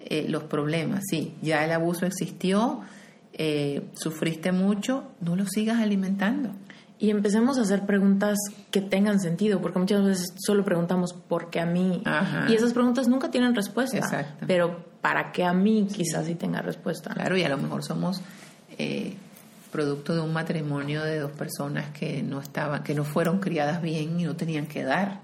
eh, 0.00 0.26
los 0.28 0.44
problemas. 0.44 1.02
Sí, 1.08 1.34
ya 1.42 1.64
el 1.64 1.72
abuso 1.72 2.06
existió, 2.06 2.80
eh, 3.32 3.88
sufriste 3.94 4.52
mucho, 4.52 5.04
no 5.20 5.36
lo 5.36 5.46
sigas 5.46 5.80
alimentando. 5.80 6.50
Y 6.98 7.10
empecemos 7.10 7.58
a 7.58 7.62
hacer 7.62 7.84
preguntas 7.84 8.38
que 8.70 8.80
tengan 8.80 9.20
sentido, 9.20 9.60
porque 9.60 9.78
muchas 9.78 10.02
veces 10.04 10.32
solo 10.38 10.64
preguntamos 10.64 11.12
¿por 11.12 11.50
qué 11.50 11.60
a 11.60 11.66
mí? 11.66 12.02
Ajá. 12.06 12.46
Y 12.48 12.54
esas 12.54 12.72
preguntas 12.72 13.06
nunca 13.06 13.30
tienen 13.30 13.54
respuesta. 13.54 13.98
Exacto. 13.98 14.46
Pero 14.46 14.84
¿para 15.02 15.32
qué 15.32 15.44
a 15.44 15.52
mí? 15.52 15.86
Quizás 15.92 16.26
sí 16.26 16.34
tenga 16.36 16.62
respuesta. 16.62 17.12
Claro, 17.12 17.36
y 17.36 17.42
a 17.42 17.48
lo 17.48 17.58
mejor 17.58 17.84
somos 17.84 18.22
eh, 18.78 19.14
producto 19.76 20.14
de 20.14 20.22
un 20.22 20.32
matrimonio 20.32 21.04
de 21.04 21.18
dos 21.18 21.32
personas 21.32 21.90
que 21.90 22.22
no 22.22 22.40
estaban, 22.40 22.82
que 22.82 22.94
no 22.94 23.04
fueron 23.04 23.40
criadas 23.40 23.82
bien 23.82 24.18
y 24.18 24.24
no 24.24 24.34
tenían 24.34 24.66
que 24.66 24.82
dar. 24.82 25.20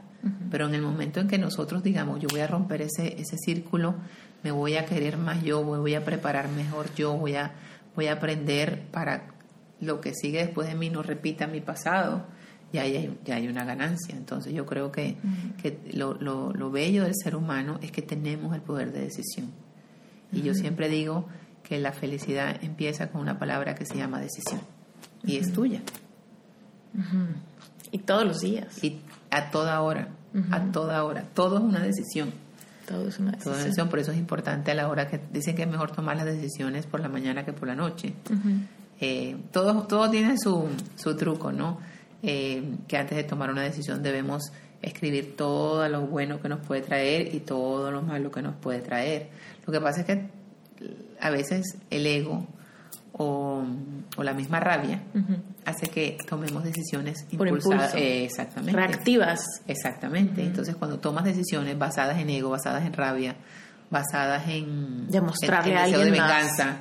Pero 0.50 0.68
en 0.68 0.74
el 0.74 0.82
momento 0.82 1.20
en 1.20 1.26
que 1.26 1.38
nosotros 1.38 1.82
digamos, 1.82 2.20
yo 2.20 2.28
voy 2.30 2.40
a 2.40 2.46
romper 2.46 2.82
ese, 2.82 3.18
ese 3.18 3.38
círculo, 3.38 3.94
me 4.42 4.50
voy 4.50 4.76
a 4.76 4.84
querer 4.84 5.16
más 5.16 5.42
yo, 5.42 5.64
voy 5.64 5.94
a 5.94 6.05
preparar 6.05 6.50
mejor 6.50 6.94
yo, 6.94 7.16
voy 7.16 7.34
a, 7.34 7.53
voy 7.96 8.09
a 8.09 8.12
aprender 8.12 8.82
para 8.90 9.28
lo 9.80 10.03
que 10.03 10.12
sigue 10.12 10.40
después 10.40 10.68
de 10.68 10.74
mí 10.74 10.90
no 10.90 11.03
repita 11.03 11.46
mi 11.46 11.62
pasado, 11.62 12.26
ya 12.74 12.82
hay, 12.82 13.18
ya 13.24 13.36
hay 13.36 13.48
una 13.48 13.64
ganancia. 13.64 14.14
Entonces 14.14 14.53
yo 14.53 14.66
creo 14.66 14.92
que, 14.92 15.16
que 15.62 15.78
lo, 15.94 16.12
lo, 16.20 16.53
lo 16.53 16.70
bello 16.70 17.05
del 17.05 17.14
ser 17.14 17.36
humano 17.36 17.78
es 17.80 17.90
que 17.90 18.03
tenemos 18.03 18.55
el 18.55 18.61
poder 18.61 18.92
de 18.92 19.00
decisión. 19.00 19.50
Y 20.30 20.42
yo 20.42 20.53
siempre 20.53 20.90
digo 20.90 21.26
que 21.72 21.78
la 21.78 21.92
felicidad 21.92 22.62
empieza 22.62 23.08
con 23.08 23.22
una 23.22 23.38
palabra 23.38 23.74
que 23.74 23.86
se 23.86 23.96
llama 23.96 24.20
decisión. 24.20 24.60
Y 25.24 25.38
es 25.38 25.54
tuya. 25.54 25.80
Y 27.90 27.98
todos 28.00 28.26
los 28.26 28.40
días. 28.40 28.84
Y 28.84 29.00
a 29.30 29.50
toda 29.50 29.80
hora, 29.80 30.08
a 30.50 30.64
toda 30.70 31.02
hora. 31.02 31.24
Todo 31.32 31.56
es 31.56 31.64
una 31.64 31.80
decisión. 31.80 32.30
Todo 32.86 33.08
es 33.08 33.18
una 33.18 33.32
Todo 33.32 33.52
es 33.52 33.56
una 33.56 33.64
decisión. 33.64 33.88
Por 33.88 34.00
eso 34.00 34.12
es 34.12 34.18
importante 34.18 34.70
a 34.70 34.74
la 34.74 34.86
hora 34.86 35.08
que 35.08 35.18
dicen 35.32 35.56
que 35.56 35.62
es 35.62 35.68
mejor 35.68 35.92
tomar 35.92 36.14
las 36.14 36.26
decisiones 36.26 36.84
por 36.84 37.00
la 37.00 37.08
mañana 37.08 37.42
que 37.46 37.54
por 37.54 37.66
la 37.66 37.74
noche. 37.74 38.12
Eh, 39.00 39.38
todo, 39.50 39.84
todo 39.84 40.10
tiene 40.10 40.36
su, 40.36 40.68
su 40.96 41.16
truco, 41.16 41.52
¿no? 41.52 41.78
Eh, 42.22 42.62
que 42.86 42.98
antes 42.98 43.16
de 43.16 43.24
tomar 43.24 43.50
una 43.50 43.62
decisión 43.62 44.02
debemos 44.02 44.52
escribir 44.82 45.36
todo 45.36 45.88
lo 45.88 46.02
bueno 46.02 46.38
que 46.38 46.50
nos 46.50 46.60
puede 46.60 46.82
traer 46.82 47.34
y 47.34 47.40
todo 47.40 47.90
lo 47.90 48.02
malo 48.02 48.30
que 48.30 48.42
nos 48.42 48.56
puede 48.56 48.80
traer. 48.80 49.30
Lo 49.66 49.72
que 49.72 49.80
pasa 49.80 50.00
es 50.00 50.06
que 50.06 50.41
a 51.20 51.30
veces 51.30 51.76
el 51.91 52.07
ego 52.07 52.47
o, 53.12 53.62
o 54.16 54.22
la 54.22 54.33
misma 54.33 54.59
rabia 54.61 55.03
hace 55.64 55.87
que 55.89 56.16
tomemos 56.28 56.64
decisiones 56.64 57.24
Por 57.37 57.47
impulsadas. 57.49 57.95
Eh, 57.95 58.24
exactamente. 58.24 58.72
Reactivas. 58.80 59.41
Exactamente. 59.66 60.43
Entonces, 60.43 60.74
cuando 60.76 60.99
tomas 60.99 61.24
decisiones 61.24 61.78
basadas 61.78 62.18
en 62.18 62.30
ego, 62.30 62.51
basadas 62.51 62.85
en 62.87 62.93
rabia, 62.95 63.37
basadas 63.91 64.49
en 64.49 65.07
Demostrarle 65.09 65.72
en- 65.72 65.76
en 65.76 65.83
a 65.83 65.87
deseo 65.87 66.01
alguien 66.01 66.14
de 66.14 66.20
venganza, 66.20 66.76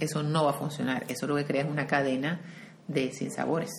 eso 0.00 0.22
no 0.24 0.44
va 0.44 0.50
a 0.50 0.54
funcionar. 0.54 1.04
Eso 1.08 1.26
lo 1.28 1.36
que 1.36 1.44
crea 1.44 1.62
es 1.62 1.68
una 1.70 1.86
cadena 1.86 2.40
de 2.88 3.12
sinsabores. 3.12 3.70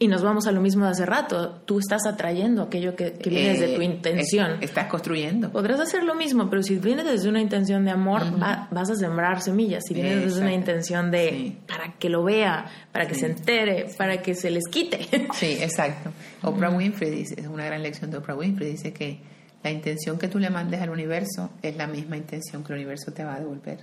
Y 0.00 0.06
nos 0.06 0.22
vamos 0.22 0.46
a 0.46 0.52
lo 0.52 0.60
mismo 0.60 0.84
de 0.84 0.92
hace 0.92 1.04
rato. 1.04 1.60
Tú 1.66 1.80
estás 1.80 2.06
atrayendo 2.06 2.62
aquello 2.62 2.94
que, 2.94 3.14
que 3.14 3.30
viene 3.30 3.48
desde 3.50 3.72
Eh, 3.72 3.76
tu 3.76 3.82
intención. 3.82 4.52
es- 4.60 4.68
estás 4.68 4.86
construyendo. 4.86 5.50
Podrás 5.50 5.80
hacer 5.80 6.04
lo 6.04 6.14
mismo, 6.14 6.48
pero 6.48 6.62
si 6.62 6.76
vienes 6.78 7.04
desde 7.04 7.28
una 7.28 7.40
intención 7.40 7.84
de 7.84 7.90
amor, 7.90 8.22
va- 8.40 8.68
vas 8.70 8.90
a 8.90 8.94
sembrar 8.94 9.40
semillas. 9.40 9.82
Si 9.88 9.94
vienes 9.94 10.22
desde 10.22 10.40
una 10.40 10.52
intención 10.52 11.10
de 11.10 11.28
Sí. 11.30 11.58
para 11.66 11.94
que 11.98 12.08
lo 12.10 12.22
vea, 12.22 12.66
para 12.92 13.08
que 13.08 13.14
Sí. 13.14 13.20
se 13.22 13.26
entere, 13.26 13.86
para 13.98 14.22
que 14.22 14.34
se 14.36 14.50
les 14.50 14.68
quite. 14.70 15.00
Sí, 15.34 15.58
exacto. 15.60 16.10
Oprah 16.44 16.70
Winfrey 16.70 17.10
dice, 17.10 17.34
es 17.40 17.48
una 17.48 17.64
gran 17.66 17.82
lección 17.82 18.12
de 18.12 18.18
Oprah 18.18 18.36
Winfrey, 18.36 18.70
dice 18.70 18.92
que 18.92 19.20
la 19.64 19.72
intención 19.72 20.16
que 20.16 20.28
tú 20.28 20.38
le 20.38 20.48
mandes 20.48 20.80
al 20.80 20.90
universo 20.90 21.50
es 21.60 21.76
la 21.76 21.88
misma 21.88 22.16
intención 22.16 22.62
que 22.62 22.72
el 22.72 22.78
universo 22.78 23.10
te 23.12 23.24
va 23.24 23.34
a 23.34 23.40
devolver. 23.40 23.80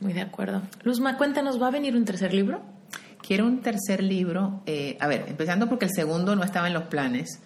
Muy 0.00 0.12
de 0.12 0.20
acuerdo. 0.20 0.60
Luzma, 0.82 1.16
cuéntanos, 1.16 1.60
¿va 1.60 1.68
a 1.68 1.70
venir 1.70 1.96
un 1.96 2.04
tercer 2.04 2.34
libro? 2.34 2.60
Quiero 3.30 3.46
un 3.46 3.60
tercer 3.60 4.02
libro, 4.02 4.60
eh, 4.66 4.96
a 4.98 5.06
ver, 5.06 5.26
empezando 5.28 5.68
porque 5.68 5.84
el 5.84 5.92
segundo 5.94 6.34
no 6.34 6.42
estaba 6.42 6.66
en 6.66 6.74
los 6.74 6.82
planes. 6.88 7.38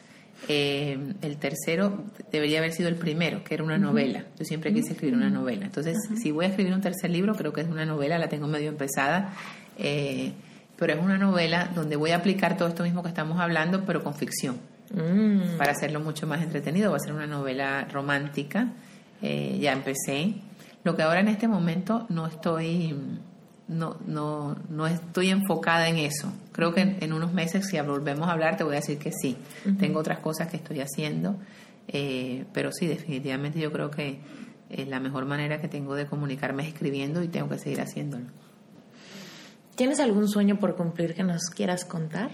Eh, 0.48 0.98
el 1.20 1.36
tercero 1.36 2.04
debería 2.32 2.60
haber 2.60 2.72
sido 2.72 2.88
el 2.88 2.94
primero, 2.94 3.44
que 3.44 3.52
era 3.52 3.62
una 3.64 3.76
novela. 3.76 4.24
Yo 4.38 4.46
siempre 4.46 4.72
quise 4.72 4.92
escribir 4.92 5.14
una 5.14 5.28
novela. 5.28 5.66
Entonces, 5.66 5.98
si 6.22 6.30
voy 6.30 6.46
a 6.46 6.48
escribir 6.48 6.72
un 6.72 6.80
tercer 6.80 7.10
libro, 7.10 7.34
creo 7.34 7.52
que 7.52 7.60
es 7.60 7.68
una 7.68 7.84
novela, 7.84 8.16
la 8.18 8.30
tengo 8.30 8.46
medio 8.46 8.70
empezada. 8.70 9.34
eh, 9.76 10.32
pero 10.78 10.94
es 10.94 11.00
una 11.02 11.18
novela 11.18 11.70
donde 11.74 11.96
voy 11.96 12.12
a 12.12 12.16
aplicar 12.16 12.56
todo 12.56 12.68
esto 12.68 12.82
mismo 12.82 13.02
que 13.02 13.10
estamos 13.10 13.38
hablando, 13.38 13.84
pero 13.84 14.02
con 14.02 14.14
ficción 14.14 14.56
Mm. 14.90 15.58
para 15.58 15.72
hacerlo 15.72 16.00
mucho 16.00 16.26
más 16.26 16.40
entretenido. 16.42 16.92
Va 16.92 16.96
a 16.96 17.00
ser 17.00 17.12
una 17.12 17.26
novela 17.26 17.86
romántica. 17.92 18.68
Eh, 19.20 19.58
ya 19.60 19.72
empecé. 19.74 20.36
Lo 20.82 20.96
que 20.96 21.02
ahora 21.02 21.20
en 21.20 21.28
este 21.28 21.46
momento 21.46 22.06
no 22.08 22.26
estoy, 22.26 22.94
no, 23.68 23.96
no, 24.06 24.56
no 24.68 24.86
estoy 24.86 25.30
enfocada 25.30 25.88
en 25.88 25.96
eso. 25.96 26.32
Creo 26.52 26.74
que 26.74 26.82
en, 26.82 26.98
en 27.00 27.12
unos 27.12 27.32
meses, 27.32 27.66
si 27.66 27.80
volvemos 27.80 28.28
a 28.28 28.32
hablar, 28.32 28.56
te 28.56 28.64
voy 28.64 28.74
a 28.74 28.80
decir 28.80 28.98
que 28.98 29.10
sí. 29.12 29.36
Tengo 29.78 30.00
otras 30.00 30.18
cosas 30.18 30.48
que 30.48 30.56
estoy 30.56 30.80
haciendo. 30.80 31.36
eh, 31.88 32.44
pero 32.52 32.70
sí, 32.72 32.86
definitivamente 32.86 33.58
yo 33.60 33.72
creo 33.72 33.90
que 33.90 34.18
eh, 34.70 34.86
la 34.86 35.00
mejor 35.00 35.24
manera 35.26 35.60
que 35.60 35.68
tengo 35.68 35.94
de 35.94 36.06
comunicarme 36.06 36.62
es 36.62 36.68
escribiendo 36.74 37.22
y 37.22 37.28
tengo 37.28 37.48
que 37.48 37.58
seguir 37.58 37.80
haciéndolo. 37.80 38.26
¿Tienes 39.76 39.98
algún 40.00 40.28
sueño 40.28 40.58
por 40.58 40.76
cumplir 40.76 41.14
que 41.14 41.24
nos 41.24 41.50
quieras 41.50 41.84
contar? 41.84 42.30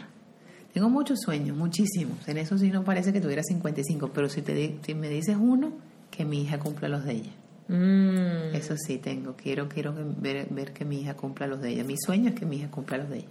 Tengo 0.75 0.89
muchos 0.91 1.21
sueños, 1.21 1.57
muchísimos. 1.57 2.29
En 2.29 2.39
eso 2.39 2.57
sí 2.59 2.71
no 2.71 2.85
parece 2.85 3.13
que 3.13 3.21
tuviera 3.21 3.43
55, 3.43 4.11
pero 4.15 4.29
si, 4.29 4.43
te, 4.43 4.77
si 4.85 4.95
me 4.95 5.09
dices 5.09 5.37
uno, 5.41 5.73
que 6.11 6.25
mi 6.25 6.43
hija 6.43 6.59
cumpla 6.59 6.89
los 6.89 7.05
de 7.05 7.13
ella. 7.15 7.33
Mm. 7.71 8.55
Eso 8.55 8.75
sí 8.77 8.99
tengo. 8.99 9.37
Quiero 9.37 9.69
quiero 9.69 9.95
ver, 9.95 10.49
ver 10.51 10.73
que 10.73 10.85
mi 10.85 11.01
hija 11.03 11.15
cumpla 11.15 11.47
los 11.47 11.61
de 11.61 11.71
ella. 11.71 11.85
Mi 11.85 11.97
sueño 11.97 12.31
es 12.31 12.35
que 12.35 12.45
mi 12.47 12.57
hija 12.57 12.69
cumpla 12.71 12.99
los 12.99 13.09
de 13.09 13.19
ella. 13.19 13.29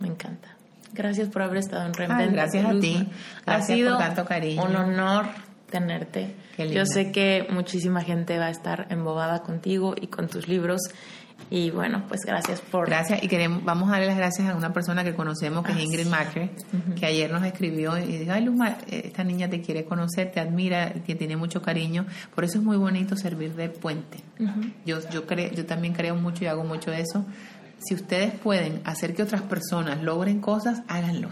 Me 0.00 0.08
encanta. 0.08 0.48
Gracias 0.92 1.28
por 1.28 1.42
haber 1.42 1.58
estado 1.58 1.82
en 1.86 1.92
Ay, 1.92 2.06
Reinventa. 2.06 2.32
gracias 2.32 2.66
a 2.66 2.78
ti. 2.80 3.08
Ha 3.46 3.50
Gracias 3.52 3.76
sido 3.78 3.90
por 3.96 3.98
tanto 4.04 4.24
cariño. 4.24 4.64
un 4.64 4.74
honor 4.76 5.26
tenerte. 5.72 6.36
Yo 6.58 6.86
sé 6.86 7.10
que 7.10 7.48
muchísima 7.50 8.02
gente 8.02 8.38
va 8.38 8.46
a 8.46 8.50
estar 8.50 8.86
embobada 8.90 9.42
contigo 9.42 9.94
y 10.00 10.06
con 10.06 10.28
tus 10.28 10.46
libros. 10.46 10.82
Y 11.50 11.70
bueno, 11.70 12.04
pues 12.06 12.20
gracias 12.24 12.60
por... 12.60 12.86
Gracias 12.86 13.22
y 13.24 13.28
queremos, 13.28 13.64
vamos 13.64 13.88
a 13.88 13.92
darle 13.92 14.06
las 14.06 14.16
gracias 14.16 14.48
a 14.48 14.54
una 14.54 14.72
persona 14.72 15.02
que 15.02 15.14
conocemos, 15.14 15.64
que 15.64 15.72
es 15.72 15.80
Ingrid 15.80 16.06
Macker, 16.06 16.50
que 16.98 17.06
ayer 17.06 17.32
nos 17.32 17.44
escribió 17.44 17.98
y 17.98 18.18
dijo, 18.18 18.32
ay 18.32 18.44
Luma, 18.44 18.76
eh, 18.88 19.02
esta 19.06 19.24
niña 19.24 19.50
te 19.50 19.60
quiere 19.60 19.84
conocer, 19.84 20.30
te 20.30 20.38
admira, 20.38 20.92
te 20.92 21.14
tiene 21.16 21.36
mucho 21.36 21.60
cariño. 21.60 22.06
Por 22.34 22.44
eso 22.44 22.58
es 22.58 22.64
muy 22.64 22.76
bonito 22.76 23.16
servir 23.16 23.54
de 23.54 23.70
puente. 23.70 24.18
yo, 24.86 24.98
yo, 25.10 25.26
creo, 25.26 25.50
yo 25.50 25.66
también 25.66 25.94
creo 25.94 26.14
mucho 26.14 26.44
y 26.44 26.46
hago 26.46 26.62
mucho 26.62 26.92
eso. 26.92 27.24
Si 27.78 27.94
ustedes 27.94 28.32
pueden 28.32 28.80
hacer 28.84 29.14
que 29.14 29.24
otras 29.24 29.42
personas 29.42 30.00
logren 30.02 30.40
cosas, 30.40 30.82
háganlo. 30.86 31.28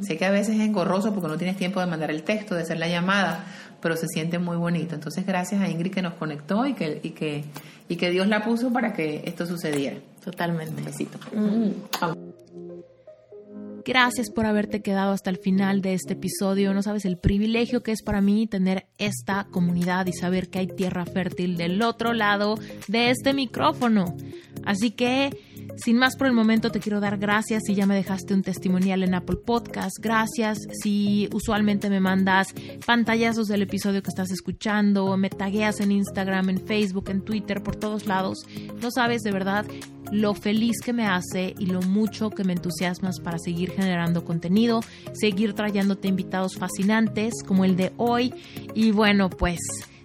Sé 0.00 0.16
que 0.16 0.24
a 0.24 0.30
veces 0.30 0.56
es 0.56 0.60
engorroso 0.62 1.12
porque 1.12 1.28
no 1.28 1.36
tienes 1.36 1.56
tiempo 1.56 1.80
de 1.80 1.86
mandar 1.86 2.10
el 2.10 2.22
texto, 2.22 2.54
de 2.54 2.62
hacer 2.62 2.78
la 2.78 2.88
llamada, 2.88 3.44
pero 3.80 3.96
se 3.96 4.06
siente 4.08 4.38
muy 4.38 4.56
bonito. 4.56 4.94
Entonces, 4.94 5.26
gracias 5.26 5.60
a 5.60 5.68
Ingrid 5.68 5.92
que 5.92 6.02
nos 6.02 6.14
conectó 6.14 6.66
y 6.66 6.74
que, 6.74 7.00
y 7.02 7.10
que, 7.10 7.44
y 7.88 7.96
que 7.96 8.10
Dios 8.10 8.26
la 8.26 8.44
puso 8.44 8.72
para 8.72 8.92
que 8.92 9.22
esto 9.24 9.46
sucediera. 9.46 9.98
Totalmente. 10.24 10.80
Un 10.80 10.84
besito. 10.84 11.18
Gracias 13.84 14.30
por 14.30 14.46
haberte 14.46 14.80
quedado 14.80 15.12
hasta 15.12 15.30
el 15.30 15.38
final 15.38 15.82
de 15.82 15.94
este 15.94 16.12
episodio. 16.12 16.72
No 16.72 16.82
sabes 16.82 17.04
el 17.04 17.18
privilegio 17.18 17.82
que 17.82 17.92
es 17.92 18.02
para 18.02 18.20
mí 18.20 18.46
tener 18.46 18.86
esta 18.98 19.48
comunidad 19.50 20.06
y 20.06 20.12
saber 20.12 20.50
que 20.50 20.60
hay 20.60 20.66
tierra 20.68 21.04
fértil 21.04 21.56
del 21.56 21.82
otro 21.82 22.12
lado 22.12 22.56
de 22.86 23.10
este 23.10 23.34
micrófono. 23.34 24.16
Así 24.64 24.92
que 24.92 25.30
Sin 25.76 25.96
más 25.96 26.16
por 26.16 26.26
el 26.26 26.32
momento, 26.32 26.70
te 26.70 26.80
quiero 26.80 27.00
dar 27.00 27.18
gracias 27.18 27.62
si 27.66 27.74
ya 27.74 27.86
me 27.86 27.94
dejaste 27.94 28.34
un 28.34 28.42
testimonial 28.42 29.02
en 29.02 29.14
Apple 29.14 29.38
Podcast. 29.44 29.96
Gracias 30.00 30.58
si 30.82 31.28
usualmente 31.32 31.88
me 31.88 32.00
mandas 32.00 32.48
pantallazos 32.86 33.48
del 33.48 33.62
episodio 33.62 34.02
que 34.02 34.10
estás 34.10 34.30
escuchando, 34.30 35.16
me 35.16 35.30
tagueas 35.30 35.80
en 35.80 35.92
Instagram, 35.92 36.50
en 36.50 36.66
Facebook, 36.66 37.08
en 37.08 37.22
Twitter, 37.22 37.62
por 37.62 37.76
todos 37.76 38.06
lados. 38.06 38.38
No 38.80 38.90
sabes 38.90 39.22
de 39.22 39.32
verdad 39.32 39.64
lo 40.10 40.34
feliz 40.34 40.76
que 40.84 40.92
me 40.92 41.06
hace 41.06 41.54
y 41.58 41.66
lo 41.66 41.80
mucho 41.80 42.28
que 42.28 42.44
me 42.44 42.52
entusiasmas 42.52 43.18
para 43.20 43.38
generando 43.74 44.24
contenido, 44.24 44.80
seguir 45.12 45.54
trayéndote 45.54 46.08
invitados 46.08 46.56
fascinantes 46.56 47.34
como 47.46 47.64
el 47.64 47.76
de 47.76 47.92
hoy. 47.96 48.32
Y 48.74 48.92
bueno, 48.92 49.30
pues 49.30 49.58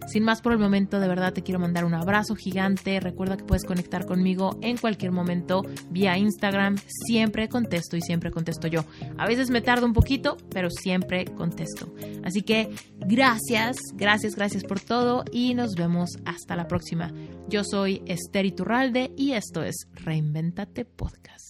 sin 0.08 0.24
más 0.24 0.42
por 0.42 0.54
el 0.54 0.58
momento, 0.58 1.02
de 1.02 1.08
verdad 1.10 1.34
te 1.34 1.44
quiero 1.44 1.60
mandar 1.60 1.84
un 1.84 1.94
abrazo 1.94 2.34
gigante. 2.34 3.02
Recuerda 3.02 3.36
que 3.36 3.44
puedes 3.44 3.66
conectar 3.66 4.06
conmigo 4.06 4.58
en 4.62 4.78
cualquier 4.78 5.12
momento 5.12 5.64
vía 5.90 6.18
Instagram. 6.18 6.78
Siempre 7.06 7.50
contesto 7.50 7.98
y 7.98 8.02
siempre 8.02 8.32
contesto 8.32 8.68
yo. 8.68 8.86
A 9.18 9.28
veces 9.28 9.50
me 9.50 9.62
tardo 9.62 9.86
un 9.86 9.92
poquito, 9.92 10.38
pero 10.50 10.70
siempre 10.70 11.26
contesto. 11.26 11.94
Así 12.24 12.42
que 12.42 12.70
gracias, 13.00 13.76
gracias, 13.96 14.36
gracias 14.36 14.64
por 14.64 14.80
todo 14.80 15.26
y 15.32 15.54
nos 15.54 15.76
vemos 15.76 16.12
hasta 16.24 16.56
la 16.56 16.70
próxima. 16.70 17.12
Yo 17.50 17.64
soy 17.66 18.02
Esther 18.06 18.46
Iturralde 18.46 19.12
y 19.18 19.34
esto 19.34 19.62
es 19.62 19.88
Reinventate 19.94 20.86
Podcast. 20.86 21.47